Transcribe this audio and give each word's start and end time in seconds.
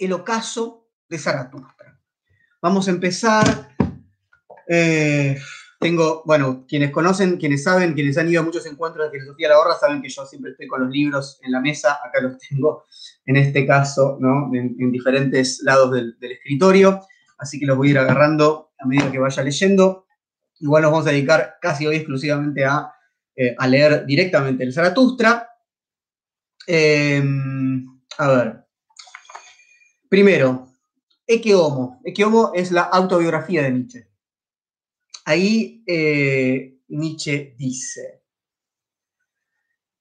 el 0.00 0.12
ocaso 0.12 0.88
de 1.08 1.18
Zaratustra. 1.18 2.00
Vamos 2.62 2.88
a 2.88 2.90
empezar. 2.90 3.74
eh, 4.68 5.38
tengo, 5.80 6.22
bueno, 6.26 6.66
quienes 6.68 6.90
conocen, 6.90 7.38
quienes 7.38 7.64
saben, 7.64 7.94
quienes 7.94 8.18
han 8.18 8.28
ido 8.28 8.42
a 8.42 8.44
muchos 8.44 8.66
encuentros 8.66 9.06
de 9.06 9.18
filosofía 9.18 9.48
de 9.48 9.54
la 9.54 9.60
horra, 9.60 9.78
saben 9.80 10.02
que 10.02 10.10
yo 10.10 10.26
siempre 10.26 10.50
estoy 10.50 10.66
con 10.66 10.82
los 10.82 10.90
libros 10.90 11.40
en 11.42 11.52
la 11.52 11.60
mesa. 11.60 11.98
Acá 12.04 12.20
los 12.20 12.36
tengo, 12.36 12.84
en 13.24 13.36
este 13.36 13.66
caso, 13.66 14.18
¿no? 14.20 14.54
en, 14.54 14.76
en 14.78 14.92
diferentes 14.92 15.62
lados 15.62 15.90
del, 15.92 16.16
escritorio. 16.20 17.00
Así 17.38 17.58
que 17.58 17.64
los 17.64 17.78
voy 17.78 17.88
a 17.88 17.90
ir 17.92 17.98
agarrando 17.98 18.72
a 18.78 18.86
medida 18.86 19.10
que 19.10 19.18
vaya 19.18 19.42
leyendo. 19.42 20.06
Igual 20.58 20.82
nos 20.82 20.92
vamos 20.92 21.06
a 21.06 21.12
dedicar 21.12 21.56
casi 21.62 21.86
hoy 21.86 21.96
exclusivamente 21.96 22.66
a, 22.66 22.92
eh, 23.34 23.56
leer 23.66 24.04
directamente 24.04 24.62
el 24.62 24.74
Zaratustra. 24.74 25.48
Eh, 26.66 27.24
a 28.18 28.28
ver. 28.28 28.59
Primero, 30.10 30.66
Ecce 31.24 31.54
Homo. 31.54 32.02
Homo 32.26 32.50
es 32.52 32.72
la 32.72 32.82
autobiografía 32.82 33.62
de 33.62 33.70
Nietzsche. 33.70 34.10
Ahí 35.24 35.84
eh, 35.86 36.80
Nietzsche 36.88 37.54
dice, 37.56 38.24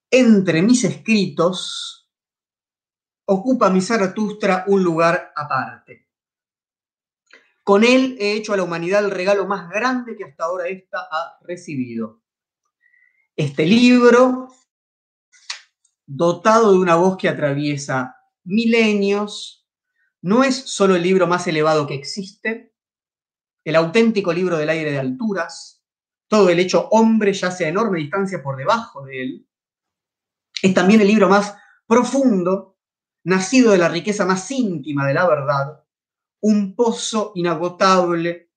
entre 0.10 0.64
mis 0.64 0.84
escritos 0.84 2.10
ocupa 3.26 3.70
mi 3.70 3.82
Zaratustra 3.82 4.64
un 4.66 4.84
lugar 4.84 5.32
aparte. 5.36 6.08
Con 7.64 7.84
él 7.84 8.18
he 8.20 8.32
hecho 8.32 8.54
a 8.54 8.58
la 8.58 8.64
humanidad 8.64 9.06
el 9.06 9.12
regalo 9.12 9.46
más 9.46 9.70
grande 9.70 10.18
que 10.18 10.24
hasta 10.24 10.46
ahora 10.46 10.70
ésta 10.70 11.08
ha 11.12 11.38
recibido. 11.42 12.24
Este 13.36 13.64
libro, 13.64 14.48
dotado 16.08 16.72
de 16.72 16.80
una 16.80 16.96
voz 16.96 17.16
que 17.16 17.30
atraviesa 17.30 18.16
milenios, 18.44 19.59
no 20.22 20.44
es 20.44 20.56
solo 20.56 20.96
el 20.96 21.04
libro 21.04 21.28
más 21.28 21.48
elevado 21.48 21.88
que 21.88 21.96
existe, 21.96 22.74
el 23.64 23.76
auténtico 23.76 24.34
libro 24.34 24.58
del 24.58 24.70
aire 24.70 24.92
de 24.92 25.00
alturas, 25.00 25.84
todo 26.28 26.50
el 26.50 26.60
hecho 26.60 26.88
hombre 26.90 27.34
yace 27.34 27.66
a 27.66 27.70
enorme 27.70 28.00
distancia 28.00 28.42
por 28.42 28.58
debajo 28.58 29.06
de 29.06 29.22
él, 29.22 29.50
es 30.62 30.74
también 30.74 31.02
el 31.02 31.08
libro 31.08 31.30
más 31.30 31.56
profundo, 31.88 32.78
nacido 33.24 33.72
de 33.72 33.78
la 33.78 33.90
riqueza 33.90 34.26
más 34.26 34.50
íntima 34.52 35.08
de 35.08 35.14
la 35.14 35.28
verdad, 35.28 35.84
un 36.42 36.76
pozo 36.76 37.32
inagotable 37.36 38.50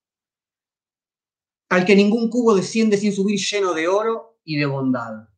al 1.68 1.84
que 1.86 1.96
ningún 1.96 2.28
cubo 2.28 2.54
desciende 2.54 2.96
sin 2.96 3.12
subir 3.12 3.40
lleno 3.40 3.72
de 3.72 3.88
oro 3.88 4.40
y 4.44 4.58
de 4.58 4.66
bondad. 4.66 5.28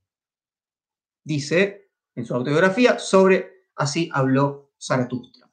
Dice 1.22 1.92
en 2.14 2.26
su 2.26 2.34
autobiografía 2.34 2.98
sobre 2.98 3.54
Así 3.76 4.08
habló 4.12 4.72
Zaratustra. 4.80 5.43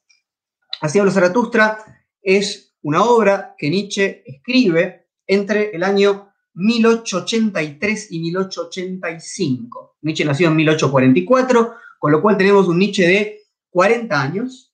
Así 0.81 0.97
habló 0.97 1.11
Zaratustra 1.11 1.77
es 2.21 2.75
una 2.81 3.03
obra 3.03 3.55
que 3.57 3.69
Nietzsche 3.69 4.23
escribe 4.25 5.09
entre 5.27 5.69
el 5.75 5.83
año 5.83 6.33
1883 6.55 8.11
y 8.11 8.19
1885. 8.19 9.97
Nietzsche 10.01 10.25
nació 10.25 10.47
en 10.47 10.55
1844, 10.55 11.73
con 11.99 12.11
lo 12.11 12.21
cual 12.21 12.35
tenemos 12.35 12.67
un 12.67 12.79
Nietzsche 12.79 13.07
de 13.07 13.41
40 13.69 14.21
años 14.21 14.73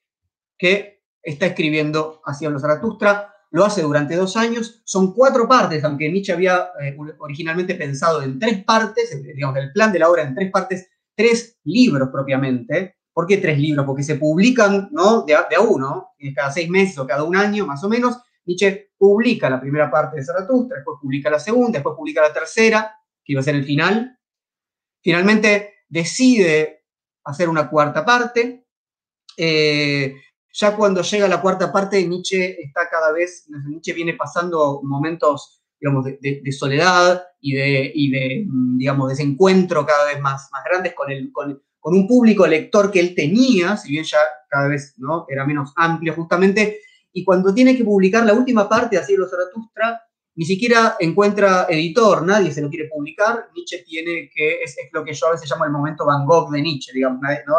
que 0.58 1.04
está 1.22 1.48
escribiendo 1.48 2.22
Así 2.26 2.46
habla 2.46 2.60
Zaratustra, 2.60 3.34
lo 3.52 3.66
hace 3.66 3.82
durante 3.82 4.16
dos 4.16 4.38
años, 4.38 4.82
son 4.86 5.14
cuatro 5.14 5.48
partes, 5.48 5.84
aunque 5.84 6.10
Nietzsche 6.10 6.32
había 6.32 6.70
eh, 6.82 6.96
originalmente 7.20 7.76
pensado 7.76 8.22
en 8.22 8.40
tres 8.40 8.64
partes, 8.64 9.22
digamos, 9.36 9.58
el 9.58 9.74
plan 9.74 9.92
de 9.92 10.00
la 10.00 10.10
obra 10.10 10.24
en 10.24 10.34
tres 10.34 10.52
partes, 10.52 10.90
tres 11.16 11.60
libros 11.66 12.10
propiamente. 12.12 12.97
¿Por 13.18 13.26
qué 13.26 13.38
tres 13.38 13.58
libros? 13.58 13.84
Porque 13.84 14.04
se 14.04 14.18
publican 14.18 14.90
¿no? 14.92 15.24
de, 15.24 15.34
a, 15.34 15.48
uno, 15.68 16.12
cada 16.36 16.52
seis 16.52 16.70
meses 16.70 17.00
o 17.00 17.08
cada 17.08 17.24
un 17.24 17.36
año 17.36 17.66
más 17.66 17.84
o 17.84 17.90
menos. 17.90 18.16
Nietzsche 18.46 18.92
publica 18.96 19.50
la 19.50 19.60
primera 19.60 19.90
parte 19.90 20.18
de 20.18 20.24
Zaratustra, 20.24 20.78
después 20.78 21.00
publica 21.02 21.28
la 21.28 21.40
segunda, 21.40 21.80
después 21.80 21.96
publica 21.96 22.22
la 22.22 22.32
tercera, 22.32 22.96
que 23.26 23.34
iba 23.34 23.42
a 23.42 23.44
ser 23.44 23.56
el 23.56 23.66
final. 23.66 24.20
Finalmente 25.02 25.78
decide 25.90 26.86
hacer 27.24 27.50
una 27.50 27.68
cuarta 27.68 28.06
parte. 28.06 28.68
Eh, 29.36 30.14
ya 30.54 30.76
cuando 30.76 31.02
llega 31.02 31.28
la 31.28 31.42
cuarta 31.42 31.74
parte, 31.74 32.08
Nietzsche 32.08 32.62
está 32.62 32.88
cada 32.88 33.12
vez, 33.12 33.48
Nietzsche 33.68 33.94
viene 33.94 34.14
pasando 34.14 34.82
momentos, 34.84 35.64
digamos, 35.82 36.06
de, 36.06 36.52
soledad 36.52 37.24
y 37.42 37.56
de, 37.56 37.92
y 37.96 38.12
de, 38.12 38.46
digamos, 38.78 39.10
desencuentro 39.10 39.88
cada 39.88 40.06
vez 40.06 40.22
más, 40.22 40.50
más 40.52 40.64
grandes 40.64 40.94
con, 40.94 41.12
el, 41.12 41.32
con, 41.80 41.94
un 41.94 42.08
público 42.08 42.46
lector 42.46 42.92
que 42.92 43.00
él 43.00 43.16
tenía, 43.16 43.78
si 43.78 43.90
bien 43.90 44.04
ya 44.04 44.20
cada 44.50 44.68
vez 44.68 44.94
¿no? 44.98 45.26
era 45.30 45.46
menos 45.46 45.74
amplio 45.76 46.14
justamente, 46.14 46.80
y 47.14 47.24
cuando 47.24 47.54
tiene 47.54 47.76
que 47.76 47.84
publicar 47.84 48.26
la 48.26 48.34
última 48.34 48.68
parte, 48.68 48.98
así 48.98 49.14
de 49.14 49.20
los 49.20 49.30
Zaratustra, 49.30 50.02
ni 50.36 50.46
siquiera 50.46 50.96
encuentra 51.00 51.66
editor, 51.70 52.24
nadie 52.24 52.52
se 52.52 52.62
lo 52.62 52.70
quiere 52.70 52.90
publicar, 52.90 53.50
Nietzsche 53.56 53.84
tiene 53.84 54.30
que, 54.34 54.62
es, 54.62 54.78
es 54.78 54.90
lo 54.94 55.04
que 55.04 55.14
yo 55.14 55.28
a 55.28 55.32
veces 55.32 55.50
llamo 55.50 55.66
el 55.66 55.72
momento 55.72 56.06
Van 56.06 56.26
Gogh 56.26 56.52
de 56.52 56.62
Nietzsche, 56.62 56.92
digamos, 56.94 57.22
¿no? 57.22 57.56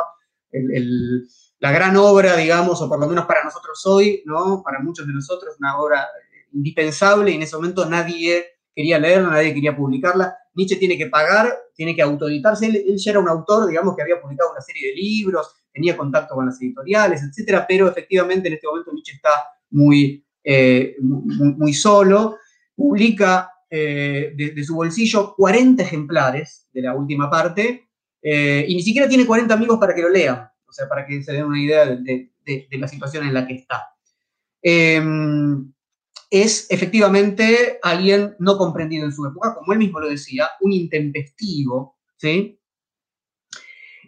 el, 0.53 1.29
la 1.61 1.73
gran 1.73 1.97
obra, 1.97 2.37
digamos, 2.37 2.81
o 2.81 2.89
por 2.89 3.01
lo 3.01 3.09
menos 3.09 3.27
para 3.27 3.45
nosotros 3.45 3.85
hoy, 3.87 4.23
¿no? 4.25 4.63
Para 4.63 4.81
muchos 4.81 5.07
de 5.07 5.13
nosotros, 5.13 5.57
una 5.59 5.79
obra 5.79 6.07
indispensable 6.53 7.31
y 7.31 7.35
en 7.35 7.43
ese 7.43 7.57
momento 7.57 7.85
nadie 7.87 8.47
quería 8.79 9.01
leerla, 9.01 9.31
nadie 9.31 9.53
quería 9.53 9.77
publicarla. 9.77 10.37
Nietzsche 10.55 10.77
tiene 10.77 10.97
que 10.97 11.07
pagar, 11.07 11.53
tiene 11.75 11.97
que 11.97 12.03
autoeditarse. 12.03 12.67
Él, 12.67 12.97
ya 12.97 13.11
era 13.11 13.19
un 13.19 13.29
autor, 13.29 13.67
digamos, 13.67 13.97
que 13.97 14.03
había 14.03 14.21
publicado 14.23 14.53
una 14.53 14.61
serie 14.61 14.91
de 14.91 14.95
libros, 14.95 15.53
tenía 15.73 15.97
contacto 15.97 16.37
con 16.37 16.47
las 16.47 16.63
editoriales, 16.63 17.21
etcétera, 17.25 17.67
pero 17.69 17.89
efectivamente 17.89 18.47
en 18.47 18.55
este 18.55 18.69
momento 18.69 18.93
Nietzsche 18.93 19.17
está 19.17 19.31
muy, 19.71 20.25
eh, 20.45 20.95
muy, 21.01 21.75
solo. 21.75 22.37
Publica 22.77 23.51
eh, 23.69 24.33
de, 24.37 24.63
su 24.63 24.77
bolsillo 24.77 25.35
40 25.35 25.83
ejemplares 25.83 26.69
de 26.73 26.83
la 26.83 26.95
última 26.95 27.29
parte 27.29 27.89
eh, 28.23 28.65
y 28.69 28.77
ni 28.77 28.83
siquiera 28.83 29.09
tiene 29.09 29.27
40 29.27 29.55
amigos 29.55 29.79
para 29.81 29.93
que 29.93 30.03
lo 30.03 30.09
lean 30.09 30.49
o 30.69 30.73
sea, 30.73 30.89
para 30.89 31.05
que 31.05 31.21
se 31.23 31.33
den 31.33 31.47
una 31.47 31.61
idea 31.61 31.85
de, 31.85 32.31
la 32.71 32.87
situación 32.87 33.27
en 33.27 33.35
la 33.35 33.45
que 33.45 33.55
está. 33.55 33.89
Es 36.31 36.67
efectivamente 36.71 37.79
alguien 37.83 38.37
no 38.39 38.59
comprendido 38.59 39.07
en 39.07 39.13
su 39.13 39.27
época, 39.27 39.55
como 39.55 39.73
él 39.73 39.79
mismo 39.79 40.01
lo 40.01 40.09
decía, 40.09 40.51
un 40.61 40.73
intempestivo, 40.73 41.99
¿sí? 42.17 42.59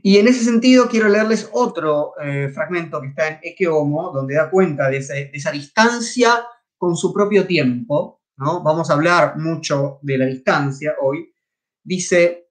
Y 0.02 0.16
en 0.16 0.28
ese 0.28 0.44
sentido 0.44 0.88
quiero 0.88 1.08
leerles 1.08 1.48
otro 1.52 2.14
eh, 2.20 2.50
fragmento 2.54 3.00
que 3.00 3.08
está 3.08 3.28
en 3.28 3.38
Ecce 3.42 3.68
Homo, 3.68 4.10
donde 4.12 4.34
da 4.34 4.50
cuenta 4.50 4.88
de, 4.88 5.00
de, 5.00 5.30
esa 5.32 5.50
distancia 5.50 6.44
con 6.76 6.96
su 6.96 7.12
propio 7.12 7.46
tiempo, 7.46 8.22
¿no? 8.36 8.62
Vamos 8.62 8.90
a 8.90 8.94
hablar 8.94 9.36
mucho 9.36 9.98
de 10.02 10.18
la 10.18 10.26
distancia 10.26 10.94
hoy. 11.00 11.32
Dice, 11.82 12.48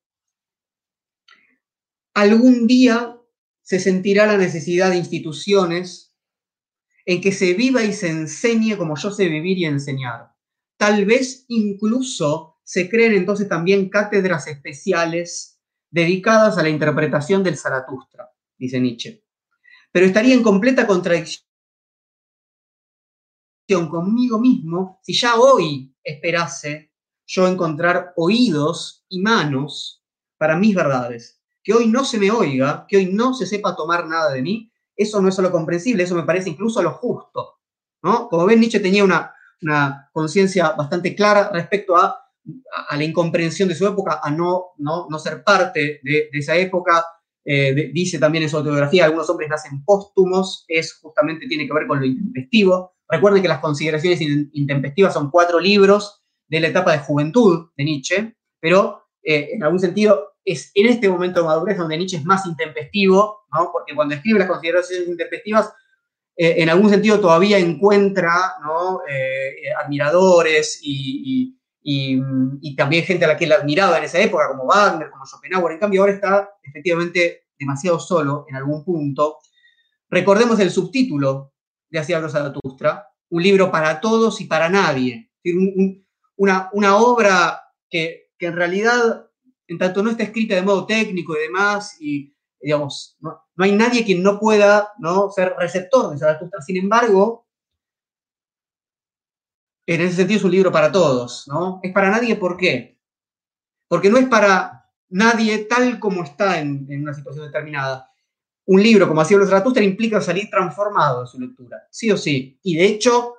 algún 2.13 2.68
día 2.68 3.19
se 3.62 3.80
sentirá 3.80 4.25
la 4.25 4.38
necesidad 4.38 4.90
de 4.91 4.97
instituciones 4.97 6.08
en 7.09 7.21
que 7.21 7.31
se 7.31 7.55
viva 7.55 7.81
y 7.83 7.91
se 7.91 8.07
enseñe 8.07 8.77
como 8.77 8.95
yo 8.95 9.09
sé 9.09 9.27
vivir 9.27 9.57
y 9.57 9.65
enseñar. 9.65 10.31
Tal 10.77 11.05
vez 11.05 11.45
incluso 11.47 12.59
se 12.63 12.87
creen 12.87 13.13
entonces 13.13 13.49
también 13.49 13.89
cátedras 13.89 14.45
especiales 14.45 15.59
dedicadas 15.89 16.59
a 16.59 16.61
la 16.61 16.69
interpretación 16.69 17.43
del 17.43 17.57
Zaratustra, 17.57 18.29
dice 18.59 18.79
Nietzsche. 18.79 19.25
Pero 19.91 20.05
estaría 20.05 20.35
en 20.35 20.43
completa 20.43 20.85
contradicción 20.85 21.47
conmigo 23.89 24.37
mismo 24.39 24.99
si 25.01 25.13
ya 25.13 25.35
hoy 25.35 25.91
esperase 26.03 26.93
yo 27.25 27.47
encontrar 27.47 28.13
oídos 28.17 29.03
y 29.09 29.19
manos 29.19 30.05
para 30.37 30.55
mis 30.55 30.75
verdades 30.75 31.41
que 31.63 31.73
hoy 31.73 31.87
no 31.87 32.05
se 32.05 32.19
me 32.19 32.29
oiga, 32.29 32.85
que 32.87 32.97
hoy 32.97 33.07
no 33.07 33.33
se 33.33 33.47
sepa 33.47 33.75
tomar 33.75 34.07
nada 34.07 34.31
de 34.31 34.41
mí, 34.41 34.69
eso 34.99 35.21
no 35.21 35.29
es 35.29 35.35
solo 35.35 35.49
comprensible, 35.49 36.03
eso 36.03 36.13
me 36.13 36.24
parece 36.24 36.50
incluso 36.50 36.81
lo 36.81 36.91
justo. 36.91 37.59
¿no? 38.03 38.27
Como 38.27 38.45
ven, 38.45 38.59
Nietzsche 38.59 38.81
tenía 38.81 39.03
una, 39.03 39.33
una 39.62 40.09
conciencia 40.12 40.71
bastante 40.71 41.15
clara 41.15 41.50
respecto 41.53 41.95
a, 41.95 42.19
a, 42.89 42.97
la 42.97 43.03
incomprensión 43.03 43.69
de 43.69 43.75
su 43.75 43.88
época, 43.88 44.19
a 44.21 44.29
no, 44.29 44.74
no, 44.77 45.07
no 45.09 45.19
ser 45.19 45.44
parte 45.44 46.01
de, 46.03 46.29
esa 46.33 46.56
época. 46.57 47.06
Eh, 47.45 47.91
dice 47.94 48.19
también 48.19 48.44
en 48.44 48.50
su 48.50 48.57
autobiografía, 48.57 49.06
algunos 49.06 49.29
hombres 49.29 49.50
nacen 49.50 49.83
póstumos, 49.85 50.65
es 50.68 51.00
justamente 51.00 51.47
tiene 51.47 51.65
que 51.65 51.74
ver 51.74 51.88
con 51.88 52.00
lo 52.01 52.06
intempestivo. 52.06 52.95
Recuerden 53.07 53.41
que 53.41 53.47
las 53.47 53.59
consideraciones 53.59 54.19
intempestivas 54.21 55.13
son 55.13 55.31
cuatro 55.31 55.59
libros 55.59 56.24
de 56.47 56.59
la 56.59 56.68
etapa 56.68 56.91
de 56.91 57.00
juventud 57.00 57.69
de 57.77 57.83
Nietzsche, 57.85 58.35
pero 58.59 59.07
eh, 59.24 59.51
en 59.53 59.63
algún 59.63 59.79
sentido 59.79 60.28
es 60.44 60.71
en 60.74 60.88
este 60.88 61.09
momento 61.09 61.41
de 61.41 61.47
madurez 61.47 61.77
donde 61.77 61.97
Nietzsche 61.97 62.18
es 62.18 62.25
más 62.25 62.45
intempestivo, 62.45 63.45
¿no? 63.53 63.71
porque 63.71 63.95
cuando 63.95 64.15
escribe 64.15 64.39
las 64.39 64.47
consideraciones 64.47 65.07
intempestivas, 65.07 65.74
eh, 66.36 66.56
en 66.57 66.69
algún 66.69 66.89
sentido 66.89 67.19
todavía 67.19 67.57
encuentra 67.57 68.53
¿no? 68.63 69.01
eh, 69.09 69.74
admiradores 69.83 70.80
y, 70.81 71.56
y, 71.81 72.21
y, 72.62 72.75
también 72.75 73.03
gente 73.03 73.25
a 73.25 73.30
la 73.30 73.38
que 73.38 73.45
él 73.45 73.51
admiraba 73.51 73.97
en 73.97 74.03
esa 74.06 74.19
época, 74.19 74.47
como 74.50 74.65
Wagner, 74.65 75.09
como 75.09 75.25
Schopenhauer. 75.25 75.74
En 75.74 75.80
cambio, 75.80 76.01
ahora 76.01 76.13
está 76.13 76.50
efectivamente 76.63 77.47
demasiado 77.57 78.00
solo 78.00 78.45
en 78.47 78.56
algún 78.56 78.83
punto, 78.86 79.39
Recordemos 80.09 80.59
el 80.59 80.71
subtítulo 80.71 81.53
de 81.89 82.00
Hacia 82.00 82.27
Zaratustra, 82.27 83.07
un 83.30 83.44
libro 83.44 83.71
para 83.71 84.01
todos 84.01 84.41
y 84.41 84.45
para 84.45 84.69
nadie. 84.69 85.31
una, 86.38 86.69
una, 86.74 86.97
obra 86.97 87.62
que, 87.89 88.31
en 88.39 88.56
realidad, 88.56 89.28
en 89.69 89.77
tanto 89.77 90.01
no 90.01 90.10
está 90.10 90.24
escrita 90.24 90.56
de 90.56 90.63
modo 90.63 90.86
técnico 90.86 91.38
y 91.38 91.42
demás, 91.42 91.95
y 92.01 92.33
digamos, 92.60 93.16
no, 93.21 93.39
hay 93.57 93.71
nadie 93.71 94.04
quien 94.04 94.24
no 94.24 94.39
pueda 94.39 94.94
¿no? 94.98 95.30
ser 95.30 95.54
receptor 95.57 96.12
de 96.12 96.18
Zaratustra. 96.18 96.60
Sin 96.62 96.77
embargo, 96.77 97.48
en 99.86 100.01
ese 100.01 100.18
sentido 100.18 100.39
es 100.39 100.44
un 100.44 100.51
libro 100.51 100.71
para 100.71 100.92
todos, 100.92 101.48
¿no? 101.48 101.80
Es 101.83 101.94
para 101.94 102.10
nadie, 102.10 102.36
¿por 102.36 102.57
qué? 102.57 103.00
Porque 103.88 104.10
no 104.10 104.18
es 104.18 104.27
para 104.27 104.86
nadie 105.10 105.60
tal 105.60 106.00
como 106.00 106.24
está 106.24 106.60
en, 106.60 106.88
una 107.01 107.13
situación 107.13 107.45
determinada. 107.45 108.12
Un 108.65 108.81
libro 108.83 109.07
como 109.07 109.22
Así 109.22 109.36
los 109.36 109.50
Zaratustra 109.50 109.83
implica 109.83 110.19
salir 110.19 110.50
transformado 110.50 111.22
de 111.22 111.27
su 111.27 111.39
lectura, 111.39 111.77
sí 111.92 112.12
o 112.12 112.18
sí. 112.18 112.60
Y 112.63 112.75
de 112.75 112.86
hecho, 112.86 113.36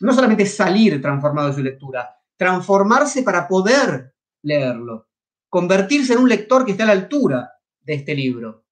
no 0.00 0.12
solamente 0.12 0.46
salir 0.46 1.00
transformado 1.02 1.48
de 1.48 1.54
su 1.54 1.62
lectura, 1.62 2.16
transformarse 2.36 3.22
para 3.22 3.46
poder 3.46 4.14
leerlo, 4.42 5.08
convertirse 5.52 6.14
en 6.14 6.20
un 6.20 6.30
lector 6.30 6.64
que 6.64 6.70
esté 6.70 6.82
a 6.82 6.86
la 6.86 6.92
altura 6.92 7.52
de 7.82 7.92
este 7.92 8.14
libro. 8.14 8.64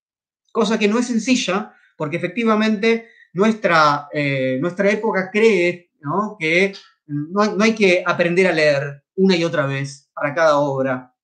Cosa 0.50 0.79
que 0.79 0.88
no 0.88 0.99
es 0.99 1.09
sencilla, 1.09 1.75
porque 1.94 2.17
efectivamente 2.17 3.11
nuestra, 3.35 4.09
eh, 4.11 4.56
nuestra 4.62 4.91
época 4.91 5.31
cree 5.31 5.91
que 6.38 6.73
no 7.06 7.62
hay, 7.62 7.75
que 7.75 8.03
aprender 8.06 8.47
a 8.47 8.53
leer 8.53 9.05
una 9.17 9.37
y 9.37 9.44
otra 9.44 9.67
vez 9.67 10.11
para 10.15 10.35
cada 10.35 10.59
obra. 10.59 11.15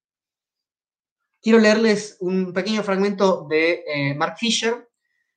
Quiero 1.41 1.59
leerles 1.59 2.19
un 2.21 2.53
pequeño 2.53 2.83
fragmento 2.83 3.47
de 3.49 3.83
eh, 3.87 4.15
Mark 4.15 4.37
Fisher, 4.37 4.91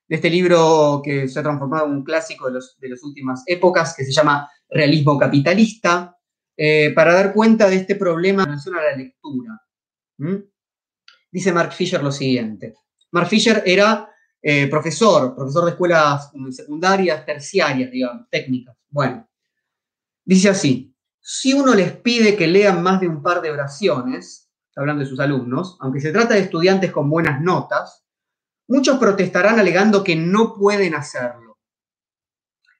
de 0.05 0.15
este 0.17 0.29
libro 0.29 1.01
que 1.01 1.29
se 1.29 1.39
ha 1.39 1.43
transformado 1.43 1.85
en 1.85 1.93
un 1.93 2.03
clásico 2.03 2.51
de, 2.51 2.59
las 2.89 3.03
últimas 3.03 3.43
épocas, 3.45 3.95
que 3.95 4.03
se 4.03 4.11
llama 4.11 4.51
Realismo 4.67 5.17
Capitalista, 5.17 6.17
eh, 6.57 6.91
para 6.93 7.13
dar 7.13 7.31
cuenta 7.31 7.69
de 7.69 7.77
este 7.77 7.95
problema 7.95 8.43
en 8.43 8.49
relación 8.49 8.75
a 8.75 8.83
la 8.83 8.97
lectura. 8.97 9.61
¿Mm? 10.19 10.35
Dice 11.31 11.51
Mark 11.51 11.73
Fisher 11.73 12.01
lo 12.01 12.11
siguiente. 12.11 12.75
Mark 13.11 13.27
Fisher 13.27 13.63
era 13.65 14.09
eh, 14.41 14.67
profesor, 14.67 15.35
profesor 15.35 15.65
de 15.65 15.71
escuelas 15.71 16.31
secundarias, 16.51 17.25
terciarias, 17.25 17.91
digamos, 17.91 18.29
técnicas. 18.29 18.77
Bueno, 18.89 19.29
Dice 20.29 20.49
así, 20.49 20.95
si 21.19 21.53
uno 21.53 21.73
les 21.73 21.91
pide 21.91 22.37
que 22.37 22.45
lean 22.45 22.83
más 22.83 23.01
de 23.01 23.07
un 23.07 23.23
par 23.23 23.41
de 23.41 23.49
oraciones, 23.49 24.51
hablando 24.75 25.03
de 25.03 25.09
sus 25.09 25.19
alumnos, 25.19 25.75
aunque 25.79 25.99
se 25.99 26.11
trata 26.11 26.35
de 26.35 26.41
estudiantes 26.41 26.91
con 26.91 27.09
buenas 27.09 27.41
notas, 27.41 28.05
muchos 28.67 28.99
protestarán 28.99 29.57
alegando 29.57 30.03
que 30.03 30.15
no 30.15 30.53
pueden 30.53 30.93
hacerlo. 30.93 31.57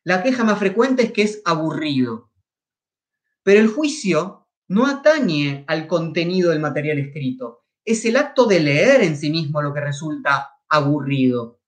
La 0.04 0.22
queja 0.22 0.44
más 0.44 0.60
frecuente 0.60 1.02
es 1.02 1.12
que 1.12 1.24
es 1.24 1.42
aburrido. 1.44 2.32
Pero 3.42 3.62
el 3.62 3.68
juicio 3.68 4.39
no 4.70 4.86
atañe 4.86 5.66
al 5.68 5.88
contenido 5.88 6.52
del 6.52 6.60
material 6.60 7.00
escrito. 7.00 7.66
Es 7.84 8.06
el 8.06 8.18
acto 8.18 8.46
de 8.46 8.60
leer 8.60 9.02
en 9.02 9.18
sí 9.18 9.30
mismo 9.30 9.62
lo 9.62 9.74
que 9.74 9.82
resulta 9.82 10.52
aburrido. 10.70 11.60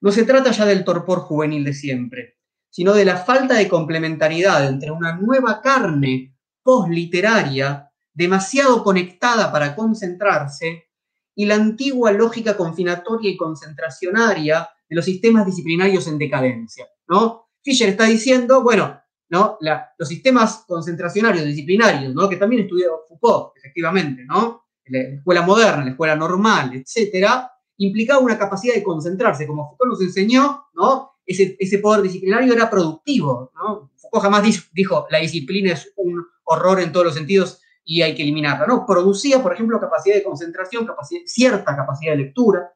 No 0.00 0.12
se 0.12 0.24
trata 0.24 0.50
ya 0.50 0.66
del 0.66 0.84
torpor 0.84 1.20
juvenil 1.20 1.64
de 1.64 1.74
siempre, 1.74 2.38
sino 2.68 2.92
de 2.92 3.04
la 3.04 3.16
falta 3.16 3.54
de 3.54 3.68
complementariedad 3.68 4.66
entre 4.68 4.90
una 4.90 5.16
nueva 5.16 5.62
carne 5.62 6.36
posliteraria 6.62 7.90
demasiado 8.12 8.84
conectada 8.84 9.50
para 9.50 9.74
concentrarse 9.74 10.90
y 11.34 11.46
la 11.46 11.54
antigua 11.54 12.12
lógica 12.12 12.56
confinatoria 12.56 13.30
y 13.30 13.36
concentracionaria 13.38 14.68
de 14.86 14.96
los 14.96 15.04
sistemas 15.06 15.46
disciplinarios 15.46 16.06
en 16.08 16.18
decadencia. 16.18 16.86
¿no? 17.08 17.48
Fisher 17.62 17.88
está 17.88 18.04
diciendo, 18.04 18.62
bueno, 18.62 19.01
¿no? 19.32 19.56
los 19.96 20.08
sistemas 20.08 20.64
concentracionarios 20.68 21.46
disciplinarios, 21.46 22.14
¿no? 22.14 22.28
que 22.28 22.36
también 22.36 22.62
estudió 22.62 23.00
Foucault, 23.08 23.56
efectivamente, 23.56 24.24
¿no? 24.26 24.66
la 24.86 24.98
escuela 25.00 25.40
moderna, 25.40 25.84
la 25.84 25.90
escuela 25.92 26.14
normal, 26.14 26.74
etcétera, 26.74 27.50
implicaba 27.78 28.20
una 28.20 28.38
capacidad 28.38 28.74
de 28.74 28.82
concentrarse, 28.82 29.46
como 29.46 29.70
Foucault 29.70 29.92
nos 29.92 30.02
enseñó, 30.02 30.66
¿no? 30.74 31.12
ese, 31.24 31.78
poder 31.78 32.02
disciplinario 32.02 32.52
era 32.52 32.68
productivo. 32.68 33.50
¿no? 33.54 33.90
Foucault 33.96 34.22
jamás 34.22 34.70
dijo, 34.74 35.06
la 35.10 35.18
disciplina 35.18 35.72
es 35.72 35.90
un 35.96 36.22
horror 36.44 36.80
en 36.80 36.92
todos 36.92 37.06
los 37.06 37.14
sentidos 37.14 37.58
y 37.84 38.02
hay 38.02 38.14
que 38.14 38.22
eliminarla. 38.22 38.66
No, 38.66 38.84
producía, 38.84 39.42
por 39.42 39.54
ejemplo, 39.54 39.80
capacidad 39.80 40.14
de 40.14 40.24
concentración, 40.24 40.86
cierta 41.24 41.74
capacidad 41.74 42.12
de 42.12 42.18
lectura. 42.18 42.70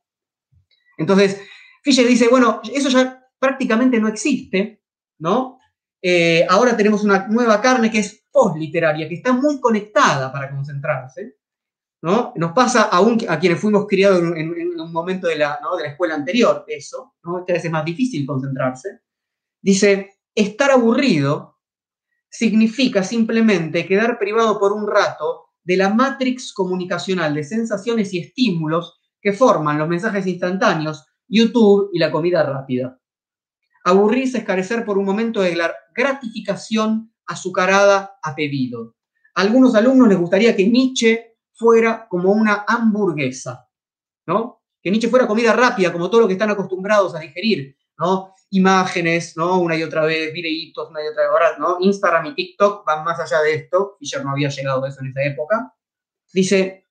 Entonces, 0.96 1.38
Fischer 1.82 2.06
dice, 2.06 2.28
bueno, 2.28 2.62
eso 2.72 2.88
ya 2.88 3.22
prácticamente 3.38 4.00
no 4.00 4.08
existe, 4.08 4.82
¿no? 5.18 5.55
Eh, 6.02 6.46
ahora 6.48 6.76
tenemos 6.76 7.02
una 7.04 7.26
nueva 7.26 7.60
carne 7.60 7.90
que 7.90 7.98
es 7.98 8.24
posliteraria, 8.30 9.08
que 9.08 9.14
está 9.14 9.32
muy 9.32 9.60
conectada 9.60 10.30
para 10.30 10.50
concentrarse, 10.50 11.36
¿no? 12.02 12.32
Nos 12.36 12.52
pasa 12.52 12.82
aún 12.82 13.18
a 13.28 13.38
quienes 13.38 13.60
fuimos 13.60 13.86
criados 13.86 14.20
en, 14.20 14.80
un 14.80 14.92
momento 14.92 15.26
de 15.26 15.36
la, 15.36 15.58
de 15.76 15.82
la, 15.82 15.90
escuela 15.90 16.14
anterior, 16.14 16.64
eso, 16.68 17.14
¿no? 17.24 17.38
Esta 17.40 17.54
vez 17.54 17.64
es 17.64 17.70
más 17.70 17.84
difícil 17.84 18.26
concentrarse. 18.26 19.00
Dice, 19.60 20.18
estar 20.34 20.70
aburrido 20.70 21.58
significa 22.28 23.02
simplemente 23.02 23.86
quedar 23.86 24.18
privado 24.18 24.58
por 24.58 24.72
un 24.72 24.86
rato 24.86 25.46
de 25.64 25.76
la 25.76 25.88
matrix 25.88 26.52
comunicacional 26.52 27.34
de 27.34 27.42
sensaciones 27.42 28.12
y 28.12 28.20
estímulos 28.20 29.00
que 29.20 29.32
forman 29.32 29.78
los 29.78 29.88
mensajes 29.88 30.26
instantáneos, 30.26 31.06
YouTube 31.26 31.90
y 31.92 31.98
la 31.98 32.12
comida 32.12 32.44
rápida. 32.44 33.00
Aburrirse 33.84 34.38
es 34.38 34.44
carecer 34.44 34.84
por 34.84 34.98
un 34.98 35.04
momento 35.04 35.40
de 35.40 35.56
la 35.56 35.74
gratificación 35.96 37.12
azucarada 37.26 38.18
a 38.22 38.34
pedido. 38.34 38.96
A 39.34 39.40
algunos 39.40 39.74
alumnos 39.74 40.08
les 40.08 40.18
gustaría 40.18 40.54
que 40.54 40.68
Nietzsche 40.68 41.36
fuera 41.52 42.06
como 42.08 42.32
una 42.32 42.64
hamburguesa, 42.66 43.68
¿no? 44.26 44.62
Que 44.82 44.90
Nietzsche 44.90 45.08
fuera 45.08 45.26
comida 45.26 45.52
rápida, 45.52 45.92
como 45.92 46.10
todo 46.10 46.22
lo 46.22 46.26
que 46.26 46.34
están 46.34 46.50
acostumbrados 46.50 47.14
a 47.14 47.20
digerir, 47.20 47.76
¿no? 47.98 48.34
Imágenes, 48.50 49.36
¿no? 49.36 49.58
Una 49.60 49.76
y 49.76 49.82
otra 49.82 50.04
vez, 50.04 50.32
videitos, 50.32 50.90
una 50.90 51.02
y 51.02 51.08
otra 51.08 51.22
vez. 51.22 51.58
¿no? 51.58 51.78
Instagram 51.80 52.26
y 52.26 52.34
TikTok 52.34 52.84
van 52.84 53.04
más 53.04 53.18
allá 53.18 53.42
de 53.42 53.54
esto. 53.54 53.96
Fisher 53.98 54.24
no 54.24 54.30
había 54.32 54.48
llegado 54.50 54.84
a 54.84 54.88
eso 54.88 55.00
en 55.00 55.08
esa 55.08 55.24
época. 55.24 55.74
Dice, 56.32 56.86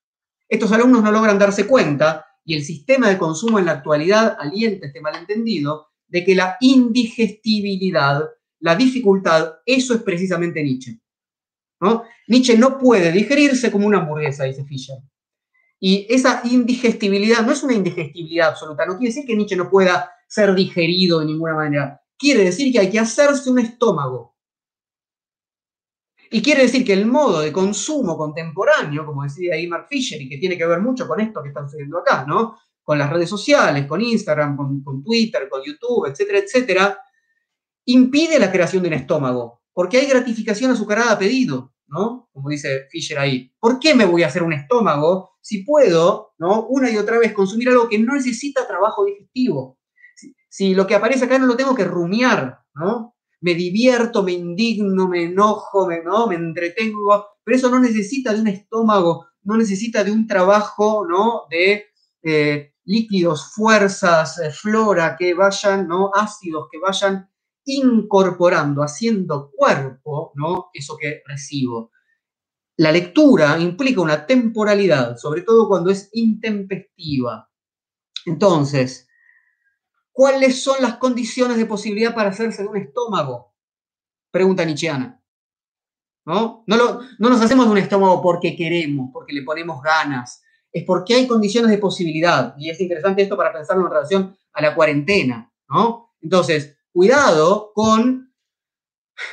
estos 0.48 0.72
alumnos 0.72 1.04
no 1.04 1.12
logran 1.12 1.40
darse 1.40 1.66
cuenta, 1.66 2.26
y 2.44 2.56
el 2.56 2.64
sistema 2.64 3.10
de 3.10 3.18
consumo 3.18 3.58
en 3.58 3.66
la 3.66 3.72
actualidad 3.72 4.38
alienta 4.40 4.86
este 4.86 5.02
malentendido, 5.02 5.90
de 6.08 6.24
que 6.24 6.36
la 6.36 6.58
indigestibilidad, 6.60 8.30
la 8.66 8.76
dificultad, 8.76 9.60
eso 9.64 9.94
es 9.94 10.02
precisamente 10.02 10.64
Nietzsche. 10.64 11.00
Nietzsche 12.28 12.58
no 12.58 12.80
puede 12.80 13.12
digerirse 13.12 13.72
como 13.72 13.86
una 13.86 14.00
hamburguesa, 14.00 14.46
dice 14.46 14.66
Fischer. 14.66 14.98
Y 15.80 16.08
esa 16.10 16.42
indigestibilidad 16.46 17.46
no 17.46 17.52
es 17.52 17.62
una 17.62 17.76
indigestibilidad 17.76 18.50
absoluta, 18.50 18.88
no 18.88 18.98
quiere 18.98 19.14
decir 19.14 19.24
que 19.28 19.36
Nietzsche 19.36 19.56
no 19.56 19.70
pueda 19.70 20.10
ser 20.28 20.56
digerido 20.56 21.20
de 21.20 21.28
ninguna 21.28 21.54
manera. 21.54 22.02
Quiere 22.18 22.44
decir 22.44 22.74
que 22.74 22.80
hay 22.80 22.90
que 22.90 22.98
hacerse 22.98 23.52
un 23.52 23.60
estómago. 23.60 24.36
Y 26.32 26.42
quiere 26.42 26.64
decir 26.64 26.84
que 26.84 26.94
el 26.94 27.06
modo 27.06 27.42
de 27.42 27.52
consumo 27.52 28.18
contemporáneo, 28.18 29.06
como 29.06 29.22
decía 29.22 29.54
Mark 29.70 29.86
Fisher, 29.88 30.20
y 30.20 30.28
que 30.28 30.40
tiene 30.40 30.58
que 30.58 30.66
ver 30.66 30.82
mucho 30.82 31.08
con 31.08 31.20
esto 31.20 31.44
que 31.44 31.50
están 31.50 31.66
sucediendo 31.66 32.00
acá, 32.00 32.26
¿no? 32.28 32.58
Con 32.82 32.98
las 32.98 33.12
redes 33.12 33.30
sociales, 33.30 33.86
con 33.86 34.02
Instagram, 34.02 34.58
con, 34.58 34.82
con 34.82 35.04
Twitter, 35.04 35.48
con 35.48 35.62
YouTube, 35.64 36.08
etcétera, 36.08 36.40
etcétera, 36.40 37.00
impide 37.86 38.40
la 38.40 38.52
creación 38.52 38.84
de 38.84 38.90
un 38.90 38.96
estómago 38.96 39.62
porque 39.76 39.98
hay 39.98 40.08
gratificación 40.08 40.72
azucarada 40.72 41.20
pedido, 41.20 41.74
¿no? 41.88 42.30
Como 42.32 42.50
dice 42.50 42.88
Fisher 42.90 43.20
ahí. 43.20 43.54
¿Por 43.60 43.78
qué 43.78 43.94
me 43.94 44.06
voy 44.06 44.24
a 44.24 44.28
hacer 44.28 44.42
un 44.42 44.54
estómago 44.54 45.32
si 45.42 45.64
puedo, 45.64 46.34
¿no? 46.40 46.66
Una 46.68 46.90
y 46.90 46.98
otra 46.98 47.20
vez 47.20 47.34
consumir 47.34 47.68
algo 47.68 47.90
que 47.90 48.00
no 48.00 48.14
necesita 48.14 48.66
trabajo 48.66 49.04
digestivo? 49.04 49.78
Si, 50.50 50.74
lo 50.74 50.88
que 50.88 50.96
aparece 50.96 51.26
acá 51.26 51.38
no 51.38 51.46
lo 51.46 51.58
tengo 51.58 51.76
que 51.76 51.84
rumiar, 51.84 52.60
¿no? 52.74 53.16
Me 53.42 53.54
divierto, 53.54 54.24
me 54.24 54.32
indigno, 54.32 55.10
me 55.10 55.24
enojo, 55.24 55.86
me, 55.86 56.02
¿no? 56.02 56.28
me 56.28 56.36
entretengo, 56.36 57.26
pero 57.44 57.58
eso 57.58 57.70
no 57.70 57.80
necesita 57.82 58.34
de 58.34 58.40
un 58.40 58.48
estómago, 58.48 59.28
no 59.44 59.58
necesita 59.58 60.06
de 60.06 60.12
un 60.14 60.26
trabajo, 60.26 61.06
¿no? 61.06 61.42
De 61.50 61.88
eh, 62.24 62.72
líquidos, 62.86 63.52
fuerzas, 63.54 64.40
eh, 64.40 64.52
flora 64.52 65.18
que 65.20 65.34
vayan, 65.34 65.86
¿no? 65.86 66.12
Ácidos 66.14 66.70
que 66.72 66.80
vayan 66.80 67.30
incorporando, 67.66 68.84
haciendo 68.84 69.52
cuerpo, 69.52 70.32
¿no? 70.36 70.70
Eso 70.74 70.98
que 70.98 71.22
recibo. 71.26 71.92
La 72.78 72.92
lectura 72.92 73.58
implica 73.60 74.02
una 74.02 74.26
temporalidad, 74.26 75.18
sobre 75.18 75.42
todo 75.42 75.68
cuando 75.68 75.90
es 75.90 76.10
intempestiva. 76.14 77.50
Entonces, 78.26 79.08
¿cuáles 80.12 80.62
son 80.62 80.82
las 80.82 80.98
condiciones 80.98 81.58
de 81.58 81.66
posibilidad 81.66 82.14
para 82.14 82.30
hacerse 82.30 82.64
de 82.64 82.70
un 82.70 82.78
estómago? 82.78 83.56
Pregunta 84.32 84.66
Nietzscheana. 84.66 85.22
¿No? 86.26 86.64
No, 86.68 86.78
no 87.20 87.30
nos 87.30 87.42
hacemos 87.42 87.66
de 87.66 87.72
un 87.72 87.78
estómago 87.78 88.22
porque 88.22 88.56
queremos, 88.56 89.12
porque 89.14 89.34
le 89.34 89.44
ponemos 89.44 89.82
ganas, 89.82 90.42
es 90.72 90.84
porque 90.84 91.14
hay 91.14 91.28
condiciones 91.28 91.72
de 91.72 91.78
posibilidad. 91.78 92.56
Y 92.58 92.70
es 92.70 92.82
interesante 92.82 93.22
esto 93.22 93.38
para 93.38 93.54
pensarlo 93.54 93.86
en 93.86 93.92
relación 93.92 94.38
a 94.52 94.62
la 94.62 94.76
cuarentena. 94.76 95.54
¿no? 95.70 96.14
Entonces, 96.22 96.75
cuidado 96.96 97.74
con 97.74 98.34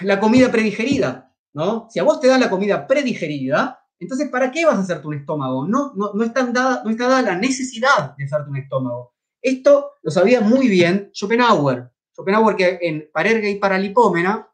la 0.01 0.19
comida 0.19 0.51
predigerida, 0.51 1.33
¿no? 1.53 1.87
Si 1.91 2.01
a 2.01 2.03
vos 2.03 2.19
te 2.19 2.27
dan 2.27 2.41
la 2.41 2.51
comida 2.51 2.89
predigerida, 2.89 3.87
entonces, 4.01 4.29
¿para 4.31 4.51
qué 4.51 4.65
vas 4.65 4.75
a 4.75 4.81
hacerte 4.81 5.07
un 5.07 5.15
estómago? 5.15 5.65
No, 5.65 5.93
no, 5.95 6.25
está 6.25 6.45
dada, 6.47 6.83
no 6.85 6.91
está 6.91 7.07
dada 7.07 7.23
la 7.23 7.37
necesidad 7.37 8.17
de 8.17 8.25
hacerte 8.25 8.51
un 8.51 8.57
estómago. 8.57 9.15
Esto 9.41 9.93
lo 10.03 10.11
sabía 10.11 10.41
muy 10.41 10.67
bien 10.67 11.13
Schopenhauer. 11.15 11.89
Schopenhauer 12.13 12.57
que 12.57 12.79
en 12.83 13.09
Parerga 13.13 13.49
y 13.49 13.61
Paralipómena 13.61 14.49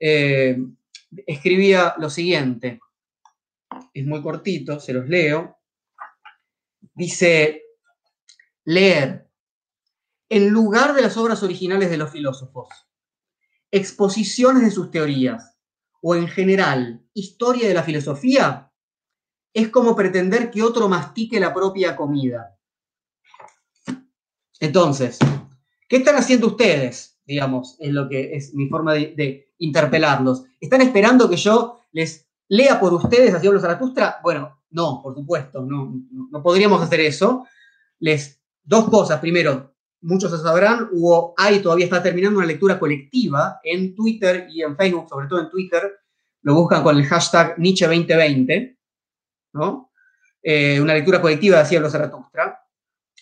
eh, 0.00 0.58
escribía 1.24 1.94
lo 1.98 2.10
siguiente. 2.10 2.80
Es 3.94 4.04
muy 4.04 4.20
cortito, 4.22 4.80
se 4.80 4.92
los 4.92 5.08
leo. 5.08 5.56
Dice, 6.92 7.62
leer, 8.64 9.29
en 10.30 10.50
lugar 10.50 10.94
de 10.94 11.02
las 11.02 11.16
obras 11.16 11.42
originales 11.42 11.90
de 11.90 11.96
los 11.96 12.10
filósofos, 12.10 12.68
exposiciones 13.72 14.62
de 14.62 14.70
sus 14.70 14.90
teorías, 14.90 15.58
o 16.00 16.14
en 16.14 16.28
general, 16.28 17.04
historia 17.12 17.68
de 17.68 17.74
la 17.74 17.82
filosofía, 17.82 18.72
es 19.52 19.68
como 19.68 19.96
pretender 19.96 20.50
que 20.50 20.62
otro 20.62 20.88
mastique 20.88 21.40
la 21.40 21.52
propia 21.52 21.96
comida. 21.96 22.56
Entonces, 24.60 25.18
¿qué 25.88 25.96
están 25.96 26.14
haciendo 26.14 26.46
ustedes? 26.46 27.20
Digamos, 27.26 27.76
es 27.80 27.92
lo 27.92 28.08
que 28.08 28.34
es 28.34 28.54
mi 28.54 28.68
forma 28.68 28.94
de, 28.94 29.52
interpelarlos. 29.58 30.44
¿Están 30.60 30.80
esperando 30.80 31.28
que 31.28 31.36
yo 31.36 31.80
les 31.92 32.26
lea 32.48 32.78
por 32.78 32.94
ustedes 32.94 33.34
a 33.34 33.40
Diablo 33.40 33.60
Zaratustra? 33.60 34.20
Bueno, 34.22 34.62
no, 34.70 35.00
por 35.02 35.14
supuesto, 35.14 35.60
no, 35.60 35.92
no 36.30 36.42
podríamos 36.42 36.80
hacer 36.80 37.00
eso. 37.00 37.46
Les, 37.98 38.40
dos 38.62 38.88
cosas. 38.88 39.20
Primero, 39.20 39.74
muchos 40.02 40.30
se 40.30 40.38
sabrán, 40.38 40.88
hubo, 40.92 41.34
hay, 41.36 41.60
todavía 41.60 41.84
está 41.84 42.02
terminando 42.02 42.38
una 42.38 42.46
lectura 42.46 42.78
colectiva 42.78 43.60
en 43.62 43.94
Twitter 43.94 44.46
y 44.50 44.62
en 44.62 44.76
Facebook, 44.76 45.08
sobre 45.08 45.28
todo 45.28 45.40
en 45.40 45.50
Twitter, 45.50 46.00
lo 46.42 46.54
buscan 46.54 46.82
con 46.82 46.96
el 46.96 47.04
hashtag 47.04 47.58
Nietzsche 47.58 47.86
2020, 47.86 48.78
¿no? 49.52 49.90
Eh, 50.42 50.80
una 50.80 50.94
lectura 50.94 51.20
colectiva 51.20 51.58
de 51.58 51.66
Cielo 51.66 51.90
Zaratustra. 51.90 52.58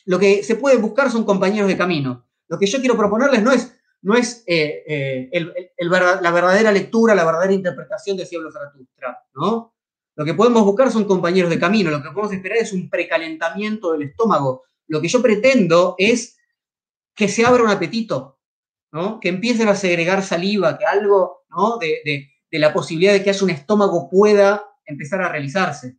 Lo 0.04 0.18
que 0.18 0.42
se 0.44 0.54
puede 0.54 0.76
buscar 0.76 1.10
son 1.10 1.24
compañeros 1.24 1.68
de 1.68 1.76
camino. 1.76 2.26
Lo 2.46 2.58
que 2.58 2.66
yo 2.66 2.78
quiero 2.78 2.96
proponerles 2.96 3.42
no 3.42 3.50
es, 3.50 3.76
no 4.02 4.14
es 4.14 4.44
eh, 4.46 4.84
eh, 5.32 5.54
la 5.78 6.30
verdadera 6.30 6.70
lectura, 6.70 7.14
la 7.14 7.24
verdadera 7.24 7.52
interpretación 7.52 8.16
de 8.16 8.24
Cielo 8.24 8.52
Zaratustra, 8.52 9.18
¿no? 9.34 9.74
Lo 10.14 10.24
que 10.24 10.34
podemos 10.34 10.64
buscar 10.64 10.90
son 10.90 11.04
compañeros 11.04 11.50
de 11.50 11.60
camino, 11.60 11.90
lo 11.90 12.02
que 12.02 12.10
podemos 12.10 12.32
esperar 12.32 12.58
es 12.58 12.72
un 12.72 12.88
precalentamiento 12.88 13.92
del 13.92 14.02
estómago. 14.02 14.64
Lo 14.88 15.00
que 15.00 15.08
yo 15.08 15.20
pretendo 15.22 15.94
es 15.98 16.37
que 17.18 17.26
se 17.26 17.44
abra 17.44 17.64
un 17.64 17.68
apetito, 17.68 18.38
¿no? 18.92 19.18
que 19.18 19.28
empiecen 19.28 19.66
a 19.66 19.74
segregar 19.74 20.22
saliva, 20.22 20.78
que 20.78 20.84
algo 20.86 21.44
¿no? 21.50 21.76
de, 21.76 22.30
la 22.52 22.72
posibilidad 22.72 23.12
de 23.12 23.24
que 23.24 23.30
haya 23.30 23.42
un 23.42 23.50
estómago 23.50 24.08
pueda 24.08 24.64
empezar 24.84 25.20
a 25.20 25.28
realizarse. 25.28 25.98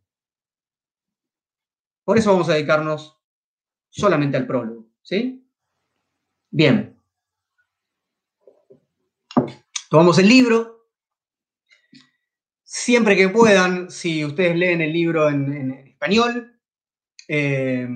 Por 2.04 2.16
eso 2.16 2.32
vamos 2.32 2.48
a 2.48 2.54
dedicarnos 2.54 3.20
solamente 3.90 4.38
al 4.38 4.46
prólogo. 4.46 4.88
¿sí? 5.02 5.46
Bien. 6.50 6.98
Tomamos 9.90 10.18
el 10.18 10.28
libro. 10.28 10.88
Siempre 12.62 13.14
que 13.14 13.28
puedan, 13.28 13.90
si 13.90 14.24
ustedes 14.24 14.56
leen 14.56 14.80
el 14.80 14.92
libro 14.92 15.28
en, 15.28 15.72
español, 15.86 16.58
eh, 17.28 17.86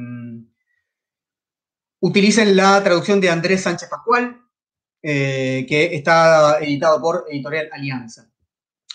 utilicen 2.07 2.55
la 2.55 2.85
traducción 2.85 3.19
de 3.19 3.31
Andrés 3.31 3.63
Sánchez 3.63 3.89
Pascual, 3.89 4.39
eh, 5.03 5.65
que 5.67 5.95
está 5.97 6.59
editado 6.61 7.01
por 7.01 7.25
Editorial 7.31 7.71
Alianza. 7.73 8.31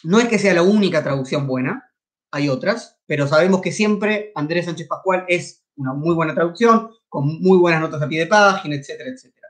No 0.04 0.20
es 0.20 0.28
que 0.28 0.38
sea 0.38 0.54
la 0.54 0.62
única 0.62 1.02
traducción 1.04 1.48
buena, 1.48 1.92
hay 2.30 2.50
otras, 2.50 3.00
pero 3.08 3.26
sabemos 3.28 3.62
que 3.62 3.72
siempre 3.72 4.32
Andrés 4.36 4.66
Sánchez 4.66 4.88
Pascual 4.88 5.26
es 5.28 5.66
una 5.76 5.94
muy 5.94 6.14
buena 6.14 6.36
traducción, 6.36 6.92
con 7.08 7.42
muy 7.42 7.58
buenas 7.58 7.82
notas 7.82 8.00
a 8.00 8.08
pie 8.08 8.20
de 8.20 8.28
página, 8.28 8.76
etcétera, 8.76 9.10
etcétera. 9.10 9.48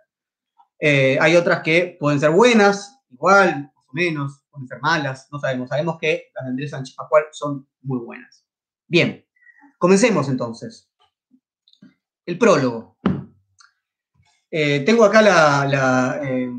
Eh, 0.79 1.17
hay 1.19 1.35
otras 1.35 1.61
que 1.61 1.97
pueden 1.99 2.21
ser 2.21 2.29
buenas, 2.29 2.97
igual, 3.09 3.73
más 3.75 3.85
o 3.89 3.91
menos, 3.91 4.41
pueden 4.49 4.69
ser 4.69 4.79
malas, 4.79 5.27
no 5.33 5.37
sabemos. 5.37 5.67
Sabemos 5.67 5.97
que 5.99 6.31
las 6.33 6.45
de 6.45 6.51
Andrés 6.51 6.71
Sánchez 6.71 6.95
Pascual 6.95 7.25
son 7.33 7.67
muy 7.81 7.99
buenas. 7.99 8.45
Bien, 8.87 9.25
comencemos 9.77 10.29
entonces. 10.29 10.89
El 12.25 12.37
prólogo. 12.37 12.97
Eh, 14.51 14.79
tengo 14.79 15.03
acá 15.03 15.21
la, 15.21 16.21
eh, 16.23 16.49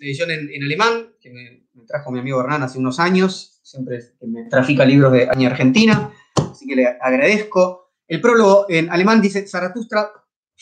edición 0.00 0.30
en, 0.30 0.62
alemán, 0.64 1.14
que 1.20 1.30
me, 1.30 1.66
trajo 1.86 2.10
mi 2.10 2.18
amigo 2.18 2.40
Hernán 2.40 2.64
hace 2.64 2.78
unos 2.78 2.98
años, 2.98 3.60
siempre 3.62 4.00
me 4.22 4.48
trafica 4.48 4.84
libros 4.84 5.12
de 5.12 5.28
Aña 5.30 5.50
Argentina, 5.50 6.12
así 6.36 6.66
que 6.66 6.76
le 6.76 6.86
agradezco. 6.86 7.92
El 8.08 8.20
prólogo 8.20 8.66
en 8.68 8.90
alemán 8.90 9.20
dice 9.20 9.46
Zaratustra 9.46 10.10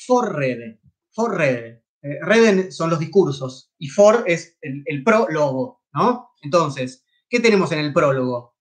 Vorrede, 0.07 0.81
Vorrede. 1.17 1.85
Eh, 2.03 2.19
Reden 2.23 2.71
son 2.71 2.91
los 2.91 2.99
discursos 2.99 3.73
y 3.79 3.89
for 3.89 4.23
es 4.27 4.57
el, 4.61 4.83
el 4.87 5.03
prólogo, 5.03 5.83
¿no? 5.95 6.31
Entonces, 6.43 7.05
¿qué 7.29 7.41
tenemos 7.41 7.73
en 7.73 7.81
el 7.81 7.93
prólogo? 7.93 8.57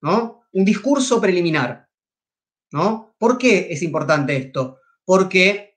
¿No? 0.00 0.42
Un 0.52 0.64
discurso 0.64 1.20
preliminar, 1.20 1.88
¿no? 2.72 3.14
¿Por 3.18 3.36
qué 3.36 3.68
es 3.70 3.82
importante 3.82 4.36
esto? 4.36 4.78
Porque 5.04 5.67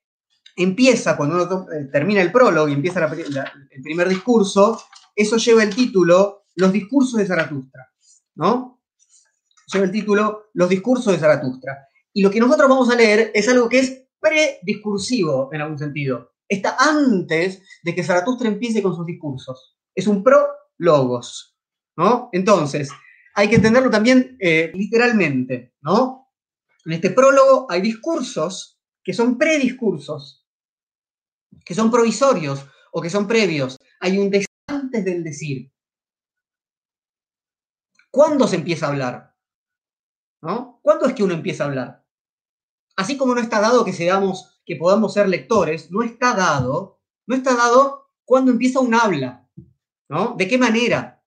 empieza, 0.55 1.17
cuando 1.17 1.35
uno 1.35 1.67
eh, 1.71 1.85
termina 1.91 2.21
el 2.21 2.31
prólogo 2.31 2.67
y 2.67 2.73
empieza 2.73 3.05
el 3.05 3.81
primer 3.81 4.09
discurso, 4.09 4.81
eso 5.15 5.37
lleva 5.37 5.63
el 5.63 5.73
título 5.73 6.45
Los 6.55 6.71
discursos 6.71 7.19
de 7.19 7.25
Zaratustra, 7.25 7.91
¿no? 8.35 8.81
Lleva 9.71 9.85
el 9.85 9.91
título 9.91 10.49
Los 10.53 10.69
discursos 10.69 11.13
de 11.13 11.19
Zaratustra. 11.19 11.87
Y 12.13 12.21
lo 12.21 12.29
que 12.29 12.39
nosotros 12.39 12.69
vamos 12.69 12.89
a 12.89 12.95
leer 12.95 13.31
es 13.33 13.47
algo 13.47 13.69
que 13.69 13.79
es 13.79 14.03
prediscursivo 14.19 15.49
en 15.53 15.61
algún 15.61 15.79
sentido. 15.79 16.33
Está 16.47 16.75
antes 16.77 17.61
de 17.83 17.95
que 17.95 18.03
Zaratustra 18.03 18.49
empiece 18.49 18.83
con 18.83 18.95
sus 18.95 19.05
discursos. 19.05 19.77
Es 19.95 20.07
un 20.07 20.23
prólogos, 20.23 21.57
¿no? 21.95 22.29
Entonces, 22.33 22.89
hay 23.33 23.49
que 23.49 23.55
entenderlo 23.55 23.89
también 23.89 24.37
eh, 24.39 24.71
literalmente, 24.73 25.73
¿no? 25.81 26.27
En 26.85 26.93
este 26.93 27.11
prólogo 27.11 27.67
hay 27.69 27.81
discursos 27.81 28.79
que 29.03 29.13
son 29.13 29.37
prediscursos, 29.37 30.40
que 31.65 31.75
son 31.75 31.91
provisorios 31.91 32.65
o 32.91 33.01
que 33.01 33.09
son 33.09 33.27
previos. 33.27 33.77
Hay 33.99 34.17
un 34.17 34.31
antes 34.67 35.05
del 35.05 35.23
decir. 35.23 35.71
¿Cuándo 38.09 38.47
se 38.47 38.57
empieza 38.57 38.87
a 38.87 38.89
hablar? 38.89 39.35
¿No? 40.41 40.79
¿Cuándo 40.81 41.05
es 41.05 41.13
que 41.13 41.23
uno 41.23 41.33
empieza 41.33 41.63
a 41.63 41.67
hablar? 41.67 42.05
Así 42.95 43.17
como 43.17 43.33
no 43.33 43.41
está 43.41 43.59
dado 43.59 43.85
que 43.85 43.93
seamos, 43.93 44.61
que 44.65 44.75
podamos 44.75 45.13
ser 45.13 45.29
lectores, 45.29 45.91
no 45.91 46.03
está 46.03 46.33
dado, 46.33 46.99
no 47.25 47.35
está 47.35 47.55
dado 47.55 48.09
cuándo 48.25 48.51
empieza 48.51 48.79
un 48.79 48.93
habla, 48.93 49.47
¿no? 50.09 50.35
¿De 50.37 50.47
qué 50.47 50.57
manera? 50.57 51.23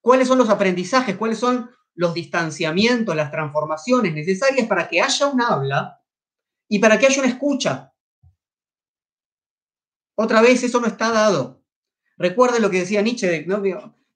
¿Cuáles 0.00 0.28
son 0.28 0.38
los 0.38 0.50
aprendizajes? 0.50 1.16
¿Cuáles 1.16 1.38
son 1.38 1.70
los 1.94 2.12
distanciamientos, 2.12 3.16
las 3.16 3.30
transformaciones 3.30 4.12
necesarias 4.12 4.66
para 4.66 4.88
que 4.88 5.00
haya 5.00 5.26
un 5.26 5.40
habla 5.40 6.00
y 6.68 6.78
para 6.78 6.98
que 6.98 7.06
haya 7.06 7.22
una 7.22 7.30
escucha? 7.30 7.93
Otra 10.16 10.40
vez, 10.40 10.62
eso 10.62 10.80
no 10.80 10.86
está 10.86 11.10
dado. 11.10 11.64
Recuerde 12.16 12.60
lo 12.60 12.70
que 12.70 12.80
decía 12.80 13.02
Nietzsche, 13.02 13.44
¿no? 13.46 13.62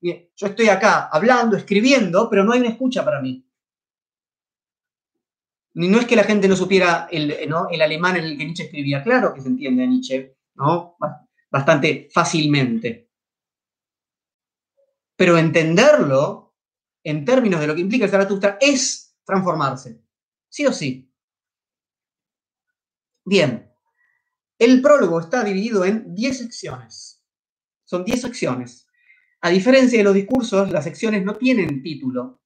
yo 0.01 0.47
estoy 0.47 0.69
acá 0.69 1.09
hablando, 1.11 1.57
escribiendo, 1.57 2.29
pero 2.29 2.43
no 2.43 2.53
hay 2.53 2.61
una 2.61 2.69
escucha 2.69 3.03
para 3.03 3.21
mí. 3.21 3.45
No 5.73 5.99
es 5.99 6.05
que 6.05 6.15
la 6.15 6.23
gente 6.23 6.47
no 6.47 6.55
supiera 6.55 7.07
el, 7.11 7.31
el 7.31 7.81
alemán 7.81 8.17
en 8.17 8.23
el 8.23 8.37
que 8.37 8.45
Nietzsche 8.45 8.63
escribía, 8.63 9.03
claro 9.03 9.33
que 9.33 9.41
se 9.41 9.49
entiende 9.49 9.83
a 9.83 9.87
Nietzsche, 9.87 10.37
¿no? 10.55 10.97
Bastante 11.51 12.09
fácilmente. 12.13 13.09
Pero 15.15 15.37
entenderlo 15.37 16.55
en 17.03 17.25
términos 17.25 17.59
de 17.59 17.67
lo 17.67 17.75
que 17.75 17.81
implica 17.81 18.05
el 18.05 18.11
Zaratustra 18.11 18.57
es 18.59 19.17
transformarse, 19.25 20.01
sí 20.49 20.65
o 20.65 20.71
sí. 20.71 21.11
Bien, 23.25 23.68
el 24.59 24.81
prólogo 24.81 25.19
está 25.21 25.43
dividido 25.43 25.85
en 25.85 26.13
10 26.13 26.37
secciones. 26.37 27.23
Son 27.85 28.03
10 28.03 28.21
secciones. 28.21 28.87
A 29.41 29.49
diferencia 29.49 29.97
de 29.97 30.03
los 30.03 30.13
discursos, 30.13 30.69
las 30.69 30.83
secciones 30.83 31.23
no 31.23 31.35
tienen 31.35 31.81
título. 31.81 32.41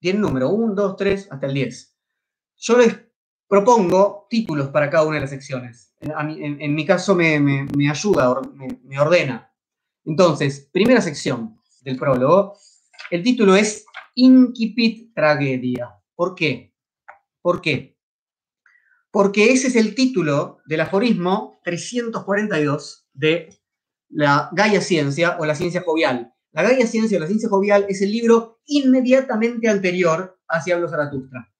Tienen 0.00 0.22
número 0.22 0.50
1, 0.50 0.74
2, 0.74 0.96
3, 0.96 1.28
hasta 1.30 1.46
el 1.46 1.54
10. 1.54 1.96
Yo 2.56 2.78
les 2.78 2.96
propongo 3.48 4.26
títulos 4.30 4.68
para 4.68 4.88
cada 4.88 5.04
una 5.04 5.16
de 5.16 5.22
las 5.22 5.30
secciones. 5.30 5.92
En, 6.00 6.74
mi 6.74 6.86
caso 6.86 7.14
me, 7.14 7.66
ayuda, 7.90 8.40
me 8.84 8.98
ordena. 8.98 9.52
Entonces, 10.04 10.68
primera 10.72 11.00
sección 11.00 11.60
del 11.82 11.98
prólogo. 11.98 12.56
El 13.10 13.22
título 13.22 13.54
es 13.56 13.84
Incipit 14.14 15.12
Tragedia. 15.14 15.94
¿Por 16.14 16.34
qué? 16.34 16.74
¿Por 17.42 17.60
qué? 17.60 17.96
Porque 19.10 19.52
ese 19.52 19.68
es 19.68 19.76
el 19.76 19.94
título 19.94 20.58
del 20.66 20.80
aforismo 20.80 21.60
342 21.64 23.08
de 23.12 23.48
la 24.08 24.50
Gaia 24.52 24.80
Ciencia 24.80 25.36
o 25.38 25.46
la 25.46 25.54
Ciencia 25.54 25.82
Jovial. 25.82 26.32
La 26.52 26.62
Gaia 26.62 26.86
Ciencia 26.86 27.18
o 27.18 27.20
la 27.20 27.26
Ciencia 27.26 27.48
Jovial 27.48 27.86
es 27.88 28.02
el 28.02 28.12
libro 28.12 28.60
inmediatamente 28.66 29.68
anterior 29.68 30.38
hacia 30.48 30.74
Hablo 30.74 30.88
Zaratustra. 30.88 31.52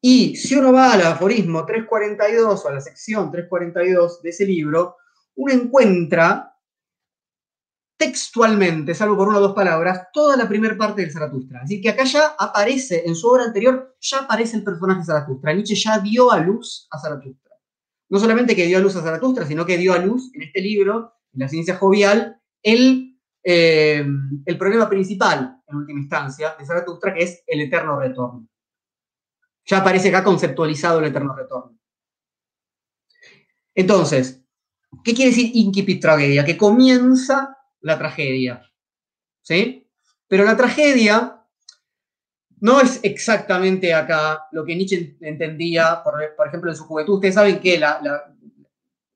Y 0.00 0.36
si 0.36 0.54
uno 0.54 0.72
va 0.72 0.92
al 0.92 1.02
aforismo 1.02 1.64
342 1.64 2.64
o 2.64 2.68
a 2.68 2.74
la 2.74 2.80
sección 2.80 3.30
342 3.30 4.22
de 4.22 4.30
ese 4.30 4.44
libro, 4.44 4.96
uno 5.34 5.52
encuentra 5.52 6.55
textualmente, 7.96 8.94
salvo 8.94 9.16
por 9.16 9.28
una 9.28 9.38
o 9.38 9.40
dos 9.40 9.54
palabras, 9.54 10.08
toda 10.12 10.36
la 10.36 10.48
primera 10.48 10.76
parte 10.76 11.00
del 11.00 11.10
Zaratustra. 11.10 11.62
Así 11.62 11.80
que 11.80 11.88
acá 11.88 12.04
ya 12.04 12.34
aparece, 12.38 13.02
en 13.06 13.14
su 13.14 13.28
obra 13.28 13.44
anterior, 13.44 13.96
ya 14.00 14.18
aparece 14.18 14.56
el 14.56 14.64
personaje 14.64 15.04
Zaratustra. 15.04 15.54
Nietzsche 15.54 15.74
ya 15.74 15.98
dio 15.98 16.30
a 16.30 16.38
luz 16.38 16.86
a 16.90 16.98
Zaratustra. 16.98 17.54
No 18.08 18.18
solamente 18.18 18.54
que 18.54 18.66
dio 18.66 18.78
a 18.78 18.80
luz 18.80 18.96
a 18.96 19.02
Zaratustra, 19.02 19.46
sino 19.46 19.64
que 19.64 19.78
dio 19.78 19.94
a 19.94 19.98
luz 19.98 20.30
en 20.34 20.42
este 20.42 20.60
libro, 20.60 21.14
en 21.32 21.40
la 21.40 21.48
ciencia 21.48 21.76
jovial, 21.76 22.40
el, 22.62 23.18
eh, 23.42 24.06
el 24.44 24.58
problema 24.58 24.88
principal, 24.88 25.62
en 25.66 25.76
última 25.76 26.00
instancia, 26.00 26.54
de 26.58 26.66
Zaratustra, 26.66 27.14
que 27.14 27.24
es 27.24 27.42
el 27.46 27.62
eterno 27.62 27.98
retorno. 27.98 28.46
Ya 29.64 29.78
aparece 29.78 30.10
acá 30.10 30.22
conceptualizado 30.22 31.00
el 31.00 31.06
eterno 31.06 31.34
retorno. 31.34 31.76
Entonces, 33.74 34.42
¿qué 35.02 35.14
quiere 35.14 35.30
decir 35.30 35.50
incipit 35.54 36.00
tragedia? 36.00 36.44
Que 36.44 36.56
comienza 36.56 37.55
la 37.80 37.98
tragedia. 37.98 38.62
¿Sí? 39.42 39.88
Pero 40.28 40.44
la 40.44 40.56
tragedia 40.56 41.36
no 42.60 42.80
es 42.80 43.00
exactamente 43.02 43.92
acá 43.92 44.46
lo 44.52 44.64
que 44.64 44.74
Nietzsche 44.74 45.16
entendía, 45.20 46.02
por, 46.02 46.46
ejemplo, 46.46 46.70
en 46.70 46.76
su 46.76 46.84
juventud. 46.84 47.14
Ustedes 47.14 47.34
saben 47.34 47.60
que 47.60 47.78
la, 47.78 48.00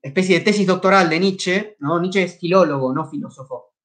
especie 0.01 0.39
de 0.39 0.45
tesis 0.45 0.65
doctoral 0.65 1.09
de 1.09 1.19
Nietzsche, 1.19 1.75
¿no? 1.79 1.99
Nietzsche 1.99 2.23
es 2.23 2.39
filólogo, 2.39 2.93
no 2.93 3.07
filósofo. 3.07 3.75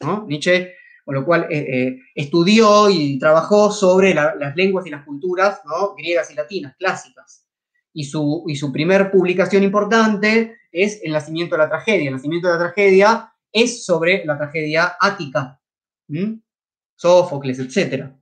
¿no? 0.00 0.24
Nietzsche, 0.26 0.72
con 1.04 1.14
lo 1.14 1.24
cual 1.24 1.46
eh, 1.50 1.58
eh, 1.58 1.98
estudió 2.14 2.88
y 2.88 3.18
trabajó 3.18 3.70
sobre 3.70 4.14
las 4.14 4.56
lenguas 4.56 4.86
y 4.86 4.90
las 4.90 5.04
culturas 5.04 5.60
¿no? 5.66 5.94
griegas 5.94 6.30
y 6.30 6.34
latinas, 6.34 6.76
clásicas. 6.78 7.46
Y 7.92 8.04
su, 8.04 8.44
y 8.46 8.56
su 8.56 8.72
primer 8.72 9.10
publicación 9.10 9.62
importante 9.62 10.58
es 10.70 11.00
El 11.02 11.12
nacimiento 11.12 11.56
de 11.56 11.62
la 11.62 11.68
tragedia. 11.68 12.08
El 12.08 12.14
nacimiento 12.16 12.48
de 12.48 12.54
la 12.54 12.58
tragedia 12.58 13.32
es 13.56 13.86
sobre 13.86 14.22
la 14.26 14.36
tragedia 14.36 14.96
ática, 15.00 15.58
Sófocles, 16.94 17.58
etc. 17.58 18.12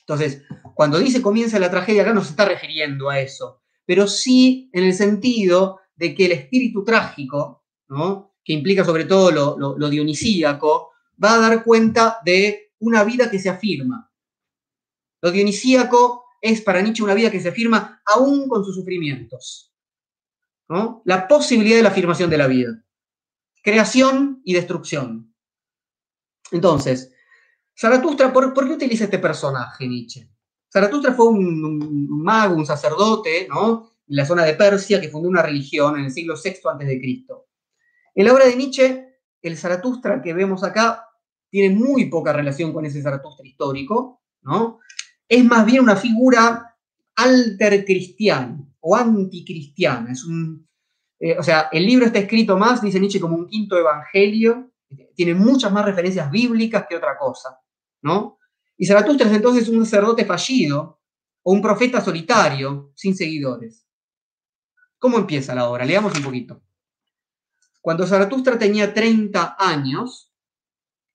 Entonces, 0.00 0.42
cuando 0.74 0.98
dice 0.98 1.22
comienza 1.22 1.58
la 1.58 1.70
tragedia, 1.70 2.02
acá 2.02 2.12
no 2.12 2.22
se 2.22 2.30
está 2.30 2.44
refiriendo 2.44 3.08
a 3.08 3.18
eso, 3.18 3.62
pero 3.86 4.06
sí 4.06 4.68
en 4.74 4.84
el 4.84 4.92
sentido 4.92 5.80
de 5.96 6.14
que 6.14 6.26
el 6.26 6.32
espíritu 6.32 6.84
trágico, 6.84 7.64
que 8.44 8.52
implica 8.52 8.84
sobre 8.84 9.06
todo 9.06 9.56
lo, 9.56 9.88
dionisíaco, 9.88 10.90
va 11.22 11.34
a 11.34 11.38
dar 11.38 11.64
cuenta 11.64 12.18
de 12.22 12.72
una 12.80 13.04
vida 13.04 13.30
que 13.30 13.38
se 13.38 13.48
afirma. 13.48 14.12
Lo 15.22 15.30
dionisíaco 15.30 16.26
es 16.42 16.60
para 16.60 16.82
Nietzsche 16.82 17.02
una 17.02 17.14
vida 17.14 17.30
que 17.30 17.40
se 17.40 17.48
afirma 17.48 18.02
aún 18.04 18.48
con 18.48 18.64
sus 18.66 18.74
sufrimientos. 18.74 19.72
La 21.04 21.26
posibilidad 21.26 21.76
de 21.76 21.82
la 21.82 21.90
afirmación 21.90 22.28
de 22.28 22.38
la 22.38 22.46
vida 22.46 22.81
creación 23.62 24.42
y 24.44 24.54
destrucción. 24.54 25.34
Entonces, 26.50 27.12
Zaratustra, 27.78 28.32
¿por, 28.32 28.52
qué 28.54 28.74
utiliza 28.74 29.04
este 29.04 29.18
personaje 29.18 29.88
Nietzsche? 29.88 30.28
Zaratustra 30.70 31.14
fue 31.14 31.28
un, 31.28 32.06
mago, 32.22 32.56
un 32.56 32.66
sacerdote, 32.66 33.46
¿no? 33.48 33.92
En 34.06 34.16
la 34.16 34.26
zona 34.26 34.44
de 34.44 34.54
Persia 34.54 35.00
que 35.00 35.08
fundó 35.08 35.28
una 35.28 35.42
religión 35.42 35.98
en 35.98 36.06
el 36.06 36.10
siglo 36.12 36.34
VI 36.34 36.50
a.C. 36.50 37.26
En 38.14 38.24
la 38.26 38.32
obra 38.32 38.46
de 38.46 38.56
Nietzsche, 38.56 39.18
el 39.40 39.56
Zaratustra 39.56 40.20
que 40.20 40.34
vemos 40.34 40.62
acá 40.64 41.08
tiene 41.48 41.74
muy 41.74 42.06
poca 42.06 42.32
relación 42.32 42.72
con 42.72 42.84
ese 42.84 43.02
Zaratustra 43.02 43.46
histórico, 43.46 44.22
¿no? 44.42 44.80
Es 45.28 45.44
más 45.44 45.64
bien 45.64 45.82
una 45.82 45.96
figura 45.96 46.76
alter 47.16 47.84
cristiana 47.84 48.58
o 48.80 48.96
anticristiana. 48.96 50.12
Es 50.12 50.24
un, 50.24 50.68
eh, 51.22 51.38
o 51.38 51.42
sea, 51.44 51.68
el 51.70 51.86
libro 51.86 52.04
está 52.04 52.18
escrito 52.18 52.58
más, 52.58 52.82
dice 52.82 52.98
Nietzsche, 52.98 53.20
como 53.20 53.36
un 53.36 53.46
quinto 53.46 53.78
evangelio, 53.78 54.72
tiene 55.14 55.34
muchas 55.34 55.70
más 55.70 55.84
referencias 55.84 56.28
bíblicas 56.32 56.84
que 56.88 56.96
otra 56.96 57.16
cosa, 57.16 57.60
¿no? 58.02 58.38
Y 58.76 58.86
Zaratustra 58.86 59.28
es 59.28 59.32
entonces 59.36 59.68
un 59.68 59.84
sacerdote 59.84 60.24
fallido 60.24 61.00
o 61.44 61.52
un 61.52 61.62
profeta 61.62 62.00
solitario, 62.00 62.90
sin 62.96 63.16
seguidores. 63.16 63.86
¿Cómo 64.98 65.16
empieza 65.16 65.54
la 65.54 65.68
obra? 65.68 65.84
Leamos 65.84 66.12
un 66.16 66.24
poquito. 66.24 66.60
Cuando 67.80 68.04
Zaratustra 68.04 68.58
tenía 68.58 68.92
30 68.92 69.54
años, 69.60 70.34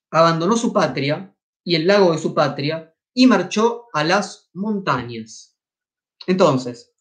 abandonó 0.09 0.55
su 0.55 0.71
patria 0.71 1.35
y 1.65 1.75
el 1.75 1.85
lago 1.85 2.13
de 2.13 2.17
su 2.17 2.33
patria 2.33 2.95
y 3.13 3.27
marchó 3.27 3.87
a 3.91 4.05
las 4.05 4.49
montañas. 4.53 5.57
Entonces, 6.27 6.93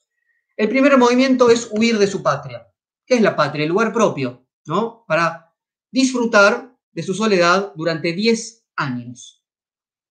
el 0.56 0.68
primer 0.68 0.98
movimiento 0.98 1.50
es 1.50 1.68
huir 1.70 1.98
de 1.98 2.08
su 2.08 2.20
patria. 2.20 2.66
¿Qué 3.06 3.14
es 3.14 3.22
la 3.22 3.36
patria? 3.36 3.62
El 3.62 3.70
lugar 3.70 3.92
propio, 3.92 4.46
¿no? 4.66 5.04
Para 5.06 5.54
disfrutar 5.90 6.76
de 6.92 7.02
su 7.02 7.14
soledad 7.14 7.72
durante 7.76 8.12
10 8.12 8.66
años. 8.76 9.44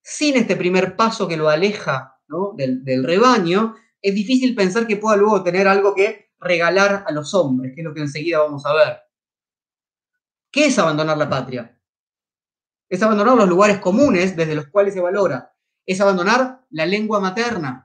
Sin 0.01 0.35
este 0.37 0.55
primer 0.55 0.95
paso 0.95 1.27
que 1.27 1.37
lo 1.37 1.49
aleja 1.49 2.21
del, 2.55 2.83
del 2.83 3.03
rebaño, 3.03 3.75
es 4.01 4.13
difícil 4.15 4.55
pensar 4.55 4.87
que 4.87 4.97
pueda 4.97 5.17
luego 5.17 5.43
tener 5.43 5.67
algo 5.67 5.93
que 5.93 6.31
regalar 6.39 7.03
a 7.07 7.11
los 7.11 7.33
hombres, 7.33 7.73
que 7.73 7.81
es 7.81 7.85
lo 7.85 7.93
que 7.93 8.01
enseguida 8.01 8.39
vamos 8.39 8.65
a 8.65 8.73
ver. 8.73 8.99
¿Qué 10.51 10.67
es 10.67 10.79
abandonar 10.79 11.17
la 11.17 11.29
patria? 11.29 11.81
Es 12.87 13.01
abandonar 13.01 13.35
los 13.35 13.49
lugares 13.49 13.79
comunes 13.79 14.35
desde 14.35 14.55
los 14.55 14.67
cuales 14.67 14.93
se 14.93 15.01
valora. 15.01 15.53
Es 15.85 15.99
abandonar 16.01 16.65
la 16.69 16.85
lengua 16.85 17.19
materna. 17.19 17.84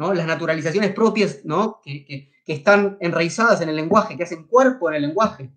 Las 0.00 0.26
naturalizaciones 0.26 0.94
propias 0.94 1.40
que, 1.84 2.32
que 2.44 2.52
están 2.52 2.96
enraizadas 3.00 3.60
en 3.60 3.68
el 3.68 3.76
lenguaje, 3.76 4.16
que 4.16 4.22
hacen 4.22 4.46
cuerpo 4.46 4.88
en 4.88 4.96
el 4.96 5.02
lenguaje. 5.02 5.52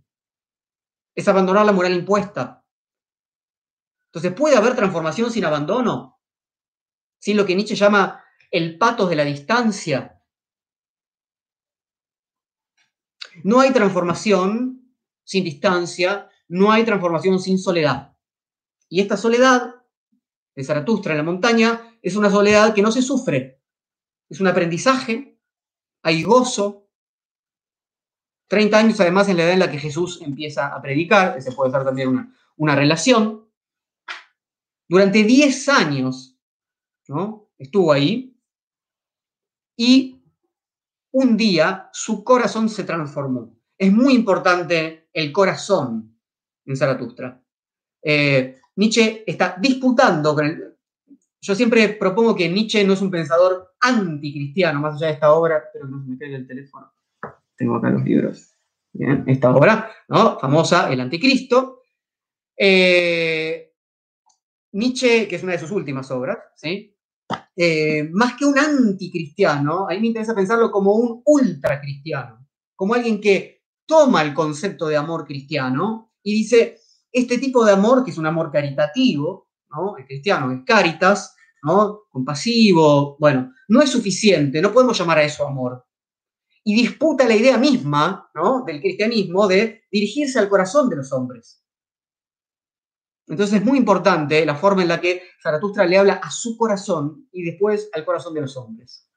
Es 1.16 1.28
abandonar 1.30 1.66
la 1.66 1.72
moral 1.72 1.94
impuesta. 1.94 2.66
Entonces, 4.08 4.34
¿puede 4.34 4.58
haber 4.58 4.76
transformación 4.76 5.32
sin 5.32 5.46
abandono? 5.46 6.20
Sin 7.20 7.38
lo 7.38 7.46
que 7.46 7.56
Nietzsche 7.56 7.76
llama 7.76 8.24
el 8.52 8.78
patos 8.78 9.10
de 9.10 9.16
la 9.16 9.24
distancia. 9.24 10.22
No 13.44 13.62
hay 13.62 13.72
transformación 13.72 14.96
sin 15.24 15.46
distancia, 15.46 16.30
no 16.50 16.72
hay 16.72 16.84
transformación 16.84 17.40
sin 17.40 17.58
soledad. 17.58 18.16
Y 18.90 19.00
esta 19.00 19.16
soledad 19.18 19.74
de 20.54 20.64
Zaratustra 20.64 21.14
en 21.14 21.18
la 21.18 21.24
montaña 21.24 21.98
es 22.02 22.16
una 22.16 22.30
soledad 22.30 22.76
que 22.76 22.82
no 22.82 22.92
se 22.92 23.02
sufre, 23.02 23.63
es 24.30 24.40
un 24.40 24.48
aprendizaje, 24.48 25.40
hay 26.04 26.24
gozo, 26.24 26.90
30 28.48 28.78
años 28.78 29.00
además 29.00 29.30
en 29.30 29.38
la 29.38 29.44
edad 29.44 29.54
en 29.54 29.60
la 29.60 29.72
que 29.72 29.80
Jesús 29.80 30.22
empieza 30.22 30.68
a 30.68 30.82
predicar, 30.82 31.38
ese 31.38 31.52
puede 31.52 31.72
ser 31.72 31.84
también 31.84 32.10
una, 32.10 32.36
una 32.58 32.76
relación. 32.76 33.50
Durante 34.88 35.24
10 35.24 35.70
años 35.70 36.38
¿no? 37.08 37.50
estuvo 37.58 37.92
ahí 37.92 38.38
y 39.78 40.22
un 41.12 41.38
día 41.38 41.90
su 41.94 42.24
corazón 42.24 42.70
se 42.70 42.84
transformó. 42.84 43.56
Es 43.78 43.92
muy 43.92 44.14
importante 44.14 45.10
el 45.14 45.32
corazón 45.32 46.20
en 46.66 46.78
Zaratustra. 46.78 47.42
Eh, 48.02 48.60
Nietzsche 48.76 49.24
está 49.26 49.56
disputando 49.60 50.34
con 50.34 50.46
el... 50.46 50.73
Yo 51.44 51.56
siempre 51.56 51.90
propongo 51.90 52.36
que 52.36 52.50
Nietzsche 52.50 52.84
no 52.84 52.94
es 52.94 53.02
un 53.02 53.12
pensador 53.12 53.74
anticristiano, 53.82 54.80
más 54.80 54.96
allá 54.96 55.08
de 55.08 55.14
esta 55.14 55.34
obra, 55.34 55.64
pero 55.72 55.88
no 55.88 56.02
se 56.02 56.10
me 56.10 56.18
caiga 56.18 56.38
el 56.38 56.48
teléfono 56.48 56.94
tengo 57.56 57.76
acá 57.78 57.90
los 57.90 58.04
libros. 58.04 58.50
esta 59.28 59.56
obra, 59.56 59.90
¿no? 60.08 60.40
Famosa, 60.40 60.92
El 60.92 61.00
Anticristo. 61.00 61.82
Eh, 62.58 63.74
Nietzsche, 64.74 65.28
que 65.28 65.36
es 65.36 65.44
una 65.44 65.54
de 65.54 65.60
sus 65.60 65.72
últimas 65.72 66.10
obras, 66.12 66.38
¿sí? 66.56 66.96
Eh, 67.56 68.10
más 68.12 68.36
que 68.36 68.46
un 68.46 68.58
anticristiano, 68.58 69.88
a 69.88 69.94
mí 69.94 70.00
me 70.00 70.08
interesa 70.08 70.36
pensarlo 70.36 70.72
como 70.72 70.94
un 70.94 71.22
ultracristiano, 71.26 72.48
como 72.76 72.94
alguien 72.94 73.22
que 73.22 73.64
toma 73.86 74.24
el 74.24 74.34
concepto 74.34 74.88
de 74.88 74.98
amor 74.98 75.26
cristiano 75.26 76.12
y 76.24 76.34
dice, 76.34 76.80
este 77.12 77.38
tipo 77.38 77.64
de 77.66 77.74
amor, 77.74 78.04
que 78.04 78.12
es 78.12 78.18
un 78.18 78.26
amor 78.26 78.52
caritativo, 78.52 79.50
El 79.98 80.06
cristiano 80.06 80.52
es 80.52 80.60
caritas. 80.66 81.36
Compasivo, 82.12 83.16
bueno, 83.20 83.54
no 83.70 83.82
es 83.82 83.90
suficiente, 83.90 84.62
no 84.62 84.74
podemos 84.74 84.98
llamar 85.00 85.20
a 85.20 85.24
eso 85.24 85.48
amor 85.48 85.86
y 86.64 86.76
disputa 86.76 87.28
la 87.28 87.36
idea 87.36 87.58
misma 87.58 88.30
del 88.66 88.80
cristianismo 88.80 89.48
de 89.48 89.84
dirigirse 89.92 90.40
al 90.40 90.50
corazón 90.50 90.90
de 90.90 90.96
los 90.98 91.12
hombres. 91.12 91.62
Entonces 93.28 93.60
es 93.60 93.66
muy 93.66 93.78
importante 93.78 94.46
la 94.46 94.56
forma 94.56 94.82
en 94.82 94.90
la 94.90 95.02
que 95.02 95.24
Zaratustra 95.42 95.86
le 95.86 95.98
habla 95.98 96.14
a 96.16 96.32
su 96.32 96.58
corazón 96.58 97.28
y 97.32 97.44
después 97.44 97.90
al 97.94 98.06
corazón 98.06 98.34
de 98.34 98.42
los 98.42 98.56
hombres. 98.58 99.10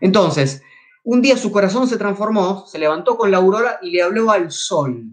Entonces, 0.00 0.62
un 1.04 1.22
día 1.22 1.36
su 1.36 1.50
corazón 1.52 1.88
se 1.88 1.96
transformó, 1.96 2.66
se 2.66 2.78
levantó 2.78 3.16
con 3.16 3.30
la 3.30 3.38
aurora 3.38 3.78
y 3.82 3.90
le 3.90 4.02
habló 4.02 4.30
al 4.30 4.50
sol. 4.50 5.06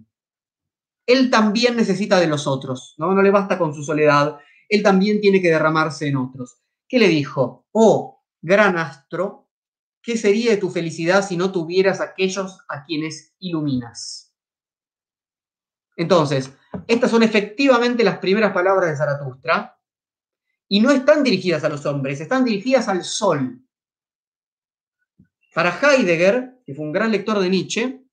Él 1.06 1.30
también 1.30 1.76
necesita 1.76 2.20
de 2.20 2.28
los 2.28 2.48
otros, 2.48 2.96
¿no? 2.98 3.14
No 3.14 3.22
le 3.22 3.32
basta 3.32 3.58
con 3.58 3.74
su 3.74 3.84
soledad, 3.84 4.40
él 4.70 4.82
también 4.82 5.22
tiene 5.22 5.42
que 5.42 5.50
derramarse 5.50 6.08
en 6.08 6.18
otros. 6.18 6.58
¿Qué 6.88 7.00
le 7.00 7.08
dijo? 7.08 7.68
Oh, 7.72 8.24
gran 8.42 8.78
astro, 8.78 9.50
¿qué 10.02 10.18
sería 10.18 10.52
de 10.52 10.58
tu 10.58 10.70
felicidad 10.70 11.26
si 11.26 11.38
no 11.38 11.52
tuvieras 11.52 12.02
aquellos 12.02 12.60
a 12.70 12.84
quienes 12.84 13.36
iluminas? 13.40 14.34
Entonces, 15.98 16.52
estas 16.88 17.12
son 17.12 17.24
efectivamente 17.24 18.04
las 18.04 18.20
primeras 18.20 18.52
palabras 18.54 18.90
de 18.90 18.98
Zaratustra 18.98 19.80
y 20.68 20.80
no 20.80 20.92
están 20.92 21.24
dirigidas 21.24 21.64
a 21.64 21.70
los 21.70 21.86
hombres, 21.86 22.20
están 22.20 22.44
dirigidas 22.44 22.88
al 22.88 23.04
sol. 23.04 23.62
Para 25.54 25.80
Heidegger, 25.80 26.62
que 26.66 26.76
fue 26.76 26.86
un 26.86 26.92
gran 26.92 27.12
lector 27.12 27.40
de 27.40 27.50
Nietzsche, 27.50 28.04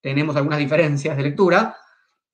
tenemos 0.00 0.36
algunas 0.36 0.58
diferencias 0.58 1.16
de 1.16 1.22
lectura, 1.22 1.76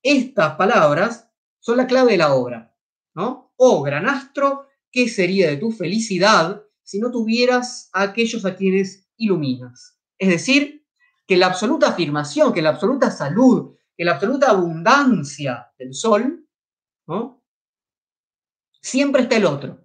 estas 0.02 0.56
palabras 0.56 1.30
son 1.60 1.78
la 1.78 1.86
clave 1.86 2.12
de 2.12 2.18
la 2.18 2.34
obra. 2.34 2.74
¿no? 3.14 3.52
Oh, 3.56 3.82
gran 3.82 4.06
astro, 4.06 4.68
¿qué 4.90 5.08
sería 5.08 5.48
de 5.48 5.56
tu 5.56 5.70
felicidad 5.70 6.62
si 6.82 6.98
no 6.98 7.10
tuvieras 7.10 7.88
a 7.92 8.02
aquellos 8.02 8.44
a 8.44 8.56
quienes 8.56 9.08
iluminas? 9.16 9.98
Es 10.18 10.28
decir, 10.28 10.86
que 11.26 11.36
la 11.36 11.46
absoluta 11.46 11.88
afirmación, 11.88 12.52
que 12.52 12.62
la 12.62 12.70
absoluta 12.70 13.10
salud, 13.10 13.74
que 13.96 14.04
la 14.04 14.12
absoluta 14.12 14.50
abundancia 14.50 15.72
del 15.78 15.94
sol, 15.94 16.46
¿no? 17.06 17.44
siempre 18.84 19.22
está 19.22 19.36
el 19.36 19.46
otro. 19.46 19.82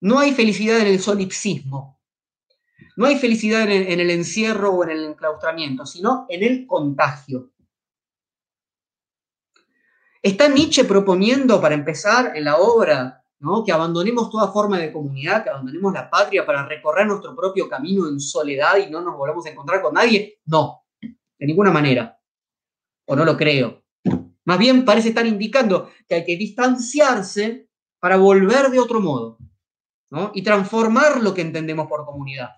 No 0.00 0.18
hay 0.18 0.32
felicidad 0.34 0.80
en 0.80 0.88
el 0.88 1.00
solipsismo. 1.00 1.97
No 2.96 3.06
hay 3.06 3.16
felicidad 3.16 3.62
en 3.62 3.70
el, 3.70 3.88
en 3.88 4.00
el 4.00 4.10
encierro 4.10 4.70
o 4.70 4.84
en 4.84 4.90
el 4.90 5.04
enclaustramiento, 5.04 5.86
sino 5.86 6.26
en 6.28 6.42
el 6.42 6.66
contagio. 6.66 7.52
Está 10.22 10.48
Nietzsche 10.48 10.84
proponiendo, 10.84 11.60
para 11.60 11.74
empezar, 11.74 12.36
en 12.36 12.44
la 12.44 12.56
obra, 12.56 13.24
¿no? 13.40 13.64
que 13.64 13.72
abandonemos 13.72 14.30
toda 14.30 14.48
forma 14.48 14.78
de 14.78 14.92
comunidad, 14.92 15.44
que 15.44 15.50
abandonemos 15.50 15.92
la 15.92 16.10
patria 16.10 16.44
para 16.44 16.66
recorrer 16.66 17.06
nuestro 17.06 17.34
propio 17.36 17.68
camino 17.68 18.08
en 18.08 18.18
soledad 18.20 18.76
y 18.78 18.90
no 18.90 19.00
nos 19.00 19.16
volvamos 19.16 19.46
a 19.46 19.50
encontrar 19.50 19.80
con 19.80 19.94
nadie. 19.94 20.40
No, 20.46 20.82
de 21.00 21.46
ninguna 21.46 21.70
manera. 21.70 22.18
O 23.06 23.14
no 23.14 23.24
lo 23.24 23.36
creo. 23.36 23.84
Más 24.44 24.58
bien 24.58 24.84
parece 24.84 25.10
estar 25.10 25.26
indicando 25.26 25.90
que 26.08 26.16
hay 26.16 26.24
que 26.24 26.36
distanciarse 26.36 27.68
para 28.00 28.16
volver 28.16 28.70
de 28.70 28.80
otro 28.80 29.00
modo 29.00 29.38
¿no? 30.10 30.32
y 30.34 30.42
transformar 30.42 31.22
lo 31.22 31.34
que 31.34 31.42
entendemos 31.42 31.86
por 31.86 32.04
comunidad. 32.04 32.50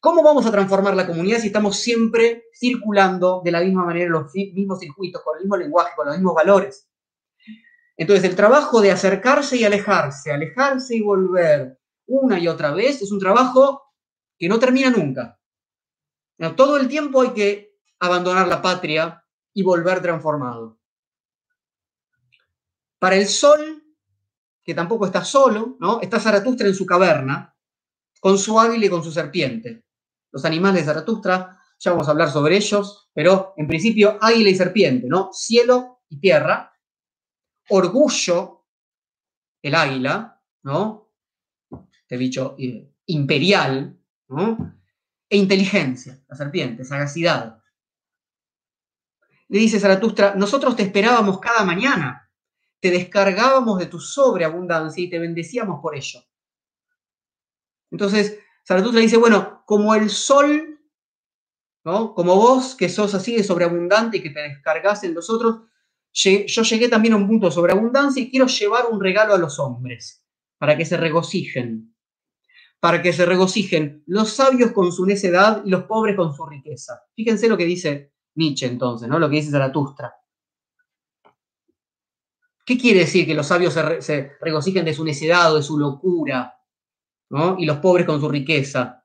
¿Cómo 0.00 0.22
vamos 0.22 0.46
a 0.46 0.52
transformar 0.52 0.94
la 0.94 1.08
comunidad 1.08 1.40
si 1.40 1.48
estamos 1.48 1.76
siempre 1.76 2.44
circulando 2.54 3.42
de 3.44 3.50
la 3.50 3.60
misma 3.60 3.84
manera 3.84 4.06
en 4.06 4.12
los 4.12 4.32
mismos 4.32 4.78
circuitos, 4.78 5.22
con 5.22 5.36
el 5.36 5.42
mismo 5.42 5.56
lenguaje, 5.56 5.90
con 5.96 6.06
los 6.06 6.14
mismos 6.14 6.34
valores? 6.34 6.88
Entonces, 7.96 8.24
el 8.24 8.36
trabajo 8.36 8.80
de 8.80 8.92
acercarse 8.92 9.56
y 9.56 9.64
alejarse, 9.64 10.30
alejarse 10.30 10.94
y 10.94 11.02
volver 11.02 11.80
una 12.06 12.38
y 12.38 12.46
otra 12.46 12.70
vez 12.70 13.02
es 13.02 13.10
un 13.10 13.18
trabajo 13.18 13.92
que 14.38 14.48
no 14.48 14.60
termina 14.60 14.90
nunca. 14.90 15.36
Todo 16.56 16.76
el 16.76 16.86
tiempo 16.86 17.22
hay 17.22 17.30
que 17.30 17.76
abandonar 17.98 18.46
la 18.46 18.62
patria 18.62 19.24
y 19.52 19.64
volver 19.64 20.00
transformado. 20.00 20.78
Para 23.00 23.16
el 23.16 23.26
sol, 23.26 23.82
que 24.62 24.74
tampoco 24.74 25.06
está 25.06 25.24
solo, 25.24 25.76
¿no? 25.80 26.00
está 26.00 26.20
Zaratustra 26.20 26.68
en 26.68 26.74
su 26.74 26.86
caverna, 26.86 27.52
con 28.20 28.38
su 28.38 28.60
águila 28.60 28.86
y 28.86 28.90
con 28.90 29.02
su 29.02 29.10
serpiente 29.10 29.87
los 30.30 30.44
animales 30.44 30.82
de 30.82 30.92
Zaratustra, 30.92 31.58
ya 31.78 31.92
vamos 31.92 32.08
a 32.08 32.10
hablar 32.10 32.30
sobre 32.30 32.56
ellos, 32.56 33.08
pero 33.12 33.54
en 33.56 33.66
principio 33.66 34.18
águila 34.20 34.50
y 34.50 34.54
serpiente, 34.54 35.06
¿no? 35.08 35.30
Cielo 35.32 36.00
y 36.08 36.18
tierra, 36.18 36.72
orgullo, 37.68 38.66
el 39.62 39.74
águila, 39.74 40.42
¿no? 40.62 41.12
Este 42.02 42.16
bicho 42.16 42.56
eh, 42.58 42.92
imperial, 43.06 43.98
¿no? 44.28 44.74
E 45.28 45.36
inteligencia, 45.36 46.18
la 46.28 46.36
serpiente, 46.36 46.84
sagacidad. 46.84 47.62
Le 49.48 49.58
dice 49.58 49.80
Zaratustra, 49.80 50.34
nosotros 50.34 50.76
te 50.76 50.82
esperábamos 50.82 51.38
cada 51.38 51.64
mañana, 51.64 52.30
te 52.80 52.90
descargábamos 52.90 53.78
de 53.78 53.86
tu 53.86 54.00
sobreabundancia 54.00 55.02
y 55.02 55.10
te 55.10 55.18
bendecíamos 55.18 55.80
por 55.80 55.96
ello. 55.96 56.20
Entonces, 57.90 58.38
Zaratustra 58.68 59.00
dice, 59.00 59.16
bueno, 59.16 59.62
como 59.64 59.94
el 59.94 60.10
sol, 60.10 60.78
¿no? 61.86 62.12
como 62.12 62.36
vos 62.36 62.74
que 62.74 62.90
sos 62.90 63.14
así 63.14 63.34
de 63.34 63.42
sobreabundante 63.42 64.18
y 64.18 64.22
que 64.22 64.28
te 64.28 64.40
descargas 64.40 65.04
en 65.04 65.14
los 65.14 65.30
otros, 65.30 65.60
yo 66.12 66.62
llegué 66.62 66.90
también 66.90 67.14
a 67.14 67.16
un 67.16 67.26
punto 67.26 67.46
de 67.46 67.52
sobreabundancia 67.52 68.22
y 68.22 68.30
quiero 68.30 68.46
llevar 68.46 68.84
un 68.90 69.00
regalo 69.00 69.32
a 69.32 69.38
los 69.38 69.58
hombres, 69.58 70.22
para 70.58 70.76
que 70.76 70.84
se 70.84 70.98
regocijen, 70.98 71.96
para 72.78 73.00
que 73.00 73.14
se 73.14 73.24
regocijen 73.24 74.02
los 74.06 74.34
sabios 74.34 74.72
con 74.72 74.92
su 74.92 75.06
necedad 75.06 75.62
y 75.64 75.70
los 75.70 75.84
pobres 75.84 76.14
con 76.14 76.34
su 76.36 76.44
riqueza. 76.44 77.00
Fíjense 77.16 77.48
lo 77.48 77.56
que 77.56 77.64
dice 77.64 78.12
Nietzsche 78.34 78.66
entonces, 78.66 79.08
¿no? 79.08 79.18
lo 79.18 79.30
que 79.30 79.36
dice 79.36 79.50
Zaratustra. 79.50 80.14
¿Qué 82.66 82.76
quiere 82.76 83.00
decir 83.00 83.24
que 83.24 83.32
los 83.32 83.46
sabios 83.46 83.72
se, 83.72 84.02
se 84.02 84.32
regocijen 84.42 84.84
de 84.84 84.92
su 84.92 85.04
necedad 85.04 85.54
o 85.54 85.56
de 85.56 85.62
su 85.62 85.78
locura? 85.78 86.57
Y 87.58 87.66
los 87.66 87.78
pobres 87.78 88.06
con 88.06 88.20
su 88.20 88.28
riqueza. 88.28 89.04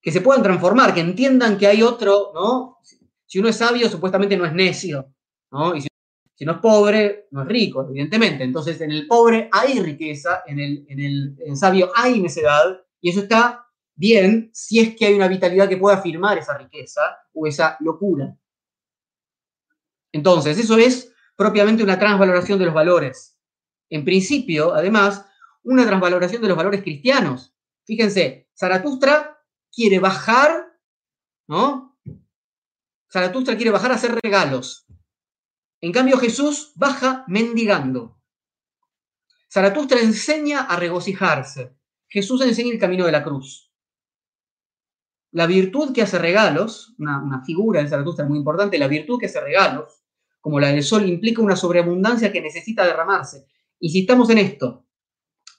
Que 0.00 0.10
se 0.10 0.20
puedan 0.20 0.42
transformar, 0.42 0.94
que 0.94 1.00
entiendan 1.00 1.58
que 1.58 1.66
hay 1.66 1.82
otro, 1.82 2.32
¿no? 2.34 2.78
Si 3.26 3.38
uno 3.38 3.48
es 3.48 3.56
sabio, 3.56 3.88
supuestamente 3.88 4.36
no 4.36 4.46
es 4.46 4.52
necio, 4.52 5.14
¿no? 5.52 5.74
Y 5.74 5.82
si, 5.82 5.88
no 6.44 6.52
es 6.52 6.58
pobre, 6.58 7.28
no 7.32 7.42
es 7.42 7.48
rico, 7.48 7.86
evidentemente. 7.88 8.42
Entonces, 8.44 8.80
en 8.80 8.90
el 8.90 9.06
pobre 9.06 9.50
hay 9.52 9.78
riqueza, 9.80 10.42
en 10.46 10.58
el, 10.58 10.86
en 10.88 11.00
el, 11.00 11.56
sabio 11.56 11.90
hay 11.94 12.20
necedad, 12.20 12.80
y 13.00 13.10
eso 13.10 13.20
está 13.20 13.66
bien 13.94 14.50
si 14.54 14.80
es 14.80 14.96
que 14.96 15.04
hay 15.04 15.14
una 15.14 15.28
vitalidad 15.28 15.68
que 15.68 15.76
pueda 15.76 15.98
afirmar 15.98 16.38
esa 16.38 16.56
riqueza 16.56 17.02
o 17.34 17.46
esa 17.46 17.76
locura. 17.80 18.34
Entonces, 20.12 20.58
eso 20.58 20.78
es 20.78 21.12
propiamente 21.36 21.82
una 21.82 21.98
transvaloración 21.98 22.58
de 22.58 22.64
los 22.64 22.74
valores. 22.74 23.38
En 23.90 24.04
principio, 24.04 24.74
además, 24.74 25.26
una 25.62 25.86
transvaloración 25.86 26.42
de 26.42 26.48
los 26.48 26.56
valores 26.56 26.82
cristianos. 26.82 27.54
Fíjense, 27.84 28.48
Zaratustra 28.58 29.38
quiere 29.72 29.98
bajar, 29.98 30.78
¿no? 31.48 31.98
Zaratustra 33.12 33.56
quiere 33.56 33.70
bajar 33.70 33.92
a 33.92 33.94
hacer 33.96 34.18
regalos. 34.22 34.86
En 35.80 35.92
cambio, 35.92 36.18
Jesús 36.18 36.72
baja 36.76 37.24
mendigando. 37.26 38.20
Zaratustra 39.52 40.00
enseña 40.00 40.60
a 40.60 40.76
regocijarse. 40.76 41.76
Jesús 42.08 42.40
enseña 42.42 42.72
el 42.72 42.78
camino 42.78 43.06
de 43.06 43.12
la 43.12 43.24
cruz. 43.24 43.72
La 45.32 45.46
virtud 45.46 45.92
que 45.92 46.02
hace 46.02 46.18
regalos, 46.18 46.94
una, 46.98 47.42
figura 47.44 47.82
de 47.82 47.88
Zaratustra 47.88 48.26
muy 48.26 48.38
importante, 48.38 48.78
la 48.78 48.88
virtud 48.88 49.18
que 49.18 49.26
hace 49.26 49.40
regalos, 49.40 50.02
como 50.40 50.58
la 50.58 50.68
del 50.68 50.82
sol, 50.82 51.08
implica 51.08 51.42
una 51.42 51.56
sobreabundancia 51.56 52.32
que 52.32 52.40
necesita 52.40 52.84
derramarse. 52.84 53.46
Insistamos 53.78 54.28
en 54.30 54.38
esto 54.38 54.86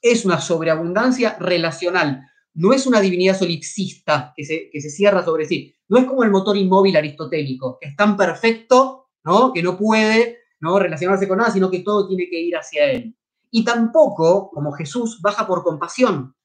es 0.02 0.26
una 0.26 0.40
sobreabundancia 0.40 1.38
relacional, 1.40 2.28
no 2.54 2.74
es 2.74 2.86
una 2.86 3.00
divinidad 3.00 3.38
solipsista 3.38 4.34
que 4.36 4.44
se, 4.44 4.70
que 4.72 4.82
se 4.82 4.90
cierra 4.90 5.24
sobre 5.24 5.46
sí, 5.46 5.76
no 5.88 5.98
es 5.98 6.06
como 6.06 6.24
el 6.24 6.32
motor 6.32 6.58
inmóvil 6.58 6.96
aristotélico, 6.96 7.78
que 7.80 7.90
es 7.90 7.96
tan 7.96 8.18
perfecto 8.18 9.10
¿no? 9.24 9.52
que 9.54 9.62
no 9.62 9.78
puede 9.78 10.40
relacionarse 10.62 11.28
con 11.28 11.40
nada, 11.40 11.52
sino 11.52 11.70
que 11.70 11.80
todo 11.80 12.08
tiene 12.08 12.30
que 12.30 12.40
ir 12.40 12.56
hacia 12.56 12.92
él. 12.92 13.16
Y 13.50 13.64
tampoco, 13.64 14.50
como 14.52 14.72
Jesús, 14.72 15.20
baja 15.22 15.46
por 15.48 15.64
compasión. 15.64 16.36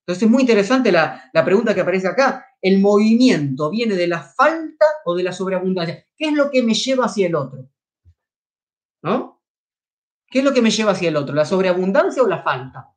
Entonces 0.00 0.22
es 0.22 0.30
muy 0.30 0.42
interesante 0.42 0.90
la, 0.90 1.30
la 1.32 1.44
pregunta 1.44 1.74
que 1.74 1.82
aparece 1.82 2.08
acá. 2.08 2.46
¿El 2.60 2.80
movimiento 2.80 3.70
viene 3.70 3.94
de 3.94 4.06
la 4.06 4.20
falta 4.22 4.86
o 5.04 5.14
de 5.14 5.22
la 5.22 5.32
sobreabundancia? 5.32 6.06
¿Qué 6.16 6.26
es 6.26 6.32
lo 6.32 6.50
que 6.50 6.62
me 6.62 6.74
lleva 6.74 7.06
hacia 7.06 7.26
el 7.26 7.34
otro? 7.34 7.68
¿No? 9.02 9.35
¿Qué 10.28 10.40
es 10.40 10.44
lo 10.44 10.52
que 10.52 10.62
me 10.62 10.70
lleva 10.70 10.92
hacia 10.92 11.08
el 11.08 11.16
otro? 11.16 11.34
¿La 11.34 11.44
sobreabundancia 11.44 12.22
o 12.22 12.26
la 12.26 12.42
falta? 12.42 12.92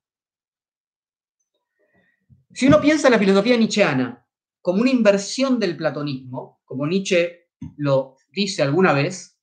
Si 2.51 2.67
uno 2.67 2.81
piensa 2.81 3.07
en 3.07 3.13
la 3.13 3.19
filosofía 3.19 3.55
nietzscheana 3.55 4.25
como 4.61 4.81
una 4.81 4.89
inversión 4.89 5.59
del 5.59 5.77
platonismo, 5.77 6.61
como 6.65 6.85
Nietzsche 6.85 7.49
lo 7.77 8.17
dice 8.31 8.63
alguna 8.63 8.93
vez, 8.93 9.37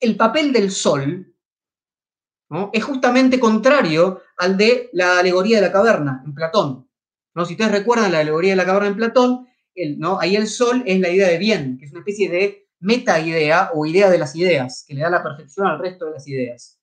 el 0.00 0.16
papel 0.16 0.52
del 0.52 0.70
sol 0.70 1.34
es 2.72 2.84
justamente 2.84 3.40
contrario 3.40 4.20
al 4.36 4.56
de 4.56 4.90
la 4.92 5.18
alegoría 5.18 5.56
de 5.56 5.66
la 5.66 5.72
caverna 5.72 6.22
en 6.24 6.34
Platón. 6.34 6.88
¿no? 7.34 7.44
Si 7.44 7.54
ustedes 7.54 7.72
recuerdan 7.72 8.12
la 8.12 8.20
alegoría 8.20 8.50
de 8.52 8.56
la 8.56 8.66
caverna 8.66 8.88
en 8.88 8.96
Platón, 8.96 9.48
¿no? 9.96 10.20
ahí 10.20 10.36
el 10.36 10.46
sol 10.46 10.82
es 10.86 11.00
la 11.00 11.08
idea 11.08 11.28
de 11.28 11.38
bien, 11.38 11.78
que 11.78 11.86
es 11.86 11.92
una 11.92 12.00
especie 12.00 12.28
de 12.28 12.68
meta 12.80 13.20
idea 13.20 13.70
o 13.74 13.86
idea 13.86 14.10
de 14.10 14.18
las 14.18 14.34
ideas, 14.36 14.84
que 14.86 14.94
le 14.94 15.02
da 15.02 15.10
la 15.10 15.22
perfección 15.22 15.66
al 15.66 15.78
resto 15.78 16.06
de 16.06 16.12
las 16.12 16.28
ideas. 16.28 16.81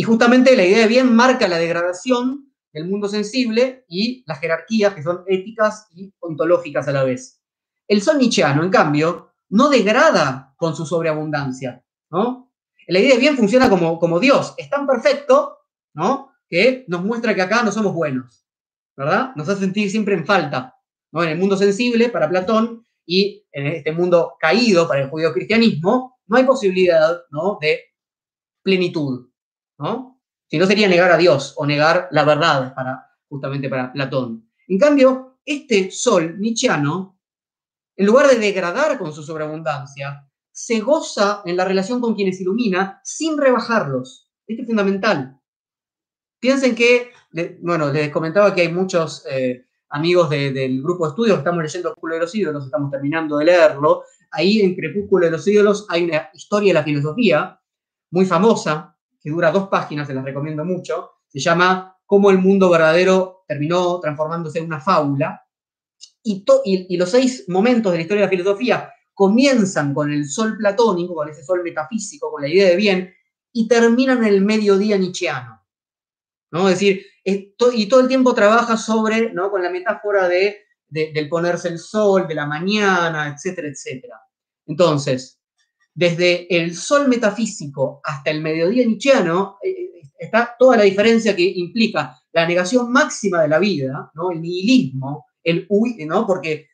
Y 0.00 0.02
justamente 0.02 0.56
la 0.56 0.64
idea 0.64 0.78
de 0.78 0.86
bien 0.86 1.14
marca 1.14 1.46
la 1.46 1.58
degradación 1.58 2.50
del 2.72 2.88
mundo 2.88 3.06
sensible 3.06 3.84
y 3.86 4.24
las 4.26 4.40
jerarquías 4.40 4.94
que 4.94 5.02
son 5.02 5.24
éticas 5.26 5.88
y 5.94 6.10
ontológicas 6.20 6.88
a 6.88 6.92
la 6.92 7.04
vez. 7.04 7.42
El 7.86 8.00
sol 8.00 8.16
nietzscheano, 8.16 8.64
en 8.64 8.70
cambio, 8.70 9.32
no 9.50 9.68
degrada 9.68 10.54
con 10.56 10.74
su 10.74 10.86
sobreabundancia, 10.86 11.84
¿no? 12.10 12.50
La 12.88 12.98
idea 12.98 13.12
de 13.12 13.20
bien 13.20 13.36
funciona 13.36 13.68
como, 13.68 13.98
como 13.98 14.18
Dios, 14.18 14.54
es 14.56 14.70
tan 14.70 14.86
perfecto, 14.86 15.58
¿no? 15.92 16.32
Que 16.48 16.86
nos 16.88 17.04
muestra 17.04 17.34
que 17.34 17.42
acá 17.42 17.62
no 17.62 17.70
somos 17.70 17.92
buenos, 17.92 18.46
¿verdad? 18.96 19.32
Nos 19.36 19.50
hace 19.50 19.60
sentir 19.60 19.90
siempre 19.90 20.14
en 20.14 20.24
falta, 20.24 20.76
¿no? 21.12 21.22
En 21.22 21.28
el 21.28 21.36
mundo 21.36 21.58
sensible, 21.58 22.08
para 22.08 22.30
Platón, 22.30 22.86
y 23.04 23.46
en 23.52 23.66
este 23.66 23.92
mundo 23.92 24.32
caído 24.40 24.88
para 24.88 25.02
el 25.02 25.10
judío-cristianismo, 25.10 26.20
no 26.26 26.36
hay 26.38 26.44
posibilidad, 26.44 27.20
¿no? 27.30 27.58
De 27.60 27.80
plenitud, 28.62 29.29
Si 30.46 30.58
no 30.58 30.66
sería 30.66 30.88
negar 30.88 31.12
a 31.12 31.16
Dios 31.16 31.54
o 31.56 31.66
negar 31.66 32.08
la 32.10 32.24
verdad 32.24 32.74
para, 32.74 33.06
justamente 33.28 33.68
para 33.68 33.92
Platón. 33.92 34.50
En 34.68 34.78
cambio, 34.78 35.38
este 35.44 35.90
sol 35.90 36.38
nietzscheano, 36.38 37.18
en 37.96 38.06
lugar 38.06 38.28
de 38.28 38.38
degradar 38.38 38.98
con 38.98 39.12
su 39.12 39.22
sobreabundancia, 39.22 40.26
se 40.52 40.80
goza 40.80 41.42
en 41.44 41.56
la 41.56 41.64
relación 41.64 42.00
con 42.00 42.14
quienes 42.14 42.40
ilumina 42.40 43.00
sin 43.04 43.38
rebajarlos. 43.38 44.30
Esto 44.46 44.62
es 44.62 44.68
fundamental. 44.68 45.40
Piensen 46.38 46.74
que, 46.74 47.12
bueno, 47.60 47.90
les 47.92 48.10
comentaba 48.10 48.54
que 48.54 48.62
hay 48.62 48.72
muchos 48.72 49.24
eh, 49.30 49.66
amigos 49.90 50.30
del 50.30 50.82
grupo 50.82 51.04
de 51.04 51.10
estudios, 51.10 51.38
estamos 51.38 51.62
leyendo 51.62 51.90
Crepúsculo 51.90 52.14
de 52.14 52.20
los 52.20 52.34
ídolos, 52.34 52.64
estamos 52.64 52.90
terminando 52.90 53.38
de 53.38 53.44
leerlo. 53.44 54.04
Ahí 54.30 54.60
en 54.60 54.74
Crepúsculo 54.74 55.26
de 55.26 55.32
los 55.32 55.46
ídolos 55.46 55.86
hay 55.88 56.04
una 56.04 56.30
historia 56.32 56.70
de 56.70 56.80
la 56.80 56.84
filosofía 56.84 57.60
muy 58.10 58.26
famosa, 58.26 58.96
que 59.20 59.30
dura 59.30 59.50
dos 59.50 59.68
páginas, 59.68 60.06
se 60.06 60.14
las 60.14 60.24
recomiendo 60.24 60.64
mucho. 60.64 61.10
Se 61.28 61.38
llama 61.38 61.96
Cómo 62.06 62.30
el 62.30 62.38
mundo 62.38 62.70
verdadero 62.70 63.44
terminó 63.46 64.00
transformándose 64.00 64.58
en 64.58 64.66
una 64.66 64.80
fábula. 64.80 65.44
Y, 66.22 66.96
los 66.96 67.10
seis 67.10 67.44
momentos 67.48 67.92
de 67.92 67.98
la 67.98 68.02
historia 68.02 68.22
de 68.22 68.26
la 68.26 68.30
filosofía 68.30 68.92
comienzan 69.14 69.92
con 69.92 70.12
el 70.12 70.28
sol 70.28 70.56
platónico, 70.56 71.14
con 71.14 71.28
ese 71.28 71.44
sol 71.44 71.62
metafísico, 71.62 72.30
con 72.30 72.42
la 72.42 72.48
idea 72.48 72.68
de 72.68 72.76
bien, 72.76 73.14
y 73.52 73.68
terminan 73.68 74.18
en 74.18 74.32
el 74.32 74.40
mediodía 74.42 74.96
nietzscheano. 74.96 75.60
¿no? 76.50 76.68
Es 76.68 76.74
decir, 76.74 77.06
y 77.24 77.86
todo 77.86 78.00
el 78.00 78.08
tiempo 78.08 78.34
trabaja 78.34 78.76
sobre, 78.76 79.32
¿no? 79.32 79.50
con 79.50 79.62
la 79.62 79.70
metáfora 79.70 80.28
de, 80.28 80.64
del 80.88 81.28
ponerse 81.28 81.68
el 81.68 81.78
sol, 81.78 82.26
de 82.26 82.34
la 82.34 82.46
mañana, 82.46 83.34
etcétera, 83.34 83.68
etcétera. 83.68 84.20
Entonces, 84.66 85.39
desde 86.00 86.46
el 86.56 86.74
sol 86.74 87.08
metafísico 87.08 88.00
hasta 88.02 88.30
el 88.30 88.40
mediodía 88.40 88.86
nietzscheano, 88.86 89.58
eh, 89.62 89.68
eh, 89.68 90.02
está 90.18 90.56
toda 90.58 90.78
la 90.78 90.84
diferencia 90.84 91.36
que 91.36 91.42
implica 91.42 92.18
la 92.32 92.48
negación 92.48 92.90
máxima 92.90 93.42
de 93.42 93.48
la 93.48 93.58
vida, 93.58 94.10
¿no? 94.14 94.30
el 94.30 94.40
nihilismo, 94.40 95.26
el 95.44 95.66
huir, 95.68 96.06
¿no? 96.06 96.26
porque 96.26 96.68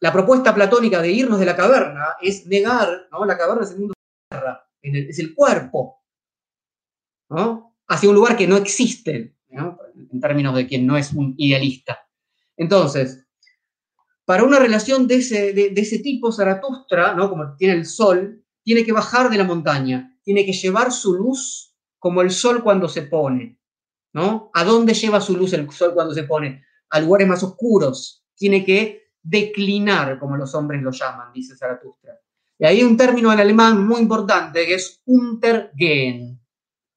la 0.00 0.12
propuesta 0.12 0.54
platónica 0.54 1.00
de 1.00 1.12
irnos 1.12 1.40
de 1.40 1.46
la 1.46 1.56
caverna 1.56 2.08
es 2.20 2.46
negar, 2.46 3.08
¿no? 3.10 3.24
la 3.24 3.38
caverna 3.38 3.64
es 3.64 3.70
el 3.70 3.78
mundo 3.78 3.94
de 3.94 4.36
la 4.36 4.38
tierra, 4.38 4.68
es 4.82 5.18
el 5.18 5.34
cuerpo, 5.34 6.02
¿no? 7.30 7.74
hacia 7.88 8.10
un 8.10 8.16
lugar 8.16 8.36
que 8.36 8.46
no 8.46 8.58
existe, 8.58 9.34
en 9.48 10.20
términos 10.20 10.54
de 10.54 10.66
quien 10.66 10.86
no 10.86 10.98
es 10.98 11.10
un 11.14 11.34
idealista. 11.38 12.06
Entonces, 12.54 13.25
para 14.26 14.42
una 14.42 14.58
relación 14.58 15.06
de 15.06 15.14
ese, 15.16 15.98
tipo, 16.00 16.32
Zaratustra, 16.32 17.14
¿no? 17.14 17.30
como 17.30 17.56
tiene 17.56 17.74
el 17.74 17.86
sol, 17.86 18.44
tiene 18.62 18.84
que 18.84 18.92
bajar 18.92 19.30
de 19.30 19.38
la 19.38 19.44
montaña, 19.44 20.18
tiene 20.22 20.44
que 20.44 20.52
llevar 20.52 20.92
su 20.92 21.14
luz 21.14 21.74
como 22.00 22.20
el 22.20 22.32
sol 22.32 22.62
cuando 22.62 22.88
se 22.88 23.02
pone. 23.02 23.58
¿no? 24.12 24.50
¿A 24.52 24.64
dónde 24.64 24.94
lleva 24.94 25.20
su 25.20 25.36
luz 25.36 25.52
el 25.52 25.70
sol 25.70 25.94
cuando 25.94 26.12
se 26.12 26.24
pone? 26.24 26.64
A 26.90 27.00
lugares 27.00 27.28
más 27.28 27.42
oscuros. 27.44 28.24
Tiene 28.34 28.64
que 28.64 29.10
declinar, 29.22 30.18
como 30.18 30.36
los 30.36 30.54
hombres 30.54 30.82
lo 30.82 30.90
llaman, 30.90 31.32
dice 31.32 31.56
Zaratustra. 31.56 32.18
Y 32.58 32.64
ahí 32.64 32.78
hay 32.78 32.84
un 32.84 32.96
término 32.96 33.32
en 33.32 33.38
alemán 33.38 33.86
muy 33.86 34.00
importante 34.00 34.66
que 34.66 34.74
es 34.74 35.02
untergehen. 35.04 36.40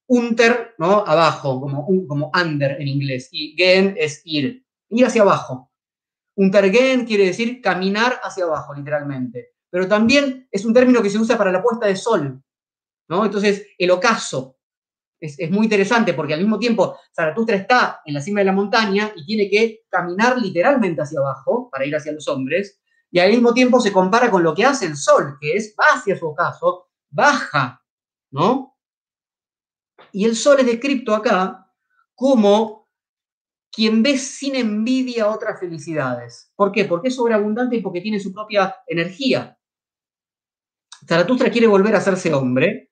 Unter, 0.08 0.74
¿no? 0.80 1.06
Abajo, 1.06 1.62
como, 1.62 1.86
como 2.08 2.32
under 2.34 2.82
en 2.82 2.88
inglés. 2.88 3.30
Y 3.32 3.54
gehen 3.56 3.96
es 4.00 4.22
ir. 4.24 4.66
Ir 4.90 5.06
hacia 5.06 5.22
abajo. 5.22 5.69
Untergehen 6.40 7.06
quiere 7.06 7.26
decir 7.26 7.60
caminar 7.60 8.18
hacia 8.24 8.46
abajo, 8.46 8.74
literalmente. 8.74 9.56
Pero 9.70 9.90
también 9.90 10.48
es 10.50 10.64
un 10.64 10.74
término 10.74 11.02
que 11.02 11.10
se 11.10 11.18
usa 11.18 11.38
para 11.38 11.52
la 11.52 11.62
puesta 11.62 11.86
de 11.86 11.98
sol. 11.98 12.42
¿no? 13.10 13.26
Entonces, 13.26 13.68
el 13.78 13.92
ocaso. 13.92 14.56
Es, 15.20 15.52
muy 15.52 15.66
interesante 15.66 16.14
porque 16.14 16.34
al 16.34 16.40
mismo 16.40 16.58
tiempo 16.58 16.98
Zaratustra 17.14 17.58
está 17.58 18.02
en 18.06 18.14
la 18.14 18.22
cima 18.22 18.40
de 18.40 18.46
la 18.46 18.54
montaña 18.54 19.12
y 19.18 19.26
tiene 19.26 19.50
que 19.50 19.82
caminar 19.90 20.38
literalmente 20.38 21.02
hacia 21.02 21.20
abajo 21.20 21.70
para 21.70 21.86
ir 21.86 21.94
hacia 21.94 22.14
los 22.14 22.26
hombres. 22.30 22.80
Y 23.12 23.20
al 23.20 23.32
mismo 23.32 23.54
tiempo 23.54 23.82
se 23.82 23.92
compara 23.92 24.32
con 24.32 24.42
lo 24.42 24.56
que 24.56 24.64
hace 24.64 24.86
el 24.86 24.96
sol, 24.96 25.38
que 25.42 25.58
es 25.58 25.76
va 25.78 26.00
hacia 26.00 26.18
su 26.18 26.26
ocaso, 26.26 26.88
baja, 27.10 27.84
¿no? 28.32 28.78
Y 30.14 30.24
el 30.24 30.38
sol 30.38 30.62
es 30.62 30.68
descrito 30.68 31.14
acá 31.14 31.70
como 32.16 32.79
quien 33.72 34.02
ve 34.04 34.18
sin 34.18 34.56
envidia 34.56 35.30
otras 35.30 35.60
felicidades. 35.60 36.52
¿Por 36.56 36.72
qué? 36.72 36.86
Porque 36.86 37.10
es 37.10 37.16
sobreabundante 37.16 37.76
y 37.76 37.82
porque 37.82 38.02
tiene 38.02 38.20
su 38.20 38.34
propia 38.34 38.76
energía. 38.88 39.58
Zaratustra 41.08 41.52
quiere 41.52 41.68
volver 41.68 41.96
a 41.96 42.00
hacerse 42.00 42.34
hombre. 42.34 42.92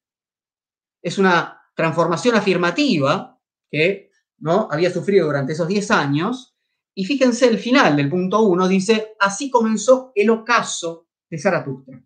Es 1.02 1.18
una 1.18 1.62
transformación 1.76 2.36
afirmativa 2.36 3.40
que 3.70 4.12
¿no? 4.40 4.68
había 4.72 4.92
sufrido 4.92 5.26
durante 5.26 5.54
esos 5.54 5.68
10 5.68 5.92
años. 5.92 6.56
Y 6.94 7.06
fíjense 7.06 7.48
el 7.48 7.60
final 7.60 7.96
del 7.96 8.10
punto 8.10 8.42
1, 8.42 8.68
dice, 8.68 9.16
así 9.20 9.52
comenzó 9.52 10.12
el 10.16 10.30
ocaso 10.32 11.08
de 11.30 11.38
Zaratustra. 11.38 12.04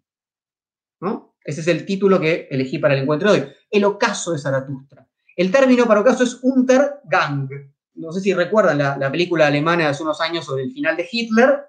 ¿No? 1.00 1.36
Ese 1.44 1.62
es 1.62 1.68
el 1.68 1.86
título 1.86 2.20
que 2.20 2.48
elegí 2.52 2.78
para 2.78 2.94
el 2.94 3.02
encuentro 3.02 3.32
de 3.32 3.42
hoy. 3.42 3.48
El 3.70 3.86
ocaso 3.86 4.34
de 4.34 4.40
Zaratustra. 4.40 5.08
El 5.36 5.50
término 5.50 5.86
para 5.86 6.02
ocaso 6.02 6.24
es 6.24 6.40
Untergang. 6.44 7.50
No 7.96 8.12
sé 8.12 8.22
si 8.22 8.34
recuerdan 8.34 8.78
la, 8.78 9.12
película 9.12 9.48
alemana 9.48 9.84
de 9.84 9.90
hace 9.90 10.04
unos 10.04 10.22
años 10.22 10.46
sobre 10.46 10.64
el 10.64 10.72
final 10.72 10.96
de 10.96 11.08
Hitler, 11.12 11.66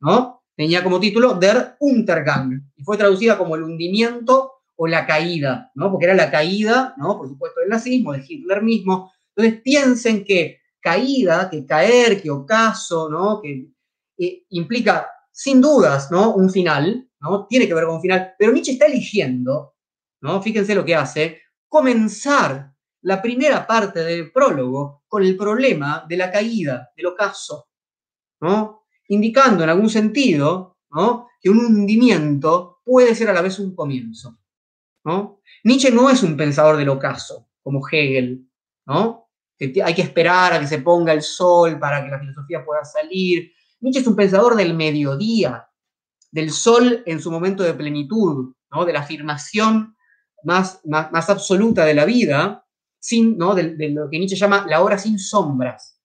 ¿no? 0.00 0.42
Tenía 0.56 0.84
como 0.84 1.00
título 1.00 1.34
Der 1.34 1.76
Untergang 1.80 2.70
y 2.76 2.84
fue 2.84 2.96
traducida 2.96 3.36
como 3.36 3.56
el 3.56 3.62
hundimiento 3.62 4.52
o 4.76 4.86
la 4.86 5.06
caída, 5.06 5.72
¿no? 5.74 5.90
Porque 5.90 6.06
era 6.06 6.14
la 6.14 6.30
caída, 6.30 6.94
¿no? 6.96 7.18
Por 7.18 7.28
supuesto, 7.28 7.60
del 7.60 7.70
nazismo, 7.70 8.12
de 8.12 8.24
Hitler 8.26 8.62
mismo. 8.62 9.12
Entonces 9.34 9.60
piensen 9.62 10.24
que 10.24 10.60
caída, 10.80 11.48
que 11.50 11.66
caer, 11.66 12.22
que 12.22 12.30
ocaso, 12.30 13.08
¿no? 13.08 13.40
Que 13.42 13.68
eh, 14.18 14.44
implica 14.50 15.08
sin 15.32 15.60
dudas, 15.60 16.10
¿no? 16.10 16.34
Un 16.34 16.50
final, 16.50 17.08
¿no? 17.20 17.46
Tiene 17.46 17.66
que 17.66 17.74
ver 17.74 17.84
con 17.84 17.96
un 17.96 18.00
final, 18.00 18.34
pero 18.38 18.52
Nietzsche 18.52 18.72
está 18.72 18.86
eligiendo, 18.86 19.74
¿no? 20.20 20.40
Fíjense 20.40 20.74
lo 20.74 20.84
que 20.84 20.94
hace, 20.94 21.40
comenzar 21.68 22.72
la 23.02 23.20
primera 23.20 23.66
parte 23.66 24.04
del 24.04 24.30
prólogo 24.32 25.03
con 25.14 25.22
el 25.22 25.36
problema 25.36 26.04
de 26.08 26.16
la 26.16 26.28
caída, 26.28 26.90
del 26.96 27.06
ocaso. 27.06 27.68
Indicando 29.06 29.62
en 29.62 29.70
algún 29.70 29.88
sentido. 29.88 30.78
Que 31.40 31.50
un 31.50 31.58
hundimiento 31.58 32.80
puede 32.84 33.14
ser 33.14 33.30
a 33.30 33.32
la 33.32 33.42
vez 33.42 33.60
un 33.60 33.76
comienzo, 33.76 34.38
¿no? 35.04 35.40
Nietzsche 35.62 35.92
no 35.92 36.10
es 36.10 36.22
un 36.24 36.36
pensador 36.36 36.76
del 36.76 36.88
ocaso, 36.88 37.48
como 37.62 37.86
Hegel, 37.86 38.48
¿no? 38.86 39.28
Que 39.56 39.72
hay 39.84 39.94
que 39.94 40.02
esperar 40.02 40.52
a 40.52 40.58
que 40.58 40.66
se 40.66 40.78
ponga 40.78 41.12
el 41.12 41.22
sol 41.22 41.78
para 41.78 42.02
que 42.02 42.10
la 42.10 42.18
filosofía 42.18 42.64
pueda 42.64 42.84
salir, 42.84 43.52
Nietzsche 43.80 44.00
es 44.00 44.06
un 44.06 44.16
pensador 44.16 44.56
del 44.56 44.74
mediodía, 44.74 45.68
del 46.32 46.50
sol 46.50 47.02
en 47.06 47.20
su 47.20 47.30
momento 47.30 47.62
de 47.62 47.74
plenitud, 47.74 48.54
de 48.86 48.92
la 48.92 49.00
afirmación 49.00 49.96
más, 50.42 50.80
absoluta 51.12 51.84
de 51.84 51.94
la 51.94 52.04
vida, 52.04 52.63
sin, 53.04 53.36
¿no? 53.36 53.54
de, 53.54 53.90
lo 53.90 54.08
que 54.08 54.18
Nietzsche 54.18 54.34
llama 54.34 54.64
la 54.66 54.80
hora 54.80 54.96
sin 54.96 55.18
sombras. 55.18 56.00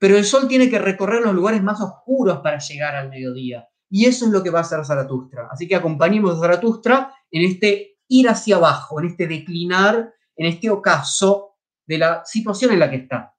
Pero 0.00 0.16
el 0.16 0.24
sol 0.24 0.48
tiene 0.48 0.70
que 0.70 0.78
recorrer 0.78 1.20
los 1.20 1.34
lugares 1.34 1.62
más 1.62 1.82
oscuros 1.82 2.38
para 2.38 2.58
llegar 2.58 2.96
al 2.96 3.10
mediodía. 3.10 3.68
Y 3.90 4.06
eso 4.06 4.24
es 4.24 4.32
lo 4.32 4.42
que 4.42 4.48
va 4.48 4.60
a 4.60 4.62
hacer 4.62 4.82
Zaratustra. 4.86 5.48
Así 5.50 5.68
que 5.68 5.76
acompañemos 5.76 6.34
a 6.34 6.40
Zaratustra 6.40 7.12
en 7.30 7.42
este 7.42 7.98
ir 8.08 8.26
hacia 8.26 8.56
abajo, 8.56 9.00
en 9.00 9.08
este 9.08 9.26
declinar, 9.26 10.14
en 10.34 10.46
este 10.46 10.70
ocaso 10.70 11.58
de 11.84 11.98
la 11.98 12.24
situación 12.24 12.72
en 12.72 12.78
la 12.78 12.88
que 12.88 12.96
está. 12.96 13.34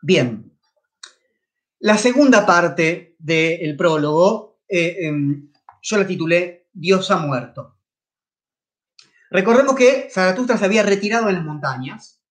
Bien, 0.00 0.56
la 1.80 1.98
segunda 1.98 2.46
parte 2.46 3.16
del 3.18 3.76
prólogo, 3.76 4.60
eh, 4.68 5.08
em, 5.08 5.50
yo 5.80 5.98
la 5.98 6.06
titulé 6.06 6.68
Dios 6.72 7.10
ha 7.10 7.16
muerto. 7.16 7.71
Recordemos 9.32 9.74
que 9.74 10.08
Zaratustra 10.12 10.58
se 10.58 10.64
había 10.66 10.82
retirado 10.82 11.28
en 11.28 11.36
las 11.36 11.44
montañas 11.44 12.22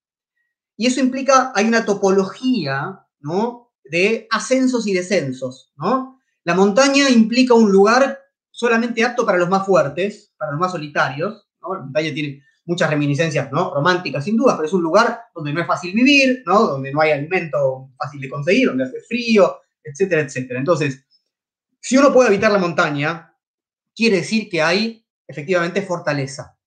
y 0.77 0.85
eso 0.85 0.99
implica, 0.99 1.51
hay 1.55 1.65
una 1.65 1.83
topología 1.83 3.07
¿no? 3.19 3.71
de 3.83 4.27
ascensos 4.29 4.85
y 4.85 4.93
descensos. 4.93 5.73
¿no? 5.77 6.19
La 6.43 6.53
montaña 6.53 7.09
implica 7.09 7.55
un 7.55 7.71
lugar 7.71 8.19
solamente 8.51 9.03
apto 9.03 9.25
para 9.25 9.39
los 9.39 9.49
más 9.49 9.65
fuertes, 9.65 10.31
para 10.37 10.51
los 10.51 10.59
más 10.59 10.71
solitarios. 10.71 11.47
La 11.61 11.69
montaña 11.69 12.13
tiene 12.13 12.43
muchas 12.65 12.89
reminiscencias 12.91 13.51
¿no? 13.51 13.73
románticas 13.73 14.23
sin 14.23 14.37
duda, 14.37 14.55
pero 14.55 14.67
es 14.67 14.73
un 14.73 14.83
lugar 14.83 15.21
donde 15.33 15.53
no 15.53 15.61
es 15.61 15.67
fácil 15.67 15.93
vivir, 15.93 16.43
¿no? 16.45 16.67
donde 16.67 16.91
no 16.91 17.01
hay 17.01 17.11
alimento 17.11 17.89
fácil 17.97 18.21
de 18.21 18.29
conseguir, 18.29 18.67
donde 18.67 18.83
hace 18.83 19.01
frío, 19.07 19.57
etcétera, 19.83 20.21
etcétera. 20.21 20.59
Entonces, 20.59 21.03
si 21.79 21.97
uno 21.97 22.13
puede 22.13 22.27
habitar 22.27 22.51
la 22.51 22.59
montaña, 22.59 23.35
quiere 23.95 24.17
decir 24.17 24.49
que 24.49 24.61
hay 24.61 25.03
efectivamente 25.27 25.81
fortaleza. 25.81 26.59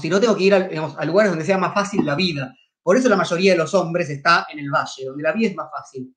Si 0.00 0.08
no 0.08 0.18
tengo 0.18 0.36
que 0.36 0.44
ir 0.44 0.54
a, 0.54 1.04
lugares 1.04 1.30
donde 1.30 1.44
sea 1.44 1.58
más 1.58 1.74
fácil 1.74 2.04
la 2.04 2.14
vida. 2.14 2.54
Por 2.82 2.96
eso 2.96 3.08
la 3.08 3.16
mayoría 3.16 3.52
de 3.52 3.58
los 3.58 3.74
hombres 3.74 4.08
está 4.08 4.46
en 4.50 4.58
el 4.58 4.70
valle, 4.70 5.04
donde 5.06 5.22
la 5.22 5.32
vida 5.32 5.50
es 5.50 5.56
más 5.56 5.70
fácil. 5.70 6.14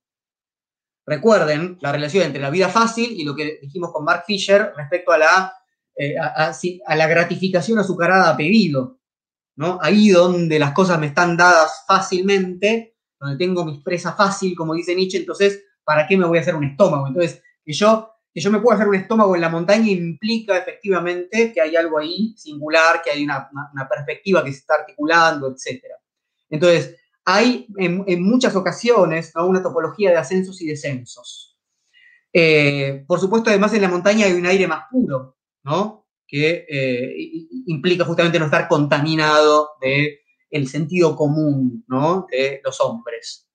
Recuerden 1.06 1.78
la 1.80 1.92
relación 1.92 2.24
entre 2.24 2.40
la 2.40 2.50
vida 2.50 2.68
fácil 2.68 3.12
y 3.12 3.24
lo 3.24 3.34
que 3.34 3.58
dijimos 3.62 3.92
con 3.92 4.04
Mark 4.04 4.24
Fisher 4.26 4.72
respecto 4.76 5.12
a 5.12 5.18
la, 5.18 5.52
eh, 5.96 6.14
a, 6.18 6.96
la 6.96 7.06
gratificación 7.06 7.78
azucarada 7.78 8.30
a 8.30 8.36
pedido. 8.36 9.00
¿no? 9.56 9.78
Ahí 9.82 10.10
donde 10.10 10.58
las 10.58 10.72
cosas 10.72 10.98
me 10.98 11.06
están 11.06 11.36
dadas 11.36 11.84
fácilmente, 11.86 12.96
donde 13.18 13.36
tengo 13.36 13.64
mi 13.64 13.82
presa 13.82 14.12
fácil, 14.12 14.54
como 14.54 14.74
dice 14.74 14.94
Nietzsche, 14.94 15.18
entonces, 15.18 15.64
¿para 15.84 16.06
qué 16.06 16.16
me 16.16 16.26
voy 16.26 16.38
a 16.38 16.40
hacer 16.42 16.54
un 16.54 16.64
estómago? 16.64 17.08
Entonces, 17.08 17.42
que 17.64 17.72
yo 17.72 18.17
que 18.38 18.44
yo 18.44 18.52
me 18.52 18.60
pueda 18.60 18.76
hacer 18.76 18.86
un 18.86 18.94
estómago 18.94 19.34
en 19.34 19.40
la 19.40 19.48
montaña 19.48 19.90
implica 19.90 20.56
efectivamente 20.56 21.52
que 21.52 21.60
hay 21.60 21.74
algo 21.74 21.98
ahí 21.98 22.34
singular, 22.36 23.02
que 23.02 23.10
hay 23.10 23.24
una, 23.24 23.50
perspectiva 23.90 24.44
que 24.44 24.52
se 24.52 24.58
está 24.58 24.74
articulando, 24.76 25.48
etc. 25.48 25.82
Entonces, 26.48 26.94
hay 27.24 27.66
en, 27.76 28.22
muchas 28.22 28.54
ocasiones 28.54 29.32
una 29.34 29.60
topología 29.60 30.10
de 30.10 30.18
ascensos 30.18 30.62
y 30.62 30.68
descensos. 30.68 31.58
Eh, 32.32 33.04
por 33.08 33.18
supuesto, 33.18 33.50
además 33.50 33.74
en 33.74 33.82
la 33.82 33.88
montaña 33.88 34.26
hay 34.26 34.34
un 34.34 34.46
aire 34.46 34.68
más 34.68 34.84
puro, 34.88 35.36
¿no? 35.64 36.06
que 36.24 36.64
eh, 36.68 37.14
implica 37.66 38.04
justamente 38.04 38.38
no 38.38 38.44
estar 38.44 38.68
contaminado 38.68 39.70
del 39.80 40.10
el 40.50 40.68
sentido 40.68 41.16
común 41.16 41.84
¿no? 41.88 42.24
de 42.30 42.60
los 42.62 42.80
hombres. 42.80 43.48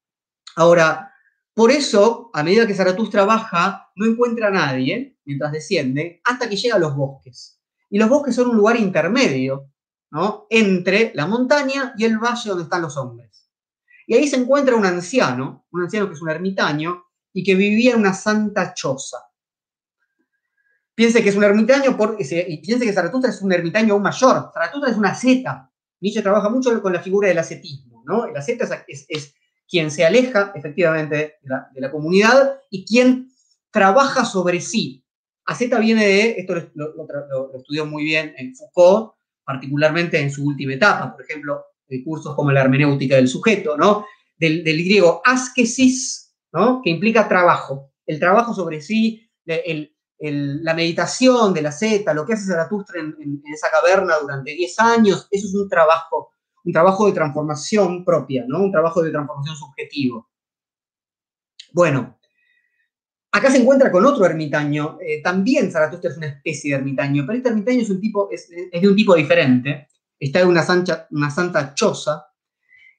Ahora, 0.57 1.12
por 1.53 1.69
eso, 1.71 2.31
a 2.33 2.43
medida 2.43 2.65
que 2.65 2.73
Zaratustra 2.73 3.25
baja, 3.25 3.91
no 3.95 4.05
encuentra 4.05 4.47
a 4.47 4.51
nadie 4.51 5.17
mientras 5.23 5.51
desciende, 5.51 6.19
hasta 6.23 6.49
que 6.49 6.55
llega 6.55 6.75
a 6.75 6.79
los 6.79 6.95
bosques. 6.95 7.59
Y 7.89 7.99
los 7.99 8.09
bosques 8.09 8.35
son 8.35 8.49
un 8.49 8.57
lugar 8.57 8.75
intermedio, 8.75 9.69
¿no? 10.09 10.47
Entre 10.49 11.11
la 11.13 11.27
montaña 11.27 11.93
y 11.95 12.05
el 12.05 12.17
valle 12.17 12.49
donde 12.49 12.63
están 12.63 12.81
los 12.81 12.97
hombres. 12.97 13.49
Y 14.07 14.15
ahí 14.15 14.27
se 14.27 14.37
encuentra 14.37 14.75
un 14.75 14.85
anciano, 14.85 15.67
un 15.71 15.83
anciano 15.83 16.07
que 16.07 16.15
es 16.15 16.21
un 16.21 16.29
ermitaño 16.29 17.03
y 17.31 17.43
que 17.43 17.53
vivía 17.53 17.93
en 17.93 17.99
una 17.99 18.13
santa 18.13 18.73
choza. 18.73 19.17
Piense 20.95 21.23
que 21.23 21.29
es 21.29 21.35
un 21.35 21.43
ermitaño 21.43 21.95
y 22.19 22.57
piense 22.61 22.85
que 22.85 22.93
Zaratustra 22.93 23.29
es 23.29 23.41
un 23.41 23.51
ermitaño 23.51 23.93
aún 23.93 24.03
mayor. 24.03 24.51
Zaratustra 24.53 24.91
es 24.91 24.97
una 24.97 25.11
asceta. 25.11 25.71
Nietzsche 26.01 26.21
trabaja 26.21 26.49
mucho 26.49 26.81
con 26.81 26.93
la 26.93 26.99
figura 26.99 27.27
del 27.27 27.37
ascetismo, 27.37 28.03
¿no? 28.05 28.25
El 28.25 28.35
asceta 28.35 28.85
es 28.87 29.35
quien 29.67 29.91
se 29.91 30.05
aleja 30.05 30.51
efectivamente 30.55 31.37
de 31.41 31.81
la, 31.81 31.91
comunidad 31.91 32.59
y 32.69 32.85
quien 32.85 33.29
trabaja 33.71 34.25
sobre 34.25 34.61
sí. 34.61 35.03
Aceta 35.45 35.79
viene 35.79 36.05
de, 36.05 36.29
esto 36.37 36.55
lo, 36.75 37.07
estudió 37.55 37.85
muy 37.85 38.03
bien 38.03 38.33
en 38.37 38.55
Foucault, 38.55 39.13
particularmente 39.43 40.19
en 40.19 40.31
su 40.31 40.45
última 40.45 40.73
etapa, 40.73 41.11
por 41.11 41.23
ejemplo, 41.23 41.65
de 41.87 42.03
cursos 42.03 42.35
como 42.35 42.51
la 42.51 42.61
hermenéutica 42.61 43.15
del 43.15 43.27
sujeto, 43.27 43.77
¿no? 43.77 44.05
Del, 44.37 44.63
griego 44.63 45.21
askesis, 45.23 46.33
¿no? 46.51 46.81
Que 46.83 46.89
implica 46.89 47.27
trabajo, 47.27 47.93
el 48.05 48.19
trabajo 48.19 48.53
sobre 48.53 48.81
sí, 48.81 49.29
la 49.45 50.73
meditación 50.73 51.53
de 51.53 51.61
la 51.61 51.71
Zeta, 51.71 52.13
lo 52.13 52.25
que 52.25 52.33
hace 52.33 52.45
Zaratustra 52.45 52.99
en, 53.01 53.41
esa 53.53 53.69
caverna 53.69 54.15
durante 54.21 54.53
10 54.53 54.79
años, 54.79 55.27
eso 55.31 55.47
es 55.47 55.55
un 55.55 55.69
trabajo 55.69 56.32
un 56.63 56.71
trabajo 56.71 57.07
de 57.07 57.13
transformación 57.13 58.05
propia, 58.05 58.45
¿no? 58.47 58.63
Un 58.63 58.71
trabajo 58.71 59.01
de 59.01 59.11
transformación 59.11 59.55
subjetivo. 59.55 60.29
Bueno, 61.71 62.19
acá 63.31 63.51
se 63.51 63.57
encuentra 63.57 63.91
con 63.91 64.05
otro 64.05 64.25
ermitaño. 64.25 64.97
Eh, 65.01 65.21
también 65.21 65.71
Zaratustra 65.71 66.11
es 66.11 66.17
una 66.17 66.27
especie 66.27 66.71
de 66.71 66.77
ermitaño, 66.77 67.23
pero 67.25 67.37
este 67.37 67.49
ermitaño 67.49 67.81
es, 67.81 67.89
un 67.89 67.99
tipo, 67.99 68.29
es, 68.31 68.49
de 68.49 68.87
un 68.87 68.95
tipo 68.95 69.15
diferente. 69.15 69.87
Está 70.19 70.41
en 70.41 70.47
una, 70.47 70.65
una 71.11 71.29
santa 71.29 71.73
choza. 71.73 72.27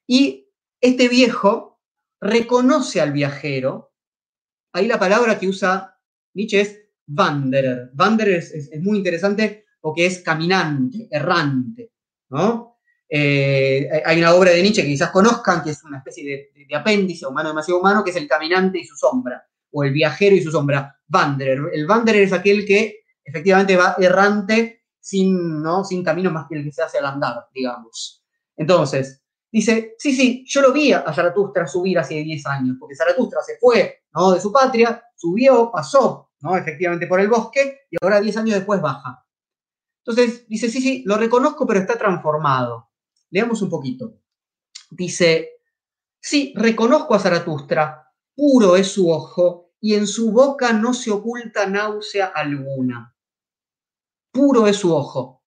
Y 0.07 0.51
este 0.81 1.09
viejo 1.09 1.81
reconoce 2.21 3.01
al 3.01 3.13
viajero. 3.13 3.95
Ahí 4.73 4.87
la 4.89 4.99
palabra 4.99 5.39
que 5.39 5.49
usa 5.49 5.99
Nietzsche 6.35 6.61
es 6.61 6.81
Wanderer. 7.07 7.93
Wanderer 7.97 8.39
es, 8.39 8.53
es 8.53 8.83
muy 8.83 8.99
interesante 8.99 9.65
porque 9.81 10.07
es 10.07 10.21
caminante, 10.21 11.09
errante, 11.11 11.93
¿no? 12.31 12.74
Eh, 13.17 14.03
hay 14.05 14.19
una 14.19 14.35
obra 14.35 14.51
de 14.51 14.61
Nietzsche 14.61 14.83
que 14.83 14.89
quizás 14.89 15.13
conozcan, 15.13 15.63
que 15.63 15.71
es 15.71 15.85
una 15.85 15.99
especie 15.99 16.51
de, 16.69 16.77
apéndice 16.77 17.25
humano 17.25 17.51
demasiado 17.51 17.79
humano, 17.79 18.03
que 18.03 18.11
es 18.11 18.17
el 18.17 18.27
caminante 18.27 18.81
y 18.81 18.85
su 18.85 18.97
sombra, 18.97 19.47
o 19.71 19.85
el 19.85 19.93
viajero 19.93 20.35
y 20.35 20.43
su 20.43 20.51
sombra, 20.51 20.99
Wanderer. 21.09 21.61
El 21.73 21.89
Wanderer 21.89 22.23
es 22.23 22.33
aquel 22.33 22.67
que 22.67 23.05
efectivamente 23.25 23.77
va 23.77 23.95
errante 24.01 24.87
sin, 24.99 25.63
¿no? 25.63 25.85
sin 25.85 26.03
camino 26.03 26.33
más 26.33 26.47
que 26.49 26.57
el 26.57 26.65
que 26.65 26.73
se 26.73 26.83
hace 26.83 26.99
al 26.99 27.07
andar, 27.07 27.47
digamos. 27.55 28.25
Entonces, 28.57 29.23
dice, 29.53 29.95
sí, 29.97 30.13
sí, 30.13 30.45
yo 30.49 30.61
lo 30.61 30.73
vi 30.73 30.93
a 30.93 31.13
Zaratustra 31.13 31.69
subir 31.69 31.97
hace 32.01 32.15
10 32.15 32.47
años, 32.47 32.77
porque 32.81 32.97
Zaratustra 32.97 33.43
se 33.43 33.59
fue 33.61 34.03
¿no? 34.13 34.33
de 34.33 34.41
su 34.41 34.51
patria, 34.51 35.05
subió, 35.15 35.71
pasó 35.71 36.33
¿no? 36.41 36.57
efectivamente 36.57 37.07
por 37.07 37.21
el 37.21 37.29
bosque 37.29 37.83
y 37.89 37.97
ahora 38.03 38.21
10 38.21 38.39
años 38.39 38.57
después 38.57 38.81
baja. 38.81 39.25
Entonces 40.05 40.49
dice, 40.49 40.69
sí, 40.69 40.81
sí, 40.81 41.05
lo 41.07 41.17
reconozco, 41.17 41.65
pero 41.65 41.79
está 41.79 41.97
transformado. 41.97 42.91
Leamos 43.35 43.61
un 43.63 43.69
poquito. 43.69 44.21
Dice, 44.93 45.55
sí, 46.21 46.55
reconozco 46.55 47.15
a 47.15 47.19
Zaratustra, 47.19 48.13
puro 48.33 48.77
es 48.77 48.93
su 48.93 49.11
ojo, 49.11 49.73
y 49.81 49.95
en 49.95 50.07
su 50.07 50.31
boca 50.31 50.73
no 50.73 50.95
se 50.95 51.11
oculta 51.11 51.67
náusea 51.67 52.27
alguna. 52.27 53.13
Puro 54.31 54.69
es 54.69 54.77
su 54.77 54.95
ojo. 54.95 55.43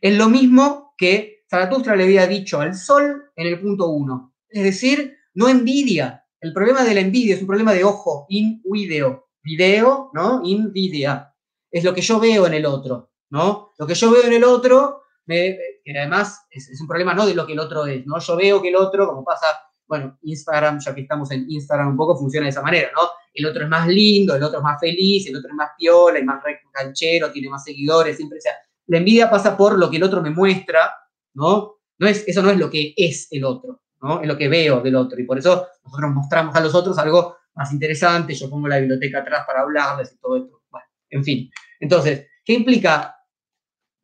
Es 0.00 0.16
lo 0.16 0.28
mismo 0.28 0.94
que 0.96 1.42
Zaratustra 1.50 1.96
le 1.96 2.04
había 2.04 2.28
dicho 2.28 2.60
al 2.60 2.76
sol 2.76 3.24
en 3.34 3.46
el 3.48 3.60
punto 3.60 3.88
1. 3.88 4.34
Es 4.48 4.62
decir, 4.62 5.16
no 5.34 5.48
envidia. 5.48 6.24
El 6.40 6.52
problema 6.52 6.84
de 6.84 6.94
la 6.94 7.00
envidia 7.00 7.34
es 7.34 7.40
un 7.40 7.48
problema 7.48 7.72
de 7.72 7.82
ojo, 7.82 8.26
in 8.28 8.62
video. 8.64 9.30
Video, 9.42 10.12
¿no? 10.14 10.42
Invidia. 10.44 11.34
Es 11.72 11.82
lo 11.82 11.92
que 11.92 12.02
yo 12.02 12.20
veo 12.20 12.46
en 12.46 12.54
el 12.54 12.66
otro, 12.66 13.10
¿no? 13.30 13.72
Lo 13.76 13.84
que 13.84 13.94
yo 13.94 14.12
veo 14.12 14.22
en 14.22 14.32
el 14.34 14.44
otro 14.44 15.02
que 15.26 15.98
además 15.98 16.46
es, 16.50 16.80
un 16.80 16.86
problema 16.86 17.14
no 17.14 17.26
de 17.26 17.34
lo 17.34 17.46
que 17.46 17.52
el 17.52 17.58
otro 17.58 17.86
es, 17.86 18.06
¿no? 18.06 18.18
Yo 18.18 18.36
veo 18.36 18.62
que 18.62 18.68
el 18.68 18.76
otro, 18.76 19.06
como 19.08 19.24
pasa, 19.24 19.46
bueno, 19.86 20.18
Instagram, 20.22 20.80
ya 20.80 20.94
que 20.94 21.02
estamos 21.02 21.30
en 21.30 21.50
Instagram 21.50 21.88
un 21.88 21.96
poco, 21.96 22.16
funciona 22.16 22.46
de 22.46 22.50
esa 22.50 22.62
manera, 22.62 22.88
¿no? 22.94 23.02
El 23.34 23.46
otro 23.46 23.64
es 23.64 23.68
más 23.68 23.86
lindo, 23.88 24.34
el 24.34 24.42
otro 24.42 24.58
es 24.58 24.64
más 24.64 24.80
feliz, 24.80 25.26
el 25.28 25.36
otro 25.36 25.50
es 25.50 25.54
más 25.54 25.70
piola, 25.76 26.18
es 26.18 26.24
más 26.24 26.42
canchero, 26.72 27.30
tiene 27.30 27.48
más 27.48 27.64
seguidores, 27.64 28.16
siempre, 28.16 28.40
sea, 28.40 28.52
la 28.86 28.98
envidia 28.98 29.28
pasa 29.28 29.56
por 29.56 29.78
lo 29.78 29.90
que 29.90 29.96
el 29.96 30.02
otro 30.02 30.22
me 30.22 30.30
muestra, 30.30 30.92
¿no? 31.34 31.76
no 31.98 32.06
es, 32.06 32.24
eso 32.26 32.42
no 32.42 32.50
es 32.50 32.58
lo 32.58 32.70
que 32.70 32.94
es 32.96 33.28
el 33.30 33.44
otro, 33.44 33.82
¿no? 34.02 34.20
Es 34.20 34.28
lo 34.28 34.36
que 34.36 34.48
veo 34.48 34.80
del 34.80 34.96
otro, 34.96 35.18
y 35.20 35.24
por 35.24 35.38
eso 35.38 35.66
nosotros 35.84 36.10
mostramos 36.12 36.54
a 36.54 36.60
los 36.60 36.74
otros 36.74 36.98
algo 36.98 37.36
más 37.54 37.72
interesante, 37.72 38.34
yo 38.34 38.50
pongo 38.50 38.68
la 38.68 38.78
biblioteca 38.78 39.20
atrás 39.20 39.44
para 39.46 39.60
hablarles 39.60 40.12
y 40.12 40.18
todo 40.18 40.36
esto, 40.36 40.62
bueno, 40.70 40.86
en 41.10 41.24
fin. 41.24 41.50
Entonces, 41.80 42.26
¿qué 42.44 42.52
implica 42.52 43.15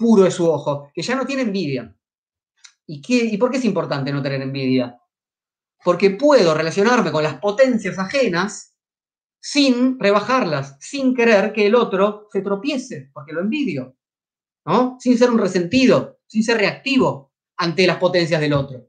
puro 0.02 0.26
es 0.26 0.34
su 0.34 0.50
ojo, 0.50 0.90
que 0.92 1.00
ya 1.00 1.14
no 1.14 1.24
tiene 1.24 1.42
envidia. 1.42 1.96
¿Y, 2.86 3.00
qué, 3.00 3.24
¿Y 3.24 3.36
por 3.36 3.52
qué 3.52 3.58
es 3.58 3.64
importante 3.64 4.12
no 4.12 4.20
tener 4.20 4.42
envidia? 4.42 4.98
Porque 5.84 6.10
puedo 6.10 6.52
relacionarme 6.54 7.12
con 7.12 7.22
las 7.22 7.38
potencias 7.38 7.98
ajenas 8.00 8.76
sin 9.40 9.98
rebajarlas, 10.00 10.76
sin 10.80 11.14
querer 11.14 11.52
que 11.52 11.66
el 11.66 11.76
otro 11.76 12.26
se 12.32 12.42
tropiece, 12.42 13.10
porque 13.14 13.32
lo 13.32 13.40
envidio, 13.40 13.96
¿no? 14.66 14.96
Sin 14.98 15.16
ser 15.16 15.30
un 15.30 15.38
resentido, 15.38 16.18
sin 16.26 16.42
ser 16.42 16.58
reactivo 16.58 17.32
ante 17.56 17.86
las 17.86 17.98
potencias 17.98 18.40
del 18.40 18.54
otro. 18.54 18.88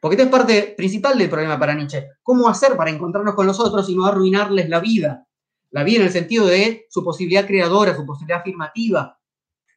Porque 0.00 0.16
esta 0.16 0.24
es 0.24 0.30
parte 0.30 0.74
principal 0.76 1.18
del 1.18 1.28
problema 1.28 1.58
para 1.58 1.74
Nietzsche. 1.74 2.08
¿Cómo 2.22 2.48
hacer 2.48 2.76
para 2.76 2.90
encontrarnos 2.90 3.34
con 3.34 3.46
los 3.46 3.60
otros 3.60 3.88
y 3.88 3.96
no 3.96 4.06
arruinarles 4.06 4.68
la 4.68 4.80
vida? 4.80 5.26
La 5.70 5.84
vida 5.84 6.00
en 6.00 6.06
el 6.06 6.12
sentido 6.12 6.46
de 6.46 6.86
su 6.90 7.04
posibilidad 7.04 7.46
creadora, 7.46 7.94
su 7.94 8.06
posibilidad 8.06 8.40
afirmativa, 8.40 9.19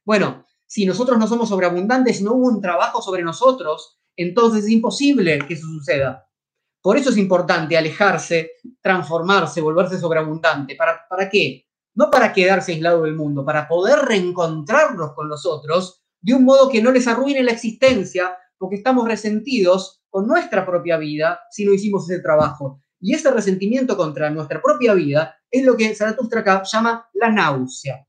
bueno, 0.05 0.45
si 0.65 0.85
nosotros 0.85 1.17
no 1.17 1.27
somos 1.27 1.49
sobreabundantes, 1.49 2.21
no 2.21 2.33
hubo 2.33 2.47
un 2.47 2.61
trabajo 2.61 3.01
sobre 3.01 3.23
nosotros, 3.23 3.99
entonces 4.15 4.65
es 4.65 4.69
imposible 4.69 5.39
que 5.47 5.53
eso 5.53 5.67
suceda. 5.67 6.27
Por 6.81 6.97
eso 6.97 7.11
es 7.11 7.17
importante 7.17 7.77
alejarse, 7.77 8.51
transformarse, 8.81 9.61
volverse 9.61 9.99
sobreabundante. 9.99 10.75
¿Para, 10.75 11.07
¿Para 11.09 11.29
qué? 11.29 11.65
No 11.95 12.09
para 12.09 12.33
quedarse 12.33 12.73
aislado 12.73 13.03
del 13.03 13.15
mundo, 13.15 13.45
para 13.45 13.67
poder 13.67 13.99
reencontrarnos 13.99 15.13
con 15.13 15.29
los 15.29 15.45
otros 15.45 16.03
de 16.19 16.33
un 16.33 16.43
modo 16.43 16.69
que 16.69 16.81
no 16.81 16.91
les 16.91 17.07
arruine 17.07 17.43
la 17.43 17.51
existencia, 17.51 18.35
porque 18.57 18.77
estamos 18.77 19.07
resentidos 19.07 20.03
con 20.09 20.25
nuestra 20.27 20.65
propia 20.65 20.97
vida 20.97 21.39
si 21.51 21.65
no 21.65 21.73
hicimos 21.73 22.09
ese 22.09 22.21
trabajo. 22.21 22.79
Y 22.99 23.13
ese 23.13 23.29
resentimiento 23.31 23.97
contra 23.97 24.29
nuestra 24.29 24.61
propia 24.61 24.93
vida 24.93 25.35
es 25.51 25.65
lo 25.65 25.75
que 25.75 25.93
Zaratustra 25.93 26.63
llama 26.63 27.09
la 27.13 27.29
náusea. 27.29 28.07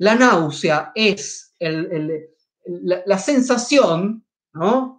La 0.00 0.14
náusea 0.14 0.92
es 0.94 1.54
la, 1.58 3.18
sensación, 3.18 4.24
¿no? 4.54 4.98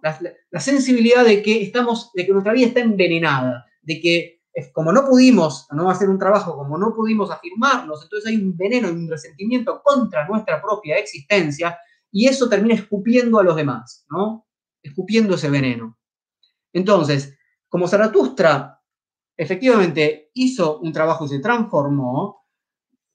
La, 0.52 0.60
sensibilidad 0.60 1.24
de 1.24 1.42
que 1.42 1.60
estamos, 1.60 2.12
de 2.14 2.24
que 2.24 2.32
nuestra 2.32 2.52
vida 2.52 2.68
está 2.68 2.80
envenenada, 2.80 3.66
de 3.82 4.00
que 4.00 4.42
como 4.72 4.92
no 4.92 5.04
pudimos 5.04 5.66
no 5.72 5.90
hacer 5.90 6.08
un 6.08 6.20
trabajo, 6.20 6.56
como 6.56 6.78
no 6.78 6.94
pudimos 6.94 7.32
afirmarnos, 7.32 8.04
entonces 8.04 8.30
hay 8.30 8.36
un 8.36 8.56
veneno 8.56 8.90
un 8.90 9.10
resentimiento 9.10 9.82
contra 9.82 10.24
nuestra 10.28 10.62
propia 10.62 10.96
existencia 10.98 11.76
y 12.12 12.28
eso 12.28 12.48
termina 12.48 12.76
escupiendo 12.76 13.40
a 13.40 13.42
los 13.42 13.56
demás, 13.56 14.06
¿no? 14.08 14.46
Escupiendo 14.84 15.34
ese 15.34 15.50
veneno. 15.50 15.98
Entonces, 16.72 17.36
como 17.68 17.88
Zaratustra 17.88 18.80
efectivamente 19.36 20.30
hizo 20.34 20.78
un 20.78 20.92
trabajo 20.92 21.24
y 21.24 21.28
se 21.28 21.40
transformó, 21.40 22.41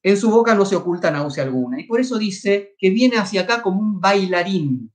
en 0.09 0.17
su 0.17 0.29
boca 0.29 0.55
no 0.55 0.65
se 0.65 0.75
oculta 0.75 1.11
náusea 1.11 1.43
alguna. 1.43 1.79
Y 1.79 1.83
por 1.83 1.99
eso 1.99 2.17
dice 2.17 2.75
que 2.77 2.89
viene 2.89 3.17
hacia 3.17 3.41
acá 3.41 3.61
como 3.61 3.81
un 3.81 3.99
bailarín. 3.99 4.93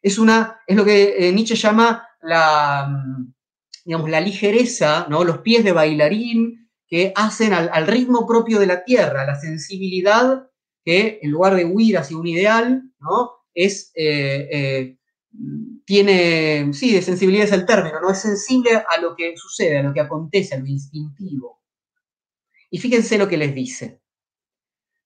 Es, 0.00 0.18
una, 0.18 0.60
es 0.66 0.76
lo 0.76 0.84
que 0.84 1.28
eh, 1.28 1.32
Nietzsche 1.32 1.56
llama 1.56 2.06
la, 2.22 2.86
mm, 2.88 3.34
digamos, 3.84 4.08
la 4.08 4.20
ligereza, 4.20 5.06
¿no? 5.10 5.24
los 5.24 5.38
pies 5.38 5.64
de 5.64 5.72
bailarín 5.72 6.70
que 6.86 7.12
hacen 7.16 7.52
al, 7.52 7.86
ritmo 7.86 8.26
propio 8.26 8.60
de 8.60 8.66
la 8.66 8.84
tierra, 8.84 9.26
la 9.26 9.38
sensibilidad 9.38 10.48
que 10.84 11.18
en 11.20 11.30
lugar 11.30 11.54
de 11.54 11.64
huir 11.64 11.98
hacia 11.98 12.16
un 12.16 12.26
ideal, 12.26 12.82
¿no? 13.00 13.32
es 13.52 13.90
eh, 13.94 14.48
eh, 14.50 14.98
tiene, 15.84 16.72
sí, 16.72 16.92
de 16.94 17.02
sensibilidad 17.02 17.46
es 17.46 17.52
el 17.52 17.66
término, 17.66 18.00
¿no? 18.00 18.10
Es 18.10 18.20
sensible 18.22 18.70
a 18.76 19.00
lo 19.00 19.14
que 19.14 19.36
sucede, 19.36 19.78
a 19.78 19.82
lo 19.82 19.92
que 19.92 20.00
acontece, 20.00 20.54
a 20.54 20.58
lo 20.58 20.66
instintivo. 20.66 21.60
Y 22.70 22.78
fíjense 22.78 23.18
lo 23.18 23.28
que 23.28 23.36
les 23.36 23.54
dice. 23.54 24.00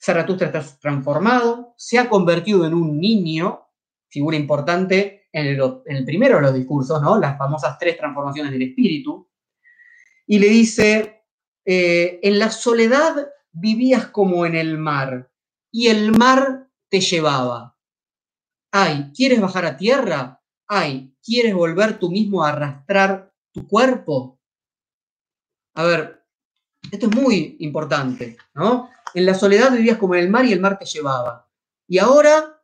Zaratustra 0.03 0.49
está 0.49 0.65
transformado, 0.81 1.75
se 1.77 1.99
ha 1.99 2.09
convertido 2.09 2.67
en 2.67 2.75
un 2.75 2.99
niño, 2.99 3.69
figura 4.09 4.37
importante 4.37 5.29
en 5.33 5.47
el, 5.47 6.05
primero 6.05 6.37
de 6.37 6.43
los 6.43 6.55
discursos, 6.55 7.01
¿no? 7.01 7.19
Las 7.19 7.39
famosas 7.39 7.79
tres 7.79 7.97
transformaciones 7.97 8.53
del 8.53 8.63
espíritu. 8.63 9.31
Y 10.27 10.39
le 10.39 10.49
dice, 10.49 11.25
eh, 11.65 12.21
en 12.23 12.39
la 12.39 12.51
soledad 12.51 13.29
vivías 13.53 14.07
como 14.07 14.45
en 14.45 14.57
el 14.57 14.79
mar, 14.79 15.31
y 15.71 15.89
el 15.89 16.13
mar 16.13 16.69
te 16.89 17.01
llevaba. 17.01 17.77
Ay, 18.71 19.11
¿quieres 19.15 19.41
bajar 19.41 19.65
a 19.65 19.77
tierra? 19.77 20.43
ay, 20.75 21.15
¿quieres 21.23 21.55
volver 21.55 21.99
tú 21.99 22.11
mismo 22.11 22.43
a 22.43 22.49
arrastrar 22.49 23.31
tu 23.53 23.69
cuerpo? 23.69 24.41
A 25.75 25.85
ver, 25.85 26.25
esto 26.91 27.09
es 27.09 27.15
muy 27.15 27.57
importante, 27.61 28.39
¿no? 28.55 28.89
En 29.15 29.27
la 29.27 29.35
soledad 29.35 29.73
vivías 29.73 29.99
como 29.99 30.15
en 30.15 30.25
el 30.25 30.31
mar 30.31 30.45
y 30.45 30.53
el 30.53 30.61
mar 30.61 30.79
te 30.79 30.85
llevaba. 30.85 31.49
Y 31.87 31.99
ahora, 31.99 32.63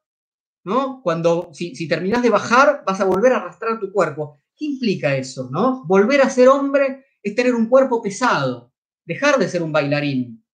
¿no? 0.64 1.02
Cuando, 1.02 1.50
si, 1.52 1.74
si 1.76 1.88
terminas 1.88 2.22
de 2.22 2.30
bajar, 2.30 2.82
vas 2.86 3.00
a 3.00 3.04
volver 3.04 3.32
a 3.32 3.36
arrastrar 3.36 3.78
tu 3.78 3.92
cuerpo. 3.92 4.40
¿Qué 4.56 4.64
implica 4.64 5.14
eso, 5.14 5.48
no? 5.50 5.84
Volver 5.86 6.22
a 6.22 6.30
ser 6.30 6.48
hombre 6.48 7.04
es 7.22 7.34
tener 7.34 7.54
un 7.54 7.68
cuerpo 7.68 8.02
pesado, 8.02 8.72
dejar 9.04 9.38
de 9.38 9.48
ser 9.48 9.62
un 9.62 9.72
bailarín, 9.72 10.44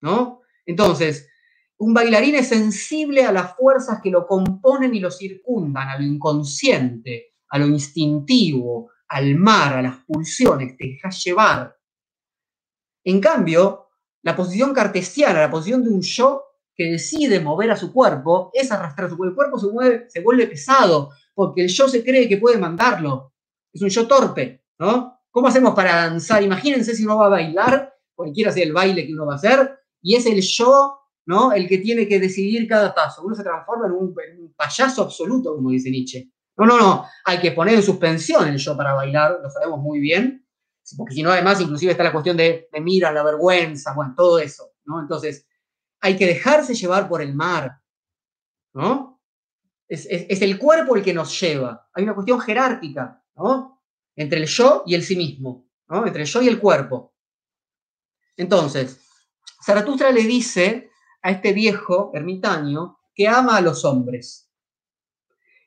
¿no? 0.00 0.40
Entonces, 0.66 1.28
un 1.78 1.94
bailarín 1.94 2.34
es 2.34 2.48
sensible 2.48 3.24
a 3.24 3.32
las 3.32 3.56
fuerzas 3.56 4.00
que 4.02 4.10
lo 4.10 4.26
componen 4.26 4.94
y 4.94 5.00
lo 5.00 5.10
circundan, 5.10 5.88
a 5.88 5.98
lo 5.98 6.04
inconsciente, 6.04 7.34
a 7.48 7.58
lo 7.58 7.66
instintivo, 7.66 8.90
al 9.08 9.34
mar, 9.34 9.78
a 9.78 9.82
las 9.82 9.96
pulsiones, 10.04 10.76
te 10.76 10.86
dejas 10.86 11.24
llevar. 11.24 11.76
En 13.02 13.20
cambio, 13.20 13.89
la 14.22 14.36
posición 14.36 14.72
cartesiana, 14.72 15.40
la 15.40 15.50
posición 15.50 15.82
de 15.82 15.90
un 15.90 16.02
yo 16.02 16.44
que 16.74 16.84
decide 16.84 17.40
mover 17.40 17.70
a 17.70 17.76
su 17.76 17.92
cuerpo, 17.92 18.50
es 18.54 18.72
arrastrar 18.72 19.10
su 19.10 19.16
cuerpo. 19.16 19.32
El 19.32 19.36
cuerpo 19.36 19.58
se, 19.58 19.66
mueve, 19.68 20.06
se 20.08 20.20
vuelve 20.20 20.46
pesado, 20.46 21.10
porque 21.34 21.62
el 21.62 21.68
yo 21.68 21.88
se 21.88 22.02
cree 22.02 22.28
que 22.28 22.38
puede 22.38 22.58
mandarlo. 22.58 23.34
Es 23.72 23.82
un 23.82 23.88
yo 23.88 24.06
torpe, 24.06 24.64
¿no? 24.78 25.20
¿Cómo 25.30 25.48
hacemos 25.48 25.74
para 25.74 25.94
danzar? 25.94 26.42
Imagínense 26.42 26.94
si 26.94 27.04
uno 27.04 27.18
va 27.18 27.26
a 27.26 27.30
bailar, 27.30 27.94
cualquiera 28.14 28.50
sea 28.50 28.64
el 28.64 28.72
baile 28.72 29.06
que 29.06 29.12
uno 29.12 29.26
va 29.26 29.34
a 29.34 29.36
hacer, 29.36 29.78
y 30.02 30.16
es 30.16 30.26
el 30.26 30.40
yo 30.40 31.00
¿no? 31.30 31.52
El 31.52 31.68
que 31.68 31.78
tiene 31.78 32.08
que 32.08 32.18
decidir 32.18 32.66
cada 32.66 32.92
paso. 32.92 33.22
Uno 33.22 33.36
se 33.36 33.44
transforma 33.44 33.86
en 33.86 33.92
un, 33.92 34.14
payaso 34.56 35.02
absoluto, 35.02 35.54
como 35.54 35.70
dice 35.70 35.90
Nietzsche. 35.90 36.28
No, 36.56 36.66
no, 36.66 36.78
no, 36.78 37.06
hay 37.24 37.38
que 37.38 37.52
poner 37.52 37.74
en 37.74 37.82
suspensión 37.82 38.46
el 38.48 38.58
yo 38.58 38.76
para 38.76 38.92
bailar, 38.92 39.38
lo 39.42 39.48
sabemos 39.48 39.80
muy 39.80 40.00
bien, 40.00 40.44
porque 40.96 41.14
si 41.14 41.22
no, 41.22 41.30
además, 41.30 41.60
inclusive 41.60 41.92
está 41.92 42.04
la 42.04 42.12
cuestión 42.12 42.36
de, 42.36 42.68
de 42.72 42.80
mira, 42.80 43.12
la 43.12 43.22
vergüenza, 43.22 43.94
bueno, 43.94 44.14
todo 44.16 44.38
eso, 44.38 44.72
¿no? 44.84 45.00
Entonces, 45.00 45.46
hay 46.00 46.16
que 46.16 46.26
dejarse 46.26 46.74
llevar 46.74 47.08
por 47.08 47.22
el 47.22 47.34
mar, 47.34 47.80
¿no? 48.72 49.20
Es, 49.88 50.06
es, 50.08 50.40
el 50.42 50.58
cuerpo 50.58 50.96
el 50.96 51.02
que 51.02 51.12
nos 51.12 51.38
lleva. 51.40 51.88
Hay 51.92 52.04
una 52.04 52.14
cuestión 52.14 52.40
jerárquica, 52.40 53.22
¿no? 53.36 53.82
Entre 54.14 54.38
el 54.38 54.46
yo 54.46 54.84
y 54.86 54.94
el 54.94 55.02
sí 55.02 55.16
mismo, 55.16 55.68
¿no? 55.88 56.06
Entre 56.06 56.22
el 56.22 56.28
yo 56.28 56.40
y 56.42 56.48
el 56.48 56.60
cuerpo. 56.60 57.14
Entonces, 58.36 59.00
Zaratustra 59.64 60.10
le 60.10 60.22
dice 60.22 60.90
a 61.22 61.30
este 61.32 61.52
viejo 61.52 62.10
ermitaño 62.14 63.00
que 63.14 63.28
ama 63.28 63.56
a 63.56 63.60
los 63.60 63.84
hombres. 63.84 64.50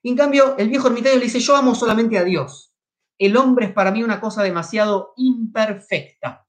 en 0.03 0.17
cambio, 0.17 0.57
el 0.57 0.69
viejo 0.69 0.87
ermitaño 0.87 1.15
le 1.15 1.25
dice, 1.25 1.39
yo 1.39 1.55
amo 1.55 1.75
solamente 1.75 2.17
a 2.17 2.23
Dios. 2.23 2.72
El 3.25 3.37
hombre 3.37 3.67
es 3.67 3.71
para 3.71 3.89
mí 3.89 4.03
una 4.03 4.19
cosa 4.19 4.43
demasiado 4.43 5.13
imperfecta, 5.15 6.45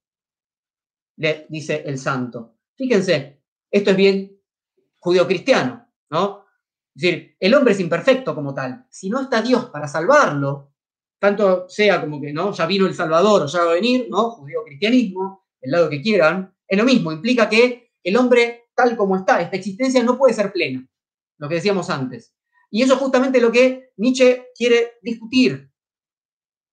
le 1.19 1.47
dice 1.49 1.85
el 1.87 1.99
santo. 1.99 2.57
Fíjense, 2.75 3.45
esto 3.71 3.91
es 3.93 3.97
bien 3.97 4.41
judío-cristiano, 4.99 5.89
¿no? 6.11 6.47
Es 6.93 7.01
decir, 7.01 7.37
el 7.39 7.55
hombre 7.55 7.75
es 7.75 7.79
imperfecto 7.79 8.35
como 8.35 8.53
tal. 8.53 8.89
Si 8.91 9.09
no 9.09 9.21
está 9.21 9.41
Dios 9.41 9.67
para 9.67 9.87
salvarlo, 9.87 10.73
tanto 11.21 11.69
sea 11.69 12.01
como 12.01 12.21
que, 12.21 12.33
¿no? 12.33 12.53
Ya 12.53 12.67
vino 12.67 12.89
el 12.89 12.95
Salvador 12.95 13.43
o 13.43 13.47
ya 13.47 13.63
va 13.63 13.71
a 13.71 13.75
venir, 13.75 14.09
¿no? 14.11 14.31
Judío-cristianismo, 14.31 15.45
el 15.61 15.71
lado 15.71 15.89
que 15.89 16.03
quieran, 16.03 16.57
es 16.67 16.77
lo 16.77 16.83
mismo, 16.83 17.13
implica 17.13 17.49
que 17.49 17.93
el 18.03 18.17
hombre 18.17 18.65
tal 18.75 18.97
como 18.97 19.17
está, 19.17 19.41
esta 19.41 19.57
existencia 19.57 20.03
no 20.03 20.19
puede 20.19 20.35
ser 20.35 20.51
plena, 20.51 20.85
lo 21.39 21.49
que 21.49 21.55
decíamos 21.55 21.89
antes. 21.89 22.35
Y 22.69 22.83
eso 22.83 22.95
es 22.95 22.99
justamente 22.99 23.41
lo 23.41 23.53
que 23.53 23.93
Nietzsche 23.97 24.49
quiere 24.57 24.95
discutir. 25.03 25.71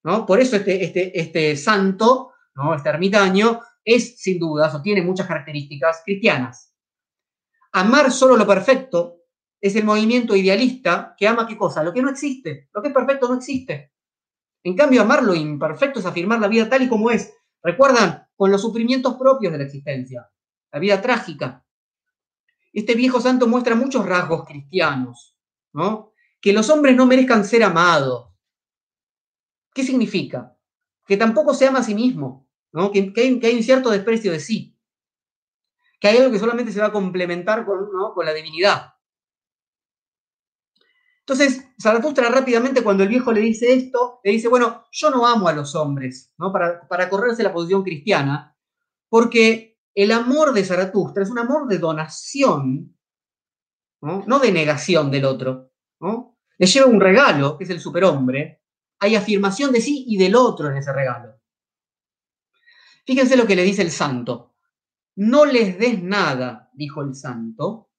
¿No? 0.03 0.25
Por 0.25 0.39
eso 0.39 0.55
este, 0.55 0.83
este, 0.83 1.19
este 1.19 1.55
santo, 1.55 2.31
este 2.75 2.89
ermitaño, 2.89 3.59
es 3.83 4.19
sin 4.21 4.39
duda, 4.39 4.71
o 4.73 4.81
tiene 4.81 5.01
muchas 5.01 5.27
características 5.27 6.01
cristianas. 6.05 6.73
Amar 7.73 8.11
solo 8.11 8.35
lo 8.35 8.45
perfecto 8.45 9.21
es 9.59 9.75
el 9.75 9.85
movimiento 9.85 10.35
idealista 10.35 11.15
que 11.17 11.27
ama 11.27 11.47
qué 11.47 11.57
cosa? 11.57 11.83
Lo 11.83 11.93
que 11.93 12.01
no 12.01 12.09
existe. 12.09 12.69
Lo 12.73 12.81
que 12.81 12.89
es 12.89 12.93
perfecto 12.93 13.27
no 13.27 13.35
existe. 13.35 13.93
En 14.63 14.75
cambio, 14.75 15.01
amar 15.01 15.23
lo 15.23 15.33
imperfecto 15.33 15.99
es 15.99 16.05
afirmar 16.05 16.39
la 16.39 16.47
vida 16.47 16.69
tal 16.69 16.83
y 16.83 16.89
como 16.89 17.09
es. 17.11 17.33
Recuerdan, 17.63 18.27
con 18.35 18.51
los 18.51 18.61
sufrimientos 18.61 19.15
propios 19.15 19.51
de 19.51 19.59
la 19.59 19.65
existencia, 19.65 20.29
la 20.71 20.79
vida 20.79 21.01
trágica, 21.01 21.63
este 22.73 22.95
viejo 22.95 23.19
santo 23.19 23.47
muestra 23.47 23.75
muchos 23.75 24.05
rasgos 24.05 24.45
cristianos, 24.45 25.37
¿no? 25.73 26.13
Que 26.39 26.53
los 26.53 26.69
hombres 26.69 26.95
no 26.95 27.05
merezcan 27.05 27.45
ser 27.45 27.63
amados. 27.63 28.30
¿Qué 29.73 29.83
significa? 29.83 30.57
Que 31.05 31.17
tampoco 31.17 31.53
se 31.53 31.67
ama 31.67 31.79
a 31.79 31.83
sí 31.83 31.95
mismo, 31.95 32.47
¿no? 32.71 32.91
Que, 32.91 33.13
hay, 33.15 33.55
un 33.55 33.63
cierto 33.63 33.89
desprecio 33.89 34.31
de 34.31 34.39
sí. 34.39 34.77
Que 35.99 36.07
hay 36.07 36.17
algo 36.17 36.31
que 36.31 36.39
solamente 36.39 36.71
se 36.71 36.79
va 36.79 36.87
a 36.87 36.91
complementar 36.91 37.65
con, 37.65 37.89
con 38.13 38.25
la 38.25 38.33
divinidad. 38.33 38.93
Entonces, 41.21 41.65
Zaratustra 41.81 42.29
rápidamente, 42.29 42.83
cuando 42.83 43.03
el 43.03 43.09
viejo 43.09 43.31
le 43.31 43.41
dice 43.41 43.73
esto, 43.73 44.19
le 44.23 44.31
dice, 44.31 44.47
bueno, 44.47 44.85
yo 44.91 45.09
no 45.09 45.25
amo 45.25 45.47
a 45.47 45.53
los 45.53 45.75
hombres, 45.75 46.33
¿no? 46.37 46.51
Para, 46.51 47.09
correrse 47.09 47.43
la 47.43 47.53
posición 47.53 47.83
cristiana, 47.83 48.57
porque 49.07 49.79
el 49.93 50.11
amor 50.11 50.53
de 50.53 50.65
Zaratustra 50.65 51.23
es 51.23 51.29
un 51.29 51.39
amor 51.39 51.67
de 51.67 51.77
donación, 51.77 52.97
no, 54.01 54.39
de 54.39 54.51
negación 54.51 55.11
del 55.11 55.25
otro. 55.25 55.71
¿no? 55.99 56.37
Le 56.57 56.65
lleva 56.65 56.87
un 56.87 56.99
regalo, 56.99 57.57
que 57.57 57.65
es 57.65 57.69
el 57.69 57.79
superhombre, 57.79 58.60
hay 59.01 59.15
afirmación 59.15 59.71
de 59.71 59.81
sí 59.81 60.05
y 60.07 60.17
del 60.17 60.35
otro 60.35 60.69
en 60.69 60.77
ese 60.77 60.93
regalo. 60.93 61.35
Fíjense 63.03 63.35
lo 63.35 63.47
que 63.47 63.55
le 63.55 63.63
dice 63.63 63.81
el 63.81 63.89
santo. 63.89 64.53
No 65.15 65.43
les 65.43 65.77
des 65.79 66.01
nada, 66.01 66.69
dijo 66.73 67.01
el 67.01 67.15
santo. 67.15 67.89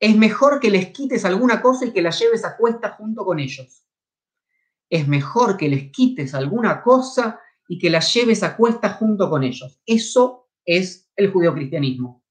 Es 0.00 0.16
mejor 0.16 0.58
que 0.58 0.70
les 0.70 0.88
quites 0.88 1.24
alguna 1.24 1.62
cosa 1.62 1.86
y 1.86 1.92
que 1.92 2.02
la 2.02 2.10
lleves 2.10 2.44
a 2.44 2.56
cuesta 2.56 2.90
junto 2.90 3.24
con 3.24 3.38
ellos. 3.38 3.86
Es 4.90 5.06
mejor 5.06 5.56
que 5.56 5.68
les 5.68 5.92
quites 5.92 6.34
alguna 6.34 6.82
cosa 6.82 7.40
y 7.68 7.78
que 7.78 7.88
la 7.88 8.00
lleves 8.00 8.42
a 8.42 8.56
cuesta 8.56 8.94
junto 8.94 9.30
con 9.30 9.44
ellos. 9.44 9.80
Eso 9.86 10.50
es 10.64 11.12
el 11.14 11.30
judeocristianismo. 11.30 12.24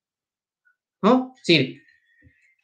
¿No? 1.01 1.33
Es 1.37 1.47
decir, 1.47 1.81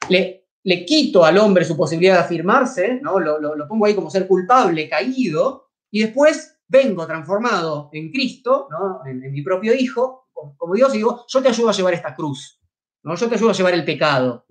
le, 0.09 0.36
le, 0.67 0.85
quito 0.85 1.23
al 1.23 1.37
hombre 1.37 1.63
su 1.63 1.77
posibilidad 1.77 2.15
de 2.15 2.19
afirmarse, 2.19 2.99
¿no? 3.01 3.19
Lo, 3.19 3.67
pongo 3.67 3.85
ahí 3.85 3.95
como 3.95 4.09
ser 4.09 4.27
culpable, 4.27 4.89
caído, 4.89 5.69
y 5.89 6.01
después 6.01 6.59
vengo 6.67 7.07
transformado 7.07 7.89
en 7.93 8.11
Cristo, 8.11 8.67
¿no? 8.69 9.01
en, 9.05 9.31
mi 9.31 9.41
propio 9.41 9.73
Hijo, 9.73 10.27
como, 10.33 10.75
Dios, 10.75 10.93
y 10.93 10.97
digo, 10.97 11.25
yo 11.27 11.41
te 11.41 11.47
ayudo 11.47 11.69
a 11.69 11.71
llevar 11.73 11.93
esta 11.93 12.13
cruz, 12.13 12.59
¿no? 13.03 13.15
yo 13.15 13.29
te 13.29 13.35
ayudo 13.35 13.51
a 13.51 13.53
llevar 13.53 13.73
el 13.75 13.85
pecado. 13.85 14.45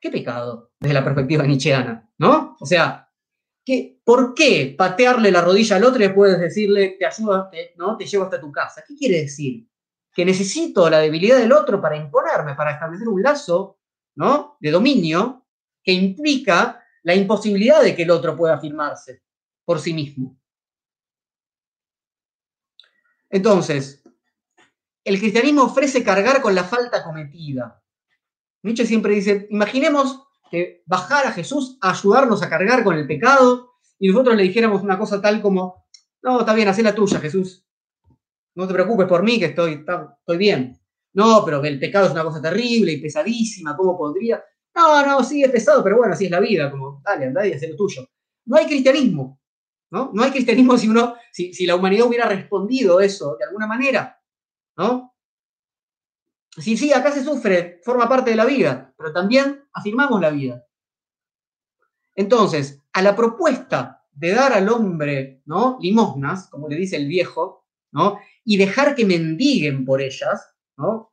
¿Qué 0.00 0.10
pecado? 0.10 0.70
Desde 0.78 0.94
la 0.94 1.02
perspectiva 1.02 1.44
nietzscheana, 1.44 2.08
¿no? 2.18 2.56
O 2.60 2.66
sea, 2.66 3.10
¿qué, 3.64 4.00
¿por 4.04 4.34
qué 4.34 4.74
patearle 4.78 5.32
la 5.32 5.40
rodilla 5.40 5.76
al 5.76 5.84
otro 5.84 6.00
y 6.00 6.06
después 6.06 6.38
decirle, 6.38 6.96
te 6.96 7.06
ayudo, 7.06 7.50
¿no? 7.76 7.96
te 7.96 8.06
llevo 8.06 8.24
hasta 8.24 8.40
tu 8.40 8.52
casa? 8.52 8.84
¿Qué 8.86 8.94
quiere 8.94 9.22
decir? 9.22 9.68
Que 10.12 10.24
necesito 10.24 10.88
la 10.88 11.00
debilidad 11.00 11.38
del 11.38 11.52
otro 11.52 11.80
para 11.80 11.96
imponerme, 11.96 12.54
para 12.54 12.72
establecer 12.72 13.08
un 13.08 13.22
lazo, 13.22 13.76
De 14.60 14.70
dominio 14.70 15.46
que 15.82 15.92
implica 15.92 16.82
la 17.02 17.14
imposibilidad 17.14 17.82
de 17.82 17.94
que 17.94 18.02
el 18.02 18.10
otro 18.10 18.36
pueda 18.36 18.54
afirmarse 18.54 19.22
por 19.64 19.78
sí 19.78 19.92
mismo. 19.92 20.38
Entonces, 23.28 24.02
el 25.04 25.18
cristianismo 25.20 25.64
ofrece 25.64 26.02
cargar 26.02 26.40
con 26.40 26.54
la 26.54 26.64
falta 26.64 27.04
cometida. 27.04 27.82
Nietzsche 28.62 28.86
siempre 28.86 29.14
dice, 29.14 29.46
imaginemos 29.50 30.26
que 30.50 30.82
bajara 30.86 31.30
Jesús 31.32 31.78
a 31.80 31.90
ayudarnos 31.90 32.42
a 32.42 32.48
cargar 32.48 32.82
con 32.82 32.96
el 32.96 33.06
pecado 33.06 33.74
y 33.98 34.08
nosotros 34.08 34.36
le 34.36 34.44
dijéramos 34.44 34.82
una 34.82 34.98
cosa 34.98 35.20
tal 35.20 35.42
como, 35.42 35.86
no, 36.22 36.40
está 36.40 36.54
bien, 36.54 36.68
haz 36.68 36.78
la 36.78 36.94
tuya, 36.94 37.20
Jesús. 37.20 37.64
No 38.54 38.66
te 38.66 38.72
preocupes 38.72 39.06
por 39.06 39.22
mí, 39.22 39.38
que 39.38 39.46
estoy, 39.46 39.84
estoy 40.18 40.36
bien. 40.38 40.80
No, 41.16 41.42
pero 41.46 41.62
que 41.62 41.68
el 41.68 41.78
pecado 41.78 42.06
es 42.06 42.12
una 42.12 42.22
cosa 42.22 42.42
terrible 42.42 42.92
y 42.92 43.00
pesadísima, 43.00 43.74
¿cómo 43.74 43.96
podría? 43.96 44.44
No, 44.74 45.04
no, 45.04 45.24
sí, 45.24 45.42
es 45.42 45.50
pesado, 45.50 45.82
pero 45.82 45.96
bueno, 45.96 46.12
así 46.12 46.26
es 46.26 46.30
la 46.30 46.40
vida, 46.40 46.70
como, 46.70 47.00
dale, 47.02 47.24
andá 47.24 47.46
y 47.46 47.54
haz 47.54 47.62
lo 47.66 47.74
tuyo. 47.74 48.06
No 48.44 48.56
hay 48.58 48.66
cristianismo, 48.66 49.40
¿no? 49.92 50.10
No 50.12 50.22
hay 50.22 50.30
cristianismo 50.30 50.76
si 50.76 50.88
uno, 50.88 51.14
si, 51.32 51.54
si 51.54 51.64
la 51.64 51.74
humanidad 51.74 52.06
hubiera 52.06 52.28
respondido 52.28 53.00
eso 53.00 53.34
de 53.38 53.46
alguna 53.46 53.66
manera, 53.66 54.20
¿no? 54.76 55.14
Sí, 56.58 56.76
sí, 56.76 56.92
acá 56.92 57.10
se 57.10 57.24
sufre, 57.24 57.80
forma 57.82 58.06
parte 58.10 58.28
de 58.28 58.36
la 58.36 58.44
vida, 58.44 58.92
pero 58.98 59.10
también 59.14 59.64
afirmamos 59.72 60.20
la 60.20 60.28
vida. 60.28 60.66
Entonces, 62.14 62.82
a 62.92 63.00
la 63.00 63.16
propuesta 63.16 64.04
de 64.12 64.34
dar 64.34 64.52
al 64.52 64.68
hombre, 64.68 65.40
¿no? 65.46 65.78
Limosnas, 65.80 66.50
como 66.50 66.68
le 66.68 66.76
dice 66.76 66.96
el 66.96 67.08
viejo, 67.08 67.64
¿no? 67.92 68.18
Y 68.44 68.58
dejar 68.58 68.94
que 68.94 69.06
mendiguen 69.06 69.86
por 69.86 70.02
ellas, 70.02 70.55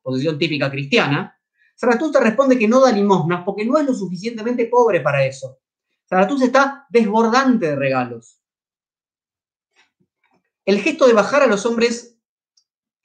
Posición 0.02 0.38
típica 0.38 0.70
cristiana. 0.70 1.40
Zaratustra 1.80 2.22
responde 2.22 2.58
que 2.58 2.68
no 2.68 2.82
da 2.82 2.92
limosnas 2.92 3.44
porque 3.44 3.66
no 3.66 3.78
es 3.78 3.86
lo 3.86 3.94
suficientemente 3.94 4.68
pobre 4.68 5.02
para 5.02 5.26
eso. 5.26 5.60
Zaratustra 6.08 6.46
está 6.46 6.88
desbordante 6.90 7.68
de 7.68 7.76
regalos. 7.76 8.42
El 10.66 10.80
gesto 10.80 11.08
de 11.08 11.14
bajar 11.14 11.42
a 11.42 11.48
los 11.48 11.66
hombres, 11.66 12.18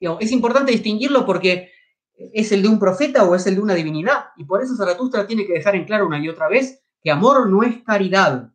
es 0.01 0.33
importante 0.33 0.73
distinguirlo 0.73 1.25
porque 1.27 1.73
es 2.15 2.53
el 2.53 2.63
de 2.63 2.69
un 2.69 2.79
profeta 2.79 3.25
o 3.25 3.35
es 3.35 3.47
el 3.47 3.57
de 3.57 3.61
una 3.61 3.75
divinidad. 3.75 4.27
Y 4.37 4.45
por 4.45 4.63
eso 4.63 4.77
Zaratustra 4.77 5.27
tiene 5.27 5.47
que 5.47 5.55
dejar 5.55 5.75
en 5.77 5.85
claro 5.85 6.07
una 6.07 6.19
y 6.19 6.29
otra 6.29 6.49
vez 6.49 6.83
que 7.01 7.11
amor 7.11 7.49
no 7.49 7.63
es 7.63 7.83
caridad, 7.83 8.53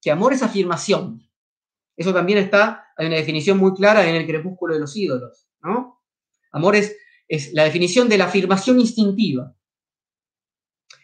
que 0.00 0.10
amor 0.10 0.32
es 0.32 0.42
afirmación. 0.42 1.20
Eso 1.96 2.12
también 2.12 2.38
está, 2.38 2.86
hay 2.96 3.06
una 3.06 3.16
definición 3.16 3.58
muy 3.58 3.74
clara 3.74 4.08
en 4.08 4.16
el 4.16 4.26
crepúsculo 4.26 4.74
de 4.74 4.80
los 4.80 4.96
ídolos. 4.96 5.48
Amor 6.52 6.76
es, 6.76 6.96
es 7.28 7.52
la 7.52 7.64
definición 7.64 8.08
de 8.08 8.18
la 8.18 8.26
afirmación 8.26 8.80
instintiva. 8.80 9.54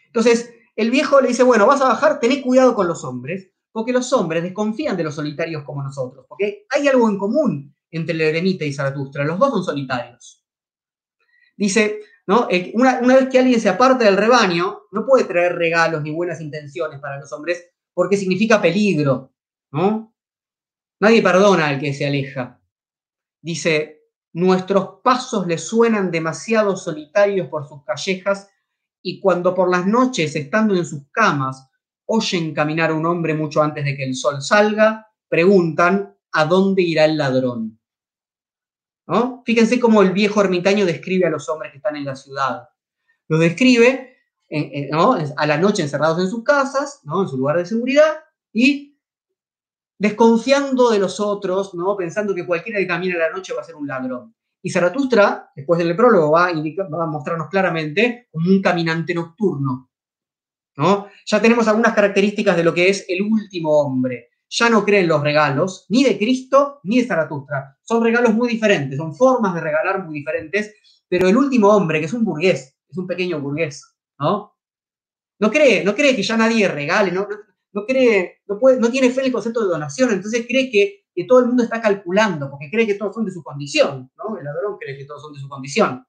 Entonces, 0.07 0.53
el 0.75 0.91
viejo 0.91 1.21
le 1.21 1.29
dice, 1.29 1.43
bueno, 1.43 1.65
vas 1.65 1.81
a 1.81 1.89
bajar, 1.89 2.19
tené 2.19 2.41
cuidado 2.41 2.75
con 2.75 2.87
los 2.87 3.03
hombres, 3.03 3.51
porque 3.71 3.93
los 3.93 4.11
hombres 4.13 4.43
desconfían 4.43 4.97
de 4.97 5.03
los 5.03 5.15
solitarios 5.15 5.63
como 5.63 5.83
nosotros, 5.83 6.25
porque 6.27 6.65
hay 6.69 6.87
algo 6.87 7.09
en 7.09 7.17
común 7.17 7.75
entre 7.89 8.15
el 8.15 8.21
eremita 8.21 8.65
y 8.65 8.73
Zaratustra, 8.73 9.25
los 9.25 9.39
dos 9.39 9.49
son 9.49 9.63
solitarios. 9.63 10.45
Dice, 11.57 11.99
¿no? 12.27 12.47
Una, 12.73 12.99
una, 13.01 13.15
vez 13.15 13.29
que 13.29 13.39
alguien 13.39 13.59
se 13.59 13.69
aparta 13.69 14.05
del 14.05 14.17
rebaño, 14.17 14.83
no 14.91 15.05
puede 15.05 15.25
traer 15.25 15.55
regalos 15.55 16.01
ni 16.01 16.11
buenas 16.11 16.41
intenciones 16.41 16.99
para 16.99 17.19
los 17.19 17.31
hombres, 17.33 17.71
porque 17.93 18.17
significa 18.17 18.61
peligro, 18.61 19.33
¿no? 19.71 20.15
Nadie 20.99 21.21
perdona 21.21 21.67
al 21.67 21.79
que 21.79 21.93
se 21.93 22.05
aleja. 22.05 22.61
Dice, 23.41 24.00
nuestros 24.33 25.01
pasos 25.03 25.45
le 25.47 25.57
suenan 25.57 26.11
demasiado 26.11 26.75
solitarios 26.77 27.49
por 27.49 27.67
sus 27.67 27.83
callejas 27.83 28.49
y 29.01 29.19
cuando 29.19 29.53
por 29.53 29.69
las 29.69 29.85
noches, 29.85 30.35
estando 30.35 30.75
en 30.75 30.85
sus 30.85 31.03
camas, 31.11 31.69
oyen 32.05 32.53
caminar 32.53 32.91
a 32.91 32.93
un 32.93 33.05
hombre 33.05 33.33
mucho 33.33 33.61
antes 33.61 33.83
de 33.83 33.95
que 33.95 34.03
el 34.03 34.15
sol 34.15 34.41
salga, 34.41 35.07
preguntan 35.27 36.15
a 36.31 36.45
dónde 36.45 36.81
irá 36.81 37.05
el 37.05 37.17
ladrón. 37.17 37.79
Fíjense 39.45 39.79
cómo 39.79 40.01
el 40.01 40.11
viejo 40.11 40.41
ermitaño 40.41 40.85
describe 40.85 41.25
a 41.25 41.29
los 41.29 41.49
hombres 41.49 41.71
que 41.71 41.77
están 41.77 41.97
en 41.97 42.05
la 42.05 42.15
ciudad. 42.15 42.69
Los 43.27 43.39
describe 43.39 44.17
a 45.37 45.45
la 45.45 45.57
noche 45.57 45.81
encerrados 45.81 46.19
en 46.19 46.29
sus 46.29 46.43
casas, 46.43 47.01
¿no? 47.03 47.23
en 47.23 47.27
su 47.27 47.37
lugar 47.37 47.57
de 47.57 47.65
seguridad, 47.65 48.23
y 48.53 48.90
desconfiando 50.01 50.89
de 50.89 50.97
los 50.97 51.19
otros, 51.19 51.75
¿no? 51.75 51.95
pensando 51.95 52.33
que 52.33 52.43
cualquiera 52.43 52.79
que 52.79 52.87
camine 52.87 53.13
a 53.13 53.19
la 53.19 53.29
noche 53.29 53.53
va 53.53 53.61
a 53.61 53.63
ser 53.63 53.75
un 53.75 53.85
ladrón. 53.85 54.33
Y 54.63 54.71
Zaratustra, 54.71 55.51
después 55.55 55.77
del 55.77 55.95
prólogo, 55.95 56.31
va 56.31 56.47
a, 56.47 57.05
mostrarnos 57.05 57.49
claramente 57.49 58.27
como 58.31 58.49
un 58.49 58.63
caminante 58.63 59.13
nocturno, 59.13 59.91
ya 61.27 61.39
tenemos 61.39 61.67
algunas 61.67 61.93
características 61.93 62.57
de 62.57 62.63
lo 62.63 62.73
que 62.73 62.89
es 62.89 63.05
el 63.09 63.21
último 63.21 63.79
hombre. 63.79 64.29
Ya 64.49 64.71
no 64.71 64.83
creen 64.83 65.07
los 65.07 65.21
regalos, 65.21 65.85
ni 65.89 66.03
de 66.03 66.17
Cristo, 66.17 66.79
ni 66.83 67.01
de 67.01 67.07
Zaratustra. 67.07 67.77
Son 67.83 68.03
regalos 68.03 68.33
muy 68.33 68.49
diferentes, 68.49 68.97
son 68.97 69.13
formas 69.13 69.53
de 69.53 69.61
regalar 69.61 70.03
muy 70.03 70.15
diferentes, 70.15 70.73
pero 71.07 71.27
el 71.29 71.37
último 71.37 71.67
hombre, 71.69 71.99
que 71.99 72.07
es 72.07 72.13
un 72.13 72.25
burgués, 72.25 72.75
es 72.89 72.97
un 72.97 73.05
pequeño 73.05 73.39
burgués, 73.39 73.85
¿no? 74.17 74.57
No 75.37 75.51
cree, 75.51 75.83
no 75.83 75.93
cree 75.93 76.15
que 76.15 76.23
ya 76.23 76.37
nadie 76.37 76.67
regale, 76.67 77.11
no, 77.11 77.27
no, 77.73 77.85
cree, 77.85 78.41
no, 78.47 78.59
puede, 78.59 78.79
no 78.79 78.89
tiene 78.91 79.09
fe 79.09 79.21
en 79.21 79.27
el 79.27 79.31
concepto 79.31 79.61
de 79.61 79.67
donación, 79.67 80.11
entonces 80.11 80.45
cree 80.47 80.69
que, 80.69 81.05
que, 81.13 81.25
todo 81.25 81.39
el 81.39 81.47
mundo 81.47 81.63
está 81.63 81.81
calculando, 81.81 82.49
porque 82.49 82.69
cree 82.69 82.85
que 82.85 82.95
todos 82.95 83.15
son 83.15 83.25
de 83.25 83.31
su 83.31 83.43
condición, 83.43 84.11
¿no? 84.17 84.37
El 84.37 84.43
ladrón 84.43 84.77
cree 84.79 84.97
que 84.97 85.05
todos 85.05 85.21
son 85.21 85.33
de 85.33 85.39
su 85.39 85.47
condición, 85.47 86.05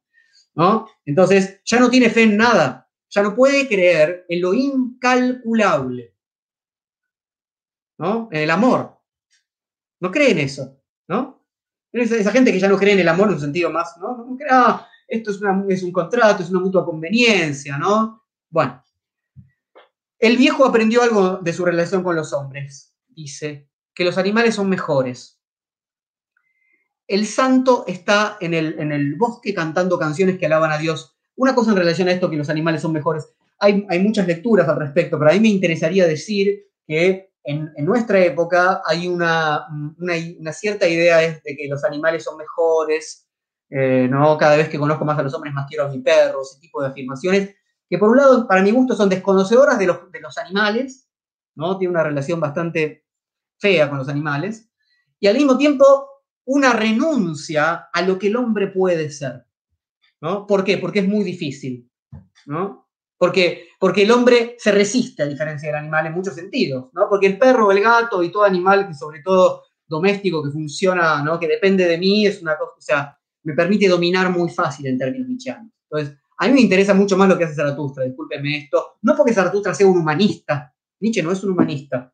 ¿no? 0.55 0.89
Entonces 1.05 1.61
ya 1.65 1.79
no 1.79 1.91
tiene 1.91 2.11
fe 2.11 2.23
en 2.23 2.37
nada, 2.37 2.89
ya 3.09 3.23
no 3.23 3.35
puede 3.35 3.69
creer 3.69 4.25
en 4.29 4.41
lo 4.41 4.55
incalculable, 4.55 6.17
¿no? 7.99 8.29
En 8.33 8.41
el 8.43 8.51
amor. 8.51 8.99
No 10.01 10.11
cree 10.11 10.33
en 10.33 10.39
eso, 10.39 10.81
¿no? 11.09 11.47
Esa, 11.93 12.33
gente 12.33 12.53
que 12.53 12.59
ya 12.59 12.69
no 12.69 12.79
cree 12.79 12.95
en 12.95 13.01
el 13.01 13.09
amor 13.09 13.29
en 13.29 13.35
un 13.35 13.41
sentido 13.41 13.71
más, 13.71 13.97
¿no? 14.01 14.17
no 14.17 14.37
cree, 14.37 14.49
ah, 14.51 14.89
esto 15.07 15.31
es, 15.31 15.41
es 15.69 15.83
un 15.83 15.93
contrato, 15.93 16.43
es 16.43 16.49
una 16.49 16.61
mutua 16.61 16.87
conveniencia, 16.87 17.77
¿no? 17.77 18.25
Bueno, 18.49 18.82
el 20.23 20.37
viejo 20.37 20.65
aprendió 20.65 21.03
algo 21.03 21.39
de 21.39 21.53
su 21.53 21.65
relación 21.65 22.05
con 22.05 22.15
los 22.15 22.33
hombres. 22.33 22.95
Dice 23.09 23.69
que 23.93 24.05
los 24.05 24.19
animales 24.19 24.55
son 24.55 24.69
mejores. 24.69 25.41
El 27.09 27.27
santo 27.27 27.85
está 27.89 28.37
en 28.41 28.55
el, 28.55 29.17
bosque 29.17 29.53
cantando 29.53 29.99
canciones 29.99 30.39
que 30.39 30.47
alaban 30.47 30.71
a 30.71 30.79
Dios 30.79 31.17
una 31.35 31.57
cosa 31.57 31.73
en 31.73 31.79
relación 31.79 32.07
a 32.07 32.13
esto, 32.13 32.31
que 32.31 32.37
los 32.37 32.49
animales 32.49 32.83
son 32.83 32.93
mejores. 32.93 33.35
Hay, 33.59 33.99
muchas 33.99 34.29
lecturas 34.29 34.69
al 34.69 34.79
respecto, 34.79 35.19
pero 35.19 35.31
a 35.31 35.35
mí 35.35 35.41
me 35.41 35.49
interesaría 35.49 36.07
decir 36.07 36.67
que 36.87 37.33
en, 37.43 37.73
nuestra 37.79 38.21
época 38.21 38.81
hay 38.87 39.09
una, 39.09 39.67
cierta 40.53 40.87
idea 40.87 41.19
de 41.19 41.57
que 41.57 41.67
los 41.69 41.83
animales 41.83 42.23
son 42.23 42.37
mejores, 42.37 43.27
eh, 43.71 44.07
¿no? 44.09 44.39
Cada 44.39 44.57
vez 44.57 44.69
que 44.69 44.79
conozco 44.79 45.05
más 45.05 45.19
a 45.19 45.23
los 45.25 45.35
hombres, 45.35 45.53
más 45.53 45.67
quiero 45.69 45.87
a 45.87 45.89
mi 45.89 45.99
perro, 45.99 46.43
ese 46.43 46.61
tipo 46.61 46.81
de 46.81 46.89
afirmaciones, 46.89 47.57
que 47.93 47.99
por 47.99 48.09
un 48.09 48.17
lado, 48.17 48.49
para 48.49 48.63
mi 48.63 48.71
gusto, 48.71 48.97
son 48.97 49.11
desconocedoras 49.11 49.79
de 49.79 49.85
los, 49.85 50.11
de 50.11 50.21
los 50.21 50.39
animales, 50.39 51.11
¿no? 51.57 51.77
Tiene 51.77 51.93
una 51.93 52.03
relación 52.03 52.41
bastante 52.41 53.05
fea 53.59 53.91
con 53.91 53.99
los 53.99 54.09
animales, 54.09 54.71
y 55.21 55.27
al 55.27 55.37
mismo 55.37 55.59
tiempo 55.59 56.09
una 56.47 56.73
renuncia 56.73 57.91
a 57.93 58.01
lo 58.01 58.19
que 58.19 58.29
el 58.29 58.37
hombre 58.37 58.69
puede 58.69 59.11
ser. 59.11 59.45
¿no? 60.23 60.47
¿Por 60.47 60.65
qué? 60.65 60.79
Porque 60.79 61.01
es 61.01 61.07
muy 61.07 61.23
difícil, 61.23 61.91
¿no? 62.47 62.89
Porque, 63.19 63.69
porque 63.79 64.05
el 64.05 64.11
hombre 64.11 64.57
se 64.59 64.73
resiste 64.73 65.23
a 65.23 65.27
diferencia 65.27 65.69
del 65.69 65.81
animal 65.81 66.07
en 66.07 66.15
muchos 66.15 66.35
sentidos, 66.35 66.87
¿no? 66.95 67.11
Porque 67.11 67.27
el 67.27 67.39
perro, 67.39 67.71
el 67.71 67.83
gato 67.83 68.23
y 68.23 68.33
todo 68.33 68.45
animal 68.45 68.89
que 68.89 68.95
sobre 68.95 69.21
todo 69.21 69.65
doméstico 69.87 70.43
que 70.43 70.51
funciona, 70.51 71.23
¿no? 71.23 71.39
Que 71.39 71.47
depende 71.47 71.85
de 71.85 71.99
mí 71.99 72.27
es 72.27 72.41
una 72.41 72.57
cosa, 72.57 72.73
o 72.79 72.81
sea, 72.81 73.19
me 73.43 73.53
permite 73.53 73.87
dominar 73.87 74.31
muy 74.31 74.49
fácil 74.49 74.87
en 74.87 74.97
términos 74.97 75.29
nietzscheanos. 75.29 75.73
Entonces, 75.91 76.22
a 76.43 76.49
mí 76.49 76.55
me 76.55 76.61
interesa 76.61 76.93
mucho 76.93 77.17
más 77.17 77.29
lo 77.29 77.39
que 77.39 77.45
hace 77.45 77.55
Zaratustra, 77.55 78.05
discúlpeme 78.05 78.59
esto, 78.59 78.97
no 79.03 79.17
porque 79.17 79.33
Zaratustra 79.33 79.73
sea 79.75 79.87
un 79.87 79.99
humanista, 79.99 80.75
Nietzsche 80.99 81.23
no 81.23 81.31
es 81.31 81.45
un 81.45 81.53
humanista, 81.53 82.13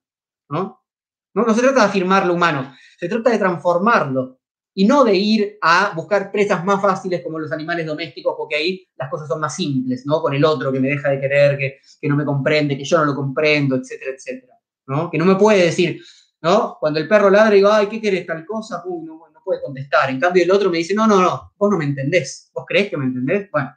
¿no? 0.50 0.84
No, 1.32 1.54
se 1.54 1.62
trata 1.62 1.80
de 1.80 1.86
afirmar 1.86 2.26
lo 2.26 2.34
humano, 2.34 2.74
se 2.98 3.08
trata 3.08 3.30
de 3.30 3.38
transformarlo, 3.38 4.38
y 4.74 4.84
no 4.84 5.02
de 5.02 5.14
ir 5.14 5.58
a 5.62 5.92
buscar 5.96 6.30
presas 6.30 6.62
más 6.62 6.80
fáciles 6.82 7.22
como 7.22 7.38
los 7.38 7.50
animales 7.52 7.86
domésticos, 7.86 8.34
porque 8.36 8.56
ahí 8.56 8.88
las 8.98 9.08
cosas 9.08 9.28
son 9.28 9.40
más 9.40 9.56
simples, 9.56 10.04
¿no? 10.04 10.20
Con 10.20 10.34
el 10.34 10.44
otro 10.44 10.70
que 10.70 10.78
me 10.78 10.88
deja 10.88 11.08
de 11.08 11.20
querer, 11.20 11.56
que, 11.56 11.78
que 11.98 12.08
no 12.08 12.14
me 12.14 12.26
comprende, 12.26 12.76
que 12.76 12.84
yo 12.84 12.98
no 12.98 13.06
lo 13.06 13.14
comprendo, 13.14 13.76
etcétera, 13.76 14.10
etcétera, 14.14 14.52
¿no? 14.88 15.10
Que 15.10 15.16
no 15.16 15.24
me 15.24 15.36
puede 15.36 15.64
decir, 15.64 16.02
¿no? 16.42 16.76
Cuando 16.78 17.00
el 17.00 17.08
perro 17.08 17.30
ladra 17.30 17.54
y 17.54 17.58
digo, 17.58 17.72
ay, 17.72 17.86
¿qué 17.86 17.98
querés 17.98 18.26
tal 18.26 18.44
cosa? 18.44 18.82
Uy, 18.84 19.06
no, 19.06 19.14
no 19.32 19.40
puede 19.42 19.62
contestar. 19.62 20.10
En 20.10 20.20
cambio, 20.20 20.44
el 20.44 20.50
otro 20.50 20.68
me 20.68 20.76
dice, 20.76 20.92
no, 20.92 21.06
no, 21.06 21.18
no, 21.18 21.54
vos 21.56 21.70
no 21.70 21.78
me 21.78 21.86
entendés. 21.86 22.50
¿Vos 22.52 22.66
creés 22.68 22.90
que 22.90 22.98
me 22.98 23.06
entendés? 23.06 23.50
Bueno. 23.50 23.70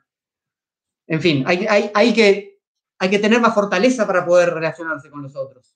En 1.12 1.20
fin, 1.20 1.44
hay, 1.46 2.14
que 2.14 3.20
tener 3.20 3.42
más 3.42 3.54
fortaleza 3.54 4.08
para 4.08 4.26
poder 4.26 4.54
relacionarse 4.54 5.10
con 5.10 5.22
los 5.22 5.36
otros, 5.36 5.76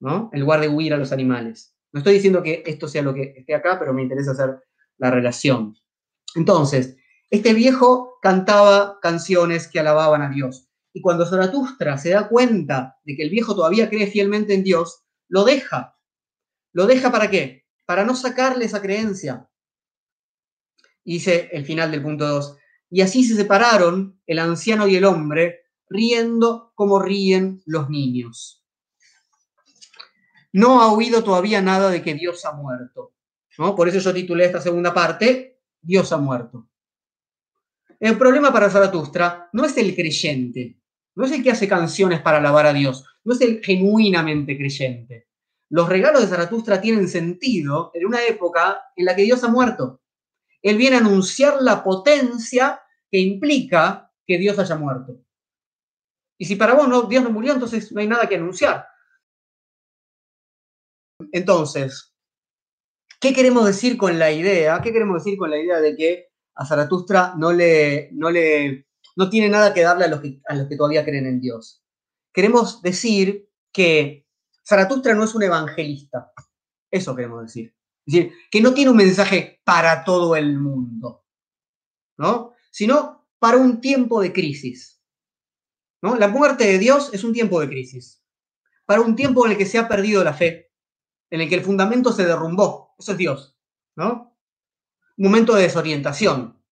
¿no? 0.00 0.28
En 0.32 0.40
lugar 0.40 0.60
de 0.60 0.68
huir 0.68 0.92
a 0.92 0.96
los 0.96 1.12
animales. 1.12 1.76
No 1.92 1.98
estoy 1.98 2.14
diciendo 2.14 2.42
que 2.42 2.64
esto 2.66 2.88
sea 2.88 3.02
lo 3.02 3.14
que 3.14 3.32
esté 3.36 3.54
acá, 3.54 3.78
pero 3.78 3.94
me 3.94 4.02
interesa 4.02 4.32
hacer 4.32 4.60
la 4.98 5.12
relación. 5.12 5.76
Entonces, 6.34 6.96
este 7.30 7.54
viejo 7.54 8.18
cantaba 8.20 8.98
canciones 9.00 9.68
que 9.68 9.78
alababan 9.78 10.20
a 10.20 10.30
Dios. 10.30 10.68
Y 10.92 11.00
cuando 11.00 11.26
Zaratustra 11.26 11.96
se 11.96 12.10
da 12.10 12.26
cuenta 12.26 12.98
de 13.04 13.14
que 13.14 13.22
el 13.22 13.30
viejo 13.30 13.54
todavía 13.54 13.88
cree 13.88 14.08
fielmente 14.08 14.52
en 14.52 14.64
Dios, 14.64 15.04
lo 15.28 15.44
deja. 15.44 15.96
¿Lo 16.72 16.86
deja 16.86 17.12
para 17.12 17.30
qué? 17.30 17.66
Para 17.86 18.04
no 18.04 18.16
sacarle 18.16 18.64
esa 18.64 18.82
creencia. 18.82 19.48
dice 21.04 21.50
el 21.52 21.64
final 21.64 21.92
del 21.92 22.02
punto 22.02 22.26
2. 22.26 22.58
Y 22.94 23.00
así 23.00 23.24
se 23.24 23.34
separaron 23.34 24.20
el 24.26 24.38
anciano 24.38 24.86
y 24.86 24.96
el 24.96 25.06
hombre, 25.06 25.62
riendo 25.88 26.72
como 26.74 27.00
ríen 27.00 27.62
los 27.64 27.88
niños. 27.88 28.62
No 30.52 30.82
ha 30.82 30.92
oído 30.92 31.24
todavía 31.24 31.62
nada 31.62 31.88
de 31.88 32.02
que 32.02 32.12
Dios 32.12 32.44
ha 32.44 32.52
muerto. 32.52 33.14
¿no? 33.56 33.74
Por 33.74 33.88
eso 33.88 33.98
yo 33.98 34.12
titulé 34.12 34.44
esta 34.44 34.60
segunda 34.60 34.92
parte, 34.92 35.62
Dios 35.80 36.12
ha 36.12 36.18
muerto. 36.18 36.68
El 37.98 38.18
problema 38.18 38.52
para 38.52 38.68
Zaratustra 38.68 39.48
no 39.54 39.64
es 39.64 39.74
el 39.78 39.94
creyente, 39.94 40.78
no 41.14 41.24
es 41.24 41.32
el 41.32 41.42
que 41.42 41.50
hace 41.50 41.66
canciones 41.66 42.20
para 42.20 42.38
alabar 42.38 42.66
a 42.66 42.74
Dios, 42.74 43.06
no 43.24 43.32
es 43.32 43.40
el 43.40 43.62
genuinamente 43.64 44.54
creyente. 44.54 45.28
Los 45.70 45.88
regalos 45.88 46.20
de 46.20 46.28
Zaratustra 46.28 46.78
tienen 46.78 47.08
sentido 47.08 47.90
en 47.94 48.04
una 48.04 48.22
época 48.26 48.82
en 48.94 49.06
la 49.06 49.16
que 49.16 49.22
Dios 49.22 49.42
ha 49.44 49.48
muerto. 49.48 50.01
Él 50.62 50.76
viene 50.76 50.96
a 50.96 51.00
anunciar 51.00 51.60
la 51.60 51.82
potencia 51.82 52.80
que 53.10 53.18
implica 53.18 54.12
que 54.26 54.38
Dios 54.38 54.58
haya 54.58 54.76
muerto. 54.76 55.20
Y 56.38 56.46
si 56.46 56.56
para 56.56 56.74
vos 56.74 56.88
no, 56.88 57.02
Dios 57.02 57.22
no 57.22 57.30
murió, 57.30 57.52
entonces 57.52 57.92
no 57.92 58.00
hay 58.00 58.06
nada 58.06 58.28
que 58.28 58.36
anunciar. 58.36 58.86
Entonces, 61.32 62.14
¿qué 63.20 63.32
queremos 63.32 63.66
decir 63.66 63.96
con 63.96 64.18
la 64.18 64.32
idea? 64.32 64.80
¿Qué 64.82 64.92
queremos 64.92 65.22
decir 65.22 65.38
con 65.38 65.50
la 65.50 65.58
idea 65.58 65.80
de 65.80 65.96
que 65.96 66.28
a 66.54 66.66
Zaratustra 66.66 67.34
no 67.36 67.52
le, 67.52 68.10
no 68.12 68.30
le 68.30 68.86
no 69.16 69.28
tiene 69.28 69.48
nada 69.48 69.74
que 69.74 69.82
darle 69.82 70.06
a 70.06 70.08
los 70.08 70.20
que, 70.20 70.40
a 70.46 70.54
los 70.54 70.68
que 70.68 70.76
todavía 70.76 71.04
creen 71.04 71.26
en 71.26 71.40
Dios. 71.40 71.82
Queremos 72.32 72.82
decir 72.82 73.48
que 73.72 74.26
Zaratustra 74.66 75.14
no 75.14 75.24
es 75.24 75.34
un 75.34 75.42
evangelista. 75.42 76.32
Eso 76.90 77.14
queremos 77.14 77.42
decir. 77.42 77.74
Es 78.06 78.14
decir, 78.14 78.32
que 78.50 78.60
no 78.60 78.74
tiene 78.74 78.90
un 78.90 78.96
mensaje 78.96 79.60
para 79.64 80.04
todo 80.04 80.34
el 80.36 80.58
mundo, 80.58 81.24
¿no? 82.18 82.54
Sino 82.70 83.28
para 83.38 83.56
un 83.56 83.80
tiempo 83.80 84.20
de 84.20 84.32
crisis. 84.32 85.02
¿no? 86.02 86.16
La 86.16 86.28
muerte 86.28 86.64
de 86.64 86.78
Dios 86.78 87.10
es 87.12 87.24
un 87.24 87.32
tiempo 87.32 87.60
de 87.60 87.68
crisis. 87.68 88.22
Para 88.86 89.00
un 89.00 89.16
tiempo 89.16 89.44
en 89.46 89.52
el 89.52 89.58
que 89.58 89.66
se 89.66 89.78
ha 89.78 89.88
perdido 89.88 90.22
la 90.22 90.34
fe, 90.34 90.72
en 91.30 91.40
el 91.40 91.48
que 91.48 91.54
el 91.54 91.62
fundamento 91.62 92.12
se 92.12 92.24
derrumbó. 92.24 92.94
Eso 92.98 93.12
es 93.12 93.18
Dios, 93.18 93.58
¿no? 93.96 94.36
Un 95.16 95.24
momento 95.24 95.54
de 95.54 95.62
desorientación. 95.62 96.62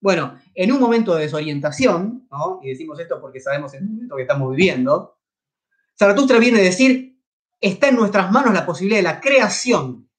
Bueno, 0.00 0.38
en 0.54 0.72
un 0.72 0.80
momento 0.80 1.14
de 1.14 1.22
desorientación, 1.22 2.26
¿no? 2.30 2.60
y 2.62 2.70
decimos 2.70 2.98
esto 2.98 3.20
porque 3.20 3.40
sabemos 3.40 3.74
el 3.74 3.86
momento 3.86 4.16
que 4.16 4.22
estamos 4.22 4.50
viviendo, 4.56 5.18
Zaratustra 5.98 6.38
viene 6.38 6.60
a 6.60 6.62
decir, 6.62 7.22
está 7.60 7.88
en 7.88 7.96
nuestras 7.96 8.32
manos 8.32 8.54
la 8.54 8.64
posibilidad 8.64 8.98
de 8.98 9.04
la 9.04 9.20
creación 9.20 10.09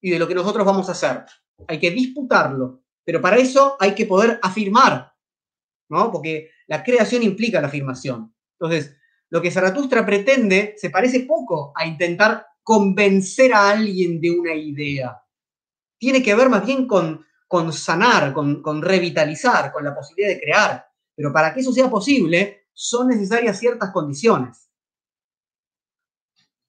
y 0.00 0.10
de 0.10 0.18
lo 0.18 0.26
que 0.26 0.34
nosotros 0.34 0.64
vamos 0.64 0.88
a 0.88 0.92
hacer. 0.92 1.24
Hay 1.68 1.78
que 1.78 1.90
disputarlo, 1.90 2.82
pero 3.04 3.20
para 3.20 3.36
eso 3.36 3.76
hay 3.78 3.94
que 3.94 4.06
poder 4.06 4.38
afirmar, 4.42 5.12
¿no? 5.88 6.10
Porque 6.10 6.50
la 6.66 6.82
creación 6.82 7.22
implica 7.22 7.60
la 7.60 7.68
afirmación. 7.68 8.34
Entonces, 8.58 8.96
lo 9.28 9.40
que 9.40 9.50
Zaratustra 9.50 10.04
pretende 10.04 10.74
se 10.76 10.90
parece 10.90 11.20
poco 11.20 11.72
a 11.76 11.86
intentar 11.86 12.46
convencer 12.62 13.52
a 13.52 13.70
alguien 13.70 14.20
de 14.20 14.30
una 14.30 14.54
idea. 14.54 15.22
Tiene 15.98 16.22
que 16.22 16.34
ver 16.34 16.48
más 16.48 16.64
bien 16.64 16.86
con 16.86 17.24
con 17.50 17.72
sanar, 17.72 18.32
con, 18.32 18.80
revitalizar, 18.80 19.72
con 19.72 19.82
la 19.82 19.92
posibilidad 19.92 20.28
de 20.28 20.40
crear. 20.40 20.86
Pero 21.16 21.32
para 21.32 21.52
que 21.52 21.58
eso 21.58 21.72
sea 21.72 21.90
posible, 21.90 22.68
son 22.72 23.08
necesarias 23.08 23.58
ciertas 23.58 23.90
condiciones. 23.90 24.70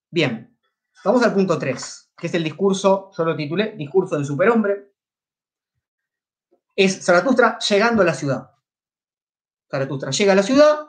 Bien, 0.09 0.57
vamos 1.05 1.21
al 1.21 1.36
punto 1.36 1.59
3, 1.59 2.11
que 2.22 2.28
es 2.28 2.34
el 2.36 2.43
discurso, 2.43 3.09
yo 3.17 3.26
lo 3.26 3.36
titulé, 3.36 3.72
Discurso 3.76 4.15
del 4.15 4.26
Superhombre. 4.26 4.91
Es 6.76 7.03
Zaratustra 7.03 7.57
llegando 7.57 8.03
a 8.03 8.05
la 8.05 8.13
ciudad. 8.13 8.51
Zaratustra 9.67 10.11
llega 10.11 10.34
a 10.34 10.36
la 10.36 10.43
ciudad, 10.43 10.88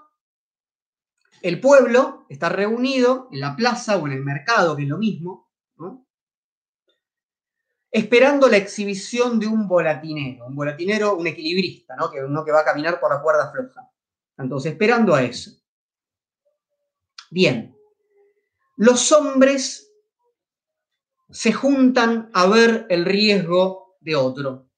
el 1.40 1.58
pueblo 1.58 2.26
está 2.28 2.50
reunido 2.50 3.28
en 3.32 3.40
la 3.40 3.56
plaza 3.56 3.96
o 3.96 4.06
en 4.06 4.12
el 4.12 4.22
mercado, 4.22 4.76
que 4.76 4.82
es 4.82 4.88
lo 4.88 4.98
mismo, 4.98 5.50
esperando 7.90 8.46
la 8.48 8.58
exhibición 8.58 9.38
de 9.38 9.46
un 9.46 9.66
volatinero, 9.66 10.46
un 10.46 10.54
volatinero, 10.54 11.16
un 11.16 11.26
equilibrista, 11.26 11.96
¿no? 11.96 12.10
Que, 12.10 12.22
uno 12.22 12.44
que 12.44 12.52
va 12.52 12.60
a 12.60 12.64
caminar 12.64 13.00
por 13.00 13.10
la 13.10 13.22
cuerda 13.22 13.50
floja. 13.50 13.90
Entonces, 14.36 14.72
esperando 14.72 15.14
a 15.14 15.22
eso. 15.22 15.50
Bien, 17.30 17.74
los 18.76 19.10
hombres 19.12 19.91
se 21.32 21.52
juntan 21.52 22.30
a 22.34 22.46
ver 22.46 22.86
el 22.90 23.04
riesgo 23.06 23.96
de 24.00 24.14
otro. 24.14 24.68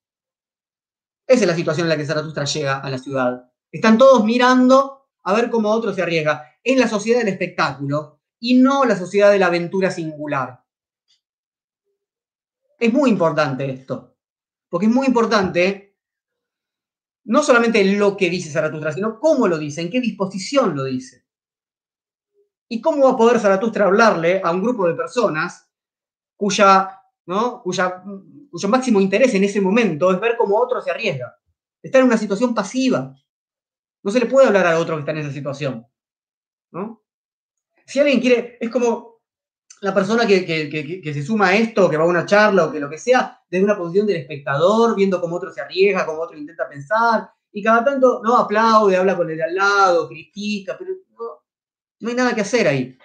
Esa 1.26 1.40
es 1.42 1.46
la 1.46 1.56
situación 1.56 1.86
en 1.86 1.88
la 1.88 1.96
que 1.96 2.06
Zaratustra 2.06 2.44
llega 2.44 2.78
a 2.78 2.90
la 2.90 2.98
ciudad. 2.98 3.50
Están 3.72 3.98
todos 3.98 4.24
mirando 4.24 5.08
a 5.24 5.32
ver 5.34 5.50
cómo 5.50 5.70
otro 5.70 5.92
se 5.92 6.02
arriesga. 6.02 6.58
Es 6.62 6.78
la 6.78 6.86
sociedad 6.86 7.18
del 7.18 7.28
espectáculo 7.28 8.20
y 8.38 8.54
no 8.54 8.84
la 8.84 8.96
sociedad 8.96 9.32
de 9.32 9.38
la 9.38 9.46
aventura 9.46 9.90
singular. 9.90 10.62
Es 12.78 12.92
muy 12.92 13.10
importante 13.10 13.68
esto, 13.68 14.16
porque 14.68 14.86
es 14.86 14.92
muy 14.92 15.06
importante 15.06 15.98
no 17.24 17.42
solamente 17.42 17.82
lo 17.96 18.16
que 18.16 18.28
dice 18.28 18.50
Zaratustra, 18.50 18.92
sino 18.92 19.18
cómo 19.18 19.48
lo 19.48 19.58
dice, 19.58 19.80
en 19.80 19.90
qué 19.90 20.00
disposición 20.00 20.76
lo 20.76 20.84
dice. 20.84 21.26
Y 22.68 22.80
cómo 22.80 23.04
va 23.06 23.12
a 23.12 23.16
poder 23.16 23.40
Zaratustra 23.40 23.86
hablarle 23.86 24.40
a 24.44 24.50
un 24.52 24.62
grupo 24.62 24.86
de 24.86 24.94
personas 24.94 25.64
cuya, 26.36 27.00
¿no? 27.26 27.62
cuya, 27.62 28.02
cuyo 28.50 28.68
máximo 28.68 29.00
interés 29.00 29.34
en 29.34 29.44
ese 29.44 29.60
momento 29.60 30.12
es 30.12 30.20
ver 30.20 30.36
cómo 30.36 30.58
otro 30.58 30.80
se 30.80 30.90
arriesga. 30.90 31.34
Está 31.82 31.98
en 31.98 32.06
una 32.06 32.16
situación 32.16 32.54
pasiva. 32.54 33.14
No 34.02 34.10
se 34.10 34.20
le 34.20 34.26
puede 34.26 34.46
hablar 34.46 34.66
a 34.66 34.78
otro 34.78 34.96
que 34.96 35.00
está 35.00 35.12
en 35.12 35.18
esa 35.18 35.32
situación. 35.32 35.86
¿no? 36.72 37.02
Si 37.86 37.98
alguien 37.98 38.20
quiere, 38.20 38.58
es 38.60 38.70
como 38.70 39.14
la 39.80 39.92
persona 39.92 40.26
que, 40.26 41.00
se 41.04 41.22
suma 41.22 41.48
a 41.48 41.56
esto, 41.56 41.90
que 41.90 41.96
va 41.96 42.04
a 42.04 42.08
una 42.08 42.24
charla 42.24 42.64
o 42.64 42.72
que 42.72 42.80
lo 42.80 42.88
que 42.88 42.98
sea, 42.98 43.40
desde 43.48 43.64
una 43.64 43.76
posición 43.76 44.06
del 44.06 44.16
espectador, 44.16 44.96
viendo 44.96 45.20
cómo 45.20 45.36
otro 45.36 45.52
se 45.52 45.60
arriesga, 45.60 46.06
cómo 46.06 46.22
otro 46.22 46.38
intenta 46.38 46.68
pensar, 46.68 47.28
y 47.52 47.62
cada 47.62 47.84
tanto 47.84 48.20
no 48.24 48.36
aplaude, 48.36 48.96
habla 48.96 49.16
con 49.16 49.30
el 49.30 49.36
de 49.36 49.44
al 49.44 49.54
lado, 49.54 50.08
critica, 50.08 50.76
pero 50.78 50.92
no, 52.00 52.08
hay 52.08 52.14
nada 52.14 52.34
que 52.34 52.40
hacer 52.40 52.66
ahí. 52.66 52.96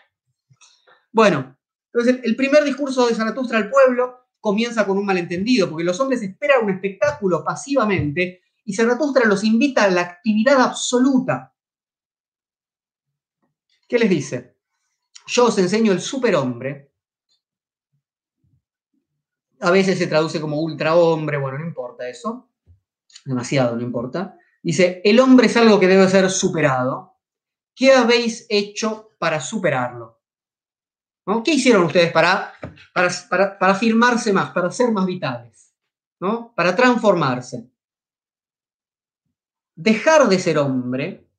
Bueno, 1.12 1.59
entonces 1.94 2.22
el 2.24 2.36
primer 2.36 2.64
discurso 2.64 3.08
de 3.08 3.16
Zaratustra 3.16 3.58
al 3.58 3.70
pueblo 3.70 4.20
comienza 4.40 4.86
con 4.86 4.98
un 4.98 5.06
malentendido, 5.06 5.70
porque 5.70 5.84
los 5.84 6.00
hombres 6.00 6.22
esperan 6.22 6.64
un 6.64 6.70
espectáculo 6.72 7.44
pasivamente 7.44 8.42
y 8.64 8.74
Zaratustra 8.74 9.26
los 9.26 9.44
invita 9.44 9.84
a 9.84 9.90
la 9.90 10.02
actividad 10.02 10.62
absoluta. 10.62 11.54
¿Qué 13.88 13.98
les 13.98 14.10
dice? 14.10 14.56
Yo 15.28 15.46
os 15.46 15.58
enseño 15.58 15.92
el 15.92 16.00
superhombre. 16.00 16.94
A 19.62 19.72
veces 19.72 19.98
se 19.98 20.08
traduce 20.08 20.40
como 20.40 20.62
ultrahombre, 20.62 21.38
bueno, 21.38 21.58
no 21.58 21.66
importa 21.66 22.08
eso. 22.08 22.52
Demasiado, 23.26 23.76
no 23.76 23.82
importa. 23.82 24.38
Dice, 24.62 25.02
el 25.04 25.20
hombre 25.20 25.48
es 25.48 25.58
algo 25.58 25.80
que 25.80 25.88
debe 25.88 26.08
ser 26.08 26.30
superado. 26.30 27.18
¿Qué 27.76 27.92
habéis 27.92 28.46
hecho 28.50 29.10
para 29.18 29.42
superarlo? 29.42 30.19
¿No? 31.26 31.44
¿Qué 31.44 31.52
hicieron 31.52 31.84
ustedes 31.84 32.12
para, 32.12 32.54
para, 32.94 33.58
para, 33.60 33.72
afirmarse 33.74 34.34
más, 34.34 34.52
para 34.52 34.72
ser 34.72 34.92
más 34.92 35.06
vitales? 35.06 35.76
¿no? 36.20 36.54
Para 36.56 36.76
transformarse. 36.76 37.70
Dejar 39.76 40.28
de 40.28 40.40
ser 40.40 40.58
hombre 40.58 41.30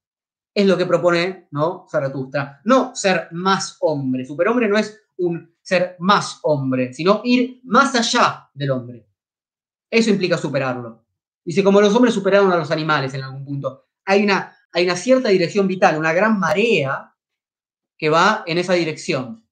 es 0.54 0.66
lo 0.66 0.76
que 0.76 0.86
propone 0.86 1.48
¿no? 1.50 1.86
Zaratustra. 1.90 2.60
No 2.64 2.94
ser 2.94 3.28
más 3.32 3.76
hombre. 3.80 4.24
Superhombre 4.24 4.68
no 4.68 4.78
es 4.78 5.00
un 5.18 5.54
ser 5.62 5.96
más 5.98 6.38
hombre, 6.42 6.92
sino 6.92 7.20
ir 7.24 7.60
más 7.64 7.94
allá 7.94 8.48
del 8.54 8.70
hombre. 8.70 9.06
Eso 9.90 10.10
implica 10.10 10.38
superarlo. 10.38 11.04
Dice, 11.44 11.62
como 11.64 11.80
los 11.80 11.94
hombres 11.94 12.14
superaron 12.14 12.52
a 12.52 12.56
los 12.56 12.70
animales 12.70 13.12
en 13.14 13.22
algún 13.22 13.44
punto. 13.44 13.88
Hay 14.04 14.24
una, 14.24 14.56
hay 14.72 14.84
una 14.84 14.96
cierta 14.96 15.28
dirección 15.28 15.66
vital, 15.66 15.98
una 15.98 16.12
gran 16.12 16.38
marea 16.38 17.14
que 17.96 18.08
va 18.08 18.44
en 18.46 18.58
esa 18.58 18.74
dirección. 18.74 19.44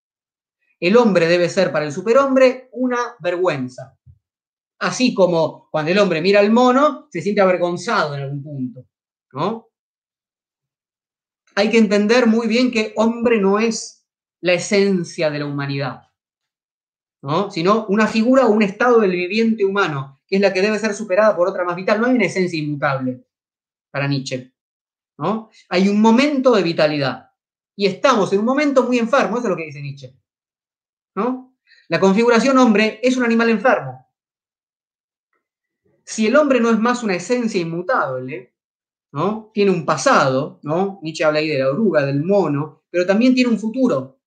El 0.81 0.97
hombre 0.97 1.27
debe 1.27 1.49
ser 1.49 1.73
para 1.73 1.85
el 1.85 1.93
superhombre 1.93 2.69
una 2.73 2.99
vergüenza. 3.21 3.99
Así 4.79 5.13
como 5.13 5.69
cuando 5.71 5.91
el 5.91 5.99
hombre 5.99 6.21
mira 6.21 6.41
al 6.41 6.53
mono, 6.53 7.09
se 7.11 7.21
siente 7.21 7.41
avergonzado 7.41 8.15
en 8.15 8.23
algún 8.23 8.43
punto. 8.43 8.87
¿no? 9.33 9.69
hay 11.59 11.71
que 11.71 11.79
entender 11.79 12.29
muy 12.29 12.47
bien 12.47 12.71
que 12.71 12.93
hombre 12.95 13.41
no 13.41 13.59
es 13.59 14.07
la 14.41 14.53
esencia 14.53 15.29
de 15.29 15.41
la 15.41 15.47
humanidad, 15.47 16.03
¿no? 17.21 17.51
sino 17.51 17.87
una 17.87 18.07
figura 18.07 18.47
o 18.47 18.53
un 18.53 18.63
estado 18.63 19.01
del 19.01 19.11
viviente 19.11 19.65
humano, 19.65 20.21
que 20.29 20.37
es 20.37 20.41
la 20.41 20.53
que 20.53 20.63
debe 20.63 20.79
ser 20.79 20.95
superada 20.95 21.37
por 21.37 21.49
otra 21.49 21.65
más 21.65 21.75
vital. 21.75 22.01
No 22.01 22.07
hay 22.07 22.15
una 22.15 22.27
esencia 22.27 22.57
inmutable 22.57 23.25
para 23.91 24.07
Nietzsche. 24.07 24.53
¿no? 25.19 25.51
Hay 25.69 25.89
un 25.89 26.01
momento 26.01 26.55
de 26.55 26.63
vitalidad. 26.63 27.29
Y 27.75 27.87
estamos 27.87 28.33
en 28.33 28.39
un 28.39 28.45
momento 28.45 28.85
muy 28.85 28.99
enfermo, 28.99 29.39
eso 29.39 29.47
es 29.47 29.51
lo 29.51 29.57
que 29.57 29.65
dice 29.65 29.83
Nietzsche. 29.83 30.15
¿No? 31.19 31.57
La 31.89 31.99
configuración 31.99 32.57
hombre 32.59 33.01
es 33.03 33.17
un 33.17 33.25
animal 33.25 33.51
enfermo. 33.51 34.07
Si 36.05 36.29
el 36.29 36.37
hombre 36.37 36.61
no 36.61 36.71
es 36.71 36.79
más 36.79 37.03
una 37.03 37.17
esencia 37.17 37.61
inmutable, 37.61 38.55
¿no? 39.13 39.51
Tiene 39.53 39.73
un 39.73 39.85
pasado, 39.85 40.61
¿no? 40.63 41.01
Nietzsche 41.03 41.25
habla 41.25 41.41
ahí 41.41 41.49
de 41.49 41.59
la 41.59 41.71
oruga, 41.71 42.07
del 42.07 42.23
mono, 42.23 42.85
pero 42.89 43.05
también 43.05 43.35
tiene 43.35 43.51
un 43.51 43.59
futuro. 43.59 44.21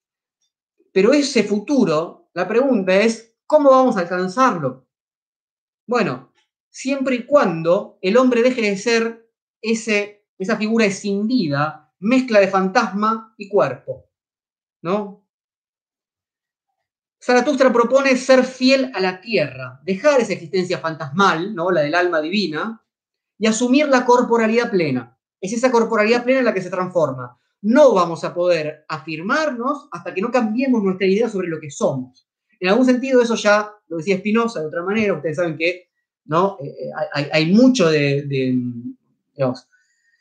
Pero 0.91 1.13
ese 1.13 1.43
futuro, 1.43 2.29
la 2.33 2.45
pregunta 2.45 2.93
es, 2.93 3.35
¿cómo 3.47 3.71
vamos 3.71 3.95
a 3.95 4.01
alcanzarlo? 4.01 4.85
Bueno, 5.87 6.33
siempre 6.69 7.15
y 7.15 7.25
cuando 7.25 7.99
el 8.01 8.17
hombre 8.17 8.43
deje 8.43 8.61
de 8.61 8.77
ser 8.77 9.31
ese, 9.61 10.27
esa 10.37 10.57
figura 10.57 10.85
escindida, 10.85 11.93
mezcla 11.99 12.41
de 12.41 12.49
fantasma 12.49 13.33
y 13.37 13.47
cuerpo, 13.47 14.09
¿no? 14.81 15.20
Zaratustra 17.23 17.71
propone 17.71 18.17
ser 18.17 18.43
fiel 18.43 18.91
a 18.95 18.99
la 18.99 19.21
tierra, 19.21 19.79
dejar 19.83 20.19
esa 20.21 20.33
existencia 20.33 20.79
fantasmal, 20.79 21.53
¿no? 21.53 21.69
la 21.69 21.81
del 21.81 21.93
alma 21.93 22.19
divina, 22.19 22.83
y 23.37 23.47
asumir 23.47 23.87
la 23.87 24.05
corporalidad 24.05 24.71
plena. 24.71 25.17
Es 25.39 25.53
esa 25.53 25.71
corporalidad 25.71 26.23
plena 26.23 26.39
en 26.39 26.45
la 26.45 26.53
que 26.53 26.61
se 26.61 26.69
transforma. 26.69 27.37
No 27.61 27.93
vamos 27.93 28.23
a 28.23 28.33
poder 28.33 28.85
afirmarnos 28.87 29.87
hasta 29.91 30.13
que 30.13 30.21
no 30.21 30.31
cambiemos 30.31 30.83
nuestra 30.83 31.07
idea 31.07 31.29
sobre 31.29 31.47
lo 31.47 31.59
que 31.59 31.69
somos. 31.69 32.27
En 32.59 32.69
algún 32.69 32.85
sentido, 32.85 33.21
eso 33.21 33.35
ya 33.35 33.71
lo 33.87 33.97
decía 33.97 34.17
Spinoza 34.17 34.59
de 34.59 34.67
otra 34.67 34.83
manera. 34.83 35.13
Ustedes 35.13 35.37
saben 35.37 35.57
que 35.57 35.91
¿no? 36.25 36.57
Eh, 36.61 36.67
eh, 36.67 37.29
hay, 37.31 37.51
mucho 37.53 37.89
de, 37.89 38.23
digamos, 39.35 39.67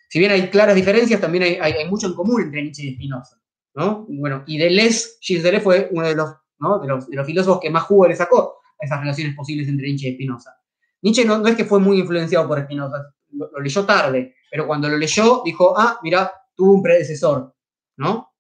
si 0.08 0.18
bien 0.18 0.32
hay 0.32 0.48
claras 0.48 0.74
diferencias, 0.74 1.20
también 1.20 1.62
hay, 1.62 1.88
mucho 1.88 2.08
en 2.08 2.14
común 2.14 2.42
entre 2.42 2.62
Nietzsche 2.62 2.84
y 2.84 2.94
Spinoza. 2.94 3.40
¿no? 3.74 4.06
Bueno, 4.08 4.42
y 4.46 4.58
Deleuze, 4.58 5.18
Gilles 5.20 5.42
Deleuze 5.42 5.62
fue 5.62 5.88
uno 5.92 6.08
de 6.08 6.14
los 6.14 6.34
de, 6.60 6.88
los, 6.88 7.26
filósofos 7.26 7.60
que 7.60 7.70
más 7.70 7.84
jugo 7.84 8.08
le 8.08 8.16
sacó 8.16 8.60
a 8.80 8.84
esas 8.84 9.00
relaciones 9.00 9.34
posibles 9.34 9.68
entre 9.68 9.86
Nietzsche 9.86 10.08
y 10.08 10.14
Spinoza. 10.14 10.56
Nietzsche 11.02 11.24
no, 11.24 11.46
es 11.46 11.56
que 11.56 11.64
fue 11.64 11.80
muy 11.80 12.00
influenciado 12.00 12.46
por 12.46 12.62
Spinoza, 12.62 13.14
lo, 13.32 13.50
leyó 13.60 13.86
tarde, 13.86 14.34
pero 14.50 14.66
cuando 14.66 14.88
lo 14.88 14.96
leyó 14.96 15.42
dijo, 15.44 15.74
ah, 15.76 15.98
mira, 16.02 16.32
tuvo 16.54 16.74
un 16.74 16.82
predecesor, 16.82 17.54
¿no? 17.96 18.34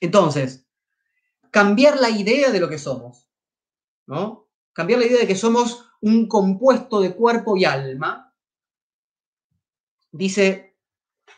Entonces, 0.00 0.66
cambiar 1.50 1.98
la 1.98 2.10
idea 2.10 2.50
de 2.50 2.60
lo 2.60 2.68
que 2.68 2.78
somos, 2.78 3.28
¿no? 4.06 4.48
Cambiar 4.72 5.00
la 5.00 5.06
idea 5.06 5.20
de 5.20 5.26
que 5.26 5.36
somos 5.36 5.86
un 6.02 6.28
compuesto 6.28 7.00
de 7.00 7.14
cuerpo 7.14 7.56
y 7.56 7.64
alma, 7.64 8.34
dice 10.12 10.76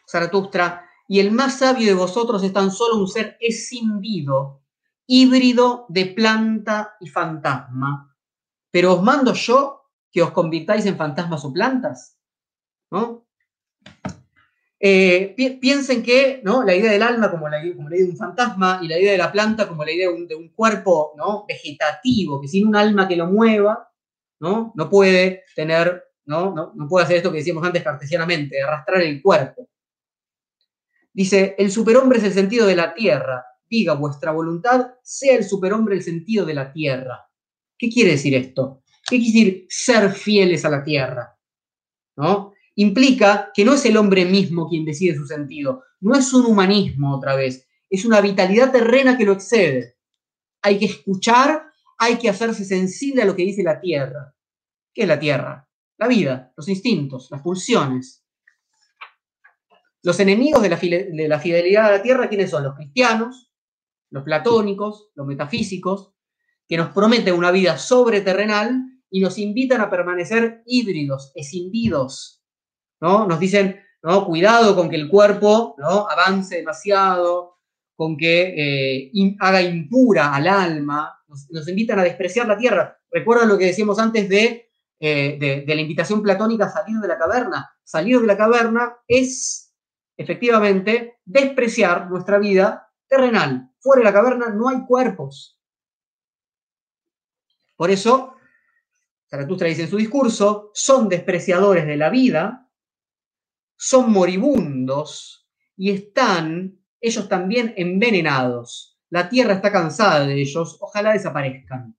Zaratustra, 0.09 0.89
y 1.07 1.21
el 1.21 1.31
más 1.31 1.59
sabio 1.59 1.87
de 1.87 1.95
vosotros 1.95 2.43
es 2.43 2.53
tan 2.53 2.71
solo 2.71 2.97
un 2.97 3.09
ser 3.09 3.37
escindido 3.41 4.62
híbrido 5.07 5.87
de 5.89 6.07
planta 6.07 6.97
y 7.01 7.09
fantasma. 7.09 8.15
Pero 8.71 8.95
os 8.95 9.03
mando 9.03 9.35
yo 9.35 9.83
que 10.11 10.23
os 10.23 10.31
convirtáis 10.31 10.87
en 10.87 10.97
fantasmas 10.97 11.45
o 11.45 11.53
plantas. 11.53 12.19
¿no? 12.91 13.27
Eh, 14.79 15.35
piensen 15.61 16.03
que 16.03 16.41
¿no? 16.45 16.63
la 16.63 16.75
idea 16.75 16.93
del 16.93 17.03
alma 17.03 17.31
como 17.31 17.49
la, 17.49 17.65
idea 17.65 17.75
de 17.75 18.05
un 18.05 18.17
fantasma 18.17 18.81
y 18.83 18.89
la 18.89 18.99
idea 18.99 19.13
de 19.13 19.19
la 19.19 19.33
planta 19.33 19.69
como 19.69 19.85
la 19.85 19.93
idea 19.93 20.11
de 20.11 20.35
un, 20.35 20.49
cuerpo 20.51 21.15
¿no? 21.17 21.47
vegetativo, 21.47 22.41
que 22.41 22.49
sin 22.49 22.67
un 22.67 22.77
alma 22.77 23.09
que 23.09 23.17
lo 23.17 23.27
mueva, 23.27 23.91
no, 24.41 24.73
no 24.75 24.91
puede 24.91 25.45
tener, 25.55 26.03
¿no? 26.25 26.53
No, 26.53 26.73
no 26.75 26.89
puede 26.89 27.05
hacer 27.05 27.19
esto 27.19 27.31
que 27.31 27.39
decíamos 27.39 27.65
antes 27.65 27.83
cartesianamente, 27.83 28.61
arrastrar 28.61 29.01
el 29.03 29.23
cuerpo. 29.23 29.69
Dice, 31.13 31.55
el 31.59 31.71
superhombre 31.71 32.19
es 32.19 32.25
el 32.25 32.33
sentido 32.33 32.67
de 32.67 32.75
la 32.75 32.93
tierra, 32.93 33.45
diga 33.73 33.95
vuestra 33.95 34.33
voluntad, 34.33 34.89
sea 35.03 35.35
el 35.35 35.45
superhombre 35.45 35.97
el 35.97 36.03
sentido 36.03 36.45
de 36.45 36.53
la 36.53 36.71
tierra. 36.75 37.27
¿Qué 37.79 37.89
quiere 37.89 38.11
decir 38.11 38.35
esto? 38.35 38.83
¿Qué 39.09 39.17
quiere 39.17 39.33
decir 39.33 39.67
ser 39.71 40.11
fieles 40.13 40.67
a 40.67 40.71
la 40.71 40.85
tierra? 40.85 41.39
¿No? 42.17 42.53
Implica 42.75 43.51
que 43.55 43.65
no 43.65 43.73
es 43.73 43.85
el 43.87 43.97
hombre 43.97 44.27
mismo 44.27 44.69
quien 44.69 44.85
decide 44.85 45.17
su 45.17 45.27
sentido, 45.27 45.85
no 46.01 46.15
es 46.15 46.35
un 46.35 46.45
humanismo 46.45 47.17
otra 47.17 47.35
vez, 47.35 47.67
es 47.89 48.05
una 48.05 48.21
vitalidad 48.21 48.71
terrena 48.71 49.17
que 49.17 49.25
lo 49.25 49.33
excede. 49.33 49.97
Hay 50.61 50.79
que 50.79 50.85
escuchar, 50.85 51.65
hay 51.97 52.19
que 52.19 52.29
hacerse 52.29 52.67
sensible 52.67 53.23
a 53.23 53.25
lo 53.25 53.35
que 53.35 53.45
dice 53.45 53.63
la 53.63 53.81
tierra. 53.81 54.35
¿Qué 54.93 55.03
es 55.03 55.09
la 55.09 55.19
tierra? 55.19 55.67
La 55.97 56.09
vida, 56.09 56.53
los 56.59 56.69
instintos, 56.69 57.29
las 57.31 57.41
pulsiones. 57.41 58.23
Los 60.03 60.21
enemigos 60.21 60.61
de 60.61 60.69
la, 60.69 60.77
de 60.77 61.27
la 61.27 61.39
fidelidad 61.39 61.87
a 61.87 61.93
la 61.93 62.03
tierra, 62.03 62.29
¿quiénes 62.29 62.51
son? 62.51 62.65
Los 62.65 62.75
cristianos, 62.75 63.52
los 64.13 64.23
platónicos, 64.23 65.11
los 65.15 65.27
metafísicos, 65.27 66.13
que 66.69 66.77
nos 66.77 66.91
prometen 66.91 67.35
una 67.35 67.51
vida 67.51 67.77
sobreterrenal 67.79 68.83
y 69.11 69.21
nos 69.21 69.39
invitan 69.39 69.81
a 69.81 69.91
permanecer 69.91 70.63
híbridos, 70.67 71.33
escindidos, 71.35 72.43
¿no? 73.01 73.27
Nos 73.27 73.41
dicen, 73.41 73.81
¿no? 74.03 74.27
Cuidado 74.27 74.77
con 74.77 74.89
que 74.89 74.97
el 74.97 75.09
cuerpo, 75.09 75.75
¿no? 75.79 76.07
Avance 76.09 76.57
demasiado, 76.57 77.59
con 77.97 78.17
que 78.17 79.09
eh, 79.09 79.37
haga 79.41 79.63
impura 79.63 80.35
al 80.35 80.47
alma, 80.47 81.19
nos, 81.27 81.69
invitan 81.69 81.99
a 81.99 82.05
despreciar 82.05 82.47
la 82.47 82.59
tierra. 82.59 82.99
Recuerda 83.11 83.47
lo 83.47 83.59
que 83.59 83.67
decíamos 83.67 83.99
antes 83.99 84.29
de, 84.29 84.71
eh, 85.01 85.37
de, 85.41 85.65
de 85.67 85.75
la 85.75 85.81
invitación 85.81 86.23
platónica 86.23 86.67
a 86.67 86.71
salir 86.71 86.99
de 86.99 87.09
la 87.09 87.19
caverna. 87.19 87.71
Salir 87.83 88.21
de 88.21 88.27
la 88.27 88.37
caverna 88.37 88.95
es, 89.07 89.75
efectivamente, 90.17 91.19
despreciar 91.25 92.11
nuestra 92.11 92.39
vida 92.39 92.92
terrenal. 93.13 93.71
Fuera 93.79 94.01
de 94.01 94.05
la 94.05 94.13
caverna 94.13 94.49
no 94.49 94.69
hay 94.71 94.87
cuerpos. 94.87 95.61
Por 97.77 97.91
eso, 97.91 98.37
Zaratustra 99.29 99.69
dice 99.69 99.83
en 99.83 99.91
su 99.91 99.99
discurso, 99.99 100.71
son 100.73 101.09
despreciadores 101.09 101.87
de 101.87 101.97
la 101.97 102.09
vida, 102.09 102.71
son 103.77 104.11
moribundos 104.13 105.47
y 105.77 105.91
están 105.91 106.79
ellos 107.01 107.29
también 107.29 107.75
envenenados. 107.77 108.99
La 109.11 109.29
tierra 109.29 109.55
está 109.55 109.71
cansada 109.71 110.27
de 110.27 110.41
ellos, 110.41 110.79
ojalá 110.81 111.13
desaparezcan. 111.13 111.95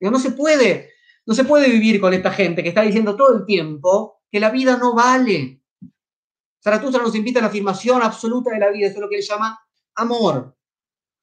no 0.00 0.18
se 0.18 0.30
puede, 0.30 0.92
no 1.26 1.34
se 1.34 1.44
puede 1.44 1.68
vivir 1.68 2.00
con 2.00 2.14
esta 2.14 2.30
gente 2.30 2.62
que 2.62 2.70
está 2.70 2.82
diciendo 2.82 3.16
todo 3.16 3.36
el 3.36 3.44
tiempo 3.44 4.22
que 4.30 4.40
la 4.40 4.50
vida 4.50 4.78
no 4.78 4.94
vale. 4.94 5.60
Zaratustra 6.62 7.02
nos 7.02 7.14
invita 7.14 7.40
a 7.40 7.42
la 7.42 7.48
afirmación 7.48 8.00
absoluta 8.00 8.50
de 8.50 8.60
la 8.60 8.70
vida, 8.70 8.86
eso 8.86 8.96
es 8.96 9.02
lo 9.02 9.10
que 9.10 9.16
él 9.16 9.22
llama 9.22 9.63
amor. 9.96 10.56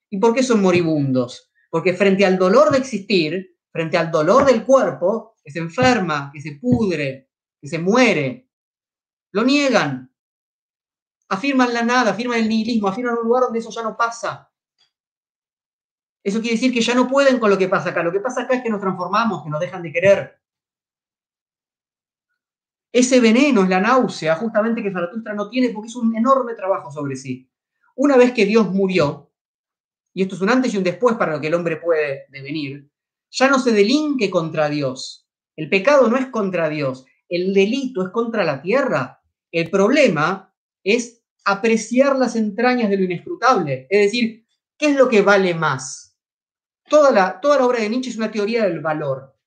¿Y 0.10 0.20
por 0.20 0.34
qué 0.34 0.44
son 0.44 0.62
moribundos? 0.62 1.52
Porque 1.70 1.94
frente 1.94 2.26
al 2.26 2.38
dolor 2.38 2.72
de 2.72 2.80
existir, 2.80 3.58
frente 3.72 3.98
al 3.98 4.12
dolor 4.12 4.46
del 4.46 4.66
cuerpo, 4.66 5.36
que 5.44 5.52
se 5.52 5.60
enferma, 5.60 6.30
que 6.34 6.42
se 6.42 6.54
pudre, 6.54 7.30
que 7.60 7.68
se 7.68 7.80
muere, 7.80 8.50
lo 9.32 9.44
niegan. 9.44 10.14
Afirman 11.30 11.74
la 11.74 11.84
nada, 11.84 12.12
afirman 12.12 12.40
el 12.40 12.50
nihilismo, 12.50 12.90
afirman 12.90 13.18
un 13.18 13.24
lugar 13.26 13.44
donde 13.44 13.60
eso 13.60 13.72
ya 13.72 13.84
no 13.84 13.96
pasa. 13.96 14.52
Eso 16.24 16.40
quiere 16.40 16.56
decir 16.56 16.74
que 16.74 16.82
ya 16.82 16.94
no 16.94 17.08
pueden 17.08 17.40
con 17.40 17.50
lo 17.50 17.58
que 17.58 17.70
pasa 17.70 17.90
acá. 17.90 18.04
Lo 18.04 18.12
que 18.12 18.20
pasa 18.20 18.42
acá 18.42 18.56
es 18.56 18.64
que 18.64 18.70
nos 18.70 18.82
transformamos, 18.82 19.44
que 19.44 19.50
nos 19.50 19.60
dejan 19.60 19.82
de 19.82 19.92
querer. 19.92 20.42
Ese 22.94 23.22
veneno 23.22 23.64
es 23.64 23.70
la 23.70 23.80
náusea, 23.80 24.36
justamente 24.36 24.84
que 24.84 24.92
Zaratustra 24.92 25.34
no 25.34 25.50
tiene 25.50 25.70
porque 25.70 25.88
es 25.88 25.96
un 25.96 26.16
enorme 26.16 26.54
trabajo 26.54 26.92
sobre 26.92 27.16
sí. 27.16 27.50
Una 27.96 28.18
vez 28.18 28.32
que 28.32 28.46
Dios 28.46 28.70
murió, 28.70 29.32
y 30.14 30.24
esto 30.24 30.36
es 30.36 30.42
un 30.42 30.50
antes 30.50 30.74
y 30.74 30.78
un 30.78 30.84
después 30.84 31.16
para 31.16 31.34
lo 31.34 31.42
que 31.42 31.48
el 31.48 31.54
hombre 31.54 31.78
puede 31.78 32.26
devenir, 32.30 32.90
ya 33.30 33.48
no 33.48 33.60
se 33.60 33.72
delinque 33.72 34.30
contra 34.30 34.70
Dios. 34.70 35.28
El 35.56 35.70
pecado 35.70 36.10
no 36.10 36.18
es 36.18 36.28
contra 36.28 36.70
Dios, 36.70 37.06
el 37.30 37.54
delito 37.54 38.06
es 38.06 38.12
contra 38.12 38.44
la 38.44 38.62
tierra. 38.62 39.22
El 39.52 39.70
problema 39.70 40.54
es 40.84 41.24
apreciar 41.46 42.18
las 42.18 42.36
entrañas 42.36 42.90
de 42.90 42.98
lo 42.98 43.04
inescrutable, 43.04 43.88
es 43.90 44.06
decir, 44.06 44.46
¿qué 44.78 44.88
es 44.88 44.96
lo 44.96 45.10
que 45.10 45.22
vale 45.22 45.54
más? 45.54 46.18
Toda 46.90 47.12
la, 47.12 47.40
toda 47.40 47.58
la 47.58 47.66
obra 47.66 47.80
de 47.80 47.90
Nietzsche 47.90 48.10
es 48.10 48.18
una 48.18 48.32
teoría 48.32 48.66
del 48.66 48.82
valor. 48.82 49.38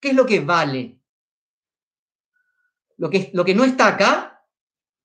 ¿Qué 0.00 0.08
es 0.10 0.14
lo 0.14 0.26
que 0.26 0.40
vale? 0.40 0.98
Lo 2.96 3.10
que, 3.10 3.30
lo 3.32 3.44
que 3.44 3.54
no 3.54 3.64
está 3.64 3.88
acá, 3.88 4.46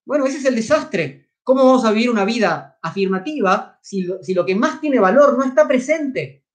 bueno, 0.06 0.26
ese 0.26 0.38
es 0.38 0.46
el 0.46 0.56
desastre. 0.56 1.29
¿Cómo 1.50 1.66
vamos 1.66 1.84
a 1.84 1.92
vivir 1.92 2.12
una 2.12 2.26
vida 2.26 2.78
afirmativa 2.80 3.80
si 3.82 4.04
lo, 4.04 4.46
que 4.46 4.54
más 4.54 4.80
tiene 4.80 5.00
valor 5.00 5.36
no 5.36 5.44
está 5.44 5.68
presente? 5.68 6.46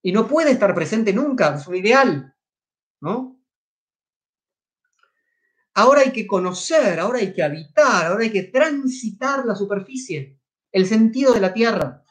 Y 0.00 0.12
no 0.12 0.28
puede 0.28 0.52
estar 0.52 0.72
presente 0.76 1.12
nunca, 1.12 1.56
es 1.56 1.66
un 1.66 1.74
ideal, 1.74 2.36
¿no? 3.00 3.42
ahora 5.74 6.02
hay 6.02 6.12
que 6.12 6.24
conocer, 6.24 7.00
ahora 7.00 7.18
hay 7.18 7.32
que 7.32 7.42
habitar, 7.42 8.06
ahora 8.06 8.22
hay 8.22 8.30
que 8.30 8.44
transitar 8.44 9.44
la 9.44 9.56
superficie, 9.56 10.38
el 10.70 10.86
sentido 10.86 11.34
de 11.34 11.40
la 11.40 11.52
tierra. 11.52 12.04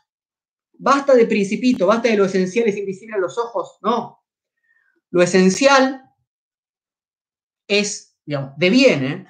Basta 0.74 1.16
de 1.16 1.28
principito, 1.28 1.88
basta 1.88 2.10
de 2.10 2.18
lo 2.18 2.26
esencial 2.26 2.68
es 2.68 2.76
invisible 2.76 3.16
a 3.16 3.20
los 3.20 3.38
ojos, 3.38 3.78
no. 3.82 4.26
Lo 5.12 5.22
esencial 5.22 6.12
es, 7.70 8.18
digamos, 8.26 8.52
de 8.58 8.70
bien, 8.70 9.06
¿eh? 9.06 9.28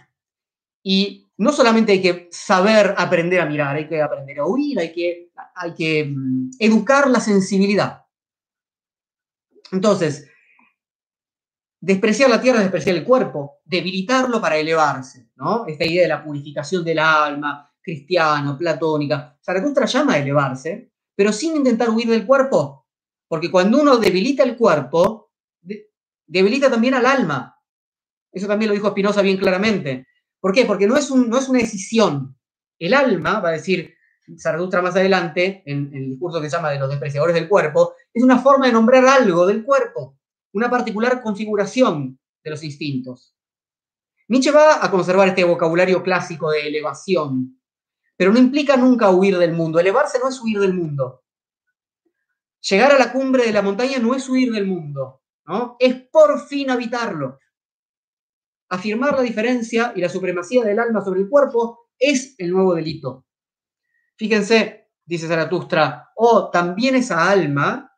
Y 0.81 1.28
no 1.39 1.53
solamente 1.53 1.93
hay 1.93 2.01
que 2.01 2.27
saber 2.31 2.93
aprender 2.97 3.39
a 3.39 3.45
mirar, 3.45 3.77
hay 3.77 3.87
que 3.87 4.01
aprender 4.01 4.39
a 4.39 4.45
oír, 4.45 4.77
hay 4.77 4.91
que, 4.91 5.31
hay 5.55 5.73
que 5.73 6.05
mm, 6.05 6.51
educar 6.59 7.09
la 7.09 7.21
sensibilidad. 7.21 8.05
Entonces, 9.71 10.29
despreciar 11.79 12.29
la 12.29 12.41
tierra 12.41 12.57
es 12.57 12.65
despreciar 12.65 12.97
el 12.97 13.05
cuerpo, 13.05 13.59
debilitarlo 13.63 14.41
para 14.41 14.57
elevarse, 14.57 15.29
¿no? 15.37 15.65
Esta 15.65 15.85
idea 15.85 16.01
de 16.01 16.09
la 16.09 16.21
purificación 16.21 16.83
del 16.83 16.99
alma, 16.99 17.71
cristiano, 17.81 18.57
platónica. 18.57 19.39
Zaratustra 19.41 19.85
llama 19.85 20.15
a 20.15 20.17
elevarse, 20.17 20.91
pero 21.15 21.31
sin 21.31 21.55
intentar 21.55 21.89
huir 21.89 22.09
del 22.09 22.25
cuerpo, 22.25 22.85
porque 23.29 23.49
cuando 23.49 23.79
uno 23.79 23.95
debilita 23.95 24.43
el 24.43 24.57
cuerpo, 24.57 25.31
debilita 26.27 26.69
también 26.69 26.95
al 26.95 27.05
alma. 27.05 27.57
Eso 28.29 28.45
también 28.45 28.67
lo 28.67 28.75
dijo 28.75 28.89
Spinoza 28.89 29.21
bien 29.21 29.37
claramente. 29.37 30.08
¿Por 30.39 30.53
qué? 30.53 30.65
Porque 30.65 30.87
no 30.87 30.95
es, 30.97 31.09
una 31.11 31.59
decisión. 31.59 32.35
El 32.77 32.93
alma, 32.93 33.39
va 33.39 33.49
a 33.49 33.53
decir 33.53 33.93
Zaratustra 34.37 34.81
más 34.81 34.95
adelante, 34.95 35.63
en, 35.65 35.91
el 35.93 36.09
discurso 36.11 36.39
que 36.39 36.49
se 36.49 36.55
llama 36.55 36.71
de 36.71 36.79
los 36.79 36.89
despreciadores 36.89 37.35
del 37.35 37.49
cuerpo, 37.49 37.93
es 38.13 38.23
una 38.23 38.39
forma 38.39 38.67
de 38.67 38.73
nombrar 38.73 39.05
algo 39.05 39.45
del 39.45 39.63
cuerpo, 39.63 40.17
una 40.53 40.69
particular 40.69 41.21
configuración 41.21 42.19
de 42.43 42.49
los 42.49 42.63
instintos. 42.63 43.35
Nietzsche 44.27 44.51
va 44.51 44.85
a 44.85 44.91
conservar 44.91 45.27
este 45.27 45.43
vocabulario 45.43 46.03
clásico 46.03 46.51
de 46.51 46.67
elevación, 46.67 47.59
pero 48.15 48.31
no 48.31 48.39
implica 48.39 48.77
nunca 48.77 49.09
huir 49.09 49.37
del 49.37 49.53
mundo. 49.53 49.79
Elevarse 49.79 50.19
no 50.19 50.29
es 50.29 50.39
huir 50.39 50.59
del 50.59 50.73
mundo. 50.73 51.23
Llegar 52.61 52.91
a 52.91 52.99
la 52.99 53.11
cumbre 53.11 53.45
de 53.45 53.51
la 53.51 53.61
montaña 53.61 53.97
no 53.97 54.13
es 54.13 54.29
huir 54.29 54.51
del 54.51 54.67
mundo, 54.67 55.23
¿no? 55.45 55.77
Es 55.79 55.95
por 55.95 56.45
fin 56.47 56.69
habitarlo. 56.69 57.39
Afirmar 58.69 59.15
la 59.15 59.21
diferencia 59.21 59.93
y 59.95 60.01
la 60.01 60.09
supremacía 60.09 60.63
del 60.63 60.79
alma 60.79 61.03
sobre 61.03 61.21
el 61.21 61.29
cuerpo 61.29 61.89
es 61.97 62.35
el 62.37 62.51
nuevo 62.51 62.75
delito. 62.75 63.25
Fíjense, 64.15 64.89
dice 65.05 65.27
Zaratustra, 65.27 66.11
o 66.15 66.27
oh, 66.27 66.49
también 66.51 66.95
esa 66.95 67.29
alma, 67.29 67.91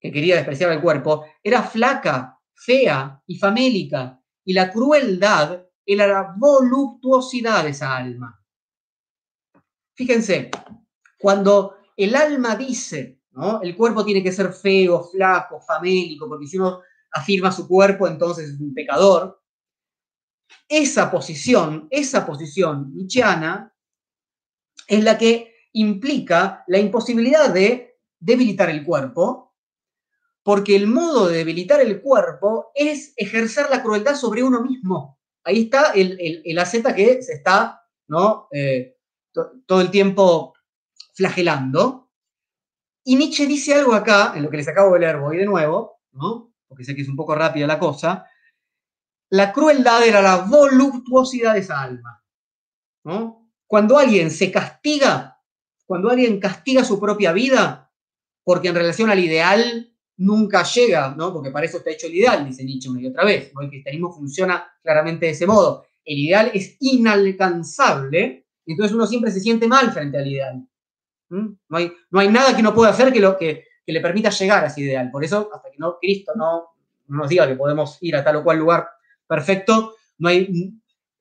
que 0.00 0.10
quería 0.10 0.36
despreciar 0.36 0.72
el 0.72 0.80
cuerpo, 0.80 1.26
era 1.42 1.62
flaca, 1.62 2.40
fea 2.54 3.22
y 3.26 3.38
famélica, 3.38 4.20
y 4.44 4.52
la 4.52 4.72
crueldad 4.72 5.66
era 5.84 6.06
la 6.06 6.34
voluptuosidad 6.36 7.64
de 7.64 7.70
esa 7.70 7.96
alma. 7.96 8.40
Fíjense, 9.94 10.50
cuando 11.18 11.78
el 11.96 12.14
alma 12.14 12.56
dice, 12.56 13.20
¿no? 13.32 13.60
El 13.62 13.76
cuerpo 13.76 14.04
tiene 14.04 14.22
que 14.22 14.32
ser 14.32 14.52
feo, 14.52 15.04
flaco, 15.04 15.60
famélico, 15.60 16.28
porque 16.28 16.46
si 16.46 16.58
uno 16.58 16.80
afirma 17.12 17.50
su 17.50 17.66
cuerpo, 17.66 18.06
entonces 18.06 18.50
es 18.50 18.60
un 18.60 18.74
pecador. 18.74 19.40
Esa 20.68 21.10
posición, 21.10 21.88
esa 21.90 22.26
posición 22.26 22.92
nietzscheana 22.94 23.72
es 24.88 25.02
la 25.02 25.18
que 25.18 25.54
implica 25.72 26.64
la 26.66 26.78
imposibilidad 26.78 27.52
de 27.52 27.98
debilitar 28.18 28.70
el 28.70 28.84
cuerpo, 28.84 29.54
porque 30.42 30.76
el 30.76 30.86
modo 30.86 31.28
de 31.28 31.38
debilitar 31.38 31.80
el 31.80 32.00
cuerpo 32.00 32.70
es 32.74 33.12
ejercer 33.16 33.68
la 33.70 33.82
crueldad 33.82 34.14
sobre 34.14 34.42
uno 34.42 34.62
mismo. 34.62 35.18
Ahí 35.44 35.62
está 35.62 35.92
el, 35.92 36.42
el, 36.44 36.58
aceta 36.58 36.94
que 36.94 37.22
se 37.22 37.34
está 37.34 37.86
¿no? 38.08 38.48
Eh, 38.52 38.96
todo 39.66 39.80
el 39.80 39.90
tiempo 39.90 40.54
flagelando. 41.14 42.10
Y 43.04 43.16
Nietzsche 43.16 43.46
dice 43.46 43.74
algo 43.74 43.94
acá, 43.94 44.32
en 44.34 44.42
lo 44.42 44.50
que 44.50 44.56
les 44.56 44.68
acabo 44.68 44.94
de 44.94 45.00
leer, 45.00 45.18
voy 45.18 45.36
de 45.36 45.46
nuevo, 45.46 46.00
¿no? 46.12 46.52
porque 46.68 46.84
sé 46.84 46.94
que 46.94 47.02
es 47.02 47.08
un 47.08 47.16
poco 47.16 47.34
rápida 47.34 47.66
la 47.66 47.78
cosa. 47.78 48.26
La 49.30 49.52
crueldad 49.52 50.06
era 50.06 50.22
la 50.22 50.38
voluptuosidad 50.38 51.54
de 51.54 51.60
esa 51.60 51.80
alma. 51.80 52.22
¿no? 53.04 53.50
Cuando 53.66 53.98
alguien 53.98 54.30
se 54.30 54.50
castiga, 54.50 55.40
cuando 55.84 56.10
alguien 56.10 56.38
castiga 56.38 56.84
su 56.84 57.00
propia 57.00 57.32
vida, 57.32 57.90
porque 58.44 58.68
en 58.68 58.74
relación 58.74 59.10
al 59.10 59.18
ideal 59.18 59.92
nunca 60.18 60.62
llega, 60.62 61.14
¿no? 61.16 61.32
Porque 61.32 61.50
para 61.50 61.66
eso 61.66 61.78
está 61.78 61.90
hecho 61.90 62.06
el 62.06 62.14
ideal, 62.14 62.46
dice 62.46 62.64
Nietzsche 62.64 62.88
una 62.88 63.00
y 63.00 63.06
otra 63.06 63.24
vez. 63.24 63.52
El 63.60 63.68
cristianismo 63.68 64.12
funciona 64.12 64.66
claramente 64.82 65.26
de 65.26 65.32
ese 65.32 65.46
modo. 65.46 65.84
El 66.04 66.18
ideal 66.18 66.50
es 66.54 66.76
inalcanzable, 66.80 68.46
entonces 68.64 68.94
uno 68.94 69.06
siempre 69.06 69.30
se 69.30 69.40
siente 69.40 69.66
mal 69.66 69.92
frente 69.92 70.18
al 70.18 70.26
ideal. 70.26 70.66
No, 71.28 71.58
hay, 71.70 71.92
no 72.10 72.20
hay 72.20 72.28
nada 72.28 72.54
que 72.56 72.62
no 72.62 72.72
pueda 72.72 72.90
hacer 72.90 73.12
que, 73.12 73.20
lo, 73.20 73.36
que, 73.36 73.64
que 73.84 73.92
le 73.92 74.00
permita 74.00 74.30
llegar 74.30 74.62
a 74.62 74.68
ese 74.68 74.82
ideal. 74.82 75.10
Por 75.10 75.24
eso, 75.24 75.50
hasta 75.52 75.70
que 75.70 75.78
no 75.78 75.98
Cristo 76.00 76.32
no, 76.36 76.76
no 77.08 77.18
nos 77.18 77.28
diga 77.28 77.48
que 77.48 77.56
podemos 77.56 77.98
ir 78.00 78.14
a 78.16 78.22
tal 78.22 78.36
o 78.36 78.44
cual 78.44 78.58
lugar 78.58 78.88
perfecto, 79.26 79.94
no 80.18 80.28
hay, 80.28 80.72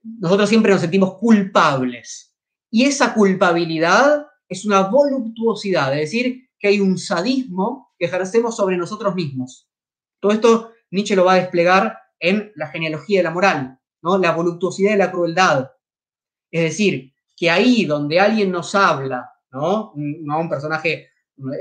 nosotros 0.03 0.49
siempre 0.49 0.71
nos 0.71 0.81
sentimos 0.81 1.15
culpables. 1.15 2.35
Y 2.69 2.85
esa 2.85 3.13
culpabilidad 3.13 4.27
es 4.47 4.65
una 4.65 4.81
voluptuosidad, 4.81 5.93
es 5.93 6.11
decir, 6.11 6.49
que 6.59 6.67
hay 6.67 6.79
un 6.79 6.97
sadismo 6.97 7.93
que 7.97 8.05
ejercemos 8.05 8.55
sobre 8.55 8.77
nosotros 8.77 9.15
mismos. 9.15 9.69
Todo 10.19 10.31
esto 10.31 10.71
Nietzsche 10.91 11.15
lo 11.15 11.25
va 11.25 11.33
a 11.33 11.39
desplegar 11.39 11.97
en 12.19 12.51
la 12.55 12.67
genealogía 12.67 13.19
de 13.19 13.23
la 13.23 13.31
moral, 13.31 13.79
¿no? 14.01 14.17
la 14.17 14.31
voluptuosidad 14.31 14.91
de 14.91 14.97
la 14.97 15.11
crueldad. 15.11 15.71
Es 16.51 16.63
decir, 16.63 17.13
que 17.35 17.49
ahí 17.49 17.85
donde 17.85 18.19
alguien 18.19 18.51
nos 18.51 18.75
habla, 18.75 19.29
¿no? 19.51 19.91
Un, 19.93 20.49
personaje 20.49 21.09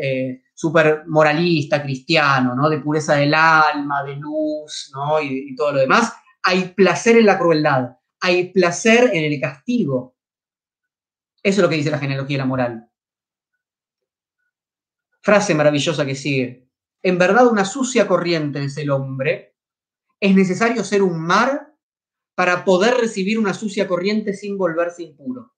eh, 0.00 0.42
súper 0.54 1.04
moralista, 1.06 1.82
cristiano, 1.82 2.54
¿no? 2.54 2.68
de 2.68 2.78
pureza 2.78 3.14
del 3.16 3.34
alma, 3.34 4.04
de 4.04 4.16
luz 4.16 4.92
¿no? 4.94 5.20
y, 5.20 5.50
y 5.50 5.54
todo 5.56 5.72
lo 5.72 5.80
demás, 5.80 6.12
hay 6.44 6.74
placer 6.74 7.16
en 7.16 7.26
la 7.26 7.38
crueldad, 7.38 7.96
hay 8.20 8.52
placer 8.52 9.10
en 9.12 9.24
el 9.24 9.40
castigo, 9.40 10.14
eso 11.44 11.60
es 11.60 11.62
lo 11.62 11.68
que 11.68 11.76
dice 11.76 11.90
la 11.90 11.98
genealogía 11.98 12.38
de 12.38 12.42
la 12.42 12.46
moral. 12.46 12.90
Frase 15.20 15.54
maravillosa 15.54 16.06
que 16.06 16.14
sigue. 16.14 16.70
En 17.02 17.18
verdad 17.18 17.46
una 17.46 17.66
sucia 17.66 18.08
corriente 18.08 18.64
es 18.64 18.78
el 18.78 18.90
hombre. 18.90 19.54
Es 20.18 20.34
necesario 20.34 20.82
ser 20.84 21.02
un 21.02 21.20
mar 21.20 21.74
para 22.34 22.64
poder 22.64 22.94
recibir 22.94 23.38
una 23.38 23.52
sucia 23.52 23.86
corriente 23.86 24.32
sin 24.32 24.56
volverse 24.56 25.02
impuro. 25.02 25.54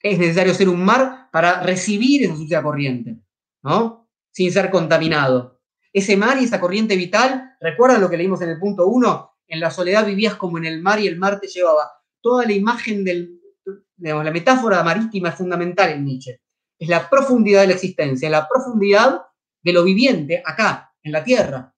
Es 0.00 0.18
necesario 0.18 0.52
ser 0.54 0.68
un 0.68 0.84
mar 0.84 1.28
para 1.30 1.62
recibir 1.62 2.24
esa 2.24 2.34
sucia 2.34 2.60
corriente, 2.60 3.22
¿no? 3.62 4.10
Sin 4.32 4.50
ser 4.50 4.70
contaminado. 4.70 5.60
Ese 5.92 6.16
mar 6.16 6.36
y 6.40 6.44
esa 6.44 6.60
corriente 6.60 6.96
vital, 6.96 7.56
recuerdan 7.60 8.00
lo 8.00 8.10
que 8.10 8.16
leímos 8.16 8.42
en 8.42 8.50
el 8.50 8.58
punto 8.58 8.88
1, 8.88 9.33
en 9.48 9.60
la 9.60 9.70
soledad 9.70 10.06
vivías 10.06 10.34
como 10.34 10.58
en 10.58 10.64
el 10.64 10.80
mar 10.82 11.00
y 11.00 11.06
el 11.06 11.18
mar 11.18 11.40
te 11.40 11.48
llevaba. 11.48 11.90
Toda 12.20 12.44
la 12.44 12.52
imagen 12.52 13.04
del, 13.04 13.40
la 13.96 14.30
metáfora 14.30 14.82
marítima 14.82 15.30
es 15.30 15.34
fundamental 15.36 15.90
en 15.90 16.04
Nietzsche. 16.04 16.40
Es 16.78 16.88
la 16.88 17.08
profundidad 17.08 17.62
de 17.62 17.68
la 17.68 17.74
existencia, 17.74 18.28
la 18.28 18.48
profundidad 18.48 19.22
de 19.62 19.72
lo 19.72 19.84
viviente 19.84 20.42
acá, 20.44 20.92
en 21.02 21.12
la 21.12 21.22
tierra. 21.22 21.74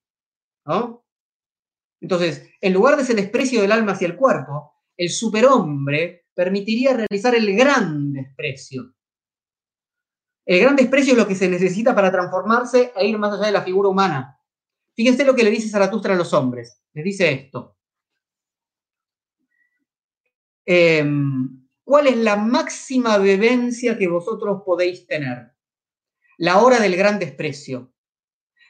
Entonces, 2.01 2.49
en 2.61 2.73
lugar 2.73 2.95
de 2.95 3.03
ese 3.03 3.13
desprecio 3.13 3.61
del 3.61 3.71
alma 3.71 3.93
hacia 3.93 4.07
el 4.07 4.15
cuerpo, 4.15 4.73
el 4.95 5.09
superhombre 5.09 6.27
permitiría 6.33 6.93
realizar 6.93 7.35
el 7.35 7.55
gran 7.55 8.11
desprecio. 8.13 8.93
El 10.45 10.61
gran 10.61 10.75
desprecio 10.75 11.13
es 11.13 11.19
lo 11.19 11.27
que 11.27 11.35
se 11.35 11.49
necesita 11.49 11.93
para 11.93 12.11
transformarse 12.11 12.93
e 12.95 13.07
ir 13.07 13.17
más 13.17 13.33
allá 13.33 13.47
de 13.47 13.51
la 13.51 13.63
figura 13.63 13.89
humana. 13.89 14.39
Fíjense 14.95 15.25
lo 15.25 15.35
que 15.35 15.43
le 15.43 15.51
dice 15.51 15.69
Zaratustra 15.69 16.13
a 16.13 16.17
los 16.17 16.33
hombres. 16.33 16.81
Dice 17.03 17.31
esto. 17.31 17.77
Eh, 20.65 21.05
¿Cuál 21.87 22.07
es 22.07 22.17
la 22.17 22.35
máxima 22.35 23.17
vivencia 23.17 23.97
que 23.97 24.09
vosotros 24.09 24.61
podéis 24.65 25.07
tener? 25.07 25.53
La 26.37 26.59
hora 26.61 26.79
del 26.81 26.97
gran 26.97 27.17
desprecio. 27.17 27.93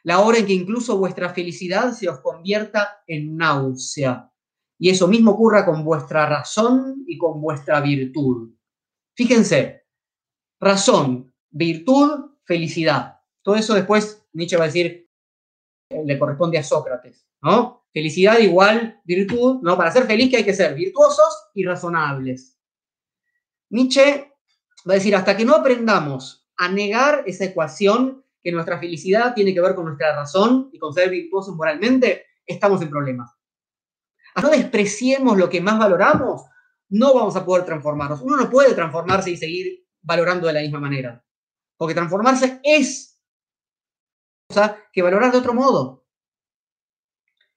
La 0.04 0.20
hora 0.20 0.38
en 0.38 0.46
que 0.46 0.54
incluso 0.54 1.00
vuestra 1.00 1.34
felicidad 1.34 1.94
se 1.94 2.08
os 2.08 2.20
convierta 2.22 3.04
en 3.08 3.36
náusea. 3.36 4.32
Y 4.78 4.92
eso 4.92 5.08
mismo 5.08 5.32
ocurra 5.32 5.66
con 5.66 5.84
vuestra 5.84 6.28
razón 6.28 7.04
y 7.08 7.18
con 7.18 7.42
vuestra 7.42 7.82
virtud. 7.82 8.54
Fíjense, 9.16 9.88
razón, 10.60 11.34
virtud, 11.50 12.38
felicidad. 12.46 13.20
Todo 13.42 13.56
eso 13.56 13.74
después 13.74 14.24
Nietzsche 14.34 14.58
va 14.58 14.66
a 14.66 14.68
decir, 14.68 15.07
le 15.90 16.20
corresponde 16.20 16.58
a 16.58 16.64
Sócrates, 16.64 17.28
¿no? 17.42 17.86
Felicidad 17.94 18.40
igual 18.40 19.02
virtud, 19.06 19.60
¿no? 19.62 19.78
Para 19.78 19.92
ser 19.92 20.06
feliz 20.06 20.30
que 20.30 20.38
hay 20.38 20.46
que 20.46 20.54
ser 20.54 20.76
virtuosos 20.76 21.50
y 21.54 21.66
razonables. 21.66 22.58
Nietzsche 23.70 24.34
va 24.88 24.94
a 24.94 24.96
decir, 24.96 25.16
hasta 25.16 25.36
que 25.36 25.46
no 25.46 25.56
aprendamos 25.56 26.48
a 26.58 26.70
negar 26.70 27.24
esa 27.26 27.46
ecuación 27.46 28.24
que 28.42 28.52
nuestra 28.52 28.80
felicidad 28.80 29.34
tiene 29.34 29.54
que 29.54 29.62
ver 29.62 29.76
con 29.76 29.86
nuestra 29.86 30.16
razón 30.16 30.70
y 30.72 30.80
con 30.80 30.94
ser 30.94 31.10
virtuosos 31.10 31.56
moralmente, 31.56 32.26
estamos 32.46 32.82
en 32.82 32.90
problemas. 32.90 33.32
no 34.42 34.50
despreciemos 34.50 35.38
lo 35.38 35.50
que 35.50 35.62
más 35.62 35.78
valoramos, 35.78 36.44
no 36.90 37.14
vamos 37.14 37.36
a 37.36 37.46
poder 37.46 37.66
transformarnos. 37.66 38.22
Uno 38.22 38.38
no 38.38 38.50
puede 38.50 38.74
transformarse 38.74 39.32
y 39.32 39.38
seguir 39.38 39.86
valorando 40.02 40.48
de 40.48 40.54
la 40.54 40.62
misma 40.62 40.80
manera. 40.80 41.24
Porque 41.76 41.94
transformarse 41.94 42.62
es 42.64 43.07
que 44.94 45.02
valorar 45.02 45.32
de 45.32 45.38
otro 45.38 45.54
modo. 45.54 46.06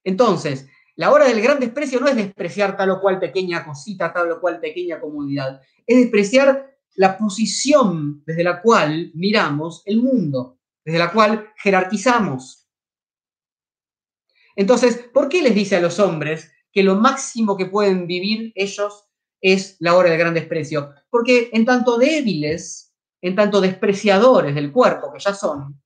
Entonces, 0.05 0.68
la 0.97 1.12
hora 1.12 1.26
del 1.26 1.41
gran 1.41 1.61
desprecio 1.61 2.01
no 2.01 2.09
es 2.09 2.16
despreciar 2.16 2.76
tal 2.76 2.91
o 2.91 3.01
cual 3.01 3.18
pequeña 3.18 3.64
cosita, 3.64 4.12
tal 4.12 4.32
o 4.32 4.41
cual 4.41 4.61
pequeña 4.61 5.01
comodidad. 5.01 5.61
Es 5.86 5.99
despreciar 5.99 6.76
la 6.97 7.16
posición 7.16 8.22
desde 8.26 8.45
la 8.45 8.61
cual 8.61 9.11
miramos 9.14 9.82
el 9.86 10.03
mundo, 10.03 10.59
desde 10.84 10.99
la 10.99 11.12
cual 11.12 11.53
jerarquizamos. 11.57 12.68
Entonces, 14.57 15.09
¿por 15.14 15.28
qué 15.28 15.43
les 15.43 15.55
dice 15.55 15.76
a 15.76 15.80
los 15.80 15.99
hombres 15.99 16.51
que 16.72 16.82
lo 16.82 16.97
máximo 16.97 17.57
que 17.57 17.66
pueden 17.66 18.07
vivir 18.07 18.53
ellos 18.55 19.07
es 19.41 19.76
la 19.78 19.95
hora 19.95 20.11
del 20.11 20.18
gran 20.18 20.34
desprecio? 20.34 20.93
Porque 21.09 21.51
en 21.53 21.64
tanto 21.64 21.97
débiles, 21.97 22.93
en 23.22 23.36
tanto 23.36 23.61
despreciadores 23.61 24.55
del 24.55 24.72
cuerpo 24.72 25.12
que 25.12 25.20
ya 25.20 25.32
son, 25.32 25.80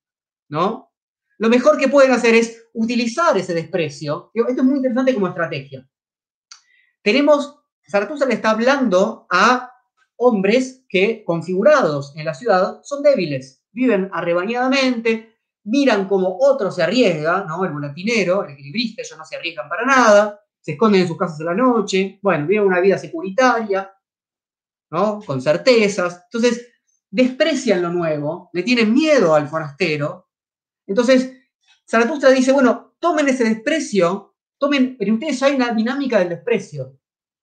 ¿no? 0.49 0.94
Lo 1.39 1.49
mejor 1.49 1.79
que 1.79 1.89
pueden 1.89 2.13
hacer 2.13 2.35
es 2.35 2.69
utilizar 2.73 3.37
ese 3.37 3.55
desprecio. 3.55 4.31
Esto 4.35 4.51
es 4.51 4.65
muy 4.65 4.77
interesante 4.77 5.15
como 5.15 5.29
estrategia. 5.29 5.89
Tenemos, 7.03 7.61
Zaratustra 7.89 8.29
le 8.29 8.35
está 8.35 8.51
hablando 8.51 9.27
a 9.31 9.71
hombres 10.17 10.85
que, 10.89 11.25
configurados 11.25 12.15
en 12.17 12.25
la 12.25 12.35
ciudad, 12.35 12.81
son 12.83 13.03
débiles, 13.03 13.63
viven 13.73 14.09
arrebañadamente, 14.13 15.35
miran 15.65 16.07
como 16.07 16.39
otro 16.41 16.71
se 16.71 16.83
arriesga, 16.83 17.45
¿no? 17.47 17.65
El 17.65 17.73
volatinero, 17.73 18.45
el 18.45 18.53
equilibrista, 18.53 19.03
ellos 19.03 19.19
no 19.19 19.25
se 19.25 19.37
arriesgan 19.37 19.69
para 19.69 19.85
nada, 19.85 20.41
se 20.61 20.73
esconden 20.73 21.03
en 21.03 21.09
sus 21.09 21.19
casas 21.19 21.41
a 21.41 21.45
la 21.45 21.55
noche, 21.55 22.19
bueno, 22.23 22.47
viven 22.47 22.67
una 22.67 22.81
vida 22.81 22.97
securitaria, 22.97 23.93
¿no? 24.91 25.21
Con 25.21 25.43
certezas. 25.43 26.23
Entonces, 26.25 26.69
desprecian 27.11 27.83
lo 27.83 27.91
nuevo, 27.91 28.51
le 28.53 28.63
tienen 28.63 28.93
miedo 28.93 29.35
al 29.35 29.49
forastero. 29.49 30.29
Entonces, 30.87 31.33
Zaratustra 31.89 32.31
dice, 32.31 32.53
bueno, 32.53 32.95
tomen 32.99 33.29
ese 33.29 33.45
desprecio, 33.45 34.37
tomen, 34.59 34.97
pero 34.99 35.15
ustedes 35.15 35.43
hay 35.43 35.55
una 35.55 35.73
dinámica 35.73 36.19
del 36.19 36.31
desprecio, 36.31 36.99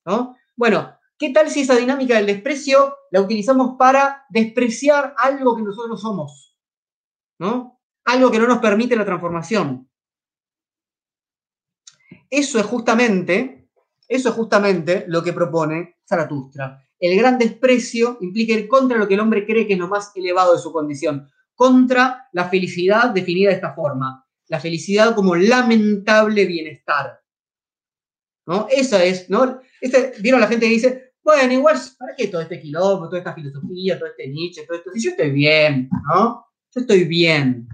¿no? 0.05 0.35
Bueno, 0.55 0.97
¿qué 1.17 1.29
tal 1.29 1.49
si 1.49 1.61
esa 1.61 1.75
dinámica 1.75 2.15
del 2.15 2.27
desprecio 2.27 2.95
la 3.11 3.21
utilizamos 3.21 3.75
para 3.77 4.25
despreciar 4.29 5.13
algo 5.17 5.55
que 5.55 5.63
nosotros 5.63 6.01
somos? 6.01 6.57
¿No? 7.39 7.79
Algo 8.05 8.31
que 8.31 8.39
no 8.39 8.47
nos 8.47 8.59
permite 8.59 8.95
la 8.95 9.05
transformación. 9.05 9.89
Eso 12.29 12.59
es 12.59 12.65
justamente, 12.65 13.69
eso 14.07 14.29
es 14.29 14.35
justamente 14.35 15.05
lo 15.07 15.23
que 15.23 15.33
propone 15.33 15.97
Zaratustra. 16.07 16.87
El 16.99 17.17
gran 17.17 17.37
desprecio 17.37 18.17
implica 18.21 18.53
ir 18.53 18.67
contra 18.67 18.97
lo 18.97 19.07
que 19.07 19.15
el 19.15 19.19
hombre 19.19 19.45
cree 19.45 19.65
que 19.65 19.73
es 19.73 19.79
lo 19.79 19.87
más 19.87 20.11
elevado 20.15 20.53
de 20.53 20.59
su 20.59 20.71
condición, 20.71 21.27
contra 21.62 22.28
la 22.32 22.49
felicidad 22.49 23.12
definida 23.12 23.49
de 23.49 23.55
esta 23.57 23.76
forma, 23.76 24.26
la 24.47 24.59
felicidad 24.59 25.14
como 25.14 25.36
lamentable 25.36 26.47
bienestar. 26.47 27.22
¿No? 28.47 28.66
Esa 28.68 29.03
es, 29.03 29.30
¿no? 29.30 29.62
Este, 29.80 30.14
Vieron 30.22 30.41
la 30.41 30.47
gente 30.47 30.66
que 30.66 30.72
dice, 30.72 31.14
bueno, 31.22 31.53
igual, 31.53 31.78
¿para 31.99 32.16
qué 32.16 32.30
todo 32.30 32.41
este 32.41 32.59
quilombo, 32.59 33.05
toda 33.05 33.20
esta 33.20 33.36
filosofía, 33.36 33.99
todo 33.99 34.09
este 34.09 34.28
Nietzsche, 34.28 34.66
todo 34.66 34.76
esto? 34.76 34.89
Si 34.91 35.03
yo 35.03 35.12
estoy 35.12 35.30
bien, 35.30 35.88
¿no? 36.09 36.47
Yo 36.74 36.82
estoy 36.82 37.03
bien. 37.03 37.68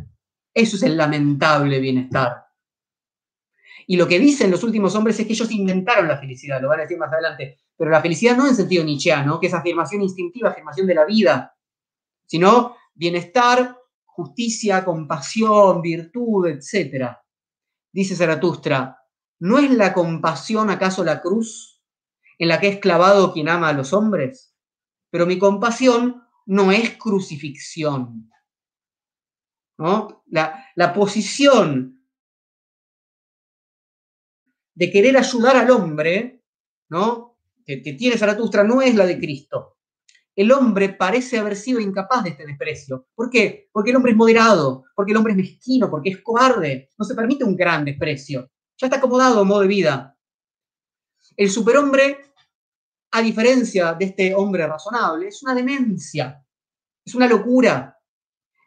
Eso 0.54 0.76
es 0.76 0.84
el 0.84 0.98
lamentable 0.98 1.80
bienestar. 1.80 2.44
Y 3.88 3.96
lo 3.96 4.06
que 4.06 4.20
dicen 4.20 4.52
los 4.52 4.66
últimos 4.66 4.94
hombres 4.96 5.18
es 5.18 5.26
que 5.26 5.32
ellos 5.32 5.50
inventaron 5.50 6.10
la 6.10 6.18
felicidad, 6.18 6.62
lo 6.62 6.68
van 6.68 6.80
a 6.80 6.84
decir 6.84 6.98
más 6.98 7.14
adelante, 7.14 7.58
pero 7.78 7.90
la 7.90 8.02
felicidad 8.02 8.36
no 8.36 8.50
en 8.50 8.54
sentido 8.54 8.84
nietzscheano, 8.84 9.40
que 9.40 9.48
es 9.48 9.54
afirmación 9.54 10.02
instintiva, 10.02 10.50
afirmación 10.50 10.88
de 10.88 10.94
la 10.94 11.06
vida, 11.06 11.56
sino 12.26 12.76
bienestar, 12.98 13.77
justicia, 14.18 14.84
compasión, 14.84 15.80
virtud, 15.80 16.48
etc. 16.48 17.16
Dice 17.94 18.16
Zaratustra, 18.16 18.98
¿no 19.40 19.60
es 19.60 19.70
la 19.70 19.94
compasión 19.94 20.72
acaso 20.72 21.04
la 21.04 21.22
cruz 21.22 21.84
en 22.40 22.48
la 22.48 22.60
que 22.60 22.68
es 22.68 22.80
clavado 22.80 23.32
quien 23.32 23.48
ama 23.48 23.70
a 23.70 23.74
los 23.74 23.94
hombres? 23.94 24.56
Pero 25.12 25.28
mi 25.28 25.38
compasión 25.38 26.24
no 26.48 26.72
es 26.72 26.98
crucifixión, 26.98 28.32
la, 30.26 30.94
posición 30.96 32.04
de 34.74 34.92
querer 34.92 35.16
ayudar 35.16 35.58
al 35.58 35.70
hombre, 35.70 36.44
¿no? 36.90 37.38
Que, 37.64 37.78
tiene 37.78 38.18
Zaratustra 38.18 38.64
no 38.64 38.82
es 38.82 38.96
la 38.96 39.06
de 39.06 39.20
Cristo. 39.20 39.77
El 40.38 40.52
hombre 40.52 40.90
parece 40.90 41.40
haber 41.40 41.56
sido 41.56 41.80
incapaz 41.80 42.24
de 42.24 42.30
este 42.30 42.46
desprecio. 42.46 43.08
¿Por 43.16 43.28
qué? 43.32 43.70
Porque 43.72 43.90
el 43.90 43.96
hombre 43.96 44.12
es 44.12 44.18
moderado, 44.18 44.84
porque 44.96 45.12
el 45.12 45.18
hombre 45.18 45.34
es 45.34 45.38
mezquino, 45.38 45.90
porque 45.90 46.12
es 46.12 46.22
cobarde. 46.22 46.90
No 46.96 47.06
se 47.06 47.16
permite 47.16 47.44
un 47.44 47.56
gran 47.56 47.84
desprecio. 47.84 48.48
Ya 48.78 48.86
está 48.86 48.98
acomodado 48.98 49.44
modo 49.44 49.62
de 49.62 49.68
vida. 49.68 50.16
El 51.36 51.50
superhombre, 51.50 52.22
a 53.12 53.22
diferencia 53.24 53.96
de 53.96 54.06
este 54.06 54.36
hombre 54.36 54.68
razonable, 54.68 55.28
es 55.28 55.42
una 55.42 55.56
demencia, 55.56 56.46
es 57.04 57.16
una 57.16 57.28
locura, 57.28 57.98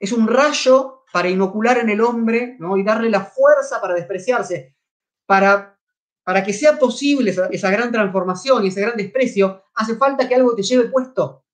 es 0.01 0.11
un 0.11 0.27
rayo 0.27 1.05
para 1.13 1.29
inocular 1.29 1.79
en 1.79 1.91
el 1.91 2.01
hombre 2.01 2.57
¿no? 2.59 2.77
y 2.77 2.83
darle 2.83 3.11
la 3.11 3.25
fuerza 3.25 3.81
para 3.81 3.95
despreciarse, 3.95 4.77
para, 5.25 5.79
para 6.25 6.43
que 6.43 6.53
sea 6.53 6.77
posible 6.77 7.33
esa, 7.53 7.71
gran 7.71 7.93
transformación 7.93 8.65
y 8.65 8.69
ese 8.69 8.81
gran 8.81 8.97
desprecio, 8.97 9.63
hace 9.77 9.95
falta 9.95 10.29
que 10.29 10.35
algo 10.35 10.57
te 10.57 10.65
lleve 10.65 10.89
puesto. 10.89 11.45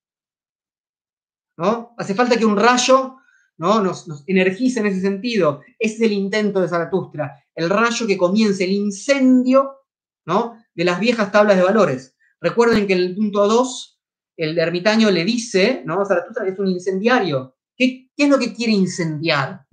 ¿No? 1.56 1.94
Hace 1.98 2.14
falta 2.14 2.36
que 2.36 2.44
un 2.44 2.56
rayo 2.56 3.16
¿no? 3.58 3.82
nos, 3.82 4.06
nos 4.08 4.24
energice 4.26 4.80
en 4.80 4.86
ese 4.86 5.00
sentido. 5.00 5.62
Ese 5.78 5.94
es 5.94 6.00
el 6.02 6.12
intento 6.12 6.60
de 6.60 6.68
Zaratustra, 6.68 7.44
el 7.54 7.70
rayo 7.70 8.06
que 8.06 8.16
comience 8.16 8.64
el 8.64 8.72
incendio 8.72 9.82
¿no? 10.24 10.62
de 10.74 10.84
las 10.84 11.00
viejas 11.00 11.32
tablas 11.32 11.56
de 11.56 11.62
valores. 11.62 12.16
Recuerden 12.40 12.86
que 12.86 12.92
en 12.92 13.00
el 13.00 13.14
punto 13.14 13.48
2, 13.48 14.00
el 14.36 14.58
ermitaño 14.58 15.10
le 15.10 15.24
dice, 15.24 15.82
¿no? 15.86 16.04
Zaratustra 16.04 16.44
que 16.44 16.50
es 16.50 16.58
un 16.58 16.68
incendiario, 16.68 17.56
¿Qué, 17.76 18.10
es 18.16 18.28
lo 18.28 18.38
que 18.38 18.54
quiere 18.54 18.72
incendiar? 18.72 19.66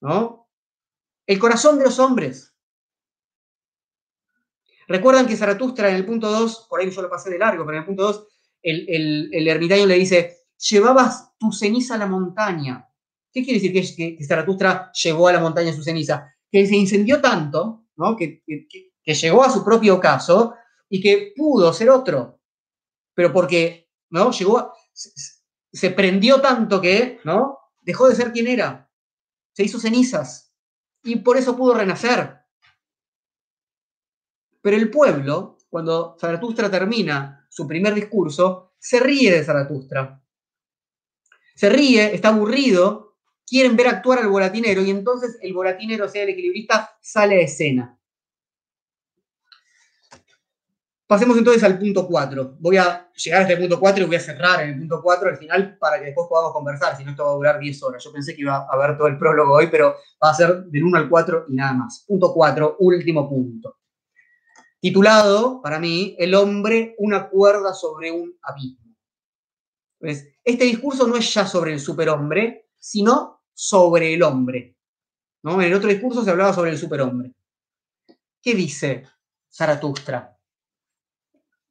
¿No? 0.00 0.48
El 1.26 1.38
corazón 1.38 1.78
de 1.78 1.84
los 1.84 1.98
hombres. 1.98 2.54
Recuerdan 4.88 5.26
que 5.26 5.36
Zaratustra 5.36 5.90
en 5.90 5.96
el 5.96 6.06
punto 6.06 6.30
2, 6.30 6.66
por 6.68 6.80
ahí 6.80 6.90
yo 6.90 7.02
lo 7.02 7.10
pasé 7.10 7.30
de 7.30 7.38
largo, 7.38 7.64
pero 7.64 7.76
en 7.76 7.82
el 7.82 7.86
punto 7.86 8.04
2, 8.04 8.26
el, 8.62 9.48
ermitaño 9.48 9.86
le 9.86 9.96
dice, 9.96 10.35
llevabas 10.58 11.36
tu 11.38 11.52
ceniza 11.52 11.94
a 11.94 11.98
la 11.98 12.06
montaña. 12.06 12.88
¿Qué 13.32 13.44
quiere 13.44 13.60
decir 13.60 13.72
que, 13.72 14.16
que, 14.16 14.24
Zaratustra 14.24 14.90
llevó 14.92 15.28
a 15.28 15.32
la 15.32 15.40
montaña 15.40 15.72
su 15.72 15.82
ceniza? 15.82 16.32
Que 16.50 16.66
se 16.66 16.76
incendió 16.76 17.20
tanto, 17.20 17.86
¿no? 17.96 18.16
que, 18.16 18.42
que, 18.46 19.14
llegó 19.14 19.44
a 19.44 19.50
su 19.50 19.64
propio 19.64 20.00
caso 20.00 20.54
y 20.88 21.00
que 21.00 21.32
pudo 21.36 21.72
ser 21.72 21.90
otro. 21.90 22.40
Pero 23.14 23.32
porque, 23.32 23.90
¿no? 24.10 24.30
Llegó 24.30 24.58
a, 24.58 24.72
se 25.72 25.90
prendió 25.90 26.40
tanto 26.40 26.80
que, 26.80 27.20
¿no? 27.24 27.58
Dejó 27.82 28.08
de 28.08 28.16
ser 28.16 28.32
quien 28.32 28.48
era. 28.48 28.90
Se 29.52 29.62
hizo 29.62 29.78
cenizas. 29.78 30.54
Y 31.04 31.16
por 31.16 31.36
eso 31.36 31.56
pudo 31.56 31.74
renacer. 31.74 32.36
Pero 34.62 34.76
el 34.76 34.90
pueblo, 34.90 35.58
cuando 35.68 36.16
Zaratustra 36.18 36.70
termina 36.70 37.46
su 37.50 37.66
primer 37.66 37.94
discurso, 37.94 38.74
se 38.78 38.98
ríe 38.98 39.30
de 39.30 39.44
Zaratustra. 39.44 40.22
Se 41.56 41.70
ríe, 41.70 42.14
está 42.14 42.28
aburrido, 42.28 43.16
quieren 43.46 43.76
ver 43.76 43.88
actuar 43.88 44.18
al 44.18 44.28
volatinero 44.28 44.82
y 44.82 44.90
entonces 44.90 45.38
el 45.40 45.54
volatinero, 45.54 46.04
o 46.04 46.08
sea, 46.08 46.22
el 46.22 46.28
equilibrista, 46.28 46.96
sale 47.00 47.38
a 47.38 47.40
escena. 47.40 47.98
Pasemos 51.06 51.38
entonces 51.38 51.62
al 51.62 51.78
punto 51.78 52.06
4. 52.06 52.56
Voy 52.58 52.76
a 52.76 53.10
llegar 53.14 53.40
a 53.40 53.42
este 53.44 53.56
punto 53.56 53.80
4 53.80 54.04
y 54.04 54.06
voy 54.06 54.16
a 54.16 54.20
cerrar 54.20 54.62
en 54.64 54.70
el 54.70 54.78
punto 54.80 55.00
4 55.02 55.30
al 55.30 55.36
final 55.38 55.78
para 55.78 55.98
que 55.98 56.06
después 56.06 56.26
podamos 56.28 56.52
conversar, 56.52 56.94
si 56.94 57.04
no 57.04 57.12
esto 57.12 57.24
va 57.24 57.30
a 57.30 57.34
durar 57.34 57.58
10 57.58 57.82
horas. 57.84 58.04
Yo 58.04 58.12
pensé 58.12 58.34
que 58.34 58.42
iba 58.42 58.56
a 58.56 58.68
haber 58.72 58.98
todo 58.98 59.06
el 59.06 59.16
prólogo 59.16 59.54
hoy, 59.54 59.68
pero 59.68 59.94
va 60.22 60.30
a 60.30 60.34
ser 60.34 60.64
del 60.64 60.84
1 60.84 60.98
al 60.98 61.08
4 61.08 61.46
y 61.48 61.54
nada 61.54 61.72
más. 61.72 62.04
Punto 62.06 62.34
4, 62.34 62.76
último 62.80 63.28
punto. 63.28 63.78
Titulado, 64.78 65.62
para 65.62 65.78
mí, 65.78 66.16
El 66.18 66.34
hombre, 66.34 66.94
una 66.98 67.30
cuerda 67.30 67.72
sobre 67.72 68.10
un 68.10 68.36
abismo. 68.42 68.85
Este 70.00 70.64
discurso 70.64 71.06
no 71.06 71.16
es 71.16 71.32
ya 71.32 71.46
sobre 71.46 71.72
el 71.72 71.80
superhombre, 71.80 72.68
sino 72.78 73.42
sobre 73.52 74.14
el 74.14 74.22
hombre. 74.22 74.76
En 75.42 75.60
el 75.62 75.74
otro 75.74 75.88
discurso 75.88 76.24
se 76.24 76.30
hablaba 76.30 76.52
sobre 76.52 76.70
el 76.70 76.78
superhombre. 76.78 77.32
¿Qué 78.42 78.54
dice 78.54 79.04
Zaratustra? 79.52 80.36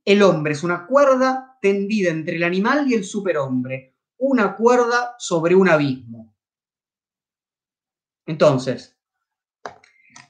El 0.04 0.24
hombre 0.24 0.54
es 0.54 0.64
una 0.64 0.86
cuerda 0.86 1.58
tendida 1.62 2.12
entre 2.12 2.36
el 2.36 2.44
animal 2.44 2.90
y 2.90 2.94
el 2.94 3.04
superhombre, 3.04 3.98
una 4.18 4.56
cuerda 4.56 5.16
sobre 5.18 5.56
un 5.56 5.68
abismo. 5.68 6.34
Entonces, 8.26 8.98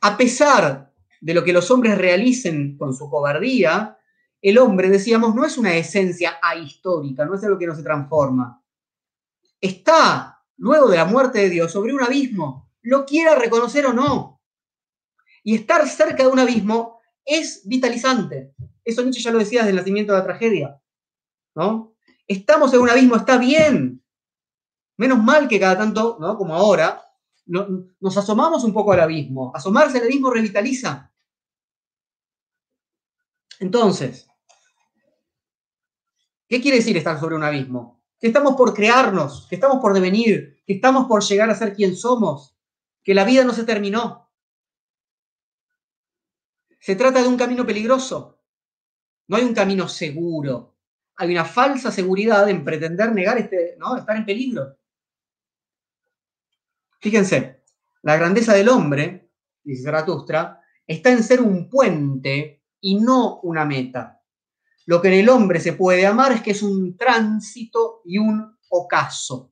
a 0.01 0.17
pesar 0.17 0.93
de 1.21 1.33
lo 1.33 1.43
que 1.43 1.53
los 1.53 1.69
hombres 1.71 1.97
realicen 1.97 2.77
con 2.77 2.93
su 2.93 3.09
cobardía, 3.09 3.97
el 4.49 4.59
hombre, 4.59 4.89
decíamos, 4.89 5.33
no 5.33 5.43
es 5.43 5.57
una 5.57 5.73
esencia 5.73 6.37
ahistórica, 6.39 7.25
no 7.25 7.33
es 7.33 7.43
algo 7.43 7.57
que 7.57 7.65
no 7.65 7.75
se 7.75 7.81
transforma. 7.81 8.63
Está, 9.59 10.39
luego 10.57 10.87
de 10.87 10.97
la 10.97 11.05
muerte 11.05 11.39
de 11.39 11.49
Dios, 11.49 11.71
sobre 11.71 11.91
un 11.91 12.03
abismo, 12.03 12.69
lo 12.83 13.07
quiera 13.07 13.33
reconocer 13.33 13.87
o 13.87 13.93
no. 13.93 14.39
Y 15.43 15.55
estar 15.55 15.87
cerca 15.89 16.21
de 16.21 16.29
un 16.29 16.37
abismo 16.37 16.99
es 17.25 17.63
vitalizante. 17.65 18.53
Eso 18.83 19.01
Nietzsche 19.01 19.23
ya 19.23 19.31
lo 19.31 19.39
decía 19.39 19.61
desde 19.61 19.71
el 19.71 19.77
nacimiento 19.77 20.13
de 20.13 20.19
la 20.19 20.25
tragedia. 20.25 20.79
¿no? 21.55 21.95
Estamos 22.27 22.71
en 22.75 22.81
un 22.81 22.89
abismo, 22.91 23.15
está 23.15 23.39
bien. 23.39 24.03
Menos 24.97 25.23
mal 25.23 25.47
que 25.47 25.59
cada 25.59 25.75
tanto, 25.75 26.17
¿no? 26.19 26.37
como 26.37 26.53
ahora, 26.53 27.01
nos 27.47 28.15
asomamos 28.15 28.63
un 28.63 28.73
poco 28.73 28.91
al 28.91 28.99
abismo. 28.99 29.51
Asomarse 29.55 29.97
al 29.97 30.03
abismo 30.03 30.29
revitaliza. 30.29 31.11
Entonces, 33.59 34.27
¿qué 36.47 36.61
quiere 36.61 36.77
decir 36.77 36.97
estar 36.97 37.19
sobre 37.19 37.35
un 37.35 37.43
abismo? 37.43 38.03
Que 38.19 38.27
estamos 38.27 38.55
por 38.55 38.73
crearnos, 38.73 39.47
que 39.49 39.55
estamos 39.55 39.79
por 39.81 39.93
devenir, 39.93 40.61
que 40.65 40.73
estamos 40.73 41.07
por 41.07 41.23
llegar 41.23 41.49
a 41.49 41.55
ser 41.55 41.73
quien 41.73 41.95
somos, 41.95 42.57
que 43.03 43.13
la 43.13 43.23
vida 43.23 43.43
no 43.43 43.53
se 43.53 43.63
terminó. 43.63 44.31
Se 46.79 46.95
trata 46.95 47.21
de 47.21 47.27
un 47.27 47.37
camino 47.37 47.65
peligroso. 47.65 48.39
No 49.27 49.37
hay 49.37 49.43
un 49.43 49.53
camino 49.53 49.87
seguro. 49.87 50.75
Hay 51.15 51.31
una 51.31 51.45
falsa 51.45 51.91
seguridad 51.91 52.49
en 52.49 52.63
pretender 52.63 53.11
negar 53.11 53.37
este, 53.37 53.75
¿no? 53.79 53.97
estar 53.97 54.15
en 54.15 54.25
peligro. 54.25 54.77
Fíjense, 56.99 57.63
la 58.01 58.17
grandeza 58.17 58.53
del 58.53 58.69
hombre, 58.69 59.31
dice 59.63 59.83
Zaratustra, 59.83 60.61
está 60.85 61.11
en 61.11 61.23
ser 61.23 61.41
un 61.41 61.69
puente 61.69 62.63
y 62.81 62.99
no 62.99 63.39
una 63.41 63.65
meta. 63.65 64.14
Lo 64.85 65.01
que 65.01 65.07
en 65.07 65.15
el 65.15 65.29
hombre 65.29 65.59
se 65.59 65.73
puede 65.73 66.05
amar 66.05 66.31
es 66.31 66.41
que 66.41 66.51
es 66.51 66.61
un 66.61 66.95
tránsito 66.95 68.01
y 68.05 68.17
un 68.17 68.55
ocaso. 68.69 69.51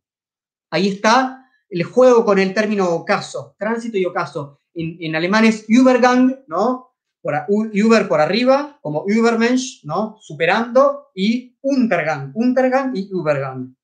Ahí 0.69 0.89
está 0.89 1.49
el 1.69 1.83
juego 1.83 2.23
con 2.23 2.39
el 2.39 2.53
término 2.53 2.89
ocaso, 2.89 3.55
tránsito 3.57 3.97
y 3.97 4.05
ocaso. 4.05 4.59
En, 4.75 5.15
alemán 5.15 5.45
es 5.45 5.65
Übergang, 5.67 6.43
¿no? 6.47 6.95
Por, 7.21 7.33
Über 7.73 8.07
por 8.07 8.19
arriba, 8.21 8.79
como 8.81 9.05
Übermensch, 9.07 9.83
¿no? 9.83 10.17
Superando, 10.19 11.11
y 11.15 11.57
Untergang, 11.61 12.31
Untergang 12.35 12.95
y 12.95 13.09
Übergang. 13.11 13.75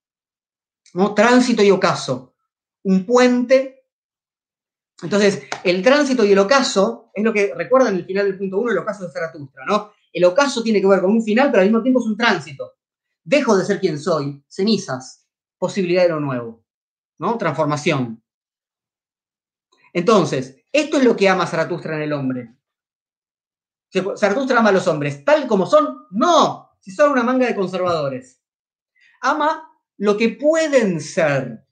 ¿no? 0.93 1.14
Tránsito 1.14 1.64
y 1.64 1.72
ocaso. 1.72 2.36
Un 2.84 3.06
puente. 3.06 3.86
Entonces, 5.02 5.43
el 5.64 5.82
tránsito 5.82 6.26
y 6.26 6.32
el 6.32 6.39
ocaso 6.39 7.12
es 7.14 7.24
lo 7.24 7.34
que 7.34 7.54
recuerdan 7.56 7.95
el 7.95 8.06
final 8.06 8.26
del 8.26 8.38
punto 8.38 8.58
1, 8.60 8.72
el 8.72 8.78
ocaso 8.80 9.06
de 9.06 9.12
Zaratustra, 9.14 9.66
¿no? 9.66 9.91
El 10.20 10.26
ocaso 10.26 10.61
tiene 10.61 10.82
que 10.82 10.88
ver 10.88 10.99
con 10.99 11.11
un 11.11 11.24
final, 11.24 11.49
pero 11.49 11.61
al 11.61 11.70
mismo 11.70 11.82
tiempo 11.82 12.01
es 12.01 12.05
un 12.05 12.17
tránsito. 12.17 12.74
Dejo 13.24 13.55
de 13.55 13.63
ser 13.63 13.80
quien 13.80 13.97
soy, 13.97 14.43
cenizas, 14.49 15.26
posibilidad 15.57 16.03
de 16.03 16.09
lo 16.09 16.20
nuevo, 16.20 16.65
¿no? 17.20 17.38
Transformación. 17.38 18.22
Entonces, 19.93 20.61
esto 20.74 20.97
es 20.97 21.05
lo 21.05 21.15
que 21.15 21.30
ama 21.30 21.47
Zaratustra 21.47 21.95
en 21.95 22.01
el 22.01 22.11
hombre. 22.11 22.53
Zaratustra 23.89 24.59
ama 24.59 24.70
a 24.70 24.74
los 24.74 24.88
hombres 24.88 25.24
tal 25.24 25.47
como 25.47 25.65
son, 25.65 26.07
no, 26.11 26.72
si 26.82 26.91
son 26.91 27.13
una 27.13 27.24
manga 27.24 27.47
de 27.47 27.55
conservadores. 27.55 28.43
Ama 29.22 29.72
lo 29.95 30.17
que 30.17 30.32
pueden 30.32 30.99
ser, 30.99 31.65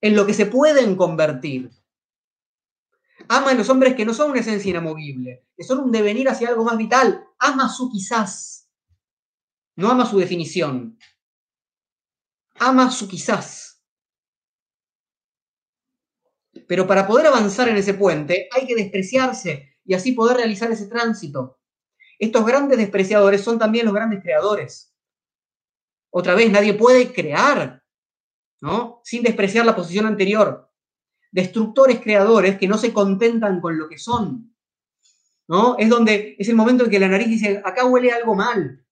en 0.00 0.16
lo 0.16 0.26
que 0.26 0.34
se 0.34 0.46
pueden 0.46 0.96
convertir. 0.96 1.70
Ama 3.28 3.50
a 3.50 3.54
los 3.54 3.68
hombres 3.70 3.94
que 3.94 4.04
no 4.04 4.14
son 4.14 4.30
una 4.30 4.40
esencia 4.40 4.70
inamovible, 4.70 5.46
que 5.56 5.64
son 5.64 5.80
un 5.80 5.92
devenir 5.92 6.28
hacia 6.28 6.48
algo 6.48 6.64
más 6.64 6.76
vital. 6.76 7.26
Ama 7.38 7.68
su 7.68 7.90
quizás. 7.90 8.70
No 9.74 9.90
ama 9.90 10.06
su 10.06 10.18
definición. 10.18 10.98
Ama 12.58 12.90
su 12.90 13.08
quizás. 13.08 13.82
Pero 16.66 16.86
para 16.86 17.06
poder 17.06 17.26
avanzar 17.26 17.68
en 17.68 17.76
ese 17.76 17.94
puente 17.94 18.48
hay 18.52 18.66
que 18.66 18.74
despreciarse 18.74 19.76
y 19.84 19.94
así 19.94 20.12
poder 20.12 20.38
realizar 20.38 20.70
ese 20.70 20.86
tránsito. 20.86 21.60
Estos 22.18 22.46
grandes 22.46 22.78
despreciadores 22.78 23.42
son 23.42 23.58
también 23.58 23.84
los 23.84 23.94
grandes 23.94 24.22
creadores. 24.22 24.94
Otra 26.10 26.34
vez, 26.34 26.50
nadie 26.50 26.72
puede 26.72 27.12
crear, 27.12 27.84
¿no? 28.60 29.00
Sin 29.04 29.22
despreciar 29.22 29.66
la 29.66 29.76
posición 29.76 30.06
anterior 30.06 30.65
destructores 31.36 32.00
creadores 32.00 32.56
que 32.56 32.66
no 32.66 32.78
se 32.78 32.94
contentan 32.94 33.60
con 33.60 33.76
lo 33.76 33.90
que 33.90 33.98
son. 33.98 34.56
¿no? 35.46 35.76
Es 35.78 35.90
donde 35.90 36.34
es 36.38 36.48
el 36.48 36.56
momento 36.56 36.84
en 36.84 36.90
que 36.90 36.98
la 36.98 37.08
nariz 37.08 37.28
dice, 37.28 37.60
acá 37.62 37.84
huele 37.84 38.10
algo 38.10 38.34
mal, 38.34 38.82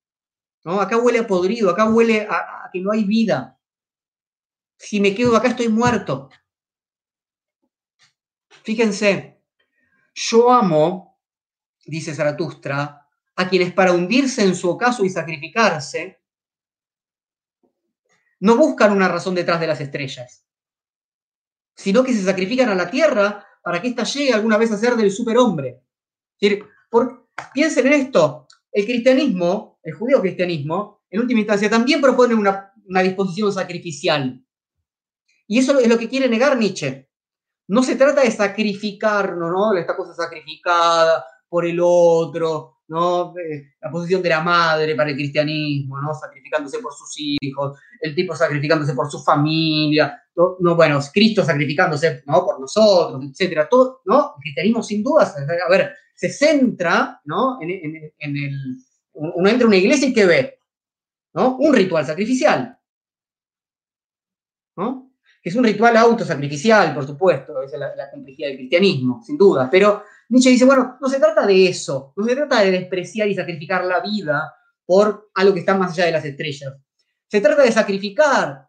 ¿no? 0.62 0.78
acá 0.78 0.98
huele 0.98 1.20
a 1.20 1.26
podrido, 1.26 1.70
acá 1.70 1.88
huele 1.88 2.26
a, 2.28 2.66
a 2.66 2.70
que 2.70 2.82
no 2.82 2.92
hay 2.92 3.04
vida. 3.04 3.58
Si 4.76 5.00
me 5.00 5.14
quedo 5.14 5.34
acá 5.34 5.48
estoy 5.48 5.68
muerto. 5.68 6.28
Fíjense, 8.62 9.42
yo 10.14 10.52
amo, 10.52 11.18
dice 11.86 12.14
Zaratustra, 12.14 13.08
a 13.36 13.48
quienes 13.48 13.72
para 13.72 13.92
hundirse 13.92 14.44
en 14.44 14.54
su 14.54 14.68
ocaso 14.68 15.02
y 15.02 15.08
sacrificarse, 15.08 16.22
no 18.40 18.54
buscan 18.58 18.92
una 18.92 19.08
razón 19.08 19.34
detrás 19.34 19.60
de 19.60 19.66
las 19.66 19.80
estrellas 19.80 20.44
sino 21.74 22.04
que 22.04 22.12
se 22.12 22.22
sacrifican 22.22 22.68
a 22.68 22.74
la 22.74 22.90
tierra 22.90 23.44
para 23.62 23.80
que 23.80 23.88
ésta 23.88 24.04
llegue 24.04 24.32
alguna 24.32 24.58
vez 24.58 24.70
a 24.72 24.76
ser 24.76 24.94
del 24.94 25.10
superhombre. 25.10 25.82
Por, 26.90 27.28
piensen 27.52 27.86
en 27.86 27.94
esto, 27.94 28.46
el 28.70 28.84
cristianismo, 28.84 29.78
el 29.82 29.94
judío 29.94 30.20
cristianismo, 30.20 31.02
en 31.10 31.20
última 31.20 31.40
instancia, 31.40 31.70
también 31.70 32.00
propone 32.00 32.34
una, 32.34 32.72
disposición 33.02 33.52
sacrificial. 33.52 34.44
Y 35.46 35.58
eso 35.58 35.78
es 35.78 35.88
lo 35.88 35.98
que 35.98 36.08
quiere 36.08 36.28
negar 36.28 36.58
Nietzsche. 36.58 37.08
No 37.68 37.82
se 37.82 37.96
trata 37.96 38.20
de 38.22 38.30
sacrificarnos, 38.30 39.50
¿no? 39.50 39.76
Esta 39.76 39.96
cosa 39.96 40.12
sacrificada 40.12 41.24
por 41.48 41.64
el 41.64 41.78
otro, 41.80 42.80
¿no? 42.88 43.32
Eh, 43.38 43.74
la 43.80 43.90
posición 43.90 44.22
de 44.22 44.28
la 44.28 44.40
madre 44.40 44.94
para 44.94 45.10
el 45.10 45.16
cristianismo, 45.16 46.00
¿no? 46.00 46.12
Sacrificándose 46.12 46.80
por 46.80 46.92
sus 46.92 47.14
hijos, 47.16 47.78
el 48.00 48.14
tipo 48.14 48.34
sacrificándose 48.34 48.92
por 48.92 49.10
su 49.10 49.22
familia, 49.22 50.20
no, 50.36 50.74
bueno, 50.74 51.00
Cristo 51.12 51.44
sacrificándose, 51.44 52.22
¿no? 52.26 52.44
Por 52.44 52.60
nosotros, 52.60 53.22
etcétera, 53.30 53.68
todo, 53.68 54.02
¿no? 54.04 54.34
El 54.36 54.42
cristianismo 54.42 54.82
sin 54.82 55.02
dudas, 55.02 55.34
a 55.36 55.70
ver, 55.70 55.94
se 56.14 56.28
centra, 56.28 57.20
¿no? 57.24 57.58
En, 57.60 57.70
el, 57.70 58.78
uno 59.12 59.48
entra 59.48 59.66
una 59.66 59.76
iglesia 59.76 60.08
y 60.08 60.12
¿qué 60.12 60.26
ve? 60.26 60.58
¿No? 61.34 61.56
Un 61.56 61.74
ritual 61.74 62.04
sacrificial, 62.04 62.78
¿no? 64.76 65.12
Que 65.42 65.50
es 65.50 65.56
un 65.56 65.64
ritual 65.64 65.96
autosacrificial, 65.96 66.94
por 66.94 67.06
supuesto, 67.06 67.62
es 67.62 67.72
la, 67.72 67.94
la 67.94 68.10
complejidad 68.10 68.48
del 68.48 68.58
cristianismo, 68.58 69.22
sin 69.24 69.36
duda, 69.36 69.68
pero 69.70 70.02
Nietzsche 70.28 70.50
dice, 70.50 70.64
bueno, 70.64 70.96
no 71.00 71.08
se 71.08 71.18
trata 71.18 71.46
de 71.46 71.68
eso, 71.68 72.12
no 72.16 72.24
se 72.24 72.34
trata 72.34 72.60
de 72.62 72.70
despreciar 72.70 73.28
y 73.28 73.34
sacrificar 73.34 73.84
la 73.84 74.00
vida 74.00 74.54
por 74.86 75.30
algo 75.34 75.54
que 75.54 75.60
está 75.60 75.76
más 75.76 75.92
allá 75.92 76.06
de 76.06 76.12
las 76.12 76.24
estrellas. 76.24 76.74
Se 77.28 77.40
trata 77.40 77.62
de 77.62 77.72
sacrificar 77.72 78.68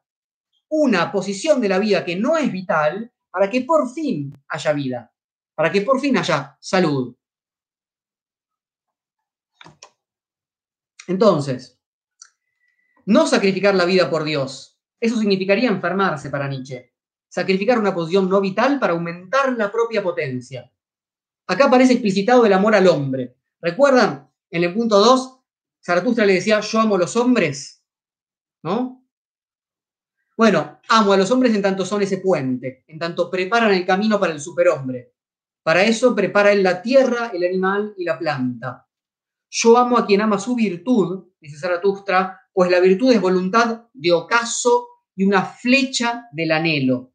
una 0.70 1.12
posición 1.12 1.62
de 1.62 1.70
la 1.70 1.80
vida 1.80 2.04
que 2.04 2.16
no 2.16 2.38
es 2.38 2.52
vital 2.52 3.12
para 3.30 3.50
que 3.50 3.62
por 3.62 3.92
fin 3.94 4.34
haya 4.48 4.74
vida, 4.74 5.14
para 5.54 5.72
que 5.72 5.82
por 5.82 6.00
fin 6.00 6.18
haya 6.18 6.58
salud. 6.60 7.16
Entonces, 11.08 11.80
no 13.06 13.28
sacrificar 13.28 13.76
la 13.76 13.86
vida 13.86 14.10
por 14.10 14.24
Dios, 14.24 14.80
eso 15.00 15.18
significaría 15.20 15.70
enfermarse 15.70 16.30
para 16.30 16.48
Nietzsche. 16.48 16.94
Sacrificar 17.28 17.78
una 17.78 17.94
posición 17.94 18.30
no 18.30 18.40
vital 18.42 18.80
para 18.80 18.94
aumentar 18.94 19.54
la 19.54 19.72
propia 19.72 20.02
potencia. 20.02 20.72
Acá 21.48 21.66
aparece 21.66 21.94
explicitado 21.94 22.46
el 22.46 22.54
amor 22.54 22.76
al 22.76 22.88
hombre. 22.88 23.38
¿Recuerdan? 23.60 24.32
En 24.50 24.64
el 24.64 24.74
punto 24.74 25.00
2, 25.00 25.40
Zaratustra 25.84 26.26
le 26.26 26.36
decía, 26.36 26.60
yo 26.62 26.80
amo 26.80 26.96
a 26.96 27.00
los 27.00 27.16
hombres, 27.16 27.84
¿no? 28.64 29.05
Bueno, 30.38 30.80
amo 30.90 31.14
a 31.14 31.18
los 31.18 31.32
hombres 31.32 31.56
en 31.56 31.62
tanto 31.62 31.86
son 31.86 32.02
ese 32.02 32.18
puente, 32.18 32.84
en 32.88 33.00
tanto 33.00 33.30
preparan 33.30 33.74
el 33.74 33.86
camino 33.86 34.20
para 34.20 34.34
el 34.34 34.42
superhombre. 34.42 35.14
Para 35.64 35.84
eso 35.84 36.14
prepara 36.14 36.52
él 36.52 36.62
la 36.62 36.82
tierra, 36.82 37.32
el 37.34 37.44
animal 37.44 37.94
y 37.98 38.04
la 38.04 38.20
planta. 38.20 38.88
Yo 39.50 39.78
amo 39.78 39.98
a 39.98 40.06
quien 40.06 40.22
ama 40.22 40.38
su 40.38 40.56
virtud, 40.56 41.30
dice 41.40 41.58
Zaratustra, 41.58 42.42
pues 42.52 42.70
la 42.70 42.80
virtud 42.80 43.12
es 43.14 43.22
voluntad 43.22 43.88
de 43.94 44.12
ocaso 44.12 44.88
y 45.16 45.24
una 45.24 45.44
flecha 45.44 46.28
del 46.32 46.52
anhelo. 46.52 47.14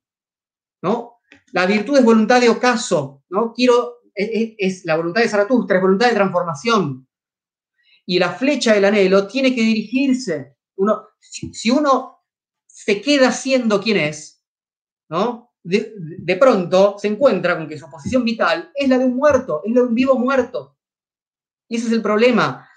¿no? 0.82 1.18
La 1.52 1.66
virtud 1.66 1.98
es 1.98 2.04
voluntad 2.04 2.40
de 2.40 2.48
ocaso, 2.48 3.24
¿no? 3.28 3.52
Quiero 3.52 4.00
es, 4.14 4.84
la 4.84 4.96
voluntad 4.96 5.22
de 5.22 5.28
Zaratustra, 5.28 5.76
es 5.76 5.82
voluntad 5.82 6.08
de 6.08 6.14
transformación. 6.14 7.08
Y 8.06 8.18
la 8.18 8.30
flecha 8.30 8.74
del 8.74 8.84
anhelo 8.84 9.26
tiene 9.26 9.54
que 9.54 9.62
dirigirse. 9.62 10.56
Uno, 10.76 11.08
si, 11.18 11.70
uno 11.70 12.19
se 12.84 13.00
queda 13.02 13.30
siendo 13.32 13.80
quien 13.80 13.98
es, 13.98 14.42
¿no? 15.08 15.50
de, 15.62 16.36
pronto 16.36 16.96
se 16.98 17.08
encuentra 17.08 17.56
con 17.56 17.68
que 17.68 17.78
su 17.78 17.88
posición 17.90 18.24
vital 18.24 18.70
es 18.74 18.88
la 18.88 18.98
de 18.98 19.04
un 19.04 19.16
muerto, 19.16 19.62
es 19.64 19.74
la 19.74 19.82
de 19.82 19.88
un 19.88 19.94
vivo 19.94 20.18
muerto. 20.18 20.76
Y 21.68 21.76
ese 21.76 21.86
es 21.88 21.92
el 21.92 22.02
problema. 22.02 22.68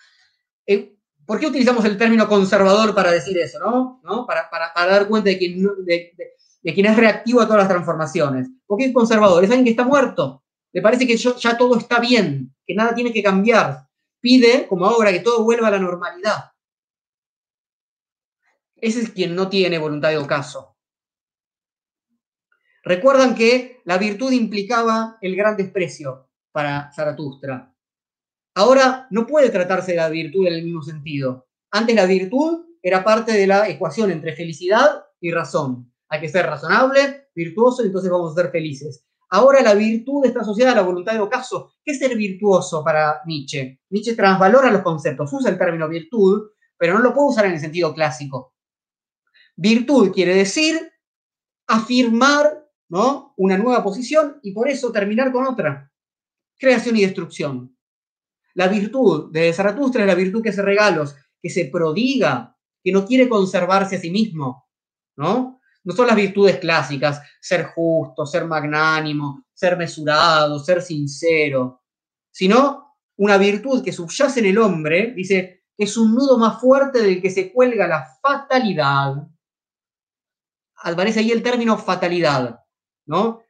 Eh, 0.65 0.95
¿Por 1.25 1.39
qué 1.39 1.47
utilizamos 1.47 1.85
el 1.85 1.97
término 1.97 2.27
conservador 2.27 2.93
para 2.93 3.11
decir 3.11 3.37
eso, 3.37 3.59
no? 4.03 4.25
Para, 4.27 4.49
dar 4.75 5.07
cuenta 5.07 5.29
de 5.29 5.37
quien, 5.37 5.65
quien, 6.63 6.85
es 6.85 6.97
reactivo 6.97 7.41
a 7.41 7.45
todas 7.45 7.61
las 7.61 7.69
transformaciones. 7.69 8.49
¿Por 8.65 8.77
qué 8.77 8.85
es 8.85 8.93
conservador? 8.93 9.43
Es 9.43 9.49
alguien 9.49 9.65
que 9.65 9.71
está 9.71 9.85
muerto. 9.85 10.43
Le 10.73 10.81
parece 10.81 11.07
que 11.07 11.15
ya 11.15 11.57
todo 11.57 11.77
está 11.77 11.99
bien, 11.99 12.53
que 12.65 12.75
nada 12.75 12.93
tiene 12.93 13.13
que 13.13 13.23
cambiar. 13.23 13.87
Pide, 14.19 14.67
como 14.67 14.85
ahora, 14.85 15.11
que 15.11 15.19
todo 15.19 15.43
vuelva 15.43 15.69
a 15.69 15.71
la 15.71 15.79
normalidad. 15.79 16.52
Ese 18.83 18.99
es 18.99 19.11
quien 19.11 19.33
no 19.33 19.47
tiene 19.47 19.77
voluntad 19.77 20.09
de 20.09 20.17
ocaso. 20.17 20.75
Recuerdan 22.83 23.33
que 23.33 23.79
la 23.85 23.97
virtud 23.97 24.33
implicaba 24.33 25.17
el 25.21 25.37
gran 25.37 25.55
desprecio 25.55 26.27
para 26.51 26.91
Zaratustra. 26.91 27.73
Ahora 28.53 29.07
no 29.09 29.25
puede 29.25 29.51
tratarse 29.51 29.91
de 29.91 29.97
la 29.99 30.09
virtud 30.09 30.47
en 30.47 30.55
el 30.55 30.65
mismo 30.65 30.81
sentido. 30.81 31.47
Antes 31.71 31.95
la 31.95 32.05
virtud 32.05 32.65
era 32.81 33.05
parte 33.05 33.31
de 33.31 33.47
la 33.47 33.69
ecuación 33.69 34.11
entre 34.11 34.35
felicidad 34.35 35.05
y 35.21 35.31
razón. 35.31 35.89
Hay 36.09 36.19
que 36.19 36.27
ser 36.27 36.45
razonable, 36.45 37.29
virtuoso, 37.33 37.83
y 37.83 37.85
entonces 37.85 38.11
vamos 38.11 38.33
a 38.33 38.41
ser 38.41 38.51
felices. 38.51 39.07
Ahora 39.29 39.61
la 39.61 39.75
virtud 39.75 40.25
está 40.25 40.41
asociada 40.41 40.73
a 40.73 40.75
la 40.75 40.81
voluntad 40.81 41.13
de 41.13 41.21
ocaso. 41.21 41.71
¿Qué 41.85 41.93
es 41.93 41.99
ser 41.99 42.17
virtuoso 42.17 42.83
para 42.83 43.21
Nietzsche? 43.25 43.79
Nietzsche 43.91 44.13
transvalora 44.13 44.69
los 44.69 44.81
conceptos, 44.81 45.31
usa 45.31 45.51
el 45.51 45.57
término 45.57 45.87
virtud, 45.87 46.49
pero 46.77 46.95
no 46.95 46.99
lo 46.99 47.13
puede 47.13 47.29
usar 47.29 47.45
en 47.45 47.53
el 47.53 47.61
sentido 47.61 47.93
clásico. 47.93 48.52
Virtud 49.55 50.11
quiere 50.11 50.35
decir 50.35 50.91
afirmar 51.67 52.67
¿no? 52.89 53.33
una 53.37 53.57
nueva 53.57 53.83
posición 53.83 54.39
y 54.43 54.51
por 54.51 54.67
eso 54.67 54.91
terminar 54.91 55.31
con 55.31 55.45
otra. 55.45 55.91
Creación 56.57 56.97
y 56.97 57.01
destrucción. 57.01 57.77
La 58.55 58.67
virtud 58.67 59.31
de 59.31 59.51
Zaratustra 59.53 60.01
es 60.01 60.07
la 60.07 60.15
virtud 60.15 60.43
que 60.43 60.49
hace 60.49 60.61
regalos, 60.61 61.15
que 61.41 61.49
se 61.49 61.65
prodiga, 61.65 62.55
que 62.83 62.91
no 62.91 63.05
quiere 63.05 63.27
conservarse 63.27 63.95
a 63.95 63.99
sí 63.99 64.11
mismo. 64.11 64.67
¿no? 65.15 65.59
no 65.83 65.93
son 65.93 66.07
las 66.07 66.15
virtudes 66.15 66.57
clásicas, 66.57 67.21
ser 67.41 67.65
justo, 67.65 68.25
ser 68.25 68.45
magnánimo, 68.45 69.45
ser 69.53 69.77
mesurado, 69.77 70.59
ser 70.59 70.81
sincero, 70.81 71.81
sino 72.31 72.95
una 73.17 73.37
virtud 73.37 73.83
que 73.83 73.91
subyace 73.91 74.39
en 74.39 74.47
el 74.47 74.57
hombre, 74.57 75.13
dice, 75.13 75.65
es 75.77 75.97
un 75.97 76.13
nudo 76.13 76.37
más 76.37 76.59
fuerte 76.59 77.01
del 77.01 77.21
que 77.21 77.29
se 77.29 77.51
cuelga 77.51 77.87
la 77.87 78.05
fatalidad 78.21 79.27
aparece 80.83 81.19
ahí 81.19 81.31
el 81.31 81.43
término 81.43 81.77
fatalidad, 81.77 82.59
¿no? 83.05 83.41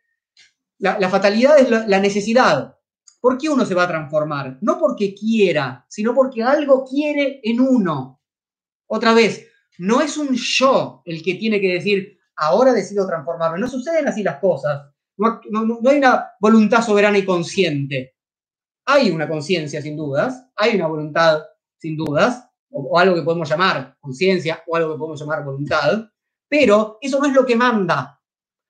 La, 0.80 1.10
fatalidad 1.10 1.58
es 1.60 1.70
la, 1.70 2.00
necesidad. 2.00 2.78
¿Por 3.22 3.38
qué 3.38 3.48
uno 3.48 3.66
se 3.66 3.74
va 3.74 3.84
a 3.84 3.88
transformar? 3.88 4.58
No 4.62 4.78
porque 4.78 5.16
quiera, 5.16 5.86
sino 5.88 6.14
porque 6.14 6.44
algo 6.44 6.84
quiere 6.84 7.40
en 7.42 7.62
uno. 7.62 8.22
Otra 8.88 9.14
vez, 9.14 9.48
no 9.78 10.02
es 10.02 10.18
un 10.18 10.36
yo 10.36 11.02
el 11.06 11.24
que 11.24 11.36
tiene 11.36 11.62
que 11.62 11.74
decir, 11.74 12.20
ahora 12.36 12.74
decido 12.74 13.08
transformarme. 13.08 13.60
No 13.60 13.68
suceden 13.68 14.10
así 14.10 14.24
las 14.24 14.40
cosas. 14.40 14.90
No, 15.16 15.40
hay 15.86 15.98
una 16.00 16.32
voluntad 16.40 16.82
soberana 16.82 17.18
y 17.18 17.24
consciente. 17.24 18.16
Hay 18.86 19.10
una 19.10 19.30
conciencia, 19.30 19.82
sin 19.82 19.96
dudas. 19.96 20.48
Hay 20.58 20.76
una 20.76 20.88
voluntad, 20.88 21.44
sin 21.78 21.96
dudas. 21.96 22.46
o 22.72 23.00
algo 23.00 23.16
que 23.16 23.22
podemos 23.22 23.48
llamar 23.48 23.96
conciencia, 24.02 24.62
o 24.68 24.76
algo 24.76 24.94
que 24.94 25.00
podemos 25.00 25.20
llamar 25.22 25.46
voluntad. 25.46 26.10
Pero 26.54 27.00
eso 27.02 27.18
no 27.20 27.26
es 27.26 27.34
lo 27.34 27.48
que 27.48 27.56
manda. 27.56 28.22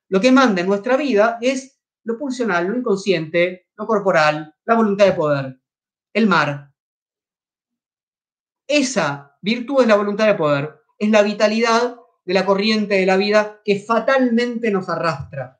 Lo 0.08 0.22
que 0.22 0.32
manda 0.32 0.62
en 0.62 0.68
nuestra 0.68 0.96
vida 0.96 1.38
es 1.42 1.82
lo 2.06 2.18
pulsional, 2.18 2.66
lo 2.66 2.78
inconsciente, 2.78 3.68
lo 3.76 3.86
corporal, 3.86 4.56
la 4.64 4.76
voluntad 4.76 5.04
de 5.04 5.12
poder, 5.12 5.60
el 6.14 6.28
mar. 6.28 6.72
Esa 8.66 9.38
virtud 9.42 9.82
es 9.82 9.88
la 9.88 9.98
voluntad 9.98 10.28
de 10.28 10.36
poder, 10.36 10.80
es 10.98 11.10
la 11.10 11.24
vitalidad 11.24 11.98
de 12.24 12.34
la 12.34 12.46
corriente 12.46 12.96
de 12.96 13.06
la 13.06 13.18
vida 13.18 13.60
que 13.66 13.82
fatalmente 13.82 14.72
nos 14.72 14.88
arrastra. 14.88 15.60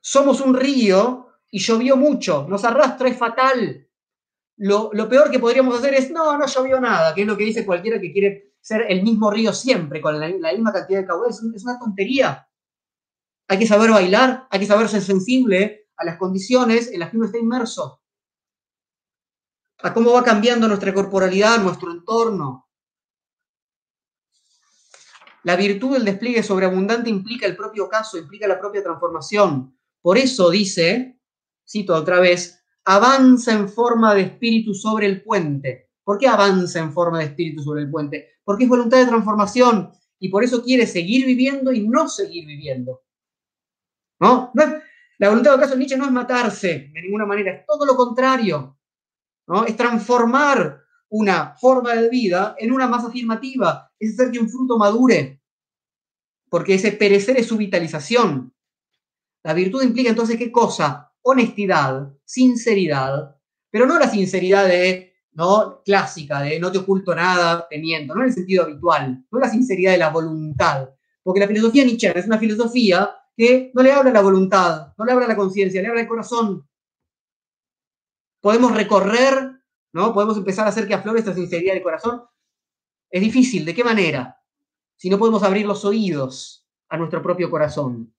Somos 0.00 0.40
un 0.40 0.54
río 0.54 1.34
y 1.50 1.58
llovió 1.58 1.98
mucho, 1.98 2.46
nos 2.48 2.64
arrastra, 2.64 3.10
es 3.10 3.18
fatal. 3.18 3.86
Lo, 4.56 4.90
peor 5.06 5.30
que 5.30 5.38
podríamos 5.38 5.78
hacer 5.78 5.92
es, 5.92 6.10
no, 6.10 6.38
no 6.38 6.46
llovió 6.46 6.80
nada, 6.80 7.14
que 7.14 7.20
es 7.20 7.26
lo 7.26 7.36
que 7.36 7.44
dice 7.44 7.66
cualquiera 7.66 8.00
que 8.00 8.10
quiere 8.10 8.49
ser 8.60 8.86
el 8.88 9.02
mismo 9.02 9.30
río 9.30 9.52
siempre, 9.52 10.00
con 10.00 10.18
la, 10.20 10.28
misma 10.28 10.72
cantidad 10.72 11.00
de 11.00 11.06
caudal, 11.06 11.30
es, 11.30 11.64
una 11.64 11.78
tontería. 11.78 12.48
Hay 13.48 13.58
que 13.58 13.66
saber 13.66 13.90
bailar, 13.90 14.46
hay 14.50 14.60
que 14.60 14.66
saber 14.66 14.88
ser 14.88 15.02
sensible 15.02 15.88
a 15.96 16.04
las 16.04 16.16
condiciones 16.16 16.92
en 16.92 17.00
las 17.00 17.10
que 17.10 17.16
uno 17.16 17.26
está 17.26 17.38
inmerso, 17.38 18.02
a 19.82 19.92
cómo 19.92 20.12
va 20.12 20.22
cambiando 20.22 20.68
nuestra 20.68 20.94
corporalidad, 20.94 21.58
nuestro 21.58 21.90
entorno. 21.90 22.68
La 25.42 25.56
virtud 25.56 25.94
del 25.94 26.04
despliegue 26.04 26.42
sobreabundante 26.42 27.08
implica 27.08 27.46
el 27.46 27.56
propio 27.56 27.88
caso, 27.88 28.18
implica 28.18 28.46
la 28.46 28.60
propia 28.60 28.82
transformación. 28.82 29.74
Por 30.02 30.18
eso 30.18 30.50
dice, 30.50 31.18
cito 31.66 31.94
otra 31.94 32.20
vez, 32.20 32.62
avanza 32.84 33.52
en 33.52 33.68
forma 33.68 34.14
de 34.14 34.22
espíritu 34.22 34.74
sobre 34.74 35.06
el 35.06 35.22
puente. 35.22 35.90
¿Por 36.04 36.18
qué 36.18 36.28
avanza 36.28 36.80
en 36.80 36.92
forma 36.92 37.18
de 37.18 37.26
espíritu 37.26 37.62
sobre 37.62 37.82
el 37.82 37.90
puente? 37.90 38.39
Porque 38.50 38.64
es 38.64 38.68
voluntad 38.68 38.98
de 38.98 39.06
transformación 39.06 39.92
y 40.18 40.28
por 40.28 40.42
eso 40.42 40.64
quiere 40.64 40.84
seguir 40.84 41.24
viviendo 41.24 41.70
y 41.70 41.86
no 41.86 42.08
seguir 42.08 42.44
viviendo. 42.48 43.04
¿No? 44.18 44.50
la 45.18 45.28
voluntad 45.28 45.52
de 45.54 45.60
caso 45.60 45.76
Nietzsche 45.76 45.96
no 45.96 46.06
es 46.06 46.10
matarse 46.10 46.90
de 46.92 47.00
ninguna 47.00 47.26
manera, 47.26 47.52
es 47.52 47.64
todo 47.64 47.86
lo 47.86 47.94
contrario. 47.94 48.76
¿no? 49.46 49.64
Es 49.64 49.76
transformar 49.76 50.82
una 51.10 51.54
forma 51.60 51.94
de 51.94 52.08
vida 52.08 52.56
en 52.58 52.72
una 52.72 52.88
más 52.88 53.04
afirmativa, 53.04 53.88
es 54.00 54.14
hacer 54.14 54.32
que 54.32 54.40
un 54.40 54.50
fruto 54.50 54.76
madure, 54.76 55.40
porque 56.48 56.74
ese 56.74 56.90
perecer 56.90 57.36
es 57.36 57.46
su 57.46 57.56
vitalización. 57.56 58.52
La 59.44 59.54
virtud 59.54 59.84
implica 59.84 60.10
entonces 60.10 60.36
qué 60.36 60.50
cosa? 60.50 61.12
Honestidad, 61.22 62.12
sinceridad, 62.24 63.36
pero 63.70 63.86
no 63.86 63.96
la 63.96 64.10
sinceridad 64.10 64.66
de 64.66 65.09
¿no? 65.32 65.82
clásica 65.84 66.40
de 66.40 66.58
no 66.58 66.72
te 66.72 66.78
oculto 66.78 67.14
nada, 67.14 67.66
te 67.68 67.78
miento, 67.78 68.14
no 68.14 68.22
en 68.22 68.28
el 68.28 68.34
sentido 68.34 68.64
habitual, 68.64 69.24
no 69.30 69.38
la 69.38 69.48
sinceridad 69.48 69.92
de 69.92 69.98
la 69.98 70.10
voluntad. 70.10 70.90
Porque 71.22 71.40
la 71.40 71.48
filosofía 71.48 71.84
nietzscheana 71.84 72.20
es 72.20 72.26
una 72.26 72.38
filosofía 72.38 73.14
que 73.36 73.70
no 73.74 73.82
le 73.82 73.92
habla 73.92 74.10
a 74.10 74.14
la 74.14 74.22
voluntad, 74.22 74.92
no 74.96 75.04
le 75.04 75.12
habla 75.12 75.26
a 75.26 75.28
la 75.28 75.36
conciencia, 75.36 75.80
le 75.82 75.88
habla 75.88 76.00
al 76.00 76.08
corazón. 76.08 76.66
Podemos 78.40 78.74
recorrer, 78.74 79.62
¿no? 79.92 80.14
Podemos 80.14 80.36
empezar 80.36 80.66
a 80.66 80.70
hacer 80.70 80.88
que 80.88 80.94
aflore 80.94 81.18
esta 81.18 81.34
sinceridad 81.34 81.74
del 81.74 81.82
corazón. 81.82 82.22
Es 83.10 83.20
difícil, 83.20 83.64
¿de 83.64 83.74
qué 83.74 83.84
manera? 83.84 84.40
Si 84.96 85.10
no 85.10 85.18
podemos 85.18 85.42
abrir 85.42 85.66
los 85.66 85.84
oídos 85.84 86.66
a 86.88 86.96
nuestro 86.96 87.22
propio 87.22 87.50
corazón. 87.50 88.14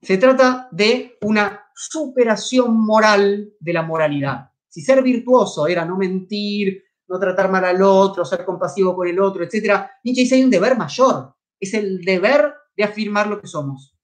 Se 0.00 0.18
trata 0.18 0.68
de 0.72 1.18
una 1.20 1.66
superación 1.74 2.76
moral 2.76 3.52
de 3.60 3.72
la 3.72 3.82
moralidad. 3.82 4.51
Si 4.72 4.80
ser 4.80 5.02
virtuoso 5.02 5.66
era 5.66 5.84
no 5.84 5.98
mentir, 5.98 6.82
no 7.06 7.20
tratar 7.20 7.50
mal 7.50 7.62
al 7.62 7.82
otro, 7.82 8.24
ser 8.24 8.42
compasivo 8.42 8.96
con 8.96 9.06
el 9.06 9.20
otro, 9.20 9.44
etc., 9.44 9.84
Nietzsche 10.02 10.22
dice 10.22 10.36
hay 10.36 10.44
un 10.44 10.50
deber 10.50 10.78
mayor. 10.78 11.34
Es 11.60 11.74
el 11.74 12.00
deber 12.00 12.54
de 12.74 12.84
afirmar 12.84 13.26
lo 13.26 13.38
que 13.38 13.46
somos. 13.46 13.94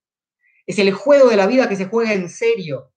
Es 0.66 0.78
el 0.78 0.92
juego 0.92 1.30
de 1.30 1.36
la 1.36 1.46
vida 1.46 1.70
que 1.70 1.76
se 1.76 1.86
juega 1.86 2.12
en 2.12 2.28
serio, 2.28 2.92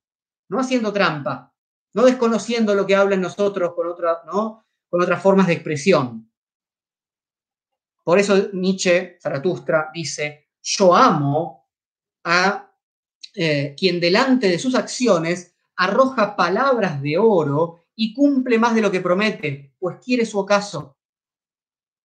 no 0.49 0.59
haciendo 0.59 0.91
trampa, 0.91 1.53
no 1.93 2.03
desconociendo 2.03 2.75
lo 2.75 2.85
que 2.85 2.97
hablan 2.97 3.21
nosotros 3.21 3.73
con, 3.73 3.87
¿no? 4.25 4.65
con 4.89 5.01
otras 5.01 5.23
formas 5.23 5.47
de 5.47 5.53
expresión. 5.53 6.29
Por 8.03 8.19
eso 8.19 8.49
Nietzsche, 8.51 9.17
Zaratustra, 9.21 9.91
dice, 9.93 10.49
yo 10.61 10.93
amo 10.93 11.69
a 12.25 12.69
eh, 13.33 13.73
quien 13.77 14.01
delante 14.01 14.49
de 14.49 14.59
sus 14.59 14.75
acciones 14.75 15.50
arroja 15.81 16.35
palabras 16.35 17.01
de 17.01 17.17
oro 17.17 17.85
y 17.95 18.13
cumple 18.13 18.59
más 18.59 18.75
de 18.75 18.81
lo 18.81 18.91
que 18.91 19.01
promete, 19.01 19.73
pues 19.79 19.97
quiere 19.97 20.27
su 20.27 20.37
ocaso. 20.37 20.95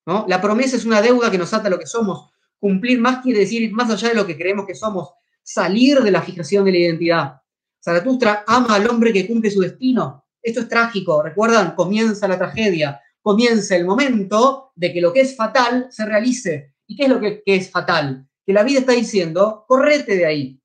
¿no? 0.07 0.25
La 0.29 0.41
promesa 0.41 0.77
es 0.77 0.87
una 0.87 1.03
deuda 1.03 1.31
que 1.31 1.37
nos 1.37 1.53
ata 1.53 1.69
a 1.69 1.71
lo 1.71 1.79
que 1.79 1.87
somos. 1.87 2.31
Cumplir 2.59 2.99
más 2.99 3.23
quiere 3.23 3.41
decir 3.41 3.71
más 3.73 3.91
allá 3.91 4.09
de 4.09 4.15
lo 4.15 4.27
que 4.27 4.39
creemos 4.39 4.67
que 4.67 4.75
somos, 4.75 5.11
salir 5.43 6.01
de 6.01 6.11
la 6.11 6.23
fijación 6.23 6.65
de 6.65 6.73
la 6.73 6.79
identidad. 6.79 7.43
Zaratustra 7.85 8.45
ama 8.47 8.77
al 8.77 8.89
hombre 8.89 9.13
que 9.13 9.27
cumple 9.27 9.51
su 9.51 9.61
destino. 9.61 10.25
Esto 10.43 10.61
es 10.61 10.69
trágico, 10.71 11.23
recuerdan, 11.23 11.75
comienza 11.75 12.27
la 12.27 12.39
tragedia, 12.39 13.03
comienza 13.21 13.77
el 13.77 13.85
momento 13.85 14.73
de 14.75 14.91
que 14.91 15.03
lo 15.03 15.13
que 15.13 15.21
es 15.21 15.37
fatal 15.37 15.89
se 15.91 16.07
realice. 16.07 16.73
¿Y 16.87 16.97
qué 16.97 17.03
es 17.03 17.09
lo 17.11 17.21
que, 17.21 17.43
que 17.45 17.57
es 17.57 17.71
fatal? 17.71 18.27
Que 18.47 18.55
la 18.55 18.63
vida 18.63 18.81
está 18.81 18.93
diciendo, 18.93 19.67
correte 19.69 20.17
de 20.17 20.25
ahí, 20.25 20.63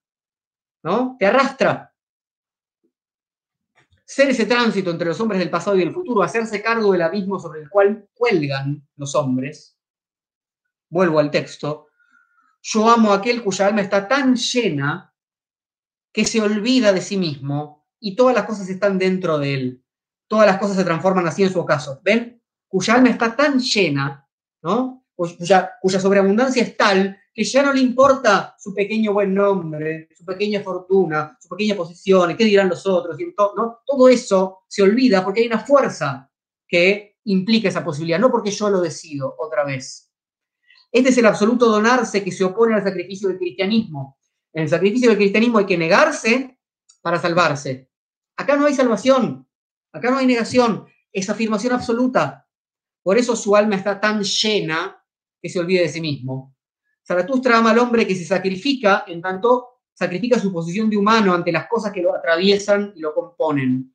¿no? 0.84 1.18
Te 1.20 1.26
arrastra, 1.26 1.91
ser 4.12 4.30
ese 4.30 4.46
tránsito 4.46 4.92
entre 4.92 5.08
los 5.08 5.22
hombres 5.22 5.40
del 5.40 5.50
pasado 5.50 5.78
y 5.78 5.80
del 5.80 5.94
futuro, 5.94 6.22
hacerse 6.22 6.62
cargo 6.62 6.92
del 6.92 7.02
abismo 7.02 7.40
sobre 7.40 7.62
el 7.62 7.70
cual 7.70 8.10
cuelgan 8.14 8.86
los 8.98 9.16
hombres, 9.16 9.78
vuelvo 10.90 11.20
al 11.20 11.32
texto, 11.32 11.88
Yo 12.62 12.90
amo 12.90 13.14
a 13.14 13.16
aquel 13.16 13.42
cuya 13.42 13.68
alma 13.68 13.80
está 13.80 14.10
tan 14.10 14.36
llena 14.36 15.16
que 16.12 16.26
se 16.26 16.42
olvida 16.42 16.92
de 16.92 17.02
sí 17.02 17.16
mismo 17.16 17.88
y 18.02 18.14
todas 18.18 18.36
las 18.36 18.46
cosas 18.46 18.68
están 18.68 19.00
dentro 19.00 19.40
de 19.40 19.54
él. 19.54 19.86
Todas 20.28 20.46
las 20.46 20.58
cosas 20.58 20.76
se 20.76 20.84
transforman 20.84 21.26
así 21.26 21.44
en 21.44 21.54
su 21.54 21.62
ocaso. 21.62 22.02
¿Ven? 22.04 22.44
Cuya 22.68 22.96
alma 22.96 23.12
está 23.12 23.34
tan 23.34 23.60
llena, 23.60 24.28
¿no? 24.62 25.06
Cuya, 25.16 25.72
cuya 25.82 26.00
sobreabundancia 26.02 26.62
es 26.62 26.76
tal 26.76 27.18
que 27.34 27.44
ya 27.44 27.64
no 27.64 27.74
le 27.74 27.82
importa 27.82 28.56
su 28.60 28.74
pequeño 28.74 29.14
buen 29.14 29.34
nombre, 29.34 30.10
su 30.16 30.26
pequeña 30.26 30.62
fortuna, 30.62 31.38
su 31.40 31.48
pequeña 31.48 31.76
posición, 31.76 32.36
qué 32.36 32.44
dirán 32.44 32.70
los 32.70 32.86
otros, 32.86 33.18
¿no? 33.56 33.80
Todo 33.86 34.10
eso 34.10 34.64
se 34.68 34.84
olvida 34.84 35.24
porque 35.24 35.42
hay 35.42 35.48
una 35.48 35.60
fuerza 35.60 36.30
que 36.68 37.18
implica 37.26 37.70
esa 37.70 37.84
posibilidad, 37.84 38.20
no 38.20 38.32
porque 38.32 38.52
yo 38.52 38.70
lo 38.70 38.82
decido 38.82 39.36
otra 39.38 39.64
vez. 39.64 40.12
Este 40.92 41.10
es 41.10 41.18
el 41.18 41.26
absoluto 41.26 41.68
donarse 41.68 42.24
que 42.24 42.32
se 42.32 42.44
opone 42.44 42.76
al 42.76 42.84
sacrificio 42.84 43.30
del 43.30 43.38
cristianismo. 43.38 44.18
En 44.52 44.64
el 44.64 44.70
sacrificio 44.70 45.10
del 45.10 45.18
cristianismo 45.18 45.60
hay 45.60 45.66
que 45.66 45.78
negarse 45.78 46.60
para 47.02 47.20
salvarse. 47.20 47.90
Acá 48.36 48.58
no 48.58 48.66
hay 48.66 48.74
salvación, 48.74 49.48
acá 49.94 50.12
no 50.12 50.18
hay 50.18 50.26
negación, 50.26 50.86
es 51.14 51.30
afirmación 51.30 51.74
absoluta. 51.74 52.48
Por 53.04 53.18
eso 53.18 53.36
su 53.36 53.56
alma 53.56 53.76
está 53.76 54.00
tan 54.00 54.22
llena 54.22 55.02
que 55.42 55.50
se 55.50 55.60
olvide 55.60 55.82
de 55.82 55.90
sí 55.90 56.02
mismo. 56.02 56.56
Zaratustra 57.12 57.58
ama 57.58 57.72
al 57.72 57.80
hombre 57.80 58.08
que 58.08 58.16
se 58.16 58.24
sacrifica, 58.24 59.04
en 59.06 59.22
tanto 59.22 59.82
sacrifica 59.94 60.40
su 60.40 60.52
posición 60.54 60.90
de 60.90 60.96
humano 60.96 61.34
ante 61.34 61.52
las 61.52 61.68
cosas 61.68 61.92
que 61.92 62.02
lo 62.02 62.16
atraviesan 62.16 62.94
y 62.96 63.02
lo 63.02 63.14
componen. 63.14 63.94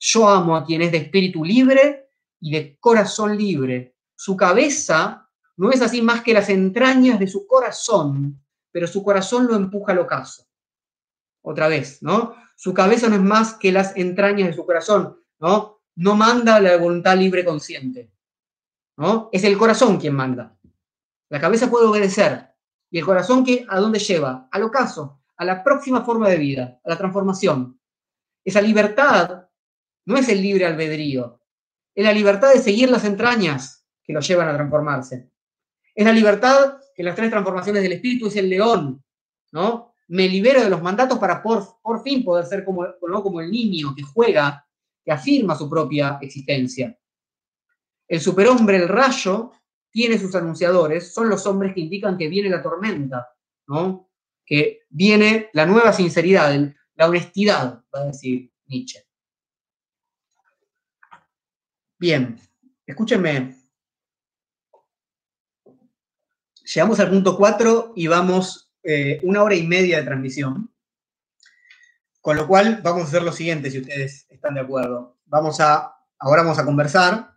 Yo 0.00 0.28
amo 0.28 0.56
a 0.56 0.64
quien 0.64 0.82
es 0.82 0.90
de 0.90 0.98
espíritu 0.98 1.44
libre 1.44 2.08
y 2.40 2.50
de 2.50 2.76
corazón 2.80 3.36
libre. 3.36 3.94
Su 4.16 4.36
cabeza 4.36 5.28
no 5.56 5.70
es 5.70 5.80
así 5.80 6.02
más 6.02 6.22
que 6.22 6.34
las 6.34 6.48
entrañas 6.48 7.20
de 7.20 7.28
su 7.28 7.46
corazón, 7.46 8.42
pero 8.72 8.88
su 8.88 9.04
corazón 9.04 9.46
lo 9.46 9.54
empuja 9.54 9.92
al 9.92 10.00
ocaso. 10.00 10.44
Otra 11.42 11.68
vez, 11.68 12.02
¿no? 12.02 12.34
Su 12.56 12.74
cabeza 12.74 13.08
no 13.08 13.14
es 13.14 13.22
más 13.22 13.54
que 13.54 13.70
las 13.70 13.96
entrañas 13.96 14.48
de 14.48 14.54
su 14.54 14.66
corazón, 14.66 15.20
¿no? 15.38 15.82
No 15.94 16.16
manda 16.16 16.58
la 16.58 16.76
voluntad 16.78 17.16
libre 17.16 17.44
consciente, 17.44 18.10
¿no? 18.96 19.28
Es 19.30 19.44
el 19.44 19.56
corazón 19.56 19.98
quien 19.98 20.14
manda. 20.16 20.58
La 21.28 21.40
cabeza 21.40 21.70
puede 21.70 21.86
obedecer. 21.86 22.55
¿Y 22.90 22.98
el 22.98 23.04
corazón 23.04 23.44
qué? 23.44 23.66
¿A 23.68 23.80
dónde 23.80 23.98
lleva? 23.98 24.48
Al 24.50 24.62
ocaso, 24.62 25.20
a 25.36 25.44
la 25.44 25.62
próxima 25.62 26.04
forma 26.04 26.28
de 26.28 26.38
vida, 26.38 26.80
a 26.84 26.88
la 26.88 26.98
transformación. 26.98 27.80
Esa 28.44 28.60
libertad 28.60 29.48
no 30.04 30.16
es 30.16 30.28
el 30.28 30.40
libre 30.40 30.66
albedrío, 30.66 31.40
es 31.94 32.04
la 32.04 32.12
libertad 32.12 32.52
de 32.52 32.60
seguir 32.60 32.90
las 32.90 33.04
entrañas 33.04 33.86
que 34.04 34.12
lo 34.12 34.20
llevan 34.20 34.48
a 34.48 34.54
transformarse. 34.54 35.30
Es 35.94 36.04
la 36.04 36.12
libertad 36.12 36.78
que 36.94 37.02
las 37.02 37.16
tres 37.16 37.30
transformaciones 37.30 37.82
del 37.82 37.92
espíritu 37.92 38.28
es 38.28 38.36
el 38.36 38.48
león, 38.48 39.02
¿no? 39.52 39.94
Me 40.08 40.28
libero 40.28 40.62
de 40.62 40.70
los 40.70 40.82
mandatos 40.82 41.18
para 41.18 41.42
por, 41.42 41.80
por 41.82 42.02
fin 42.02 42.22
poder 42.22 42.46
ser 42.46 42.64
como, 42.64 42.86
como 43.00 43.40
el 43.40 43.50
niño 43.50 43.94
que 43.96 44.02
juega, 44.02 44.64
que 45.04 45.10
afirma 45.10 45.56
su 45.56 45.68
propia 45.68 46.18
existencia. 46.20 46.96
El 48.06 48.20
superhombre, 48.20 48.76
el 48.76 48.88
rayo, 48.88 49.50
tiene 49.96 50.18
sus 50.18 50.34
anunciadores, 50.34 51.14
son 51.14 51.30
los 51.30 51.46
hombres 51.46 51.72
que 51.72 51.80
indican 51.80 52.18
que 52.18 52.28
viene 52.28 52.50
la 52.50 52.62
tormenta, 52.62 53.30
¿no? 53.66 54.10
Que 54.44 54.82
viene 54.90 55.48
la 55.54 55.64
nueva 55.64 55.90
sinceridad, 55.90 56.54
la 56.96 57.08
honestidad, 57.08 57.82
va 57.94 58.00
a 58.00 58.04
decir 58.04 58.52
Nietzsche. 58.66 59.06
Bien, 61.98 62.38
escúchenme. 62.84 63.56
Llegamos 66.74 67.00
al 67.00 67.08
punto 67.08 67.34
4 67.34 67.94
y 67.96 68.06
vamos 68.06 68.70
eh, 68.82 69.18
una 69.22 69.42
hora 69.42 69.54
y 69.54 69.66
media 69.66 69.96
de 69.96 70.04
transmisión. 70.04 70.74
Con 72.20 72.36
lo 72.36 72.46
cual 72.46 72.82
vamos 72.82 73.04
a 73.04 73.06
hacer 73.06 73.22
lo 73.22 73.32
siguiente, 73.32 73.70
si 73.70 73.80
ustedes 73.80 74.26
están 74.28 74.52
de 74.52 74.60
acuerdo. 74.60 75.16
Vamos 75.24 75.58
a, 75.58 75.96
ahora 76.18 76.42
vamos 76.42 76.58
a 76.58 76.66
conversar 76.66 77.35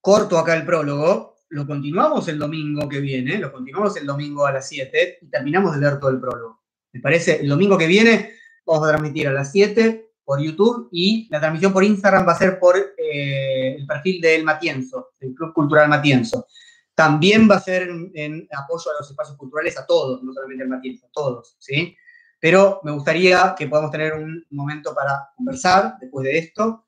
corto 0.00 0.38
acá 0.38 0.54
el 0.54 0.64
prólogo, 0.64 1.36
lo 1.50 1.66
continuamos 1.66 2.28
el 2.28 2.38
domingo 2.38 2.88
que 2.88 3.00
viene, 3.00 3.38
lo 3.38 3.52
continuamos 3.52 3.96
el 3.96 4.06
domingo 4.06 4.46
a 4.46 4.52
las 4.52 4.68
7 4.68 5.18
y 5.22 5.30
terminamos 5.30 5.74
de 5.74 5.80
leer 5.80 5.98
todo 5.98 6.10
el 6.10 6.20
prólogo. 6.20 6.62
¿Me 6.92 7.00
parece? 7.00 7.40
El 7.40 7.48
domingo 7.48 7.78
que 7.78 7.86
viene 7.86 8.32
vamos 8.66 8.86
a 8.86 8.90
transmitir 8.90 9.28
a 9.28 9.32
las 9.32 9.50
7 9.52 10.08
por 10.24 10.40
YouTube 10.40 10.88
y 10.92 11.26
la 11.30 11.40
transmisión 11.40 11.72
por 11.72 11.84
Instagram 11.84 12.28
va 12.28 12.32
a 12.32 12.38
ser 12.38 12.58
por 12.58 12.76
eh, 12.76 13.76
el 13.76 13.86
perfil 13.86 14.20
del 14.20 14.44
Matienzo, 14.44 15.12
del 15.18 15.34
Club 15.34 15.54
Cultural 15.54 15.88
Matienzo. 15.88 16.46
También 16.94 17.48
va 17.50 17.56
a 17.56 17.60
ser 17.60 17.88
en, 18.14 18.46
apoyo 18.52 18.90
a 18.90 19.00
los 19.00 19.08
espacios 19.08 19.36
culturales 19.38 19.78
a 19.78 19.86
todos, 19.86 20.22
no 20.22 20.32
solamente 20.32 20.64
al 20.64 20.68
Matienzo, 20.68 21.06
a 21.06 21.10
todos, 21.12 21.56
¿sí? 21.58 21.96
Pero 22.40 22.80
me 22.84 22.92
gustaría 22.92 23.54
que 23.56 23.68
podamos 23.68 23.90
tener 23.90 24.14
un 24.14 24.44
momento 24.50 24.94
para 24.94 25.30
conversar 25.34 25.94
después 25.98 26.24
de 26.24 26.38
esto 26.38 26.87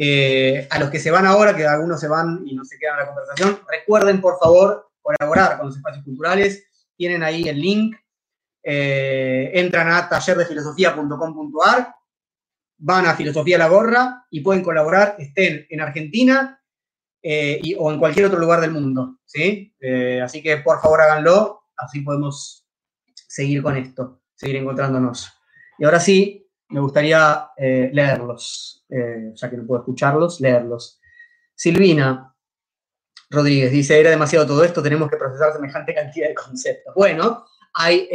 eh, 0.00 0.68
a 0.70 0.78
los 0.78 0.90
que 0.90 1.00
se 1.00 1.10
van 1.10 1.26
ahora, 1.26 1.56
que 1.56 1.66
algunos 1.66 1.98
se 1.98 2.06
van 2.06 2.44
y 2.46 2.54
no 2.54 2.64
se 2.64 2.78
quedan 2.78 2.94
en 2.94 3.00
la 3.00 3.06
conversación, 3.08 3.58
recuerden 3.68 4.20
por 4.20 4.38
favor 4.38 4.92
colaborar 5.02 5.58
con 5.58 5.66
los 5.66 5.76
espacios 5.76 6.04
culturales. 6.04 6.64
Tienen 6.96 7.24
ahí 7.24 7.48
el 7.48 7.60
link. 7.60 7.96
Eh, 8.62 9.50
entran 9.54 9.90
a 9.90 10.08
tallerdefilosofía.com.ar, 10.08 11.94
van 12.76 13.06
a 13.06 13.14
Filosofía 13.14 13.58
La 13.58 13.68
Gorra 13.68 14.26
y 14.30 14.40
pueden 14.40 14.62
colaborar, 14.62 15.16
estén 15.18 15.66
en 15.68 15.80
Argentina 15.80 16.62
eh, 17.20 17.60
o 17.78 17.90
en 17.90 17.98
cualquier 17.98 18.26
otro 18.26 18.38
lugar 18.38 18.60
del 18.60 18.70
mundo. 18.70 19.18
¿sí? 19.24 19.74
así 20.22 20.42
que 20.42 20.58
por 20.58 20.80
favor 20.80 21.00
háganlo, 21.00 21.62
así 21.76 22.02
podemos 22.02 22.66
seguir 23.14 23.62
con 23.62 23.76
esto, 23.76 24.20
seguir 24.34 24.56
encontrándonos. 24.56 25.32
Y 25.76 25.84
ahora 25.84 25.98
sí, 25.98 26.48
me 26.68 26.80
gustaría 26.80 27.48
leerlos. 27.56 28.77
Eh, 28.90 29.32
ya 29.34 29.50
que 29.50 29.56
no 29.56 29.66
puedo 29.66 29.80
escucharlos, 29.80 30.40
leerlos. 30.40 31.00
Silvina 31.54 32.34
Rodríguez 33.30 33.70
dice, 33.72 34.00
era 34.00 34.10
demasiado 34.10 34.46
todo 34.46 34.64
esto, 34.64 34.82
tenemos 34.82 35.10
que 35.10 35.16
procesar 35.16 35.52
semejante 35.52 35.94
cantidad 35.94 36.28
de 36.28 36.34
conceptos. 36.34 36.94
Bueno, 36.94 37.44
hay, 37.74 38.08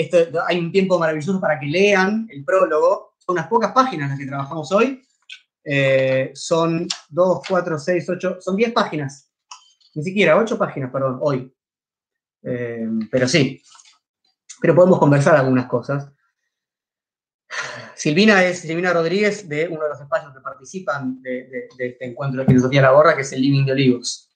un 0.57 0.71
tiempo 0.71 0.97
maravilloso 0.97 1.39
para 1.39 1.59
que 1.59 1.67
lean 1.67 2.27
el 2.31 2.43
prólogo. 2.43 3.15
Son 3.19 3.35
unas 3.35 3.47
pocas 3.47 3.71
páginas 3.71 4.09
las 4.09 4.19
que 4.19 4.25
trabajamos 4.25 4.71
hoy. 4.71 5.01
Eh, 5.63 6.31
son 6.33 6.87
2, 7.09 7.41
4, 7.47 7.79
6, 7.79 8.09
8, 8.09 8.37
son 8.41 8.55
10 8.55 8.73
páginas. 8.73 9.31
Ni 9.95 10.03
siquiera, 10.03 10.37
8 10.37 10.57
páginas, 10.57 10.91
perdón, 10.91 11.19
hoy. 11.21 11.53
Eh, 12.43 12.87
pero 13.11 13.27
sí. 13.27 13.61
Pero 14.59 14.75
podemos 14.75 14.99
conversar 14.99 15.35
algunas 15.35 15.67
cosas. 15.67 16.11
Silvina 18.03 18.43
es 18.43 18.59
Silvina 18.59 18.91
Rodríguez 18.91 19.47
de 19.47 19.65
uno 19.69 19.83
de 19.83 19.91
los 19.91 20.01
espacios 20.01 20.33
que 20.33 20.41
participan 20.41 21.21
de, 21.21 21.69
este 21.69 22.05
encuentro 22.05 22.41
de 22.41 22.47
filosofía 22.47 22.81
de 22.81 22.87
la 22.87 22.91
gorra, 22.91 23.15
que 23.15 23.21
es 23.21 23.31
el 23.31 23.39
Living 23.39 23.63
de 23.63 23.71
Olivos. 23.71 24.29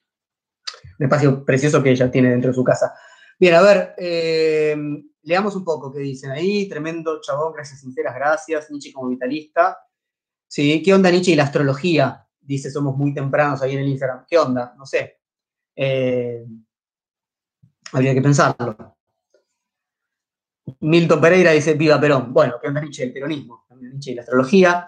Un 0.98 1.04
espacio 1.04 1.44
precioso 1.44 1.84
que 1.84 1.90
ella 1.92 2.10
tiene 2.10 2.30
dentro 2.30 2.52
de 2.52 2.56
su 2.56 2.64
casa. 2.64 2.94
Bien, 3.38 3.56
a 3.56 3.62
ver, 3.62 3.94
eh, 3.98 4.74
leamos 5.24 5.58
un 5.58 5.66
poco 5.66 5.92
qué 5.92 6.00
dicen 6.00 6.32
ahí. 6.32 6.70
Tremendo 6.70 7.20
chabón, 7.20 7.52
gracias, 7.52 7.82
sinceras 7.82 8.16
gracias. 8.16 8.72
Nietzsche 8.72 8.94
como 8.94 9.10
vitalista. 9.10 9.78
Sí, 10.48 10.82
¿qué 10.82 10.94
onda 10.94 11.12
Nietzsche 11.12 11.34
y 11.34 11.36
la 11.36 11.44
astrología? 11.44 12.26
Dice, 12.40 12.72
somos 12.72 12.96
muy 12.96 13.14
tempranos 13.14 13.62
ahí 13.62 13.74
en 13.74 13.80
el 13.80 13.90
Instagram. 13.90 14.26
¿Qué 14.30 14.38
onda? 14.38 14.76
No 14.78 14.86
sé. 14.86 15.20
Eh, 15.76 16.46
habría 17.92 18.14
que 18.14 18.22
pensarlo. 18.22 18.97
Milton 20.82 21.22
Pereira 21.22 21.52
dice, 21.52 21.74
viva 21.74 22.00
Perón. 22.00 22.34
Bueno, 22.34 22.56
que 22.62 22.68
onda 22.68 22.82
Nietzsche 22.82 23.04
el 23.04 23.14
peronismo, 23.14 23.66
Nietzsche 23.80 24.12
y 24.12 24.16
la 24.16 24.22
astrología. 24.22 24.88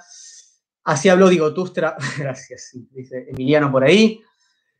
Así 0.83 1.09
habló 1.09 1.29
Digo 1.29 1.53
Tustra, 1.53 1.95
gracias, 2.17 2.71
dice 2.91 3.27
Emiliano 3.29 3.71
por 3.71 3.83
ahí. 3.83 4.21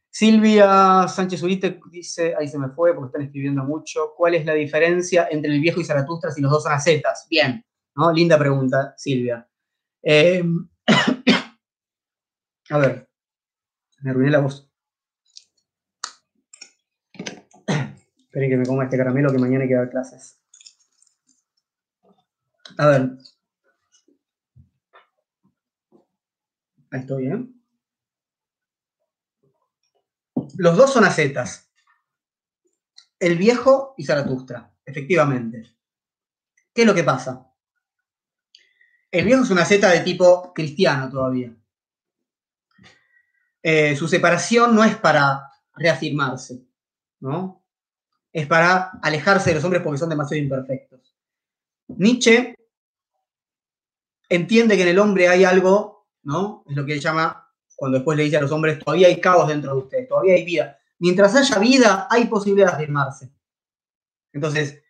Silvia 0.09 1.07
Sánchez 1.07 1.43
Urite 1.43 1.79
dice, 1.91 2.33
ahí 2.37 2.47
se 2.47 2.57
me 2.57 2.69
fue 2.69 2.95
porque 2.95 3.07
están 3.07 3.21
escribiendo 3.21 3.63
mucho, 3.63 4.13
¿cuál 4.17 4.33
es 4.33 4.43
la 4.45 4.53
diferencia 4.53 5.27
entre 5.29 5.51
el 5.53 5.61
viejo 5.61 5.79
y 5.79 5.85
Zaratustra 5.85 6.31
si 6.31 6.41
los 6.41 6.51
dos 6.51 6.63
son 6.63 6.73
acetas? 6.73 7.27
Bien, 7.29 7.63
¿no? 7.95 8.11
Linda 8.11 8.37
pregunta, 8.37 8.95
Silvia. 8.97 9.47
Eh, 10.01 10.43
a 12.71 12.77
ver, 12.79 13.07
me 14.01 14.09
arruiné 14.09 14.31
la 14.31 14.39
voz. 14.39 14.67
Esperen 18.17 18.49
que 18.49 18.57
me 18.57 18.65
coma 18.65 18.85
este 18.85 18.97
caramelo 18.97 19.31
que 19.31 19.37
mañana 19.37 19.63
hay 19.63 19.69
que 19.69 19.75
dar 19.75 19.91
clases. 19.91 20.38
A 22.79 22.87
ver. 22.87 23.09
Ahí 26.91 26.99
estoy, 27.01 27.27
¿eh? 27.27 27.45
Los 30.57 30.77
dos 30.77 30.93
son 30.93 31.03
acetas. 31.03 31.69
El 33.19 33.37
viejo 33.37 33.95
y 33.97 34.05
Zaratustra, 34.05 34.73
efectivamente. 34.85 35.75
¿Qué 36.73 36.81
es 36.83 36.87
lo 36.87 36.95
que 36.95 37.03
pasa? 37.03 37.51
El 39.11 39.25
viejo 39.25 39.43
es 39.43 39.49
una 39.49 39.63
aceta 39.63 39.89
de 39.89 39.99
tipo 39.99 40.53
cristiano 40.53 41.09
todavía. 41.09 41.53
Eh, 43.61 43.93
su 43.97 44.07
separación 44.07 44.73
no 44.73 44.85
es 44.85 44.95
para 44.95 45.51
reafirmarse, 45.73 46.65
¿no? 47.19 47.59
es 48.31 48.47
para 48.47 48.91
alejarse 49.01 49.49
de 49.49 49.55
los 49.55 49.63
hombres 49.65 49.81
porque 49.83 49.97
son 49.97 50.09
demasiado 50.09 50.41
imperfectos. 50.41 51.15
Nietzsche 51.87 52.55
entiende 54.29 54.77
que 54.77 54.83
en 54.83 54.89
el 54.89 54.99
hombre 54.99 55.27
hay 55.27 55.43
algo, 55.43 56.07
¿no? 56.23 56.63
Es 56.69 56.75
lo 56.75 56.85
que 56.85 56.93
él 56.93 56.99
llama, 57.01 57.51
cuando 57.75 57.97
después 57.97 58.17
le 58.17 58.23
dice 58.23 58.37
a 58.37 58.41
los 58.41 58.51
hombres, 58.51 58.79
todavía 58.79 59.07
hay 59.07 59.19
caos 59.19 59.47
dentro 59.47 59.73
de 59.73 59.79
ustedes, 59.79 60.07
todavía 60.07 60.35
hay 60.35 60.45
vida. 60.45 60.79
Mientras 60.99 61.35
haya 61.35 61.57
vida, 61.59 62.07
hay 62.09 62.25
posibilidades 62.25 62.77
de 62.77 62.83
armarse. 62.85 63.31
Entonces, 64.31 64.81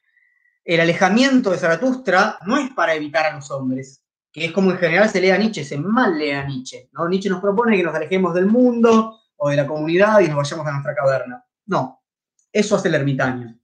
el 0.65 0.81
alejamiento 0.81 1.51
de 1.51 1.57
Zaratustra 1.57 2.37
no 2.45 2.57
es 2.57 2.71
para 2.71 2.93
evitar 2.93 3.25
a 3.25 3.35
los 3.35 3.49
hombres, 3.51 4.03
que 4.31 4.45
es 4.45 4.51
como 4.51 4.71
en 4.71 4.77
general 4.77 5.09
se 5.09 5.21
lee 5.21 5.31
a 5.31 5.37
Nietzsche, 5.37 5.63
se 5.63 5.77
mal 5.77 6.17
lee 6.17 6.31
a 6.31 6.45
Nietzsche. 6.45 6.89
¿no? 6.91 7.07
Nietzsche 7.07 7.29
nos 7.29 7.41
propone 7.41 7.77
que 7.77 7.83
nos 7.83 7.95
alejemos 7.95 8.33
del 8.33 8.45
mundo 8.45 9.19
o 9.37 9.49
de 9.49 9.55
la 9.55 9.65
comunidad 9.65 10.19
y 10.19 10.27
nos 10.27 10.37
vayamos 10.37 10.67
a 10.67 10.71
nuestra 10.71 10.93
caverna. 10.93 11.43
No, 11.65 12.03
eso 12.51 12.75
hace 12.75 12.89
el 12.89 12.95
ermitaño. 12.95 13.57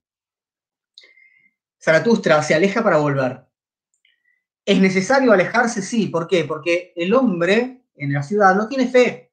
Zaratustra 1.79 2.41
se 2.41 2.55
aleja 2.55 2.83
para 2.83 2.97
volver. 2.97 3.45
¿Es 4.65 4.79
necesario 4.79 5.31
alejarse? 5.31 5.81
Sí. 5.81 6.07
¿Por 6.07 6.27
qué? 6.27 6.43
Porque 6.45 6.93
el 6.95 7.13
hombre 7.13 7.85
en 7.95 8.13
la 8.13 8.23
ciudad 8.23 8.55
no 8.55 8.67
tiene 8.67 8.87
fe. 8.87 9.31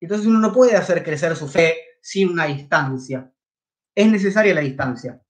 Entonces 0.00 0.26
uno 0.26 0.38
no 0.38 0.52
puede 0.52 0.76
hacer 0.76 1.02
crecer 1.02 1.34
su 1.36 1.48
fe 1.48 1.76
sin 2.00 2.30
una 2.30 2.46
distancia. 2.46 3.32
Es 3.94 4.06
necesaria 4.06 4.54
la 4.54 4.60
distancia. 4.60 5.20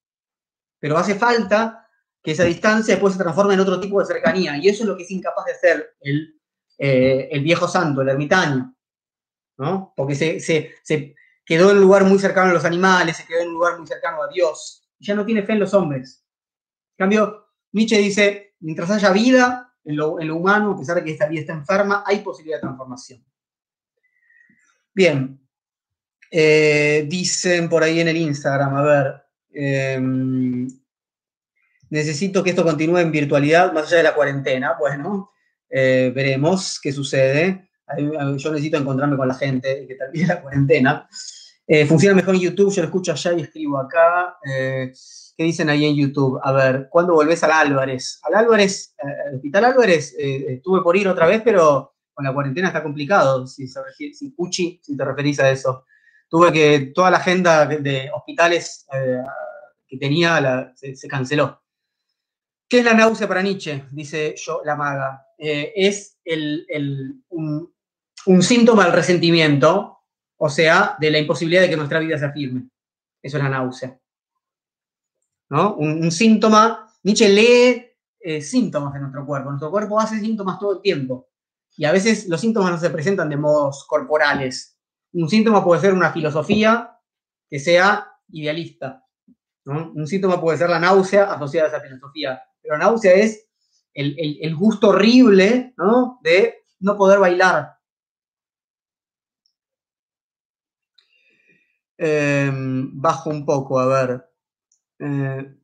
Pero 0.78 0.98
hace 0.98 1.14
falta 1.14 1.88
que 2.22 2.32
esa 2.32 2.44
distancia 2.44 2.94
después 2.94 3.14
se 3.14 3.22
transforme 3.22 3.54
en 3.54 3.60
otro 3.60 3.80
tipo 3.80 4.00
de 4.00 4.06
cercanía. 4.06 4.56
Y 4.56 4.68
eso 4.68 4.82
es 4.82 4.88
lo 4.88 4.96
que 4.96 5.04
es 5.04 5.10
incapaz 5.10 5.44
de 5.46 5.52
hacer 5.52 5.96
el, 6.00 6.40
eh, 6.78 7.28
el 7.30 7.42
viejo 7.42 7.68
santo, 7.68 8.02
el 8.02 8.08
ermitaño. 8.08 8.74
¿no? 9.58 9.92
Porque 9.96 10.14
se, 10.14 10.40
se, 10.40 11.14
quedó 11.44 11.70
en 11.70 11.76
un 11.76 11.82
lugar 11.82 12.04
muy 12.04 12.18
cercano 12.18 12.50
a 12.50 12.54
los 12.54 12.64
animales, 12.64 13.16
se 13.16 13.26
quedó 13.26 13.40
en 13.40 13.48
un 13.48 13.54
lugar 13.54 13.78
muy 13.78 13.86
cercano 13.86 14.22
a 14.22 14.28
Dios. 14.28 14.88
Ya 14.98 15.14
no 15.14 15.24
tiene 15.24 15.42
fe 15.42 15.52
en 15.52 15.60
los 15.60 15.74
hombres. 15.74 16.24
En 16.96 17.04
cambio, 17.04 17.48
Nietzsche 17.72 17.98
dice, 17.98 18.53
mientras 18.64 18.90
haya 18.90 19.12
vida 19.12 19.74
en 19.84 19.96
lo, 19.96 20.14
humano, 20.14 20.72
a 20.72 20.78
pesar 20.78 20.96
de 20.96 21.04
que 21.04 21.12
esta 21.12 21.28
vida 21.28 21.40
está 21.40 21.52
enferma, 21.52 22.02
hay 22.06 22.20
posibilidad 22.20 22.56
de 22.56 22.62
transformación. 22.62 23.22
Bien, 24.94 25.38
eh, 26.30 27.04
dicen 27.06 27.68
por 27.68 27.82
ahí 27.82 28.00
en 28.00 28.08
el 28.08 28.16
Instagram, 28.16 28.74
a 28.74 28.82
ver, 28.82 29.22
em, 29.52 30.66
necesito 31.90 32.42
que 32.42 32.50
esto 32.50 32.64
continúe 32.64 32.98
en 32.98 33.12
virtualidad 33.12 33.70
más 33.72 33.88
allá 33.88 33.98
de 33.98 34.02
la 34.04 34.14
cuarentena. 34.14 34.76
Bueno, 34.78 35.30
eh, 35.68 36.10
veremos 36.14 36.80
qué 36.80 36.90
sucede. 36.90 37.68
Yo 37.98 38.50
necesito 38.50 38.78
encontrarme 38.78 39.18
con 39.18 39.28
la 39.28 39.34
gente 39.34 39.86
que 39.86 39.94
termine 39.94 40.26
la 40.26 40.40
cuarentena. 40.40 41.08
Eh, 41.66 41.84
funciona 41.84 42.14
mejor 42.14 42.34
en 42.34 42.40
YouTube, 42.40 42.72
yo 42.72 42.80
lo 42.80 42.88
escucho 42.88 43.12
allá 43.12 43.34
y 43.34 43.42
escribo 43.42 43.78
acá. 43.78 44.38
¿Qué 45.36 45.42
dicen 45.42 45.68
ahí 45.68 45.84
en 45.84 45.96
YouTube? 45.96 46.38
A 46.42 46.52
ver, 46.52 46.88
¿cuándo 46.88 47.14
volvés 47.14 47.42
al 47.42 47.50
Álvarez? 47.50 48.20
Al 48.22 48.34
Álvarez, 48.34 48.94
eh, 48.98 49.28
al 49.28 49.34
Hospital 49.36 49.64
Álvarez, 49.64 50.14
eh, 50.16 50.54
estuve 50.54 50.80
por 50.80 50.96
ir 50.96 51.08
otra 51.08 51.26
vez, 51.26 51.42
pero 51.42 51.96
con 52.12 52.24
la 52.24 52.32
cuarentena 52.32 52.68
está 52.68 52.82
complicado, 52.82 53.44
si, 53.48 53.66
si, 53.66 54.30
Puchi, 54.30 54.78
si 54.80 54.96
te 54.96 55.04
referís 55.04 55.40
a 55.40 55.50
eso. 55.50 55.86
Tuve 56.28 56.52
que, 56.52 56.92
toda 56.94 57.10
la 57.10 57.16
agenda 57.16 57.66
de, 57.66 58.08
hospitales 58.14 58.86
eh, 58.92 59.22
que 59.88 59.98
tenía 59.98 60.72
se, 60.76 61.08
canceló. 61.08 61.60
¿Qué 62.68 62.78
es 62.78 62.84
la 62.84 62.94
náusea 62.94 63.26
para 63.26 63.42
Nietzsche? 63.42 63.84
Dice 63.90 64.36
yo, 64.36 64.62
la 64.64 64.76
maga. 64.76 65.26
es 65.36 66.16
un, 67.30 67.74
un 68.26 68.42
síntoma 68.42 68.84
del 68.84 68.92
resentimiento, 68.92 69.98
o 70.36 70.48
sea, 70.48 70.96
de 71.00 71.10
la 71.10 71.18
imposibilidad 71.18 71.62
de 71.62 71.70
que 71.70 71.76
nuestra 71.76 71.98
vida 71.98 72.18
se 72.18 72.26
afirme. 72.26 72.68
Eso 73.20 73.36
es 73.36 73.42
la 73.42 73.50
náusea. 73.50 73.98
Un, 75.54 76.10
síntoma, 76.10 76.92
Nietzsche 77.04 77.28
lee 77.28 77.86
eh, 78.18 78.40
síntomas 78.40 78.92
de 78.94 79.00
nuestro 79.00 79.24
cuerpo, 79.24 79.50
nuestro 79.50 79.70
cuerpo 79.70 80.00
hace 80.00 80.18
síntomas 80.18 80.58
todo 80.58 80.72
el 80.72 80.80
tiempo. 80.80 81.28
Y 81.76 81.84
a 81.84 81.92
veces 81.92 82.28
los 82.28 82.40
síntomas 82.40 82.72
no 82.72 82.78
se 82.78 82.90
presentan 82.90 83.28
de 83.28 83.36
modos 83.36 83.84
corporales. 83.86 84.78
Un 85.12 85.28
síntoma 85.28 85.64
puede 85.64 85.80
ser 85.80 85.92
una 85.94 86.12
filosofía 86.12 86.98
que 87.48 87.60
sea 87.60 88.10
idealista, 88.28 89.04
Un 89.66 90.06
síntoma 90.06 90.40
puede 90.40 90.58
ser 90.58 90.70
la 90.70 90.80
náusea 90.80 91.32
asociada 91.32 91.68
a 91.68 91.70
esa 91.70 91.80
filosofía, 91.80 92.42
pero 92.60 92.76
la 92.76 92.84
náusea 92.84 93.14
es 93.14 93.46
el, 93.92 94.56
gusto 94.56 94.88
horrible 94.88 95.74
de 96.22 96.64
no 96.80 96.96
poder 96.96 97.20
bailar. 97.20 97.74
Em, 101.96 102.90
bajo 103.00 103.30
un 103.30 103.46
poco, 103.46 103.78
a 103.78 103.86
ver. 103.86 104.33
Eh, 104.98 105.54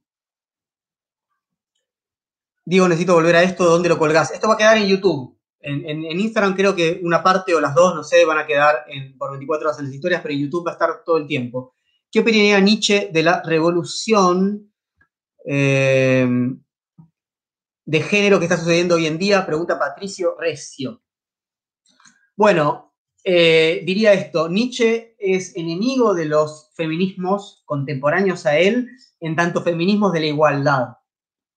digo, 2.65 2.89
necesito 2.89 3.15
volver 3.15 3.37
a 3.37 3.43
esto, 3.43 3.65
¿dónde 3.65 3.89
lo 3.89 3.99
colgás? 3.99 4.31
Esto 4.31 4.49
va 4.49 4.55
a 4.55 4.59
quedar 4.59 4.79
en 4.79 4.87
YouTube. 4.87 5.37
En, 5.63 6.03
Instagram 6.03 6.55
creo 6.55 6.75
que 6.75 7.01
una 7.03 7.23
parte 7.23 7.55
o 7.55 7.61
las 7.61 7.75
dos, 7.75 7.95
no 7.95 8.03
sé, 8.03 8.25
van 8.25 8.39
a 8.39 8.47
quedar 8.47 8.87
por 9.19 9.31
24 9.31 9.69
horas 9.69 9.79
en 9.79 9.87
las 9.87 9.95
historias, 9.95 10.23
pero 10.23 10.33
en 10.33 10.41
YouTube 10.41 10.67
va 10.67 10.71
a 10.71 10.75
estar 10.75 11.05
todo 11.05 11.19
el 11.19 11.27
tiempo. 11.27 11.75
¿Qué 12.11 12.21
opinaría 12.21 12.59
Nietzsche 12.61 13.11
de 13.13 13.23
la 13.23 13.43
revolución 13.43 14.73
eh, 15.45 16.27
de 17.85 18.01
género 18.01 18.39
que 18.39 18.47
está 18.47 18.57
sucediendo 18.57 18.95
hoy 18.95 19.07
en 19.07 19.19
día? 19.19 19.45
Pregunta 19.45 19.79
Patricio 19.79 20.35
Recio. 20.39 21.03
Bueno, 22.35 22.95
eh, 23.23 23.83
diría 23.85 24.15
esto, 24.15 24.49
Nietzsche 24.49 25.10
es 25.21 25.55
enemigo 25.57 26.15
de 26.15 26.25
los 26.25 26.71
feminismos 26.75 27.63
contemporáneos 27.67 28.47
a 28.47 28.59
él, 28.59 28.89
en 29.21 29.37
tanto 29.37 29.63
feminismos 29.63 30.13
de 30.13 30.21
la 30.21 30.27
igualdad. 30.27 30.89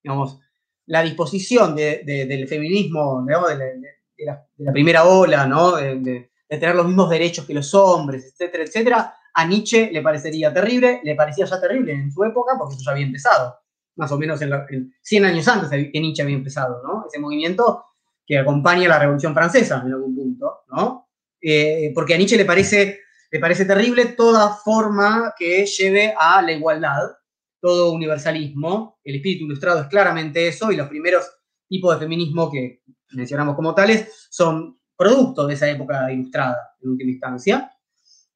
Digamos, 0.03 0.39
la 0.85 1.01
disposición 1.01 1.75
del 1.75 2.47
feminismo, 2.47 3.25
de, 3.25 3.81
la, 4.25 4.73
primera 4.73 5.05
ola, 5.05 5.47
¿no? 5.47 5.77
de, 5.77 6.29
tener 6.49 6.75
los 6.75 6.85
mismos 6.85 7.09
derechos 7.09 7.45
que 7.45 7.53
los 7.53 7.73
hombres, 7.73 8.25
etcétera, 8.25 8.63
etcétera, 8.63 9.15
a 9.33 9.47
Nietzsche 9.47 9.89
le 9.91 10.01
parecería 10.01 10.53
terrible, 10.53 11.01
le 11.03 11.15
parecía 11.15 11.45
ya 11.45 11.59
terrible 11.59 11.93
en 11.93 12.11
su 12.11 12.23
época, 12.23 12.53
porque 12.59 12.75
eso 12.75 12.83
ya 12.85 12.91
había 12.91 13.05
empezado, 13.05 13.55
más 13.95 14.11
o 14.11 14.19
menos 14.19 14.39
en, 14.41 14.93
100 15.01 15.25
años 15.25 15.47
antes 15.47 15.69
que 15.69 15.99
Nietzsche 15.99 16.21
había 16.21 16.35
empezado, 16.35 16.81
¿no? 16.83 17.05
ese 17.07 17.19
movimiento 17.19 17.85
que 18.25 18.37
acompaña 18.37 18.87
la 18.87 18.99
Revolución 18.99 19.33
Francesa 19.33 19.81
en 19.85 19.93
algún 19.93 20.15
punto, 20.15 20.63
¿no? 20.69 21.09
Eh, 21.41 21.91
porque 21.93 22.13
a 22.13 22.17
Nietzsche 22.17 22.37
le 22.37 22.45
parece, 22.45 23.01
le 23.33 23.39
parece 23.39 23.65
terrible 23.65 24.05
toda 24.05 24.57
forma 24.57 25.33
que 25.35 25.65
lleve 25.65 26.13
a 26.15 26.39
la 26.43 26.51
igualdad, 26.51 27.13
todo 27.59 27.91
universalismo. 27.91 28.99
El 29.03 29.15
espíritu 29.15 29.45
ilustrado 29.45 29.81
es 29.81 29.87
claramente 29.87 30.47
eso, 30.47 30.71
y 30.71 30.75
los 30.75 30.87
primeros 30.87 31.25
tipos 31.67 31.95
de 31.95 31.99
feminismo 31.99 32.51
que 32.51 32.83
mencionamos 33.13 33.55
como 33.55 33.73
tales 33.73 34.27
son 34.29 34.79
producto 34.95 35.47
de 35.47 35.55
esa 35.55 35.67
época 35.67 36.11
ilustrada, 36.11 36.75
en 36.79 36.91
última 36.91 37.09
instancia. 37.09 37.71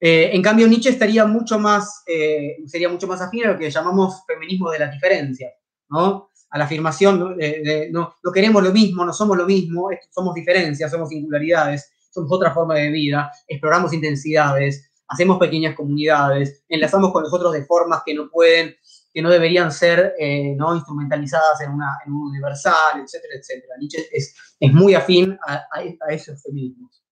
Eh, 0.00 0.30
en 0.32 0.42
cambio, 0.42 0.66
Nietzsche 0.66 0.90
estaría 0.90 1.24
mucho 1.26 1.60
más, 1.60 2.02
eh, 2.04 2.56
sería 2.66 2.88
mucho 2.88 3.06
más 3.06 3.20
afín 3.20 3.44
a 3.44 3.52
lo 3.52 3.58
que 3.58 3.70
llamamos 3.70 4.24
feminismo 4.26 4.68
de 4.72 4.80
la 4.80 4.90
diferencia, 4.90 5.48
¿no? 5.90 6.30
A 6.50 6.58
la 6.58 6.64
afirmación 6.64 7.38
de, 7.38 7.88
no, 7.92 8.16
no, 8.20 8.32
queremos 8.32 8.64
lo 8.64 8.72
mismo, 8.72 9.04
no 9.04 9.12
somos 9.12 9.36
lo 9.36 9.46
mismo, 9.46 9.90
somos 10.10 10.34
diferencias, 10.34 10.90
somos 10.90 11.10
singularidades 11.10 11.92
somos 12.10 12.32
otra 12.32 12.52
forma 12.52 12.74
de 12.74 12.90
vida, 12.90 13.30
exploramos 13.46 13.92
intensidades, 13.92 14.87
hacemos 15.08 15.38
pequeñas 15.38 15.74
comunidades, 15.74 16.64
enlazamos 16.68 17.12
con 17.12 17.22
nosotros 17.22 17.52
de 17.52 17.64
formas 17.64 18.02
que 18.04 18.14
no 18.14 18.30
pueden, 18.30 18.76
que 19.12 19.22
no 19.22 19.30
deberían 19.30 19.72
ser 19.72 20.14
eh, 20.18 20.54
¿no? 20.56 20.74
instrumentalizadas 20.74 21.62
en, 21.62 21.70
una, 21.72 21.98
un 22.06 22.28
universal, 22.28 23.00
etcétera, 23.02 23.34
etcétera. 23.38 23.74
Nietzsche 23.78 24.06
es, 24.12 24.36
es 24.60 24.72
muy 24.72 24.94
afín 24.94 25.38
a, 25.46 25.64
esos 26.10 26.42
feminismos. 26.42 27.02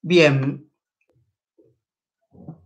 Bien. 0.00 0.64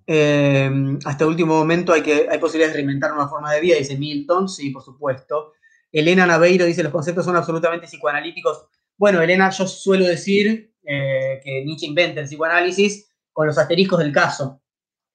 Eh, 0.06 0.70
hasta 1.04 1.24
el 1.24 1.30
último 1.30 1.56
momento 1.56 1.92
hay, 1.92 2.02
que, 2.02 2.28
hay 2.30 2.38
posibilidades 2.38 2.74
de 2.74 2.78
reinventar 2.78 3.12
una 3.12 3.28
forma 3.28 3.52
de 3.52 3.60
vida, 3.60 3.76
dice 3.76 3.96
Milton, 3.96 4.48
sí, 4.48 4.70
por 4.70 4.82
supuesto. 4.82 5.54
Elena 5.90 6.26
Naveiro 6.26 6.64
dice, 6.64 6.82
los 6.82 6.92
conceptos 6.92 7.24
son 7.24 7.36
absolutamente 7.36 7.86
psicoanalíticos. 7.86 8.66
Bueno, 8.96 9.20
Elena, 9.20 9.50
yo 9.50 9.66
suelo 9.66 10.06
decir 10.06 10.71
eh, 10.84 11.40
que 11.42 11.64
Nietzsche 11.64 11.86
inventa 11.86 12.20
el 12.20 12.26
psicoanálisis 12.26 13.08
con 13.32 13.46
los 13.46 13.56
asteriscos 13.56 13.98
del 13.98 14.12
caso, 14.12 14.62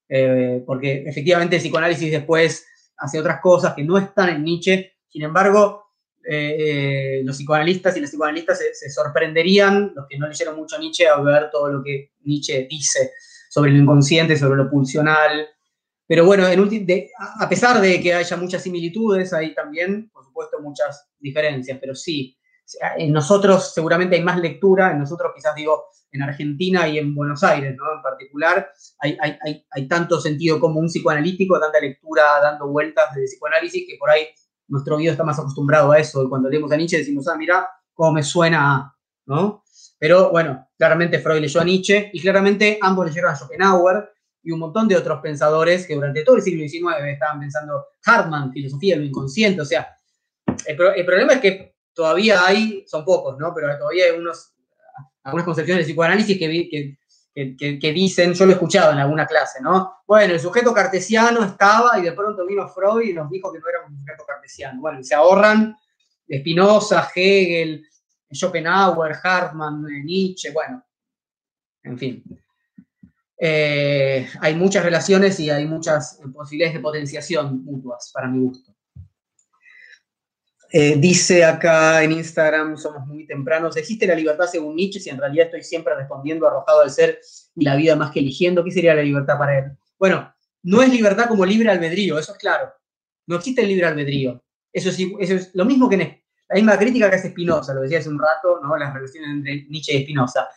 eh, 0.08 0.64
porque 0.66 1.04
efectivamente 1.06 1.58
el 1.58 1.62
psicoanálisis 1.62 2.12
después 2.12 2.66
hace 2.98 3.20
otras 3.20 3.42
cosas 3.42 3.74
que 3.74 3.84
no 3.84 3.98
están 3.98 4.30
en 4.30 4.44
Nietzsche, 4.44 4.94
sin 5.08 5.24
embargo, 5.24 5.88
eh, 6.30 7.22
los 7.24 7.38
psicoanalistas 7.38 7.96
y 7.96 8.02
las 8.02 8.10
psicoanalistas 8.10 8.60
se, 8.74 8.90
sorprenderían, 8.90 9.94
los 9.96 10.08
que 10.08 10.18
no 10.18 10.28
leyeron 10.28 10.56
mucho 10.56 10.78
Nietzsche, 10.78 11.08
a 11.08 11.20
ver 11.22 11.50
todo 11.52 11.70
lo 11.70 11.84
que 11.84 12.12
Nietzsche 12.22 12.68
dice 12.70 13.12
sobre 13.50 13.72
lo 13.72 13.78
inconsciente, 13.78 14.38
sobre 14.38 14.58
lo 14.58 14.70
pulsional. 14.70 15.48
Pero 16.06 16.26
bueno, 16.26 16.46
a 16.46 17.50
pesar 17.50 17.82
de 17.82 18.02
que 18.02 18.14
haya 18.14 18.38
muchas 18.38 18.62
similitudes, 18.62 19.34
hay 19.34 19.54
también, 19.54 20.10
por 20.10 20.24
supuesto, 20.24 20.60
muchas 20.62 21.10
diferencias, 21.20 21.78
pero 21.80 21.96
sí, 21.96 22.37
en 22.98 23.14
nosotros 23.14 23.74
seguramente 23.74 24.16
hay 24.16 24.24
más 24.24 24.40
lectura, 24.40 24.92
en 24.92 25.00
nosotros 25.00 25.32
quizás 25.36 25.56
digo 25.56 25.86
en 26.12 26.22
Argentina 26.22 26.88
y 26.88 26.98
en 26.98 27.14
Buenos 27.14 27.44
Aires, 27.44 27.76
¿no? 27.78 27.84
En 27.94 28.02
particular, 28.02 28.72
hay, 29.00 29.18
hay, 29.72 29.88
tanto 29.88 30.20
sentido 30.20 30.60
como 30.60 30.80
un 30.80 30.88
psicoanalítico, 30.88 31.60
tanta 31.60 31.80
lectura 31.80 32.24
dando 32.42 32.68
vueltas 32.68 33.14
de 33.16 33.24
psicoanálisis 33.24 33.86
que 33.88 33.98
por 33.98 34.10
ahí 34.10 34.28
nuestro 34.68 34.96
oído 34.96 35.12
está 35.12 35.24
más 35.24 35.40
acostumbrado 35.40 35.92
a 35.92 36.00
eso. 36.00 36.24
Y 36.24 36.30
cuando 36.30 36.50
leemos 36.50 36.72
a 36.72 36.78
Nietzsche 36.78 36.98
decimos, 36.98 37.28
ah, 37.28 37.36
mira, 37.38 37.68
cómo 37.94 38.14
me 38.14 38.24
suena, 38.24 38.96
¿no? 39.26 39.64
Pero 40.00 40.32
bueno, 40.32 40.68
claramente 40.78 41.20
Freud 41.20 41.42
leyó 41.42 41.60
a 41.60 41.64
Nietzsche 41.64 42.10
y 42.14 42.22
claramente 42.22 42.78
ambos 42.82 43.06
leyeron 43.08 43.32
a 43.32 43.36
Schopenhauer 43.36 44.10
y 44.44 44.52
un 44.52 44.60
montón 44.60 44.88
de 44.88 44.96
otros 44.96 45.20
pensadores 45.22 45.86
que 45.86 45.96
durante 45.96 46.24
todo 46.24 46.38
el 46.38 46.42
siglo 46.42 46.68
XIX 46.68 47.04
estaban 47.08 47.40
pensando 47.40 47.88
Hartmann, 48.06 48.52
filosofía 48.54 48.96
de 48.96 49.02
lo 49.02 49.08
inconsciente. 49.08 49.62
O 49.62 49.66
sea, 49.66 49.96
el, 50.66 50.78
el 50.96 51.06
problema 51.06 51.34
es 51.34 51.40
que 51.40 51.77
todavía 51.98 52.46
hay, 52.46 52.86
son 52.88 53.04
pocos, 53.04 53.40
¿no? 53.40 53.52
Pero 53.56 53.76
todavía 53.76 54.06
hay 54.06 54.12
unos, 54.12 54.54
algunas 55.24 55.46
concepciones 55.46 55.84
de 55.84 55.92
psicoanálisis 55.92 56.38
que, 56.38 57.92
dicen, 57.92 58.34
yo 58.34 58.46
lo 58.46 58.52
he 58.52 58.54
escuchado 58.54 58.92
en 58.92 59.00
alguna 59.00 59.26
clase, 59.26 59.60
¿no? 59.64 59.96
Bueno, 60.06 60.36
el 60.36 60.40
sujeto 60.40 60.76
cartesiano 60.76 61.44
estaba 61.44 61.98
y 61.98 62.04
de 62.04 62.12
pronto 62.12 62.46
vino 62.46 62.70
Freud 62.70 63.10
y 63.10 63.14
nos 63.14 63.32
dijo 63.32 63.52
que 63.52 63.60
no 63.60 63.68
era 63.68 63.80
un 63.88 63.98
sujeto 63.98 64.24
cartesiano. 64.28 64.80
Bueno, 64.80 65.04
se 65.04 65.16
ahorran 65.16 65.76
Spinoza, 66.32 67.10
Hegel, 67.16 67.84
Schopenhauer, 68.32 69.16
Hartmann, 69.24 69.84
Nietzsche, 70.04 70.52
bueno, 70.52 70.86
en 71.82 71.98
fin. 71.98 72.24
Eh, 73.40 74.28
hay 74.40 74.56
muchas 74.56 74.84
relaciones 74.84 75.40
y 75.40 75.50
hay 75.50 75.66
muchas 75.66 76.22
posibilidades 76.32 76.76
de 76.76 76.80
potenciación 76.80 77.66
mutuas 77.66 78.12
para 78.14 78.28
mi 78.28 78.40
gusto. 78.40 78.77
Eh, 80.70 80.96
dice 80.98 81.46
acá 81.46 82.04
en 82.04 82.12
Instagram, 82.12 82.76
somos 82.76 83.08
muy 83.08 83.26
tempranos, 83.26 83.78
¿existe 83.78 84.06
la 84.06 84.16
libertad 84.16 84.48
según 84.48 84.76
Nietzsche 84.76 85.00
si 85.00 85.10
en 85.10 85.18
realidad 85.18 85.46
estoy 85.46 85.64
siempre 85.64 85.96
respondiendo 85.96 86.46
arrojado 86.46 86.82
al 86.82 86.92
ser 86.92 87.22
y 87.56 87.64
la 87.64 87.76
vida 87.76 87.96
más 87.96 88.12
que 88.12 88.20
eligiendo? 88.20 88.64
¿Qué 88.64 88.72
sería 88.72 88.94
la 88.94 89.02
libertad 89.02 89.38
para 89.38 89.60
él? 89.60 89.72
Bueno, 89.98 90.34
no 90.64 90.82
es 90.82 90.92
libertad 90.92 91.30
como 91.30 91.46
libre 91.46 91.70
albedrío, 91.70 92.20
eso 92.20 92.34
es 92.34 92.38
claro. 92.38 92.74
No 93.28 93.38
existe 93.38 93.62
el 93.62 93.70
libre 93.70 93.86
albedrío. 93.86 94.44
Eso 94.74 94.90
es, 94.90 95.00
eso 95.00 95.36
es 95.36 95.56
lo 95.56 95.64
mismo 95.64 95.88
que 95.88 95.96
en, 95.96 96.24
la 96.50 96.56
misma 96.56 96.78
crítica 96.78 97.10
que 97.10 97.16
hace 97.16 97.30
Spinoza, 97.30 97.74
lo 97.74 97.82
decía 97.82 98.00
hace 98.00 98.10
un 98.10 98.20
rato, 98.20 98.60
¿no? 98.62 98.76
las 98.78 98.94
relaciones 98.94 99.30
entre 99.30 99.66
Nietzsche 99.70 99.96
y 99.96 100.04
Spinoza. 100.04 100.48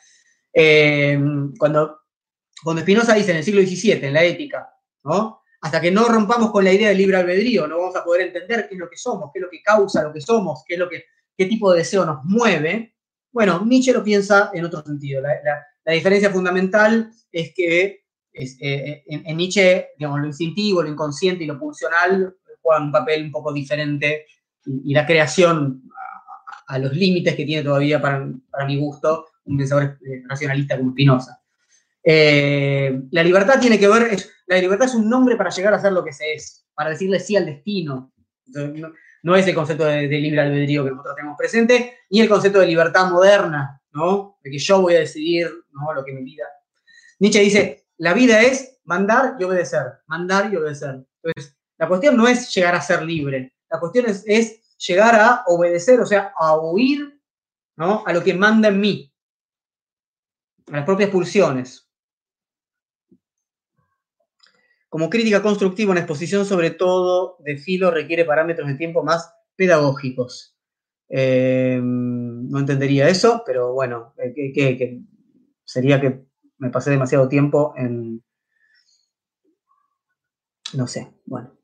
Eh, 0.53 1.21
cuando, 1.57 2.01
cuando 2.65 2.83
Spinoza 2.83 3.15
dice 3.15 3.31
en 3.31 3.39
el 3.39 3.45
siglo 3.45 3.63
XVII, 3.63 4.07
en 4.07 4.15
la 4.15 4.25
ética, 4.25 4.73
¿no? 5.05 5.40
Hasta 5.61 5.81
que 5.81 5.91
no 5.91 6.09
rompamos 6.09 6.51
con 6.51 6.65
la 6.65 6.73
idea 6.73 6.89
del 6.89 6.99
libre 6.99 7.19
albedrío, 7.19 7.67
no 7.67 7.79
vamos 7.79 7.97
a 7.97 8.05
poder 8.05 8.29
entender 8.29 8.67
qué 8.69 8.75
es 8.75 8.81
lo 8.81 8.89
que 8.89 8.97
somos, 8.97 9.31
qué 9.33 9.41
es 9.41 9.43
lo 9.43 9.51
que 9.51 9.63
causa 9.63 10.03
lo 10.03 10.13
que 10.13 10.21
somos, 10.21 10.65
qué 10.67 10.75
es 10.75 10.81
lo 10.81 10.89
que, 10.89 11.05
qué 11.37 11.47
tipo 11.47 11.71
de 11.71 11.79
deseo 11.79 12.07
nos 12.07 12.25
mueve. 12.25 12.95
Bueno, 13.31 13.65
Nietzsche 13.65 13.93
lo 13.93 14.03
piensa 14.03 14.51
en 14.55 14.65
otro 14.65 14.83
sentido. 14.83 15.23
La, 15.23 15.95
diferencia 15.95 16.31
fundamental 16.31 17.11
es 17.33 17.53
que 17.55 18.05
eh, 18.33 19.03
en, 19.07 19.37
Nietzsche, 19.37 19.89
digamos, 19.99 20.21
lo 20.21 20.27
instintivo, 20.27 20.83
lo 20.83 20.89
inconsciente 20.89 21.45
y 21.45 21.47
lo 21.47 21.59
pulsional 21.59 22.37
juegan 22.63 22.85
un 22.85 22.93
papel 22.93 23.25
un 23.25 23.33
poco 23.33 23.53
diferente 23.53 24.27
y, 24.65 24.95
la 24.95 25.05
creación 25.05 25.83
a, 26.69 26.79
los 26.79 26.93
límites 26.93 27.35
que 27.35 27.45
tiene 27.45 27.65
todavía, 27.65 28.01
para, 28.01 28.31
para 28.51 28.67
mi 28.67 28.79
gusto, 28.79 29.27
un 29.45 29.59
pensador 29.59 29.99
eh, 30.07 30.23
racionalista 30.29 30.79
como 30.79 30.93
Spinoza. 30.93 31.41
Eh, 32.03 33.03
la 33.11 33.23
libertad 33.23 33.61
tiene 33.61 33.79
que 33.79 33.89
ver, 33.89 34.19
la 34.47 34.59
libertad 34.59 34.89
es 34.89 34.95
un 34.95 35.09
nombre 35.09 35.37
para 35.37 35.51
llegar 35.51 35.75
a 35.75 35.81
ser 35.81 35.93
lo 35.93 36.05
que 36.05 36.13
se 36.13 36.33
es, 36.33 36.67
para 36.75 36.91
decirle 36.91 37.21
sí 37.21 37.37
al 37.37 37.47
destino. 37.47 38.13
no, 39.23 39.37
es 39.37 39.47
el 39.47 39.55
concepto 39.55 39.85
de, 39.85 40.09
libre 40.09 40.41
albedrío 40.41 40.85
que 40.85 40.91
nosotros 40.91 41.17
tenemos 41.17 41.37
presente, 41.37 41.99
ni 42.11 42.21
el 42.21 42.29
concepto 42.29 42.61
de 42.61 42.67
libertad 42.67 43.11
moderna, 43.11 43.81
¿no? 43.93 44.39
De 44.43 44.51
que 44.51 44.59
yo 44.59 44.81
voy 44.81 44.95
a 44.95 45.01
decidir, 45.01 45.51
¿no? 45.73 45.93
Lo 45.93 46.05
que 46.05 46.13
mi 46.13 46.25
vida. 46.25 46.45
Nietzsche 47.19 47.41
dice, 47.41 47.87
la 47.99 48.15
vida 48.15 48.41
es 48.41 48.81
mandar 48.85 49.37
y 49.39 49.45
obedecer, 49.45 50.01
mandar 50.07 50.53
y 50.53 50.57
obedecer. 50.57 51.05
Entonces, 51.23 51.57
la 51.77 51.87
cuestión 51.87 52.17
no 52.17 52.27
es 52.27 52.53
llegar 52.55 52.75
a 52.75 52.81
ser 52.81 53.03
libre, 53.03 53.55
la 53.71 53.79
cuestión 53.79 54.07
es, 54.07 54.25
es 54.27 54.77
llegar 54.79 55.15
a 55.15 55.45
obedecer, 55.47 56.01
o 56.01 56.07
sea, 56.07 56.33
a 56.37 56.55
oír, 56.55 57.21
¿no? 57.77 58.03
A 58.07 58.13
lo 58.13 58.25
que 58.25 58.35
manda 58.35 58.69
en 58.69 58.81
mí, 58.81 59.15
a 60.73 60.77
las 60.77 60.85
propias 60.85 61.11
pulsiones. 61.11 61.90
Como 64.91 65.09
crítica 65.09 65.41
constructiva, 65.41 65.93
una 65.93 66.01
exposición 66.01 66.45
sobre 66.45 66.73
todo 66.73 67.37
de 67.45 67.57
filo 67.57 67.93
requiere 67.93 68.25
parámetros 68.25 68.67
de 68.69 68.75
tiempo 68.75 69.05
más 69.05 69.33
pedagógicos. 69.55 70.57
Eh, 71.09 71.81
no 71.81 72.59
entendería 72.59 73.09
eso, 73.09 73.45
pero 73.47 73.73
bueno, 73.73 74.15
eh, 74.19 75.01
sería 75.65 76.01
que 76.01 76.25
me 76.59 76.71
pasé 76.71 76.91
demasiado 76.91 77.29
tiempo 77.29 77.73
en... 77.77 78.23
No 80.75 80.89
sé, 80.89 81.13
bueno. 81.25 81.57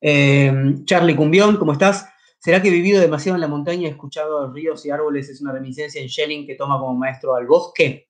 Eh, 0.00 0.76
Charlie 0.84 1.14
Cumbión, 1.14 1.58
¿cómo 1.58 1.72
estás? 1.72 2.08
¿Será 2.38 2.62
que 2.62 2.68
he 2.68 2.72
vivido 2.72 3.02
demasiado 3.02 3.36
en 3.36 3.42
la 3.42 3.48
montaña 3.48 3.86
he 3.86 3.90
escuchado 3.90 4.50
ríos 4.50 4.86
y 4.86 4.90
árboles? 4.90 5.28
Es 5.28 5.42
una 5.42 5.52
reminiscencia 5.52 6.00
en 6.00 6.08
Schelling 6.08 6.46
que 6.46 6.54
toma 6.54 6.78
como 6.78 6.94
maestro 6.94 7.34
al 7.34 7.46
bosque. 7.46 8.08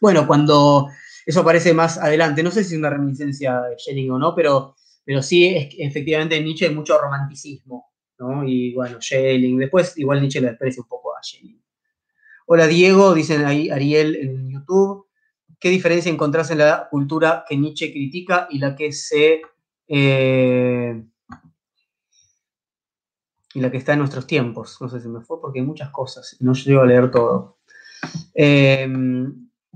Bueno, 0.00 0.26
cuando 0.26 0.88
eso 1.30 1.40
aparece 1.40 1.72
más 1.72 1.96
adelante. 1.96 2.42
No 2.42 2.50
sé 2.50 2.64
si 2.64 2.74
es 2.74 2.78
una 2.78 2.90
reminiscencia 2.90 3.60
de 3.62 3.78
Schelling 3.78 4.10
o 4.10 4.18
no, 4.18 4.34
pero, 4.34 4.74
pero 5.04 5.22
sí, 5.22 5.46
es, 5.46 5.74
efectivamente 5.78 6.36
en 6.36 6.44
Nietzsche 6.44 6.66
hay 6.66 6.74
mucho 6.74 6.98
romanticismo, 6.98 7.92
¿no? 8.18 8.44
Y 8.44 8.74
bueno, 8.74 9.00
Schelling. 9.00 9.56
Después 9.58 9.96
igual 9.96 10.20
Nietzsche 10.20 10.40
le 10.40 10.48
desprecia 10.48 10.82
un 10.82 10.88
poco 10.88 11.16
a 11.16 11.22
Schelling. 11.22 11.62
Hola 12.46 12.66
Diego, 12.66 13.14
dicen 13.14 13.44
ahí 13.44 13.70
Ariel 13.70 14.16
en 14.16 14.50
YouTube. 14.50 15.06
¿Qué 15.60 15.68
diferencia 15.68 16.10
encontrás 16.10 16.50
en 16.50 16.58
la 16.58 16.88
cultura 16.90 17.44
que 17.48 17.56
Nietzsche 17.56 17.92
critica 17.92 18.48
y 18.50 18.58
la 18.58 18.74
que 18.74 18.92
se... 18.92 19.42
Eh, 19.86 21.00
y 23.52 23.60
la 23.60 23.70
que 23.70 23.76
está 23.76 23.92
en 23.92 24.00
nuestros 24.00 24.26
tiempos. 24.26 24.78
No 24.80 24.88
sé 24.88 25.00
si 25.00 25.08
me 25.08 25.20
fue 25.20 25.40
porque 25.40 25.60
hay 25.60 25.64
muchas 25.66 25.90
cosas. 25.90 26.36
No 26.40 26.54
llego 26.54 26.80
a 26.80 26.86
leer 26.86 27.10
todo. 27.10 27.58
Eh, 28.34 28.88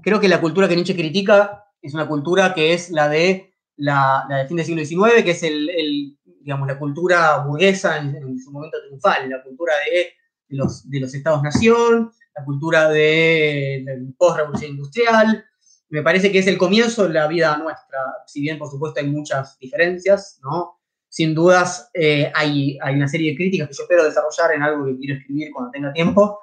creo 0.03 0.21
que 0.21 0.29
la 0.29 0.41
cultura 0.41 0.69
que 0.69 0.75
Nietzsche 0.75 0.95
critica 0.95 1.65
es 1.81 1.95
una 1.95 2.09
cultura 2.09 2.55
que 2.55 2.73
es 2.73 2.91
la 2.91 3.09
de 3.09 3.55
la, 3.77 4.25
la 4.29 4.39
del 4.39 4.49
fin 4.49 4.57
del 4.57 4.67
siglo 4.67 4.85
XIX, 4.85 5.25
que 5.25 5.33
es 5.33 5.43
el, 5.43 6.17
digamos, 6.41 6.69
la 6.69 6.79
cultura 6.79 7.39
burguesa 7.39 7.99
en, 7.99 8.39
su 8.39 8.51
momento 8.51 8.79
triunfal, 8.87 9.29
la 9.29 9.43
cultura 9.43 9.73
de, 9.91 10.13
los, 10.49 10.89
de 10.89 11.01
los 11.01 11.15
estados-nación, 11.15 12.11
la 12.37 12.45
cultura 12.45 12.89
de 12.89 13.83
la 13.85 13.93
post-revolución 14.17 14.73
industrial. 14.73 15.45
Me 15.89 16.03
parece 16.03 16.33
que 16.33 16.39
es 16.39 16.47
el 16.47 16.59
comienzo 16.59 17.07
de 17.07 17.15
la 17.15 17.27
vida 17.27 17.57
nuestra, 17.57 17.99
si 18.27 18.41
bien 18.41 18.59
por 18.59 18.71
supuesto 18.71 19.01
hay 19.01 19.09
muchas 19.09 19.59
diferencias, 19.59 20.41
¿no? 20.43 20.79
Sin 21.09 21.35
dudas 21.35 21.91
eh, 21.95 22.33
hay, 22.35 22.77
hay 22.83 22.97
una 22.97 23.07
serie 23.07 23.31
de 23.31 23.37
críticas 23.37 23.69
que 23.69 23.75
yo 23.75 23.83
espero 23.85 24.05
desarrollar 24.05 24.53
en 24.53 24.63
algo 24.63 24.85
que 24.87 24.97
quiero 24.97 25.15
escribir 25.15 25.53
cuando 25.53 25.71
tenga 25.71 25.93
tiempo, 25.93 26.41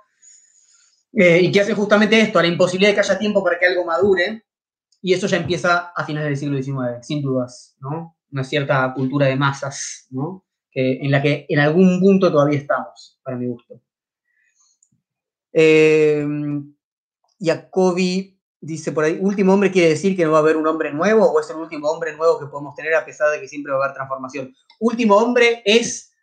eh, 1.13 1.39
y 1.41 1.51
que 1.51 1.61
hace 1.61 1.73
justamente 1.73 2.19
esto, 2.19 2.39
a 2.39 2.41
la 2.41 2.47
imposibilidad 2.47 2.91
de 2.91 2.95
que 2.95 3.01
haya 3.01 3.19
tiempo 3.19 3.43
para 3.43 3.59
que 3.59 3.65
algo 3.65 3.85
madure, 3.85 4.43
y 5.01 5.13
eso 5.13 5.27
ya 5.27 5.38
empieza 5.38 5.91
a 5.95 6.05
finales 6.05 6.29
del 6.29 6.38
siglo 6.38 6.61
XIX, 6.61 7.05
sin 7.05 7.21
dudas, 7.21 7.75
¿no? 7.79 8.15
Una 8.31 8.43
cierta 8.43 8.93
cultura 8.93 9.25
de 9.25 9.35
masas, 9.35 10.07
¿no? 10.11 10.45
en 10.73 11.11
la 11.11 11.21
que 11.21 11.45
en 11.49 11.59
algún 11.59 11.99
punto 11.99 12.31
todavía 12.31 12.57
estamos, 12.57 13.19
para 13.23 13.35
mi 13.35 13.45
gusto. 13.45 13.81
Eh, 15.51 16.25
Jacobi 17.39 18.39
dice 18.59 18.91
por 18.91 19.03
ahí, 19.03 19.17
último 19.19 19.53
hombre 19.53 19.71
quiere 19.71 19.89
decir 19.89 20.15
que 20.15 20.23
no 20.23 20.31
va 20.31 20.38
a 20.38 20.41
haber 20.41 20.55
un 20.55 20.67
hombre 20.67 20.93
nuevo 20.93 21.25
o 21.25 21.39
es 21.39 21.49
el 21.49 21.57
último 21.57 21.89
hombre 21.89 22.15
nuevo 22.15 22.39
que 22.39 22.45
podemos 22.45 22.75
tener 22.75 22.93
a 22.93 23.03
pesar 23.03 23.31
de 23.31 23.41
que 23.41 23.47
siempre 23.47 23.73
va 23.73 23.79
a 23.79 23.83
haber 23.85 23.95
transformación. 23.95 24.53
Último 24.79 25.17
hombre 25.17 25.63
es 25.65 26.13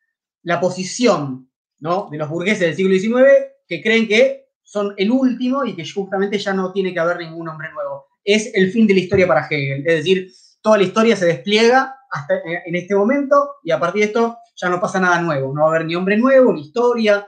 la 0.43 0.61
posición 0.61 1.51
¿no? 1.81 2.09
de 2.11 2.19
los 2.19 2.29
burgueses 2.29 2.61
del 2.61 2.77
siglo 2.77 2.95
XIX 2.97 3.27
que 3.67 3.83
creen 3.83 4.07
que 4.07 4.48
son 4.69 4.93
el 4.99 5.11
último 5.11 5.65
y 5.65 5.75
que 5.75 5.91
justamente 5.91 6.39
ya 6.39 6.53
no 6.53 6.73
tiene 6.73 6.93
que 6.93 7.01
haber 7.01 7.19
ningún 7.19 7.49
hombre 7.49 7.73
nuevo. 7.73 8.05
Es 8.23 8.51
el 8.55 8.71
fin 8.71 8.87
de 8.87 8.93
la 8.93 9.01
historia 9.01 9.27
para 9.27 9.47
Hegel, 9.47 9.87
es 9.87 9.97
decir, 9.97 10.31
toda 10.61 10.77
la 10.77 10.83
historia 10.83 11.17
se 11.17 11.25
despliega 11.25 11.97
hasta 12.11 12.35
en 12.67 12.75
este 12.75 12.95
momento 12.95 13.55
y 13.65 13.71
a 13.71 13.81
partir 13.81 14.03
de 14.03 14.09
esto 14.09 14.37
ya 14.55 14.69
no 14.69 14.79
pasa 14.79 15.01
nada 15.01 15.23
nuevo, 15.23 15.55
no 15.55 15.63
va 15.63 15.69
a 15.69 15.71
haber 15.71 15.87
ni 15.87 15.95
hombre 15.95 16.19
nuevo, 16.19 16.53
ni 16.53 16.61
historia, 16.61 17.27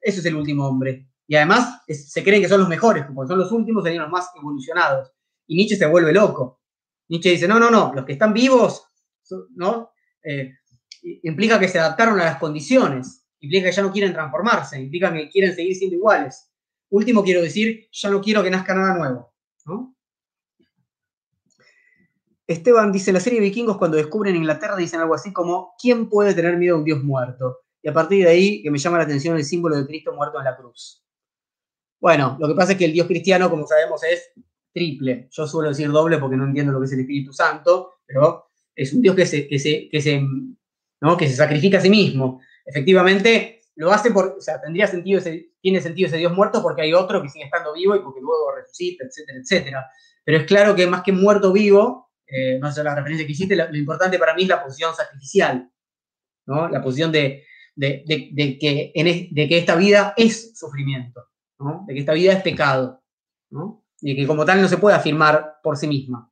eso 0.00 0.20
es 0.20 0.26
el 0.26 0.36
último 0.36 0.68
hombre. 0.68 1.08
Y 1.26 1.34
además 1.34 1.82
se 1.88 2.22
creen 2.22 2.40
que 2.40 2.48
son 2.48 2.60
los 2.60 2.68
mejores, 2.68 3.04
porque 3.12 3.28
son 3.28 3.38
los 3.38 3.50
últimos, 3.50 3.82
serían 3.82 4.02
los 4.02 4.12
más 4.12 4.30
evolucionados. 4.36 5.10
Y 5.48 5.56
Nietzsche 5.56 5.74
se 5.74 5.86
vuelve 5.86 6.12
loco. 6.12 6.60
Nietzsche 7.08 7.30
dice, 7.30 7.48
no, 7.48 7.58
no, 7.58 7.68
no, 7.68 7.92
los 7.92 8.04
que 8.04 8.12
están 8.12 8.32
vivos, 8.32 8.86
¿no? 9.56 9.90
Eh, 10.22 10.52
implica 11.24 11.58
que 11.58 11.66
se 11.66 11.80
adaptaron 11.80 12.20
a 12.20 12.24
las 12.26 12.38
condiciones, 12.38 13.26
implica 13.40 13.68
que 13.68 13.74
ya 13.74 13.82
no 13.82 13.90
quieren 13.90 14.12
transformarse, 14.12 14.80
implica 14.80 15.12
que 15.12 15.28
quieren 15.28 15.52
seguir 15.52 15.74
siendo 15.74 15.96
iguales. 15.96 16.45
Último 16.90 17.22
quiero 17.22 17.42
decir, 17.42 17.88
ya 17.90 18.10
no 18.10 18.20
quiero 18.20 18.42
que 18.42 18.50
nazca 18.50 18.74
nada 18.74 18.94
nuevo. 18.94 19.32
Esteban 22.46 22.92
dice, 22.92 23.12
la 23.12 23.18
serie 23.18 23.40
de 23.40 23.46
vikingos 23.46 23.76
cuando 23.76 23.96
descubren 23.96 24.36
Inglaterra 24.36 24.76
dicen 24.76 25.00
algo 25.00 25.14
así 25.14 25.32
como, 25.32 25.74
¿quién 25.80 26.08
puede 26.08 26.32
tener 26.32 26.56
miedo 26.56 26.76
a 26.76 26.78
un 26.78 26.84
dios 26.84 27.02
muerto? 27.02 27.66
y 27.86 27.88
a 27.88 27.92
partir 27.92 28.24
de 28.24 28.30
ahí 28.30 28.62
que 28.62 28.70
me 28.72 28.78
llama 28.78 28.98
la 28.98 29.04
atención 29.04 29.36
el 29.36 29.44
símbolo 29.44 29.76
de 29.76 29.86
Cristo 29.86 30.12
muerto 30.12 30.40
en 30.40 30.44
la 30.44 30.56
cruz. 30.56 31.04
Bueno, 32.00 32.36
lo 32.40 32.48
que 32.48 32.54
pasa 32.56 32.72
es 32.72 32.78
que 32.78 32.86
el 32.86 32.92
Dios 32.92 33.06
cristiano, 33.06 33.48
como 33.48 33.64
sabemos, 33.64 34.02
es 34.02 34.32
triple. 34.72 35.28
Yo 35.30 35.46
suelo 35.46 35.68
decir 35.68 35.88
doble 35.92 36.18
porque 36.18 36.36
no 36.36 36.46
entiendo 36.46 36.72
lo 36.72 36.80
que 36.80 36.86
es 36.86 36.92
el 36.94 37.00
Espíritu 37.00 37.32
Santo, 37.32 38.00
pero 38.04 38.46
es 38.74 38.92
un 38.92 39.02
Dios 39.02 39.14
que 39.14 39.24
se, 39.24 39.46
que 39.46 39.60
se, 39.60 39.88
que 39.88 40.00
se, 40.00 40.20
¿no? 41.00 41.16
que 41.16 41.28
se 41.28 41.36
sacrifica 41.36 41.78
a 41.78 41.80
sí 41.80 41.88
mismo. 41.88 42.40
Efectivamente, 42.64 43.60
lo 43.76 43.92
hace 43.92 44.10
por, 44.10 44.34
o 44.36 44.40
sea, 44.40 44.60
tendría 44.60 44.88
sentido 44.88 45.20
ese, 45.20 45.52
tiene 45.66 45.80
sentido 45.80 46.06
ese 46.06 46.18
Dios 46.18 46.32
muerto 46.32 46.62
porque 46.62 46.82
hay 46.82 46.94
otro 46.94 47.20
que 47.20 47.28
sigue 47.28 47.46
estando 47.46 47.72
vivo 47.72 47.96
y 47.96 47.98
porque 47.98 48.20
luego 48.20 48.54
resucita, 48.54 49.04
etcétera, 49.04 49.40
etcétera. 49.40 49.90
Pero 50.24 50.38
es 50.38 50.44
claro 50.44 50.76
que 50.76 50.86
más 50.86 51.02
que 51.02 51.10
muerto 51.10 51.52
vivo, 51.52 52.12
eh, 52.24 52.56
no 52.60 52.70
sé 52.70 52.84
la 52.84 52.94
referencia 52.94 53.26
que 53.26 53.32
hiciste, 53.32 53.56
lo, 53.56 53.76
importante 53.76 54.16
para 54.16 54.32
mí 54.36 54.42
es 54.42 54.48
la 54.48 54.62
posición 54.62 54.94
sacrificial, 54.94 55.68
¿no? 56.46 56.68
La 56.68 56.80
posición 56.80 57.10
de, 57.10 57.42
de, 57.74 58.04
de, 58.06 58.58
de 59.32 59.48
que 59.48 59.58
esta 59.58 59.74
vida 59.74 60.14
es 60.16 60.56
sufrimiento, 60.56 61.24
¿no? 61.58 61.82
De 61.88 61.94
que 61.94 61.98
esta 61.98 62.12
vida 62.12 62.32
es 62.32 62.42
pecado, 62.42 63.02
¿no? 63.50 63.84
Y 64.00 64.14
que 64.14 64.24
como 64.24 64.44
tal 64.44 64.62
no 64.62 64.68
se 64.68 64.78
puede 64.78 64.94
afirmar 64.94 65.56
por 65.64 65.76
sí 65.76 65.88
misma. 65.88 66.30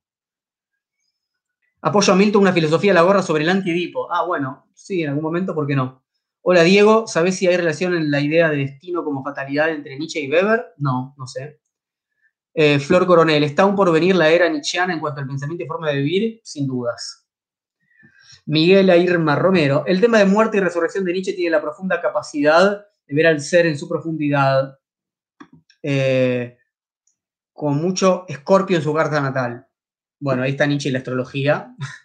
Apoyo 1.81 2.13
a 2.13 2.17
Milton 2.17 2.43
una 2.43 2.53
filosofía 2.53 2.93
de 2.93 3.01
la 3.01 3.03
gorra 3.03 3.21
sobre 3.21 3.43
el 3.43 3.51
antidipo. 3.51 4.13
Ah, 4.13 4.25
bueno, 4.25 4.69
sí, 4.75 5.03
en 5.03 5.09
algún 5.09 5.25
momento, 5.25 5.57
¿por 5.57 5.67
qué 5.67 5.75
no? 5.75 6.04
Hola 6.47 6.63
Diego, 6.63 7.07
¿sabes 7.07 7.39
si 7.39 7.47
hay 7.47 7.57
relación 7.57 7.95
en 7.95 8.11
la 8.11 8.21
idea 8.21 8.51
de 8.51 8.59
destino 8.59 9.03
como 9.03 9.25
fatalidad 9.25 9.71
entre 9.71 9.97
Nietzsche 9.97 10.21
y 10.21 10.31
Weber? 10.31 10.75
No, 10.77 11.15
no 11.17 11.27
sé. 11.27 11.59
Eh, 12.53 12.79
Flor 12.79 13.07
Coronel, 13.07 13.45
¿está 13.45 13.63
aún 13.63 13.75
por 13.75 13.91
venir 13.91 14.15
la 14.15 14.29
era 14.29 14.47
nietzscheana 14.51 14.93
en 14.93 15.01
cuanto 15.01 15.23
al 15.23 15.27
pensamiento 15.27 15.65
y 15.65 15.67
forma 15.67 15.89
de 15.89 16.03
vivir? 16.03 16.41
Sin 16.45 16.67
dudas. 16.67 17.27
Miguel 18.45 18.91
Airma 18.91 19.37
Romero, 19.37 19.85
el 19.87 20.03
tema 20.03 20.19
de 20.19 20.27
muerte 20.27 20.59
y 20.59 20.61
resurrección 20.61 21.07
de 21.07 21.15
Nietzsche 21.15 21.33
tiene 21.33 21.51
la 21.51 21.63
profunda 21.63 22.03
capacidad 22.03 22.85
de 23.07 23.15
ver 23.15 23.27
al 23.27 23.41
ser 23.41 23.65
en 23.65 23.79
su 23.79 23.89
profundidad, 23.89 24.79
eh, 25.83 26.59
con 27.55 27.77
mucho 27.77 28.27
escorpio 28.29 28.77
en 28.77 28.83
su 28.83 28.93
carta 28.93 29.19
natal. 29.19 29.67
Bueno, 30.21 30.43
ahí 30.43 30.51
está 30.51 30.67
Nietzsche 30.67 30.91
y 30.91 30.93
la 30.93 30.99
astrología. 30.99 31.75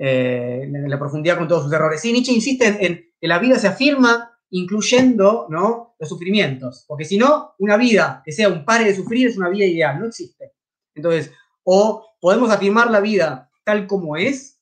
Eh, 0.00 0.70
la, 0.70 0.96
profundidad 0.96 1.36
con 1.36 1.48
todos 1.48 1.64
sus 1.64 1.72
errores. 1.72 2.00
Sí, 2.00 2.12
Nietzsche 2.12 2.32
insiste 2.32 2.66
en, 2.86 3.10
que 3.20 3.26
la 3.26 3.40
vida 3.40 3.58
se 3.58 3.66
afirma 3.66 4.30
incluyendo 4.50 5.48
¿no? 5.50 5.96
los 5.98 6.08
sufrimientos, 6.08 6.84
porque 6.86 7.04
si 7.04 7.18
no, 7.18 7.54
una 7.58 7.76
vida 7.76 8.22
que 8.24 8.30
sea 8.30 8.48
un 8.48 8.64
pare 8.64 8.84
de 8.84 8.94
sufrir 8.94 9.26
es 9.26 9.36
una 9.36 9.48
vida 9.48 9.66
ideal, 9.66 9.98
no 9.98 10.06
existe. 10.06 10.52
Entonces, 10.94 11.32
o 11.64 12.14
podemos 12.20 12.48
afirmar 12.50 12.92
la 12.92 13.00
vida 13.00 13.50
tal 13.64 13.88
como 13.88 14.16
es, 14.16 14.60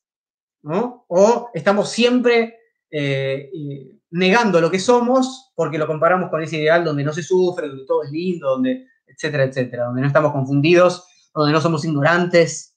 ¿no? 0.62 1.04
o 1.08 1.50
estamos 1.52 1.90
siempre 1.90 2.56
eh, 2.90 3.50
negando 4.10 4.58
lo 4.60 4.70
que 4.70 4.78
somos 4.78 5.52
porque 5.54 5.76
lo 5.76 5.86
comparamos 5.86 6.30
con 6.30 6.42
ese 6.42 6.56
ideal 6.56 6.82
donde 6.82 7.04
no 7.04 7.12
se 7.12 7.22
sufre, 7.22 7.68
donde 7.68 7.84
todo 7.84 8.04
es 8.04 8.10
lindo, 8.10 8.48
donde, 8.48 8.86
etcétera, 9.06 9.44
etcétera, 9.44 9.84
donde 9.84 10.00
no 10.00 10.06
estamos 10.06 10.32
confundidos, 10.32 11.06
donde 11.34 11.52
no 11.52 11.60
somos 11.60 11.84
ignorantes. 11.84 12.75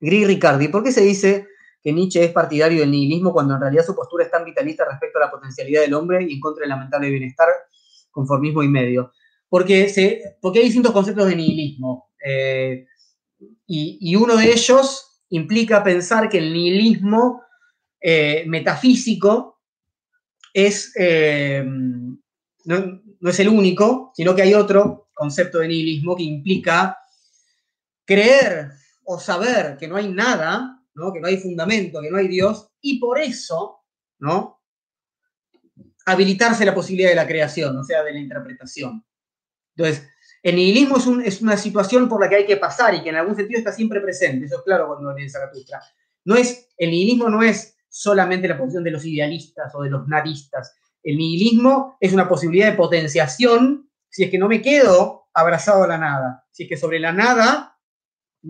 Gris 0.00 0.26
Ricardi, 0.26 0.68
¿por 0.68 0.82
qué 0.82 0.92
se 0.92 1.02
dice 1.02 1.46
que 1.82 1.92
Nietzsche 1.92 2.24
es 2.24 2.32
partidario 2.32 2.80
del 2.80 2.90
nihilismo 2.90 3.32
cuando 3.32 3.54
en 3.54 3.60
realidad 3.60 3.84
su 3.84 3.94
postura 3.94 4.24
es 4.24 4.30
tan 4.30 4.44
vitalista 4.44 4.84
respecto 4.84 5.18
a 5.18 5.26
la 5.26 5.30
potencialidad 5.30 5.82
del 5.82 5.94
hombre 5.94 6.26
y 6.28 6.34
en 6.34 6.40
contra 6.40 6.62
del 6.62 6.70
lamentable 6.70 7.10
bienestar, 7.10 7.48
conformismo 8.10 8.62
y 8.62 8.68
medio. 8.68 9.12
Porque, 9.48 9.88
se, 9.88 10.36
porque 10.40 10.58
hay 10.58 10.64
distintos 10.64 10.92
conceptos 10.92 11.28
de 11.28 11.36
nihilismo. 11.36 12.10
Eh, 12.24 12.86
y, 13.68 14.16
uno 14.16 14.36
de 14.36 14.50
ellos 14.50 15.22
implica 15.28 15.84
pensar 15.84 16.28
que 16.28 16.38
el 16.38 16.52
nihilismo 16.52 17.42
eh, 18.00 18.44
metafísico 18.48 19.60
es, 20.52 20.92
eh, 20.98 21.64
no, 21.64 23.00
no 23.20 23.30
es 23.30 23.40
el 23.40 23.48
único, 23.48 24.10
sino 24.16 24.34
que 24.34 24.42
hay 24.42 24.54
otro 24.54 25.08
concepto 25.14 25.58
de 25.58 25.68
nihilismo 25.68 26.16
que 26.16 26.24
implica 26.24 26.98
creer 28.04 28.72
o 29.06 29.18
saber 29.18 29.76
que 29.78 29.88
no 29.88 29.96
hay 29.96 30.08
nada 30.08 30.76
que 31.12 31.20
no 31.20 31.28
hay 31.28 31.36
fundamento, 31.36 32.00
que 32.00 32.10
no 32.10 32.16
hay 32.16 32.28
Dios, 32.28 32.70
y 32.80 32.98
por 32.98 33.20
eso, 33.20 33.80
¿no? 34.18 34.62
Habilitarse 36.06 36.64
la 36.64 36.74
posibilidad 36.74 37.10
de 37.10 37.16
la 37.16 37.26
creación, 37.26 37.76
o 37.76 37.84
sea, 37.84 38.02
de 38.02 38.12
la 38.12 38.18
interpretación. 38.18 39.04
Entonces, 39.76 40.08
el 40.42 40.56
nihilismo 40.56 40.96
es, 41.22 41.42
una 41.42 41.56
situación 41.56 42.08
por 42.08 42.20
la 42.20 42.28
que 42.28 42.36
hay 42.36 42.46
que 42.46 42.56
pasar 42.56 42.94
y 42.94 43.02
que 43.02 43.10
en 43.10 43.16
algún 43.16 43.36
sentido 43.36 43.58
está 43.58 43.72
siempre 43.72 44.00
presente, 44.00 44.46
eso 44.46 44.56
es 44.56 44.62
claro 44.62 44.86
cuando 44.86 45.12
lee 45.12 45.28
Zaratustra. 45.28 45.82
No 46.24 46.36
es, 46.36 46.68
el 46.78 46.90
nihilismo 46.90 47.28
no 47.28 47.42
es 47.42 47.76
solamente 47.88 48.48
la 48.48 48.56
posición 48.56 48.84
de 48.84 48.90
los 48.90 49.04
idealistas 49.04 49.74
o 49.74 49.82
de 49.82 49.90
los 49.90 50.08
nadistas. 50.08 50.74
El 51.02 51.18
nihilismo 51.18 51.98
es 52.00 52.12
una 52.12 52.28
posibilidad 52.28 52.70
de 52.70 52.76
potenciación 52.76 53.90
si 54.08 54.24
es 54.24 54.30
que 54.30 54.38
no 54.38 54.48
me 54.48 54.62
quedo 54.62 55.28
abrazado 55.34 55.84
a 55.84 55.88
la 55.88 55.98
nada, 55.98 56.46
si 56.50 56.62
es 56.62 56.68
que 56.70 56.76
sobre 56.76 56.98
la 56.98 57.12
nada 57.12 57.75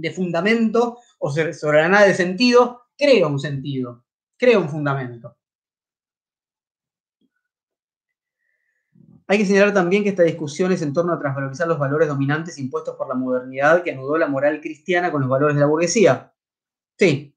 de 0.00 0.10
fundamento 0.10 0.98
o 1.18 1.30
sobre 1.30 1.82
la 1.82 1.88
nada 1.88 2.06
de 2.06 2.14
sentido, 2.14 2.82
crea 2.96 3.26
un 3.26 3.38
sentido, 3.38 4.04
crea 4.36 4.58
un 4.58 4.68
fundamento. 4.68 5.36
Hay 9.28 9.38
que 9.38 9.46
señalar 9.46 9.74
también 9.74 10.04
que 10.04 10.10
esta 10.10 10.22
discusión 10.22 10.70
es 10.70 10.82
en 10.82 10.92
torno 10.92 11.12
a 11.12 11.18
transvalorizar 11.18 11.66
los 11.66 11.78
valores 11.78 12.06
dominantes 12.06 12.58
impuestos 12.58 12.94
por 12.94 13.08
la 13.08 13.14
modernidad 13.14 13.82
que 13.82 13.90
anudó 13.90 14.16
la 14.16 14.28
moral 14.28 14.60
cristiana 14.60 15.10
con 15.10 15.20
los 15.20 15.30
valores 15.30 15.56
de 15.56 15.60
la 15.60 15.66
burguesía. 15.66 16.32
Sí. 16.96 17.34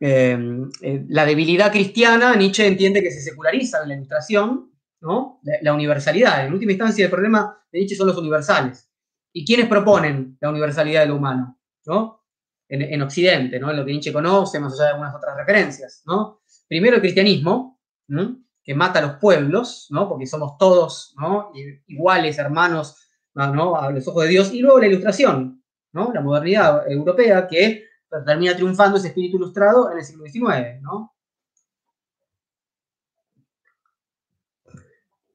Eh, 0.00 0.36
eh, 0.82 1.04
la 1.08 1.24
debilidad 1.24 1.70
cristiana, 1.72 2.36
Nietzsche 2.36 2.66
entiende 2.66 3.02
que 3.02 3.10
se 3.10 3.22
seculariza 3.22 3.82
en 3.82 3.88
la 3.88 3.94
ilustración, 3.94 4.70
¿no? 5.00 5.40
la 5.62 5.72
universalidad. 5.72 6.44
En 6.44 6.52
última 6.52 6.72
instancia, 6.72 7.06
el 7.06 7.10
problema 7.10 7.58
de 7.72 7.78
Nietzsche 7.78 7.96
son 7.96 8.08
los 8.08 8.18
universales. 8.18 8.91
¿Y 9.32 9.44
quiénes 9.46 9.66
proponen 9.68 10.36
la 10.40 10.50
universalidad 10.50 11.02
de 11.02 11.06
lo 11.06 11.16
humano? 11.16 11.58
¿no? 11.86 12.24
En, 12.68 13.02
Occidente, 13.02 13.60
¿no? 13.60 13.72
lo 13.72 13.84
que 13.84 13.92
Nietzsche 13.92 14.12
conoce, 14.12 14.58
más 14.58 14.72
allá 14.74 14.84
de 14.84 14.90
algunas 14.90 15.14
otras 15.14 15.36
referencias. 15.36 16.02
¿no? 16.06 16.40
Primero 16.68 16.96
el 16.96 17.02
cristianismo, 17.02 17.80
que 18.62 18.74
mata 18.74 18.98
a 18.98 19.02
los 19.02 19.12
pueblos, 19.16 19.88
¿no? 19.90 20.08
porque 20.08 20.26
somos 20.26 20.56
todos 20.56 21.14
¿no? 21.18 21.50
iguales, 21.86 22.38
hermanos 22.38 22.96
¿no? 23.34 23.76
a 23.76 23.90
los 23.90 24.06
ojos 24.08 24.24
de 24.24 24.30
Dios, 24.30 24.54
y 24.54 24.60
luego 24.60 24.78
la 24.78 24.86
ilustración, 24.86 25.62
¿no? 25.92 26.12
la 26.12 26.20
modernidad 26.20 26.90
europea, 26.90 27.46
que 27.46 27.84
termina 28.26 28.54
triunfando 28.54 28.96
ese 28.96 29.08
espíritu 29.08 29.36
ilustrado 29.36 29.90
en 29.90 29.98
el 29.98 30.04
siglo 30.04 30.24
XIX. 30.24 30.80
¿no? 30.80 31.14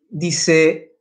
Dice, 0.10 0.97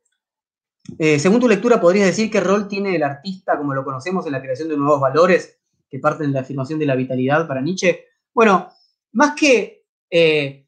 eh, 0.99 1.19
según 1.19 1.41
tu 1.41 1.49
lectura, 1.49 1.81
¿podrías 1.81 2.07
decir 2.07 2.31
qué 2.31 2.41
rol 2.41 2.69
tiene 2.69 2.97
el 2.97 3.03
artista 3.03 3.57
como 3.57 3.75
lo 3.75 3.85
conocemos 3.85 4.27
en 4.27 4.33
la 4.33 4.41
creación 4.41 4.69
de 4.69 4.77
nuevos 4.77 5.01
valores 5.01 5.59
que 5.89 5.99
parten 5.99 6.29
de 6.29 6.35
la 6.35 6.41
afirmación 6.41 6.79
de 6.79 6.87
la 6.87 6.95
vitalidad 6.95 7.47
para 7.47 7.61
Nietzsche? 7.61 8.05
Bueno, 8.33 8.71
más 9.13 9.35
que... 9.35 9.85
Eh, 10.11 10.63